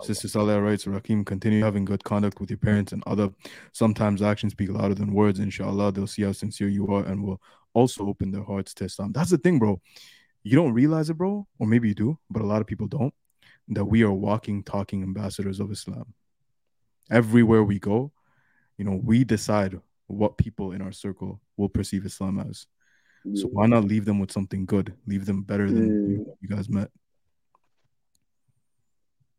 Sister 0.03 0.29
Saleh 0.29 0.61
writes, 0.61 0.85
Rakim, 0.85 1.25
continue 1.25 1.63
having 1.63 1.85
good 1.85 2.05
conduct 2.05 2.41
with 2.41 2.51
your 2.51 2.59
parents 2.59 2.93
and 2.93 3.03
other. 3.07 3.31
Sometimes 3.73 4.23
actions 4.23 4.53
speak 4.53 4.71
louder 4.71 4.95
than 4.95 5.13
words. 5.13 5.39
Inshallah, 5.39 5.93
they'll 5.93 6.07
see 6.07 6.23
how 6.23 6.33
sincere 6.33 6.69
you 6.69 6.87
are 6.89 7.05
and 7.05 7.25
will 7.25 7.41
also 7.75 8.07
open 8.07 8.31
their 8.31 8.43
hearts 8.43 8.75
to 8.75 8.85
Islam. 8.85 9.13
That's 9.13 9.31
the 9.31 9.39
thing, 9.39 9.59
bro. 9.59 9.81
You 10.43 10.57
don't 10.57 10.73
realize 10.73 11.11
it, 11.11 11.19
bro, 11.19 11.47
or 11.59 11.67
maybe 11.67 11.89
you 11.89 11.95
do, 11.95 12.19
but 12.31 12.43
a 12.43 12.47
lot 12.47 12.61
of 12.61 12.67
people 12.67 12.87
don't, 12.87 13.13
that 13.69 13.85
we 13.85 14.03
are 14.03 14.13
walking, 14.13 14.63
talking 14.63 15.03
ambassadors 15.03 15.61
of 15.61 15.71
Islam. 15.71 16.15
Everywhere 17.11 17.65
we 17.65 17.79
go, 17.79 18.13
you 18.79 18.85
know, 18.85 19.01
we 19.03 19.25
decide 19.25 19.81
what 20.07 20.39
people 20.39 20.73
in 20.73 20.83
our 20.83 20.93
circle 20.93 21.41
will 21.57 21.69
perceive 21.69 22.07
Islam 22.07 22.39
as. 22.49 22.67
So 23.35 23.49
why 23.49 23.67
not 23.67 23.83
leave 23.83 24.05
them 24.05 24.21
with 24.21 24.31
something 24.31 24.67
good? 24.67 24.95
Leave 25.09 25.27
them 25.27 25.43
better 25.43 25.69
than 25.69 25.89
mm. 25.89 26.11
you, 26.11 26.37
you 26.41 26.49
guys 26.49 26.69
met. 26.69 26.91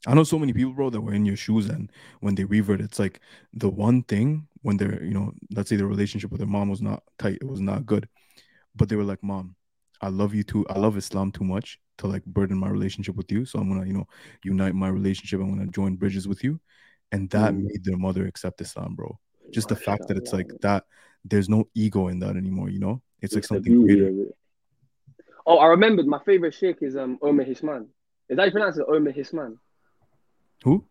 I 0.08 0.14
know 0.14 0.24
so 0.24 0.40
many 0.40 0.54
people, 0.54 0.72
bro, 0.72 0.90
that 0.90 1.02
were 1.02 1.14
in 1.14 1.26
your 1.26 1.36
shoes, 1.36 1.68
and 1.68 1.92
when 2.22 2.36
they 2.36 2.46
revert, 2.46 2.80
it's 2.80 2.98
like 2.98 3.20
the 3.54 3.70
one 3.70 4.04
thing 4.04 4.48
when 4.62 4.78
they're, 4.78 5.04
you 5.04 5.14
know, 5.14 5.34
let's 5.52 5.70
say 5.70 5.76
the 5.76 5.86
relationship 5.86 6.32
with 6.32 6.40
their 6.40 6.48
mom 6.48 6.70
was 6.70 6.82
not 6.82 7.04
tight, 7.20 7.40
it 7.42 7.48
was 7.48 7.60
not 7.60 7.86
good, 7.86 8.08
but 8.74 8.88
they 8.88 8.96
were 8.96 9.04
like, 9.04 9.22
"Mom, 9.22 9.56
I 10.02 10.08
love 10.08 10.34
you 10.34 10.44
too. 10.44 10.66
I 10.70 10.80
love 10.80 10.96
Islam 10.98 11.32
too 11.32 11.44
much 11.44 11.80
to 11.98 12.08
like 12.08 12.24
burden 12.26 12.58
my 12.58 12.70
relationship 12.70 13.16
with 13.16 13.30
you. 13.32 13.44
So 13.46 13.60
I'm 13.60 13.68
gonna, 13.68 13.86
you 13.86 13.94
know, 13.94 14.08
unite 14.44 14.76
my 14.76 14.88
relationship. 14.88 15.42
I'm 15.42 15.50
gonna 15.50 15.68
join 15.68 15.98
bridges 15.98 16.26
with 16.26 16.42
you," 16.42 16.60
and 17.12 17.30
that 17.32 17.54
mm. 17.54 17.64
made 17.64 17.84
their 17.84 17.98
mother 17.98 18.26
accept 18.26 18.62
Islam, 18.62 18.96
bro. 18.96 19.20
Just 19.52 19.68
the 19.68 19.76
fact 19.76 20.08
that 20.08 20.18
it's 20.18 20.32
like 20.32 20.48
that. 20.62 20.86
There's 21.26 21.50
no 21.50 21.68
ego 21.76 22.08
in 22.08 22.20
that 22.20 22.38
anymore. 22.38 22.70
You 22.70 22.80
know, 22.80 23.02
it's, 23.22 23.36
it's 23.36 23.52
like 23.52 23.58
something 23.58 23.86
greater. 23.86 24.14
Oh, 25.46 25.58
I 25.58 25.66
remembered. 25.68 26.08
My 26.08 26.20
favorite 26.24 26.54
sheikh 26.54 26.78
is 26.82 26.96
um 26.96 27.20
Omar 27.22 27.46
Hisman. 27.46 27.88
Is 28.30 28.38
that 28.38 28.46
you 28.46 28.52
pronounce 28.52 28.78
it? 28.78 28.86
Omar 28.88 29.12
Hisman. 29.12 29.58
Who? 30.64 30.84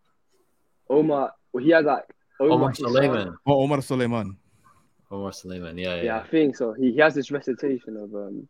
Omar. 0.89 1.33
Well, 1.53 1.65
he 1.65 1.71
has 1.71 1.85
like 1.85 2.05
Omar, 2.41 2.55
Omar 2.55 2.75
Suleiman. 2.75 3.37
Oh, 3.47 3.63
Omar 3.63 3.83
Suleiman. 3.83 4.37
Omar 5.11 5.33
Suleiman. 5.33 5.79
Yeah, 5.79 5.97
yeah. 5.97 6.03
Yeah, 6.03 6.19
I 6.19 6.27
think 6.29 6.57
so. 6.57 6.73
He, 6.73 6.93
he 6.93 6.99
has 6.99 7.15
this 7.15 7.31
recitation 7.31 7.97
of 7.97 8.15
um. 8.15 8.49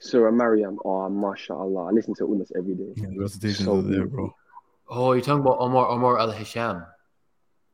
Surah 0.00 0.30
Maryam. 0.30 0.78
Oh, 0.84 1.08
mashallah. 1.08 1.86
I 1.86 1.90
listen 1.90 2.14
to 2.14 2.24
it 2.24 2.28
almost 2.28 2.52
every 2.56 2.74
day. 2.74 2.92
Yeah, 2.94 3.08
the 3.08 3.18
recitations 3.18 3.64
So 3.64 3.78
are 3.78 3.82
there, 3.82 4.06
bro. 4.06 4.32
Oh, 4.88 5.12
you're 5.12 5.22
talking 5.22 5.40
about 5.40 5.58
Omar 5.58 5.88
Omar 5.88 6.20
Al 6.20 6.30
Hisham, 6.30 6.86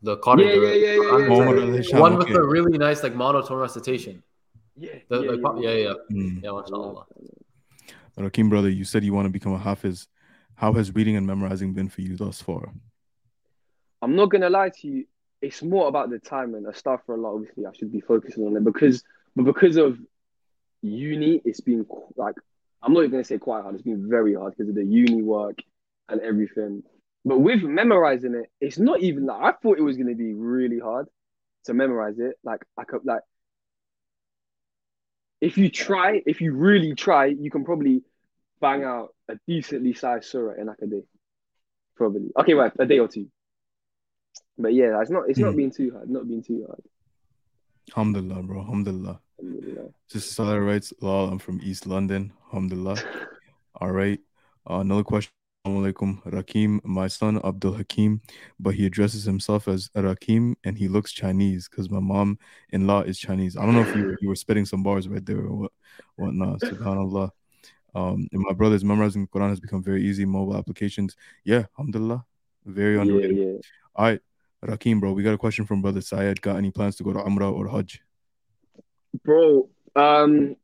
the 0.01 0.17
Qari, 0.17 0.47
Yeah, 0.47 0.53
the, 0.53 0.61
yeah, 0.61 0.73
yeah, 0.73 0.75
yeah, 0.75 0.93
yeah, 0.95 1.27
Omar 1.27 1.55
yeah, 1.57 1.63
Al 1.63 1.81
yeah, 1.83 2.01
one 2.01 2.17
with 2.17 2.25
okay. 2.25 2.33
the 2.33 2.43
really 2.43 2.79
nice 2.79 3.03
like 3.03 3.15
monotone 3.15 3.59
recitation. 3.59 4.23
Yeah, 4.77 4.91
The, 5.09 5.21
yeah, 5.21 5.31
like, 5.33 5.63
yeah, 5.63 5.71
yeah, 5.71 5.77
yeah, 5.77 5.95
Mm. 6.17 6.43
yeah, 6.43 6.51
mashallah. 6.51 7.05
Rakim, 8.19 8.49
brother, 8.49 8.71
you 8.71 8.85
said 8.85 9.05
you 9.05 9.13
want 9.13 9.27
to 9.27 9.31
become 9.31 9.53
a 9.53 9.59
hafiz. 9.59 10.09
How 10.57 10.73
has 10.75 10.95
reading 10.95 11.17
and 11.17 11.27
memorizing 11.27 11.73
been 11.73 11.89
for 11.89 12.01
you 12.01 12.17
thus 12.17 12.41
far? 12.41 12.73
I'm 14.03 14.15
not 14.17 14.31
gonna 14.31 14.51
lie 14.51 14.71
to 14.81 14.89
you. 14.89 15.07
It's 15.41 15.63
more 15.63 15.89
about 15.89 16.11
the 16.11 16.19
time 16.19 16.55
and 16.55 16.75
stuff 16.75 17.01
for 17.05 17.15
a 17.15 17.19
lot. 17.21 17.35
Obviously, 17.35 17.67
I 17.67 17.73
should 17.73 17.93
be 17.93 18.01
focusing 18.01 18.47
on 18.47 18.57
it 18.57 18.65
because, 18.65 19.03
but 19.35 19.45
because 19.45 19.77
of 19.77 19.99
uni, 20.83 21.41
it's 21.45 21.61
been 21.61 21.87
like 22.17 22.37
I'm 22.83 22.93
not 22.93 23.01
even 23.01 23.13
gonna 23.13 23.25
say 23.25 23.39
quite 23.39 23.63
hard. 23.63 23.75
It's 23.75 23.83
been 23.83 24.09
very 24.09 24.35
hard 24.35 24.55
because 24.57 24.69
of 24.69 24.75
the 24.75 24.85
uni 24.85 25.23
work 25.23 25.59
and 26.09 26.21
everything. 26.21 26.83
But 27.25 27.39
with 27.39 27.63
memorizing 27.63 28.35
it, 28.35 28.51
it's 28.61 28.79
not 28.79 29.01
even 29.01 29.27
like 29.27 29.43
I 29.43 29.57
thought 29.59 29.79
it 29.79 29.83
was 29.83 29.97
gonna 29.97 30.15
be 30.15 30.35
really 30.35 30.79
hard 30.79 31.09
to 31.65 31.75
memorize 31.75 32.19
it. 32.19 32.37
Like 32.45 32.65
I 32.77 32.85
could 32.85 33.05
like 33.05 33.23
if 35.41 35.59
you 35.59 35.69
try, 35.69 36.23
if 36.25 36.41
you 36.41 36.55
really 36.55 36.95
try, 36.95 37.27
you 37.27 37.51
can 37.51 37.65
probably 37.65 38.03
bang 38.61 38.85
out 38.85 39.14
a 39.29 39.37
decently 39.47 39.95
sized 39.95 40.27
surah 40.27 40.55
in 40.61 40.67
like 40.67 40.79
a 40.83 40.87
day. 40.87 41.05
Probably. 41.97 42.31
Okay, 42.39 42.55
right, 42.55 42.73
a 42.79 42.87
day 42.87 42.99
or 42.99 43.09
two. 43.09 43.29
But 44.59 44.75
yeah, 44.75 45.01
it's 45.01 45.11
not 45.11 45.25
it's 45.29 45.39
not 45.39 45.53
Hmm. 45.53 45.57
been 45.57 45.71
too 45.71 45.93
hard. 45.93 46.11
Not 46.11 46.29
been 46.29 46.43
too 46.43 46.65
hard. 46.67 46.83
Alhamdulillah, 47.91 48.43
bro. 48.43 48.61
Alhamdulillah. 48.61 49.21
Alhamdulillah. 49.41 49.91
Sister 50.09 50.33
Salah 50.33 50.61
writes, 50.61 50.93
Lol, 51.01 51.29
I'm 51.29 51.39
from 51.39 51.61
East 51.63 51.87
London. 51.87 52.33
Alhamdulillah. 52.47 52.97
All 53.81 53.91
right. 53.91 54.19
Uh, 54.69 54.79
another 54.79 55.03
question. 55.05 55.31
Assalamu 55.67 55.93
alaikum. 55.93 56.23
Rakim, 56.31 56.85
my 56.85 57.07
son 57.09 57.41
Abdul 57.43 57.73
Hakim, 57.73 58.21
but 58.61 58.75
he 58.75 58.85
addresses 58.85 59.25
himself 59.25 59.67
as 59.67 59.89
Rakim 59.97 60.55
and 60.65 60.77
he 60.77 60.89
looks 60.89 61.11
Chinese 61.11 61.69
because 61.69 61.89
my 61.91 62.01
mom 62.01 62.39
in 62.71 62.87
law 62.87 63.01
is 63.01 63.19
Chinese. 63.19 63.57
I 63.57 63.65
don't 63.65 63.75
know 63.75 63.81
if 63.81 63.97
you 63.97 64.05
were, 64.05 64.17
you 64.21 64.29
were 64.29 64.37
spitting 64.37 64.67
some 64.67 64.83
bars 64.83 65.09
right 65.09 65.25
there 65.25 65.39
or 65.39 65.57
what 65.57 65.73
whatnot. 66.17 66.61
Subhanallah. 66.61 67.31
Um, 67.95 68.29
and 68.33 68.43
my 68.43 68.53
brother's 68.53 68.85
memorizing 68.85 69.27
Quran 69.29 69.51
has 69.51 69.61
become 69.61 69.83
very 69.83 70.05
easy. 70.05 70.25
Mobile 70.25 70.57
applications. 70.57 71.17
Yeah, 71.45 71.67
alhamdulillah. 71.79 72.25
Very 72.65 72.97
Yeah, 72.97 73.03
underrated. 73.03 73.37
yeah. 73.37 73.53
All 73.95 74.05
right. 74.07 74.21
Rakim, 74.65 74.99
bro, 74.99 75.13
we 75.13 75.23
got 75.23 75.35
a 75.35 75.39
question 75.39 75.67
from 75.67 75.83
brother 75.83 76.01
Syed. 76.01 76.41
Got 76.41 76.57
any 76.57 76.71
plans 76.71 76.97
to 76.97 77.05
go 77.05 77.13
to 77.13 77.19
Umrah 77.19 77.53
or 77.53 77.69
Hajj? 77.69 78.01
Bro, 79.23 79.69
um 79.95 80.57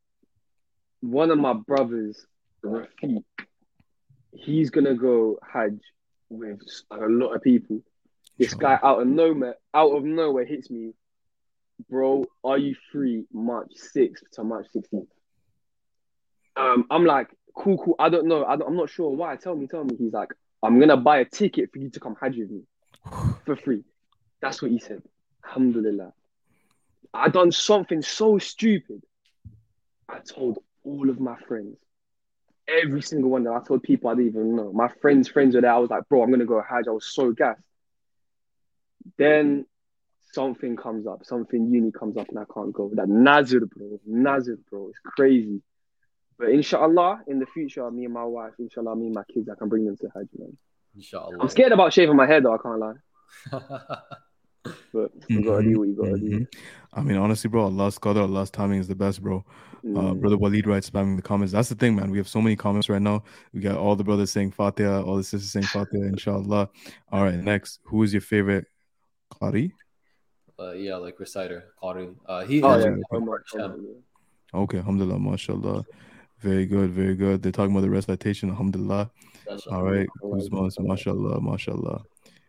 one 1.02 1.30
of 1.30 1.38
my 1.38 1.52
brothers, 1.52 2.26
Rafiq, 2.64 3.22
he's 4.32 4.70
gonna 4.70 4.94
go 4.94 5.38
Hajj 5.42 5.78
with 6.30 6.60
a 6.90 7.06
lot 7.06 7.34
of 7.34 7.42
people. 7.42 7.82
This 8.38 8.54
guy 8.54 8.78
out 8.82 9.02
of 9.02 9.06
nowhere, 9.06 9.56
out 9.74 9.90
of 9.92 10.02
nowhere 10.04 10.46
hits 10.46 10.70
me, 10.70 10.94
bro. 11.90 12.24
Are 12.42 12.56
you 12.58 12.74
free 12.90 13.24
March 13.32 13.72
sixth 13.74 14.24
to 14.32 14.44
March 14.44 14.66
sixteenth? 14.72 15.08
Um, 16.60 16.84
I'm 16.90 17.04
like, 17.04 17.28
cool, 17.56 17.78
cool. 17.78 17.96
I 17.98 18.08
don't 18.10 18.26
know. 18.26 18.44
I 18.44 18.56
don't, 18.56 18.68
I'm 18.68 18.76
not 18.76 18.90
sure 18.90 19.10
why. 19.10 19.36
Tell 19.36 19.56
me, 19.56 19.66
tell 19.66 19.84
me. 19.84 19.96
He's 19.96 20.12
like, 20.12 20.30
I'm 20.62 20.78
gonna 20.78 20.96
buy 20.96 21.18
a 21.18 21.24
ticket 21.24 21.70
for 21.72 21.78
you 21.78 21.88
to 21.90 22.00
come 22.00 22.16
Hajj 22.20 22.36
with 22.38 22.50
me 22.50 22.62
for 23.46 23.56
free. 23.56 23.82
That's 24.42 24.60
what 24.60 24.70
he 24.70 24.78
said. 24.78 25.02
Alhamdulillah. 25.44 26.12
I 27.14 27.28
done 27.28 27.50
something 27.50 28.02
so 28.02 28.38
stupid. 28.38 29.02
I 30.08 30.18
told 30.18 30.58
all 30.84 31.08
of 31.08 31.18
my 31.18 31.36
friends, 31.48 31.76
every 32.68 33.02
single 33.02 33.30
one 33.30 33.44
that 33.44 33.52
I 33.52 33.60
told 33.66 33.82
people 33.82 34.10
I 34.10 34.14
didn't 34.14 34.28
even 34.28 34.54
know. 34.56 34.72
My 34.72 34.88
friends' 35.00 35.28
friends 35.28 35.54
were 35.54 35.62
there. 35.62 35.72
I 35.72 35.78
was 35.78 35.90
like, 35.90 36.08
bro, 36.08 36.22
I'm 36.22 36.30
gonna 36.30 36.44
go 36.44 36.62
Hajj. 36.62 36.88
I 36.88 36.92
was 36.92 37.06
so 37.06 37.32
gassed. 37.32 37.62
Then 39.16 39.64
something 40.32 40.76
comes 40.76 41.06
up, 41.06 41.24
something 41.24 41.72
uni 41.72 41.90
comes 41.90 42.16
up, 42.16 42.28
and 42.28 42.38
I 42.38 42.44
can't 42.52 42.72
go. 42.72 42.90
That 42.94 43.08
Nazir, 43.08 43.66
bro, 43.66 43.98
Nazir, 44.06 44.58
bro, 44.70 44.88
it's 44.90 44.98
crazy. 45.04 45.62
But 46.40 46.48
inshallah, 46.52 47.20
in 47.26 47.38
the 47.38 47.44
future, 47.44 47.88
me 47.90 48.06
and 48.06 48.14
my 48.14 48.24
wife, 48.24 48.54
inshallah, 48.58 48.96
me 48.96 49.06
and 49.06 49.14
my 49.14 49.24
kids, 49.32 49.46
I 49.50 49.54
can 49.56 49.68
bring 49.68 49.84
them 49.84 49.96
to 49.98 50.08
Hajj, 50.16 50.28
man. 50.38 50.56
Inshallah. 50.96 51.36
I'm 51.38 51.48
scared 51.50 51.72
about 51.72 51.92
shaving 51.92 52.16
my 52.16 52.26
head, 52.26 52.44
though. 52.44 52.54
I 52.54 52.58
can't 52.58 52.78
lie. 52.78 52.94
But 54.92 55.10
you 55.28 55.42
gotta 55.44 55.62
Mhm, 55.62 55.72
do 55.72 55.78
what 55.78 55.88
you 55.88 55.94
gotta 55.94 56.18
do. 56.18 56.40
mhm. 56.40 56.46
I 56.92 57.02
mean, 57.02 57.16
honestly, 57.16 57.48
bro, 57.48 57.64
Allah's 57.64 57.98
qadr, 57.98 58.22
Allah's 58.22 58.50
timing 58.50 58.80
is 58.80 58.88
the 58.88 58.94
best, 58.94 59.22
bro. 59.22 59.44
Uh, 59.84 60.12
Mm. 60.12 60.20
brother 60.20 60.36
Walid 60.36 60.66
writes, 60.66 60.90
spamming 60.90 61.16
the 61.16 61.22
comments. 61.22 61.52
That's 61.52 61.68
the 61.68 61.74
thing, 61.74 61.94
man. 61.94 62.10
We 62.10 62.18
have 62.18 62.28
so 62.28 62.40
many 62.42 62.56
comments 62.56 62.88
right 62.88 63.00
now. 63.00 63.22
We 63.54 63.60
got 63.60 63.76
all 63.76 63.96
the 63.96 64.04
brothers 64.04 64.30
saying 64.30 64.50
Fatiha, 64.52 65.02
all 65.02 65.16
the 65.16 65.22
sisters 65.22 65.50
saying 65.52 65.66
Fatiha, 65.66 66.04
inshallah. 66.04 66.68
All 67.12 67.22
right, 67.22 67.36
next, 67.38 67.80
who 67.84 68.02
is 68.02 68.12
your 68.12 68.20
favorite 68.22 68.66
Qari? 69.34 69.72
uh, 70.58 70.72
yeah, 70.72 70.96
like 70.96 71.18
reciter, 71.20 71.72
Qari. 71.82 72.14
Uh, 72.26 72.44
he 72.44 72.60
Oh 72.62 72.72
has 72.72 72.84
yeah, 72.84 72.90
Omar, 72.90 73.04
Omar, 73.12 73.42
Hisham. 73.44 73.60
Omar, 73.72 73.76
yeah. 73.78 74.60
Okay, 74.62 74.78
alhamdulillah, 74.78 75.18
mashallah. 75.18 75.84
Very 76.40 76.64
good, 76.66 76.90
very 76.90 77.14
good. 77.14 77.42
They're 77.42 77.52
talking 77.52 77.72
about 77.72 77.82
the 77.82 77.90
recitation, 77.90 78.48
alhamdulillah. 78.50 79.10
Mashallah. 79.48 79.76
All 79.76 79.82
right, 79.84 80.08
Alright, 80.22 80.50
Kuzmas, 80.50 80.78
mashallah, 80.80 81.40
mashallah. 81.40 82.02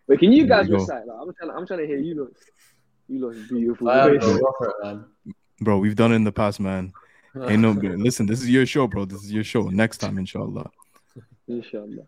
Wait, 0.07 0.19
can 0.19 0.31
you 0.31 0.45
There 0.47 0.57
guys 0.57 0.69
we 0.69 0.75
recite? 0.75 1.05
Like, 1.07 1.17
I'm 1.19 1.33
trying. 1.33 1.51
I'm 1.51 1.67
trying 1.67 1.79
to 1.79 1.87
hear 1.87 1.97
you 1.97 2.15
look. 2.15 2.35
You 3.07 3.19
look 3.19 3.49
beautiful. 3.49 3.87
Voice. 3.87 4.19
bro, 4.19 4.39
go 4.59 4.73
man. 4.83 5.05
Bro, 5.59 5.79
we've 5.79 5.95
done 5.95 6.13
it 6.13 6.15
in 6.15 6.23
the 6.23 6.31
past, 6.31 6.59
man. 6.59 6.93
Ain't 7.41 7.61
no, 7.61 7.71
listen, 7.71 8.25
this 8.25 8.41
is 8.41 8.49
your 8.49 8.65
show, 8.65 8.87
bro. 8.87 9.05
This 9.05 9.23
is 9.23 9.31
your 9.31 9.43
show. 9.43 9.63
Next 9.63 9.97
time, 9.97 10.17
inshallah. 10.17 10.69
Inshallah. 11.47 12.07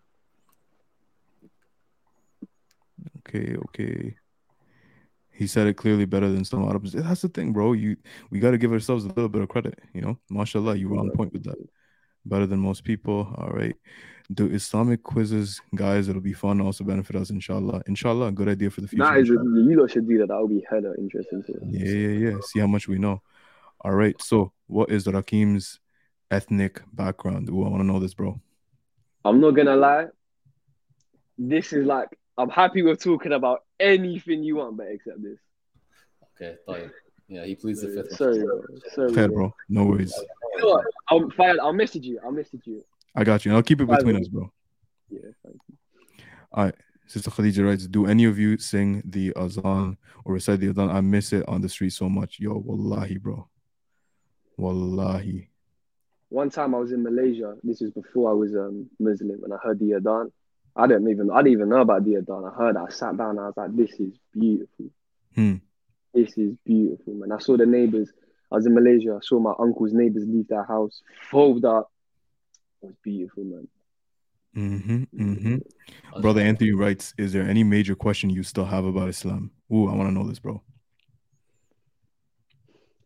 Okay, 3.19 3.55
okay. 3.55 4.15
He 5.33 5.47
said 5.47 5.67
it 5.67 5.73
clearly 5.75 6.05
better 6.05 6.29
than 6.29 6.45
some 6.45 6.63
Arabs. 6.63 6.93
That's 6.93 7.21
the 7.21 7.29
thing, 7.29 7.53
bro. 7.53 7.73
You 7.73 7.97
we 8.29 8.39
got 8.39 8.51
to 8.51 8.57
give 8.57 8.71
ourselves 8.71 9.05
a 9.05 9.09
little 9.09 9.29
bit 9.29 9.41
of 9.41 9.49
credit, 9.49 9.79
you 9.93 10.01
know. 10.01 10.17
Mashallah, 10.29 10.75
you 10.75 10.89
were 10.89 10.97
on 10.97 11.09
point 11.11 11.33
with 11.33 11.43
that. 11.45 11.57
Better 12.25 12.45
than 12.45 12.59
most 12.59 12.83
people. 12.83 13.33
All 13.37 13.49
right. 13.49 13.75
Do 14.31 14.47
Islamic 14.47 15.03
quizzes, 15.03 15.59
guys. 15.75 16.07
It'll 16.07 16.21
be 16.21 16.33
fun. 16.33 16.61
Also 16.61 16.83
benefit 16.83 17.15
us, 17.15 17.29
inshallah. 17.31 17.81
Inshallah, 17.87 18.31
good 18.31 18.47
idea 18.47 18.69
for 18.69 18.81
the 18.81 18.87
future. 18.87 19.03
That 19.03 19.17
is, 19.17 19.29
a, 19.29 19.33
inshallah. 19.33 19.69
you 19.69 19.79
lot 19.81 19.91
should 19.91 20.07
do 20.07 20.19
that. 20.19 20.27
That 20.27 20.39
would 20.39 20.49
be 20.49 20.65
hella 20.69 20.93
interesting 20.97 21.43
too. 21.43 21.59
Yeah, 21.65 21.89
yeah, 21.89 22.29
yeah. 22.29 22.37
See 22.41 22.59
how 22.59 22.67
much 22.67 22.87
we 22.87 22.99
know. 22.99 23.21
All 23.81 23.93
right. 23.93 24.19
So, 24.21 24.53
what 24.67 24.91
is 24.91 25.05
Rakim's 25.05 25.79
ethnic 26.31 26.81
background? 26.93 27.49
Ooh, 27.49 27.65
I 27.65 27.69
want 27.69 27.81
to 27.81 27.87
know 27.87 27.99
this, 27.99 28.13
bro. 28.13 28.39
I'm 29.25 29.41
not 29.41 29.51
gonna 29.51 29.75
lie. 29.75 30.05
This 31.37 31.73
is 31.73 31.85
like 31.85 32.09
I'm 32.37 32.49
happy 32.49 32.81
with 32.81 33.01
talking 33.01 33.33
about 33.33 33.63
anything 33.79 34.43
you 34.43 34.57
want, 34.57 34.77
but 34.77 34.87
except 34.89 35.21
this. 35.21 35.37
Okay, 36.35 36.55
fine. 36.65 36.91
Yeah, 37.27 37.45
he 37.45 37.55
pleads 37.55 37.81
the 37.81 37.89
fifth. 37.89 38.15
Sorry. 38.17 38.43
Sorry, 38.93 39.13
Fair, 39.13 39.29
bro. 39.29 39.53
No 39.69 39.85
worries. 39.85 40.13
You 40.55 40.63
know 40.63 40.83
I'll, 41.09 41.29
fine, 41.31 41.59
I'll 41.59 41.73
message 41.73 42.05
you. 42.05 42.19
I'll 42.23 42.31
message 42.31 42.61
you. 42.65 42.83
I 43.15 43.23
got 43.23 43.45
you. 43.45 43.53
I'll 43.53 43.63
keep 43.63 43.81
it 43.81 43.87
between 43.87 44.17
us, 44.17 44.27
bro. 44.27 44.51
Yeah, 45.09 45.19
thank 45.43 45.57
you. 45.69 45.75
All 46.51 46.65
right. 46.65 46.75
Sister 47.05 47.29
Khadija 47.29 47.65
writes, 47.65 47.87
Do 47.87 48.07
any 48.07 48.25
of 48.25 48.39
you 48.39 48.57
sing 48.57 49.03
the 49.05 49.33
azan 49.35 49.97
or 50.25 50.33
recite 50.33 50.59
the 50.59 50.69
azan? 50.69 50.89
I 50.89 51.01
miss 51.01 51.33
it 51.33 51.47
on 51.47 51.61
the 51.61 51.69
street 51.69 51.91
so 51.91 52.09
much. 52.09 52.39
Yo, 52.39 52.57
wallahi, 52.57 53.17
bro. 53.17 53.47
Wallahi. 54.57 55.49
One 56.29 56.49
time 56.49 56.73
I 56.73 56.79
was 56.79 56.91
in 56.91 57.03
Malaysia. 57.03 57.55
This 57.63 57.81
was 57.81 57.91
before 57.91 58.31
I 58.31 58.33
was 58.33 58.55
um, 58.55 58.89
Muslim 58.99 59.43
and 59.43 59.53
I 59.53 59.57
heard 59.57 59.79
the 59.79 59.93
azan 59.93 60.31
I 60.75 60.87
didn't 60.87 61.09
even 61.09 61.29
I 61.31 61.37
didn't 61.37 61.53
even 61.53 61.69
know 61.69 61.81
about 61.81 62.03
the 62.03 62.15
Adhan. 62.15 62.51
I 62.51 62.55
heard. 62.55 62.77
I 62.77 62.89
sat 62.89 63.17
down. 63.17 63.31
And 63.31 63.39
I 63.41 63.45
was 63.45 63.53
like, 63.57 63.75
"This 63.75 63.91
is 63.99 64.13
beautiful. 64.33 64.85
Hmm. 65.35 65.55
This 66.13 66.37
is 66.37 66.55
beautiful, 66.65 67.13
man." 67.13 67.31
I 67.31 67.39
saw 67.39 67.57
the 67.57 67.65
neighbors. 67.65 68.11
I 68.51 68.55
was 68.55 68.65
in 68.65 68.73
Malaysia. 68.73 69.17
I 69.21 69.25
saw 69.25 69.39
my 69.39 69.53
uncle's 69.59 69.93
neighbors 69.93 70.25
leave 70.27 70.47
their 70.47 70.63
house, 70.63 71.01
fold 71.29 71.65
up. 71.65 71.91
It 72.81 72.87
was 72.87 72.95
beautiful, 73.03 73.43
man. 73.43 73.67
Mm-hmm. 74.55 75.03
Mm-hmm. 75.19 76.21
Brother 76.21 76.41
Anthony 76.41 76.73
writes, 76.73 77.13
Is 77.17 77.33
there 77.33 77.43
any 77.43 77.63
major 77.63 77.95
question 77.95 78.29
you 78.29 78.43
still 78.43 78.65
have 78.65 78.85
about 78.85 79.09
Islam? 79.09 79.51
Ooh, 79.71 79.89
I 79.89 79.95
want 79.95 80.09
to 80.09 80.13
know 80.13 80.27
this, 80.27 80.39
bro. 80.39 80.61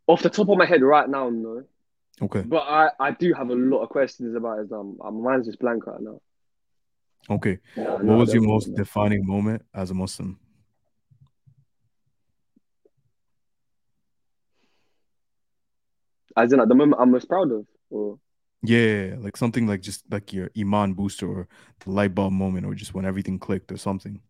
Off 0.07 0.21
the 0.21 0.29
top 0.29 0.49
of 0.49 0.57
my 0.57 0.65
head, 0.65 0.81
right 0.81 1.07
now, 1.07 1.29
no. 1.29 1.63
Okay. 2.21 2.41
But 2.41 2.63
I, 2.63 2.89
I 2.99 3.11
do 3.11 3.33
have 3.33 3.49
a 3.49 3.55
lot 3.55 3.83
of 3.83 3.89
questions 3.89 4.35
about 4.35 4.59
Islam. 4.59 4.97
My 4.99 5.09
mind's 5.09 5.47
just 5.47 5.59
blank 5.59 5.85
right 5.85 6.01
now. 6.01 6.19
Okay. 7.29 7.59
No, 7.75 7.97
What 7.97 8.17
was 8.17 8.33
your 8.33 8.43
most 8.43 8.73
defining 8.75 9.25
moment 9.25 9.63
as 9.73 9.91
a 9.91 9.93
Muslim? 9.93 10.39
As 16.35 16.53
in, 16.53 16.59
at 16.59 16.67
the 16.67 16.75
moment, 16.75 17.01
I'm 17.01 17.11
most 17.11 17.27
proud 17.27 17.51
of. 17.51 17.65
Or 17.89 18.19
Yeah, 18.63 19.15
like 19.19 19.35
something 19.37 19.67
like 19.67 19.81
just 19.81 20.03
like 20.11 20.31
your 20.31 20.51
Iman 20.57 20.93
booster 20.93 21.27
or 21.27 21.47
the 21.83 21.91
light 21.91 22.13
bulb 22.13 22.33
moment 22.33 22.65
or 22.65 22.75
just 22.75 22.93
when 22.93 23.05
everything 23.05 23.39
clicked 23.39 23.71
or 23.71 23.77
something. 23.77 24.21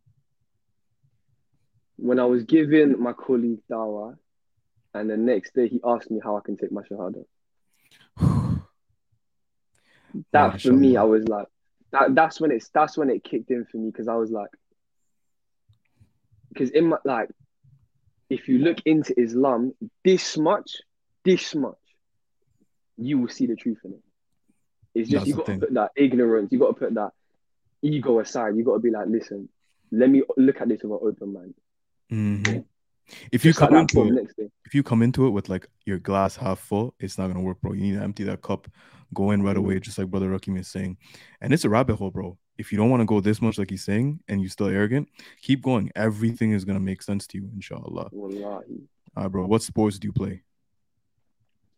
when 1.98 2.20
I 2.20 2.26
was 2.26 2.44
giving 2.44 3.00
my 3.02 3.14
colleague 3.14 3.60
dawa, 3.70 4.18
and 4.94 5.10
the 5.10 5.18
next 5.18 5.54
day 5.54 5.68
he 5.68 5.82
asked 5.84 6.10
me 6.10 6.22
how 6.24 6.38
I 6.38 6.42
can 6.42 6.56
take 6.56 6.72
my 6.72 6.84
shahada. 6.84 7.26
that 10.32 10.62
for 10.62 10.72
me. 10.72 10.96
I 10.96 11.04
was 11.04 11.28
like, 11.28 11.48
that. 11.92 12.16
That's 12.16 12.40
when 12.40 12.52
it's 12.52 12.70
that's 12.70 12.98
when 12.98 13.10
it 13.10 13.24
kicked 13.24 13.52
in 13.52 13.66
for 13.66 13.78
me 13.78 13.90
because 13.92 14.08
I 14.08 14.16
was 14.16 14.32
like, 14.32 14.50
because 16.50 16.70
in 16.72 16.90
my 16.90 16.98
like, 17.06 17.30
if 18.30 18.48
you 18.48 18.60
look 18.60 18.78
into 18.86 19.20
Islam 19.20 19.74
this 20.04 20.38
much, 20.38 20.72
this 21.24 21.56
much, 21.56 21.76
you 22.98 23.20
will 23.20 23.30
see 23.30 23.46
the 23.46 23.56
truth 23.56 23.80
in 23.84 23.92
it. 23.94 24.04
It's 24.96 25.10
just 25.10 25.26
That's 25.26 25.28
you 25.28 25.36
got 25.36 25.46
to 25.46 25.60
put 25.60 25.74
that 25.76 25.92
ignorance, 25.96 26.52
you 26.52 26.60
got 26.60 26.68
to 26.68 26.74
put 26.74 26.94
that 26.96 27.12
ego 27.82 28.20
aside. 28.20 28.56
You 28.56 28.64
got 28.64 28.74
to 28.74 28.80
be 28.80 28.90
like, 28.90 29.08
listen, 29.08 29.48
let 29.92 30.10
me 30.10 30.24
look 30.38 30.60
at 30.60 30.68
this 30.68 30.82
with 30.84 30.92
an 30.92 31.00
open 31.08 31.34
mind. 31.34 31.54
Mhm. 32.12 32.66
If 33.32 33.46
you 33.46 33.52
Just 33.52 33.60
come 33.60 33.76
into 33.76 34.18
it, 34.18 34.52
if 34.66 34.76
you 34.76 34.84
come 34.84 35.02
into 35.02 35.28
it 35.28 35.30
with 35.30 35.48
like 35.48 35.68
your 35.86 35.98
glass 35.98 36.36
half 36.36 36.60
full, 36.60 36.94
it's 37.00 37.18
not 37.18 37.28
gonna 37.28 37.42
work, 37.42 37.62
bro. 37.62 37.74
You 37.74 37.82
need 37.82 37.94
to 37.94 38.04
empty 38.04 38.24
that 38.26 38.42
cup, 38.42 38.68
go 39.14 39.32
in 39.32 39.44
right 39.44 39.58
away, 39.58 39.80
just 39.80 39.98
like 39.98 40.08
Brother 40.08 40.30
Rakim 40.30 40.60
is 40.60 40.68
saying. 40.68 40.98
And 41.42 41.54
it's 41.54 41.66
a 41.66 41.70
rabbit 41.70 41.96
hole, 41.96 42.12
bro. 42.12 42.38
If 42.58 42.72
you 42.72 42.78
don't 42.78 42.90
want 42.90 43.02
to 43.02 43.06
go 43.06 43.22
this 43.22 43.42
much, 43.42 43.58
like 43.58 43.70
he's 43.70 43.86
saying, 43.86 44.20
and 44.28 44.42
you're 44.42 44.50
still 44.50 44.68
arrogant, 44.68 45.10
keep 45.42 45.62
going. 45.62 45.92
Everything 45.96 46.52
is 46.52 46.66
gonna 46.66 46.80
make 46.80 47.02
sense 47.02 47.28
to 47.28 47.38
you, 47.38 47.50
inshallah. 47.54 48.10
Wallahi. 48.12 48.88
Uh, 49.16 49.30
bro, 49.30 49.46
what 49.46 49.62
sports 49.62 50.00
do 50.00 50.08
you 50.08 50.14
play? 50.14 50.44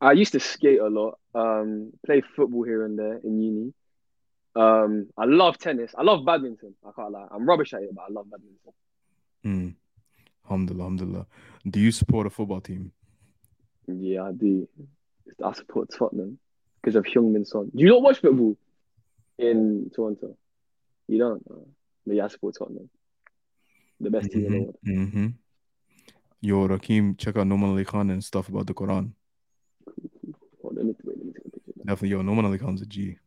I 0.02 0.14
used 0.14 0.32
to 0.32 0.40
skate 0.40 0.80
a 0.80 0.88
lot, 0.88 1.20
um, 1.36 1.92
play 2.06 2.22
football 2.36 2.64
here 2.64 2.86
and 2.86 2.98
there 2.98 3.20
in 3.24 3.42
uni. 3.42 3.74
Um, 4.56 5.08
I 5.18 5.26
love 5.26 5.58
tennis. 5.58 5.94
I 5.98 6.04
love 6.04 6.26
badminton. 6.26 6.74
I 6.86 6.92
can't 6.96 7.12
lie. 7.12 7.28
I'm 7.32 7.46
rubbish 7.46 7.74
at 7.74 7.84
it, 7.84 7.94
but 7.94 8.06
I 8.10 8.12
love 8.12 8.28
badminton. 8.30 8.74
Mm. 9.46 9.76
Alhamdulillah, 10.46 10.84
alhamdulillah. 10.84 11.28
Do 11.70 11.80
you 11.80 11.92
support 11.92 12.28
a 12.28 12.30
football 12.30 12.62
team? 12.62 12.92
Yeah, 13.88 14.24
I 14.24 14.32
do. 14.32 14.68
I 15.44 15.54
support 15.54 15.90
Tottenham 15.98 16.40
because 16.82 16.96
of 16.96 17.06
Heung-min 17.06 17.46
Son. 17.46 17.70
Do 17.76 17.84
you 17.84 17.90
not 17.90 18.02
watch 18.02 18.20
football 18.20 18.58
in 19.38 19.92
Toronto? 19.94 20.38
You 21.08 21.20
don't? 21.20 21.44
Uh, 21.50 21.66
but 22.06 22.16
yeah, 22.16 22.26
I 22.26 22.28
support 22.28 22.56
Tottenham. 22.58 22.90
The 24.00 24.10
best 24.10 24.32
team 24.32 24.46
in 24.46 24.52
the 24.52 24.60
world. 24.60 24.78
Mm-hmm. 24.88 25.28
Yo, 26.42 26.68
Rakim, 26.68 27.18
check 27.18 27.36
out 27.36 27.48
Nouman 27.48 27.72
Ali 27.72 27.84
Khan 27.84 28.10
and 28.10 28.24
stuff 28.24 28.48
about 28.48 28.66
the 28.68 28.74
Quran. 28.74 29.12
Hold 30.62 30.78
on, 30.78 30.88
let 30.88 30.96
wait, 31.04 31.18
let 31.18 31.26
me 31.26 31.34
take 31.34 31.46
a 31.46 31.50
picture. 31.50 31.72
Definitely, 31.84 32.10
yo, 32.10 32.22
Nouman 32.22 32.46
Ali 32.46 32.58
Khan's 32.58 32.82
a 32.82 32.86
G. 32.86 33.18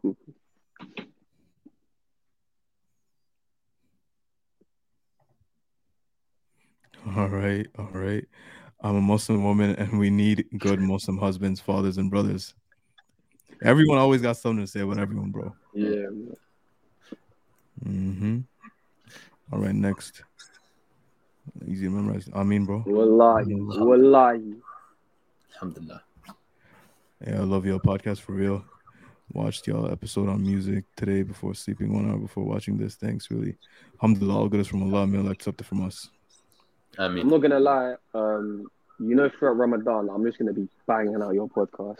Cool. 0.00 0.16
All 7.16 7.28
right, 7.28 7.66
all 7.78 7.90
right. 7.92 8.24
I'm 8.80 8.96
a 8.96 9.00
Muslim 9.00 9.42
woman, 9.42 9.74
and 9.76 9.98
we 9.98 10.10
need 10.10 10.46
good 10.58 10.80
Muslim 10.80 11.18
husbands, 11.18 11.60
fathers, 11.60 11.98
and 11.98 12.10
brothers. 12.10 12.54
Everyone 13.62 13.98
always 13.98 14.20
got 14.20 14.36
something 14.36 14.64
to 14.64 14.70
say 14.70 14.80
about 14.80 14.98
everyone, 14.98 15.30
bro. 15.30 15.54
Yeah. 15.72 16.06
Mm-hmm. 17.86 18.40
All 19.52 19.58
right, 19.58 19.74
next. 19.74 20.22
Easy 21.66 21.84
to 21.84 21.90
memorize. 21.90 22.28
I 22.34 22.42
mean, 22.42 22.64
bro. 22.64 22.82
Wallahi. 22.86 23.54
Wallahi. 23.54 24.56
Alhamdulillah. 25.54 26.02
Yeah, 27.26 27.40
I 27.40 27.44
love 27.44 27.64
your 27.64 27.80
podcast 27.80 28.20
for 28.20 28.32
real. 28.32 28.64
Watched 29.32 29.66
y'all 29.66 29.90
episode 29.90 30.28
on 30.28 30.42
music 30.42 30.84
today 30.96 31.22
before 31.22 31.54
sleeping, 31.54 31.92
one 31.92 32.10
hour 32.10 32.18
before 32.18 32.44
watching 32.44 32.76
this. 32.76 32.96
Thanks, 32.96 33.30
really. 33.30 33.56
Alhamdulillah, 33.94 34.38
all 34.38 34.48
good 34.48 34.60
is 34.60 34.66
from 34.66 34.82
Allah. 34.82 35.06
May 35.06 35.18
Allah 35.18 35.30
accept 35.30 35.60
it 35.60 35.64
from 35.64 35.82
us. 35.82 36.10
I 36.98 37.06
I'm 37.06 37.28
not 37.28 37.38
gonna 37.38 37.60
lie. 37.60 37.94
Um, 38.14 38.70
you 38.98 39.14
know, 39.14 39.30
throughout 39.38 39.56
Ramadan, 39.56 40.08
I'm 40.08 40.24
just 40.24 40.38
gonna 40.38 40.52
be 40.52 40.68
banging 40.86 41.22
out 41.22 41.34
your 41.34 41.48
podcast, 41.48 41.98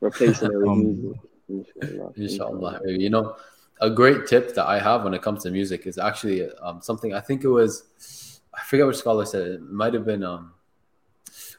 replacing 0.00 0.52
it 0.52 0.56
with 0.56 0.68
Um, 0.68 1.14
music. 1.48 1.74
Inshallah. 1.82 2.12
inshallah. 2.16 2.80
You 2.86 3.10
know, 3.10 3.36
a 3.80 3.90
great 3.90 4.26
tip 4.26 4.54
that 4.54 4.66
I 4.66 4.78
have 4.78 5.04
when 5.04 5.14
it 5.14 5.22
comes 5.22 5.42
to 5.42 5.50
music 5.50 5.86
is 5.86 5.98
actually 5.98 6.48
um, 6.62 6.80
something 6.80 7.12
I 7.14 7.20
think 7.20 7.44
it 7.44 7.48
was, 7.48 8.40
I 8.54 8.62
forget 8.62 8.86
which 8.86 8.96
scholar 8.96 9.24
said 9.24 9.42
it. 9.42 9.52
It 9.54 9.62
might 9.62 9.92
have 9.94 10.04
been, 10.06 10.22
um, 10.22 10.52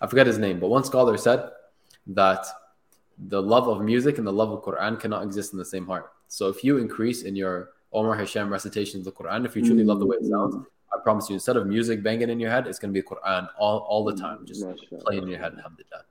I 0.02 0.08
forget 0.08 0.26
his 0.26 0.38
name, 0.38 0.60
but 0.60 0.70
one 0.70 0.84
scholar 0.84 1.18
said 1.18 1.50
that 2.08 2.46
the 3.18 3.42
love 3.42 3.68
of 3.68 3.82
music 3.82 4.18
and 4.18 4.26
the 4.26 4.34
love 4.34 4.52
of 4.52 4.64
Quran 4.64 5.00
cannot 5.00 5.24
exist 5.24 5.54
in 5.54 5.60
the 5.60 5.66
same 5.66 5.86
heart. 5.86 6.12
So 6.28 6.48
if 6.48 6.64
you 6.64 6.78
increase 6.78 7.24
in 7.24 7.36
your 7.36 7.72
Omar 7.92 8.16
Hashem 8.16 8.50
recitation 8.50 9.00
of 9.02 9.06
the 9.06 9.12
Quran, 9.12 9.46
if 9.46 9.56
you 9.56 9.64
truly 9.64 9.84
love 9.84 10.00
the 10.00 10.06
way 10.06 10.18
it 10.20 10.26
sounds, 10.26 10.56
I 10.94 11.00
promise 11.02 11.30
you, 11.30 11.36
instead 11.36 11.58
of 11.58 11.68
music 11.68 12.04
banging 12.04 12.30
in 12.30 12.40
your 12.40 12.52
head, 12.52 12.68
it's 12.68 12.80
going 12.80 12.94
to 12.94 13.02
be 13.02 13.06
Quran 13.06 13.48
all, 13.58 13.80
all 13.80 14.04
the 14.04 14.14
mm, 14.14 14.22
time, 14.22 14.46
just 14.46 14.64
Mashallah. 14.66 15.02
playing 15.04 15.24
in 15.24 15.30
your 15.30 15.40
head. 15.40 15.54
Alhamdulillah. 15.58 16.04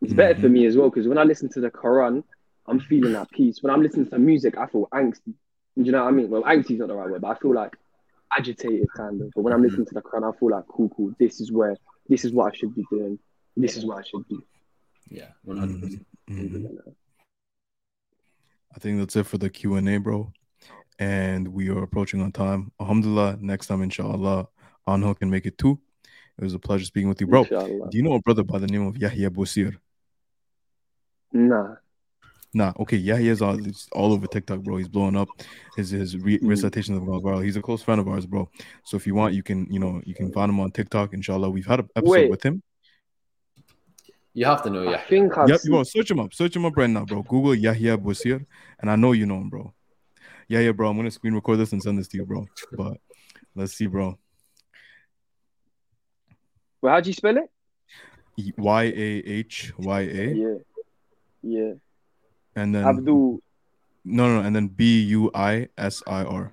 It's 0.00 0.12
better 0.12 0.34
for 0.34 0.42
mm-hmm. 0.42 0.52
me 0.54 0.66
as 0.66 0.76
well 0.76 0.90
because 0.90 1.06
when 1.06 1.18
I 1.18 1.22
listen 1.22 1.48
to 1.50 1.60
the 1.60 1.70
Quran, 1.70 2.24
I'm 2.66 2.80
feeling 2.80 3.14
at 3.14 3.30
peace. 3.30 3.62
When 3.62 3.72
I'm 3.72 3.82
listening 3.82 4.08
to 4.10 4.18
music, 4.18 4.56
I 4.58 4.66
feel 4.66 4.88
angsty. 4.92 5.34
Do 5.76 5.84
you 5.84 5.92
know 5.92 6.04
what 6.04 6.08
I 6.08 6.10
mean? 6.10 6.30
Well, 6.30 6.42
angsty 6.42 6.72
is 6.72 6.78
not 6.78 6.88
the 6.88 6.94
right 6.94 7.08
word, 7.08 7.20
but 7.20 7.36
I 7.36 7.40
feel 7.40 7.54
like 7.54 7.76
agitated 8.36 8.88
kind 8.96 9.20
of. 9.20 9.30
But 9.34 9.42
when 9.42 9.52
I'm 9.52 9.60
mm-hmm. 9.60 9.68
listening 9.68 9.86
to 9.86 9.94
the 9.94 10.02
Quran, 10.02 10.34
I 10.34 10.38
feel 10.38 10.50
like 10.50 10.66
cool, 10.68 10.88
cool. 10.90 11.14
This 11.18 11.40
is 11.40 11.52
where, 11.52 11.76
this 12.08 12.24
is 12.24 12.32
what 12.32 12.52
I 12.52 12.56
should 12.56 12.74
be 12.74 12.84
doing. 12.90 13.18
This 13.56 13.76
is 13.76 13.84
what 13.84 13.98
I 13.98 14.02
should 14.02 14.26
do. 14.28 14.42
Yeah, 15.08 15.28
100%. 15.46 15.80
Mhm. 15.82 16.04
Mm-hmm. 16.30 16.66
I 18.74 18.78
think 18.78 18.98
that's 18.98 19.16
it 19.16 19.26
for 19.26 19.38
the 19.38 19.50
Q 19.50 19.74
and 19.74 19.88
A, 19.88 19.98
bro. 19.98 20.32
And 20.98 21.48
we 21.48 21.68
are 21.70 21.82
approaching 21.82 22.20
on 22.20 22.32
time. 22.32 22.70
Alhamdulillah. 22.80 23.38
Next 23.40 23.66
time, 23.66 23.82
inshallah, 23.82 24.48
Anho 24.86 25.18
can 25.18 25.30
make 25.30 25.46
it 25.46 25.58
too. 25.58 25.78
It 26.38 26.44
was 26.44 26.54
a 26.54 26.58
pleasure 26.58 26.84
speaking 26.84 27.08
with 27.08 27.20
you, 27.20 27.26
bro. 27.26 27.42
Inshallah. 27.42 27.88
Do 27.90 27.96
you 27.96 28.02
know 28.02 28.14
a 28.14 28.20
brother 28.20 28.42
by 28.44 28.58
the 28.58 28.66
name 28.66 28.86
of 28.86 28.96
Yahya 28.96 29.30
Buisir? 29.30 29.76
Nah. 31.32 31.76
Nah, 32.54 32.74
okay, 32.80 32.98
Yahya's 32.98 33.40
all, 33.40 33.56
he's 33.56 33.88
all 33.92 34.12
over 34.12 34.26
TikTok, 34.26 34.60
bro. 34.60 34.76
He's 34.76 34.88
blowing 34.88 35.16
up. 35.16 35.28
His 35.74 35.90
his 35.90 36.18
re- 36.18 36.38
Mhm. 36.38 36.48
recitations 36.50 36.98
of 36.98 37.08
Al 37.08 37.38
He's 37.40 37.56
a 37.56 37.62
close 37.62 37.82
friend 37.82 37.98
of 37.98 38.06
ours, 38.08 38.26
bro. 38.26 38.50
So 38.84 38.98
if 38.98 39.06
you 39.06 39.14
want, 39.14 39.32
you 39.34 39.42
can 39.42 39.66
you 39.70 39.78
know 39.80 40.02
you 40.04 40.14
can 40.14 40.30
find 40.32 40.50
him 40.50 40.60
on 40.60 40.70
TikTok. 40.70 41.14
Inshallah, 41.14 41.48
we've 41.48 41.64
had 41.66 41.80
an 41.80 41.88
episode 41.96 42.10
Wait. 42.12 42.30
with 42.30 42.42
him. 42.44 42.62
You 44.34 44.44
have 44.46 44.62
to 44.64 44.70
know, 44.70 44.86
I 44.86 44.90
yeah. 44.92 45.00
think 45.08 45.36
I've 45.38 45.48
Yep, 45.48 45.60
seen- 45.60 45.72
bro. 45.72 45.82
Search 45.82 46.10
him 46.10 46.20
up. 46.20 46.34
Search 46.34 46.54
him 46.56 46.64
up 46.66 46.76
right 46.76 46.90
now, 46.90 47.04
bro. 47.06 47.22
Google 47.22 47.54
Yahya 47.54 47.96
Buisir, 47.96 48.44
and 48.80 48.90
I 48.90 48.96
know 48.96 49.12
you 49.12 49.24
know 49.24 49.38
him, 49.38 49.48
bro. 49.48 49.72
Yeah, 50.52 50.60
yeah, 50.60 50.72
bro. 50.72 50.90
I'm 50.90 50.96
gonna 50.98 51.10
screen 51.10 51.32
record 51.32 51.56
this 51.56 51.72
and 51.72 51.82
send 51.82 51.98
this 51.98 52.08
to 52.08 52.18
you, 52.18 52.26
bro. 52.26 52.46
But 52.72 52.98
let's 53.54 53.72
see, 53.72 53.86
bro. 53.86 54.18
Well, 56.82 56.92
how 56.92 57.00
do 57.00 57.08
you 57.08 57.14
spell 57.14 57.38
it? 57.38 57.50
Y 58.58 58.82
A 58.84 59.10
H 59.24 59.72
Y 59.78 60.00
A, 60.00 60.34
Yeah. 60.34 60.54
Yeah. 61.42 61.72
and 62.54 62.74
then 62.74 62.84
Abdul. 62.84 63.40
no, 64.04 64.28
no, 64.28 64.42
no, 64.42 64.46
and 64.46 64.54
then 64.54 64.68
B 64.68 65.00
U 65.04 65.30
I 65.34 65.68
S 65.78 66.02
I 66.06 66.22
R. 66.22 66.52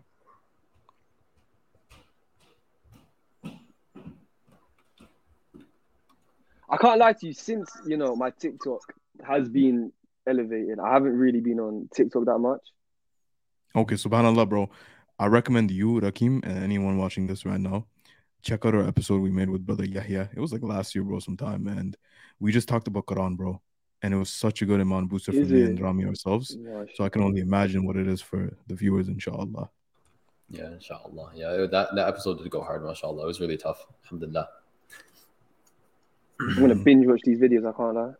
I 6.69 6.77
can't 6.79 6.99
lie 7.01 7.11
to 7.11 7.27
you. 7.27 7.33
Since 7.33 7.69
you 7.85 7.97
know 7.97 8.15
my 8.15 8.29
TikTok 8.29 8.79
has 9.27 9.49
been 9.49 9.91
elevated, 10.25 10.79
I 10.79 10.93
haven't 10.93 11.17
really 11.17 11.41
been 11.41 11.59
on 11.59 11.89
TikTok 11.93 12.23
that 12.27 12.39
much. 12.39 12.61
Okay, 13.75 13.95
subhanallah, 13.95 14.49
bro. 14.49 14.69
I 15.19 15.27
recommend 15.27 15.69
you, 15.69 15.99
Rakim, 16.01 16.43
and 16.43 16.63
anyone 16.63 16.97
watching 16.97 17.27
this 17.27 17.45
right 17.45 17.59
now, 17.59 17.85
check 18.41 18.65
out 18.65 18.73
our 18.73 18.87
episode 18.87 19.21
we 19.21 19.29
made 19.29 19.49
with 19.49 19.65
brother 19.65 19.85
Yahya. 19.85 20.29
It 20.35 20.39
was 20.39 20.51
like 20.51 20.63
last 20.63 20.95
year, 20.95 21.03
bro, 21.03 21.19
sometime, 21.19 21.67
and 21.67 21.95
we 22.39 22.51
just 22.51 22.67
talked 22.67 22.87
about 22.87 23.05
Quran, 23.05 23.37
bro. 23.37 23.61
And 24.01 24.13
it 24.13 24.17
was 24.17 24.29
such 24.29 24.61
a 24.61 24.65
good 24.65 24.79
iman 24.79 25.07
booster 25.07 25.33
for 25.33 25.39
Is 25.39 25.51
me 25.51 25.63
and 25.63 25.79
Rami 25.79 26.05
ourselves. 26.05 26.57
So 26.95 27.03
I 27.03 27.09
can 27.09 27.21
only 27.21 27.41
imagine 27.41 27.85
what 27.85 27.97
it 27.97 28.07
is 28.07 28.21
for 28.21 28.55
the 28.67 28.75
viewers, 28.75 29.09
inshallah. 29.09 29.69
Yeah, 30.49 30.71
inshallah. 30.71 31.31
Yeah, 31.35 31.67
that, 31.69 31.89
that 31.93 32.07
episode 32.07 32.41
did 32.41 32.49
go 32.49 32.61
hard, 32.61 32.83
mashallah. 32.83 33.23
It 33.23 33.27
was 33.27 33.41
really 33.41 33.57
tough. 33.57 33.85
Alhamdulillah. 34.05 34.47
I'm 36.39 36.55
gonna 36.55 36.75
binge 36.75 37.05
watch 37.05 37.21
these 37.23 37.39
videos. 37.39 37.67
I 37.67 37.73
can't 37.73 37.95
lie. 37.95 38.13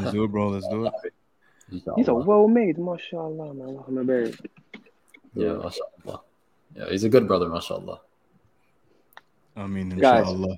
Let's 0.00 0.12
do 0.12 0.24
it, 0.24 0.28
bro. 0.28 0.48
Let's 0.48 0.68
do 0.68 0.86
it. 0.86 0.92
These 1.72 1.88
are 1.88 1.94
Inshallah. 1.96 2.24
well 2.24 2.48
made, 2.48 2.78
mashallah, 2.78 3.54
man. 3.54 3.78
I'm. 3.88 4.32
Yeah, 5.34 5.54
mashallah. 5.54 6.20
Yeah, 6.76 6.90
he's 6.90 7.04
a 7.04 7.08
good 7.08 7.26
brother, 7.26 7.48
mashallah. 7.48 8.00
I 9.56 9.66
mean, 9.66 9.88
Guys. 9.88 10.20
inshallah. 10.28 10.56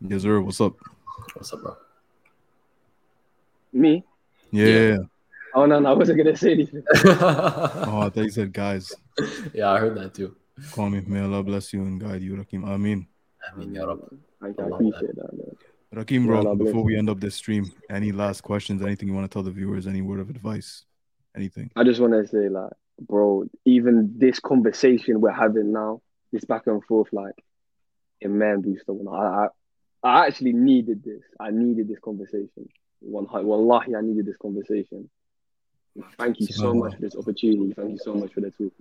Yes, 0.00 0.22
sir. 0.22 0.40
What's 0.40 0.60
up? 0.60 0.74
What's 1.34 1.52
up, 1.52 1.62
bro? 1.62 1.76
Me? 3.72 4.04
Yeah. 4.50 4.66
Yeah. 4.66 4.96
Oh 5.52 5.66
no, 5.66 5.80
no, 5.80 5.90
I 5.90 5.94
wasn't 5.94 6.16
gonna 6.16 6.36
say 6.36 6.52
anything. 6.52 6.84
Oh, 6.94 8.02
I 8.06 8.08
thought 8.08 8.22
you 8.22 8.30
said 8.30 8.52
guys. 8.52 8.94
yeah, 9.52 9.68
I 9.72 9.80
heard 9.80 9.96
that 9.96 10.14
too. 10.14 10.36
Call 10.70 10.88
me. 10.90 11.02
May 11.04 11.22
Allah 11.22 11.42
bless 11.42 11.72
you 11.72 11.82
and 11.82 12.00
guide 12.00 12.22
you, 12.22 12.36
Rakim. 12.36 12.64
I 12.68 12.76
mean, 12.76 13.08
I 13.42 13.58
mean, 13.58 13.74
ya 13.74 13.82
Rab. 13.84 13.98
You, 14.12 14.18
I 14.44 14.46
appreciate 14.46 15.16
that, 15.16 15.32
man. 15.34 15.56
Rakim, 15.94 16.26
bro, 16.26 16.38
Allah 16.38 16.56
before 16.56 16.84
we 16.84 16.96
end 16.96 17.10
up 17.10 17.20
this 17.20 17.34
stream, 17.34 17.72
any 17.90 18.12
last 18.12 18.42
questions? 18.42 18.80
Anything 18.80 19.08
you 19.08 19.14
want 19.14 19.28
to 19.28 19.32
tell 19.32 19.42
the 19.42 19.50
viewers? 19.50 19.86
Any 19.86 20.02
word 20.02 20.20
of 20.20 20.30
advice? 20.30 20.84
Anything? 21.36 21.70
I 21.74 21.82
just 21.82 22.00
want 22.00 22.12
to 22.12 22.26
say, 22.28 22.48
like, 22.48 22.72
bro, 23.00 23.44
even 23.64 24.14
this 24.16 24.38
conversation 24.38 25.20
we're 25.20 25.32
having 25.32 25.72
now, 25.72 26.00
this 26.32 26.44
back 26.44 26.66
and 26.66 26.84
forth, 26.84 27.12
like, 27.12 27.34
it 28.20 28.30
man 28.30 28.60
booster. 28.60 28.92
I, 29.10 29.16
I, 29.16 29.48
I 30.02 30.26
actually 30.26 30.52
needed 30.52 31.02
this. 31.02 31.22
I 31.40 31.50
needed 31.50 31.88
this 31.88 31.98
conversation. 31.98 32.68
Wallahi, 33.02 33.96
I 33.96 34.00
needed 34.00 34.26
this 34.26 34.36
conversation. 34.36 35.10
Thank 36.18 36.38
you 36.38 36.46
so 36.46 36.72
much 36.72 36.94
for 36.94 37.00
this 37.00 37.16
opportunity. 37.16 37.72
Thank 37.74 37.90
you 37.92 37.98
so 37.98 38.14
much 38.14 38.32
for 38.32 38.42
the 38.42 38.50
talk. 38.50 38.72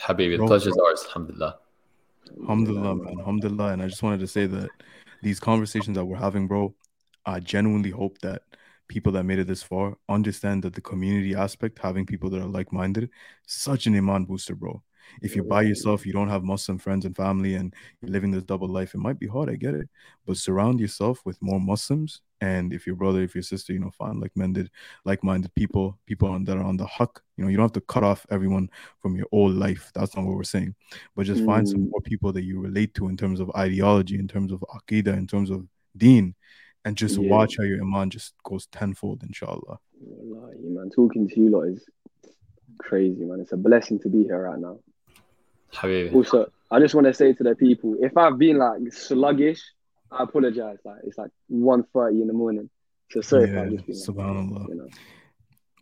Habibi, 0.00 0.36
the 0.36 0.46
pleasure's 0.46 0.76
ours. 0.78 1.04
Alhamdulillah. 1.06 1.58
Alhamdulillah, 2.40 2.96
man. 2.96 3.18
Alhamdulillah. 3.18 3.72
And 3.74 3.82
I 3.82 3.86
just 3.86 4.02
wanted 4.02 4.20
to 4.20 4.26
say 4.26 4.46
that 4.46 4.68
these 5.22 5.40
conversations 5.40 5.96
that 5.96 6.04
we're 6.04 6.16
having, 6.16 6.46
bro, 6.46 6.74
I 7.26 7.40
genuinely 7.40 7.90
hope 7.90 8.18
that 8.18 8.42
people 8.88 9.12
that 9.12 9.24
made 9.24 9.38
it 9.38 9.46
this 9.46 9.62
far 9.62 9.96
understand 10.08 10.64
that 10.64 10.74
the 10.74 10.80
community 10.80 11.34
aspect, 11.34 11.78
having 11.78 12.06
people 12.06 12.28
that 12.30 12.42
are 12.42 12.46
like 12.48 12.72
minded, 12.72 13.10
such 13.46 13.86
an 13.86 13.96
iman 13.96 14.24
booster, 14.24 14.54
bro. 14.54 14.82
If 15.22 15.34
you're 15.34 15.44
by 15.44 15.62
yourself, 15.62 16.06
you 16.06 16.12
don't 16.12 16.28
have 16.28 16.44
Muslim 16.44 16.78
friends 16.78 17.04
and 17.04 17.16
family, 17.16 17.54
and 17.54 17.74
you're 18.00 18.10
living 18.10 18.30
this 18.30 18.44
double 18.44 18.68
life, 18.68 18.94
it 18.94 18.98
might 18.98 19.18
be 19.18 19.26
hard. 19.26 19.50
I 19.50 19.56
get 19.56 19.74
it, 19.74 19.88
but 20.26 20.36
surround 20.36 20.80
yourself 20.80 21.20
with 21.24 21.40
more 21.40 21.60
Muslims. 21.60 22.20
And 22.40 22.72
if 22.72 22.86
your 22.86 22.96
brother, 22.96 23.22
if 23.22 23.34
your 23.34 23.42
sister, 23.42 23.72
you 23.72 23.80
know, 23.80 23.90
find 23.90 24.18
like-minded, 24.18 24.70
like-minded 25.04 25.54
people, 25.54 25.98
people 26.06 26.28
on, 26.30 26.44
that 26.44 26.56
are 26.56 26.64
on 26.64 26.78
the 26.78 26.86
haqq, 26.86 27.18
you 27.36 27.44
know, 27.44 27.50
you 27.50 27.56
don't 27.56 27.64
have 27.64 27.72
to 27.72 27.82
cut 27.82 28.02
off 28.02 28.24
everyone 28.30 28.70
from 29.00 29.14
your 29.14 29.26
old 29.30 29.54
life. 29.54 29.90
That's 29.94 30.16
not 30.16 30.24
what 30.24 30.36
we're 30.36 30.44
saying, 30.44 30.74
but 31.14 31.26
just 31.26 31.42
mm. 31.42 31.46
find 31.46 31.68
some 31.68 31.80
mm. 31.80 31.90
more 31.90 32.00
people 32.00 32.32
that 32.32 32.44
you 32.44 32.58
relate 32.58 32.94
to 32.94 33.08
in 33.08 33.16
terms 33.16 33.40
of 33.40 33.50
ideology, 33.56 34.18
in 34.18 34.26
terms 34.26 34.52
of 34.52 34.64
aqidah, 34.74 35.16
in 35.16 35.26
terms 35.26 35.50
of 35.50 35.66
deen, 35.96 36.34
and 36.84 36.96
just 36.96 37.18
yeah. 37.18 37.28
watch 37.28 37.56
how 37.58 37.64
your 37.64 37.82
iman 37.82 38.08
just 38.08 38.32
goes 38.42 38.66
tenfold, 38.66 39.22
inshallah. 39.22 39.78
Wallahi, 40.00 40.56
man, 40.62 40.88
talking 40.88 41.28
to 41.28 41.40
you 41.40 41.50
lot 41.50 41.64
is 41.64 41.84
crazy, 42.78 43.22
man. 43.24 43.40
It's 43.40 43.52
a 43.52 43.58
blessing 43.58 43.98
to 44.00 44.08
be 44.08 44.22
here 44.22 44.42
right 44.42 44.58
now. 44.58 44.78
Habibi. 45.74 46.14
Also, 46.14 46.50
I 46.70 46.78
just 46.78 46.94
want 46.94 47.06
to 47.06 47.12
say 47.12 47.34
to 47.34 47.42
the 47.42 47.54
people, 47.54 47.96
if 48.00 48.16
I've 48.16 48.38
been 48.38 48.56
like 48.58 48.92
sluggish, 48.92 49.62
I 50.12 50.24
apologize. 50.24 50.78
Like 50.84 50.98
it's 51.04 51.18
like 51.18 51.30
1.30 51.52 52.22
in 52.22 52.26
the 52.26 52.32
morning. 52.32 52.70
So 53.10 53.20
sorry 53.20 53.50
yeah, 53.50 53.62
if 53.62 53.66
I 53.66 53.70
just 53.70 53.86
been, 53.86 53.96
subhanallah. 53.96 54.68
You 54.68 54.74
know. 54.74 54.88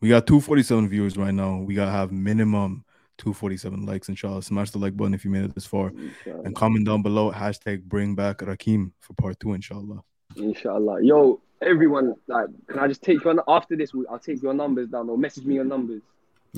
We 0.00 0.08
got 0.08 0.26
247 0.26 0.88
viewers 0.88 1.16
right 1.16 1.34
now. 1.34 1.58
We 1.58 1.74
gotta 1.74 1.90
have 1.90 2.12
minimum 2.12 2.84
247 3.18 3.84
likes, 3.84 4.08
inshallah. 4.08 4.42
Smash 4.42 4.70
the 4.70 4.78
like 4.78 4.96
button 4.96 5.12
if 5.12 5.24
you 5.24 5.30
made 5.30 5.44
it 5.44 5.54
this 5.54 5.66
far. 5.66 5.88
Inshallah. 5.88 6.42
And 6.44 6.54
comment 6.54 6.86
down 6.86 7.02
below 7.02 7.32
hashtag 7.32 7.82
bring 7.82 8.14
back 8.14 8.38
Rakim 8.38 8.92
for 9.00 9.14
part 9.14 9.38
two, 9.40 9.54
inshallah. 9.54 10.02
Inshallah. 10.36 11.02
Yo, 11.02 11.40
everyone, 11.60 12.14
like, 12.28 12.46
can 12.68 12.78
I 12.78 12.86
just 12.86 13.02
take 13.02 13.24
you 13.24 13.30
on 13.30 13.40
after 13.48 13.76
this? 13.76 13.92
I'll 14.08 14.18
take 14.18 14.42
your 14.42 14.54
numbers 14.54 14.88
down 14.88 15.10
or 15.10 15.18
message 15.18 15.44
me 15.44 15.54
your 15.54 15.64
numbers. 15.64 16.02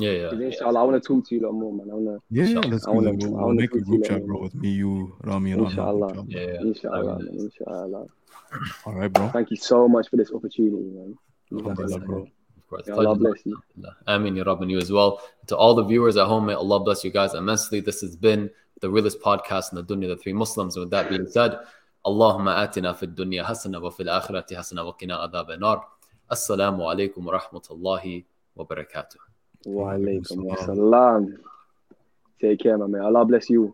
Yeah, 0.01 0.13
yeah. 0.13 0.31
Inshallah, 0.33 0.73
yeah. 0.73 0.81
I 0.81 0.83
want 0.83 1.03
to 1.03 1.07
talk 1.07 1.29
to 1.29 1.35
you 1.35 1.41
a 1.43 1.47
lot 1.47 1.55
more, 1.55 1.73
man. 1.73 1.91
I 1.91 1.95
want 1.95 2.07
to. 2.19 2.23
Yeah, 2.31 2.45
yeah, 2.45 2.59
let's 2.61 2.87
I 2.87 2.91
wanna, 2.91 3.11
I 3.11 3.53
make 3.53 3.75
a 3.75 3.81
group 3.81 4.05
chat, 4.05 4.27
bro, 4.27 4.41
with 4.43 4.55
me, 4.55 4.71
you, 4.71 5.17
Rami, 5.23 5.53
and 5.53 5.63
Inshallah. 5.67 6.25
Yeah, 6.27 6.41
yeah. 6.41 6.61
Inshallah, 6.61 7.19
man. 7.19 7.37
Inshallah. 7.39 8.07
All 8.87 8.95
right, 8.95 9.13
bro. 9.13 9.29
Thank 9.29 9.51
you 9.51 9.57
so 9.57 9.89
much 9.89 10.09
for 10.09 10.17
this 10.17 10.33
opportunity, 10.33 10.91
man. 10.91 11.19
Bro. 11.51 12.29
Course. 12.71 12.85
Yeah, 12.87 12.95
Allah 12.95 13.17
bless 13.17 13.45
you. 13.45 13.61
Ameen, 14.07 14.39
and 14.39 14.71
you 14.71 14.79
as 14.79 14.93
well. 14.93 15.21
To 15.49 15.57
all 15.57 15.75
the 15.75 15.83
viewers 15.83 16.17
at 16.17 16.27
home, 16.27 16.47
may 16.47 16.55
Allah 16.55 16.79
bless 16.79 17.03
you 17.03 17.11
guys 17.11 17.35
immensely. 17.35 17.81
This 17.81 18.01
has 18.01 18.15
been 18.15 18.49
the 18.81 18.89
realest 18.89 19.21
podcast 19.21 19.73
in 19.73 19.77
the 19.77 19.83
dunya, 19.83 20.07
the 20.07 20.17
three 20.17 20.33
Muslims. 20.33 20.77
And 20.77 20.85
with 20.85 20.93
that 20.93 21.11
being 21.11 21.27
said, 21.27 21.59
Allahumma 22.07 22.57
atina 22.65 22.97
fid 22.97 23.17
dunya 23.17 23.45
hasana 23.45 23.83
wa 23.83 23.91
fil 23.91 24.07
akhirati 24.07 24.53
hasana 24.53 24.87
wa 24.87 24.93
qina 24.93 25.29
adhab 25.29 25.59
nar. 25.59 25.85
Assalamu 26.31 26.87
alaykum 26.87 27.25
wa 27.25 27.41
rahmatullahi 27.41 28.25
wa 28.55 28.65
barakatuh 28.65 29.17
alaikum 29.67 30.51
assalam. 30.57 31.37
Take 32.41 32.61
care, 32.61 32.79
my 32.79 32.87
man. 32.87 33.03
Allah 33.03 33.25
bless 33.25 33.51
you. 33.51 33.69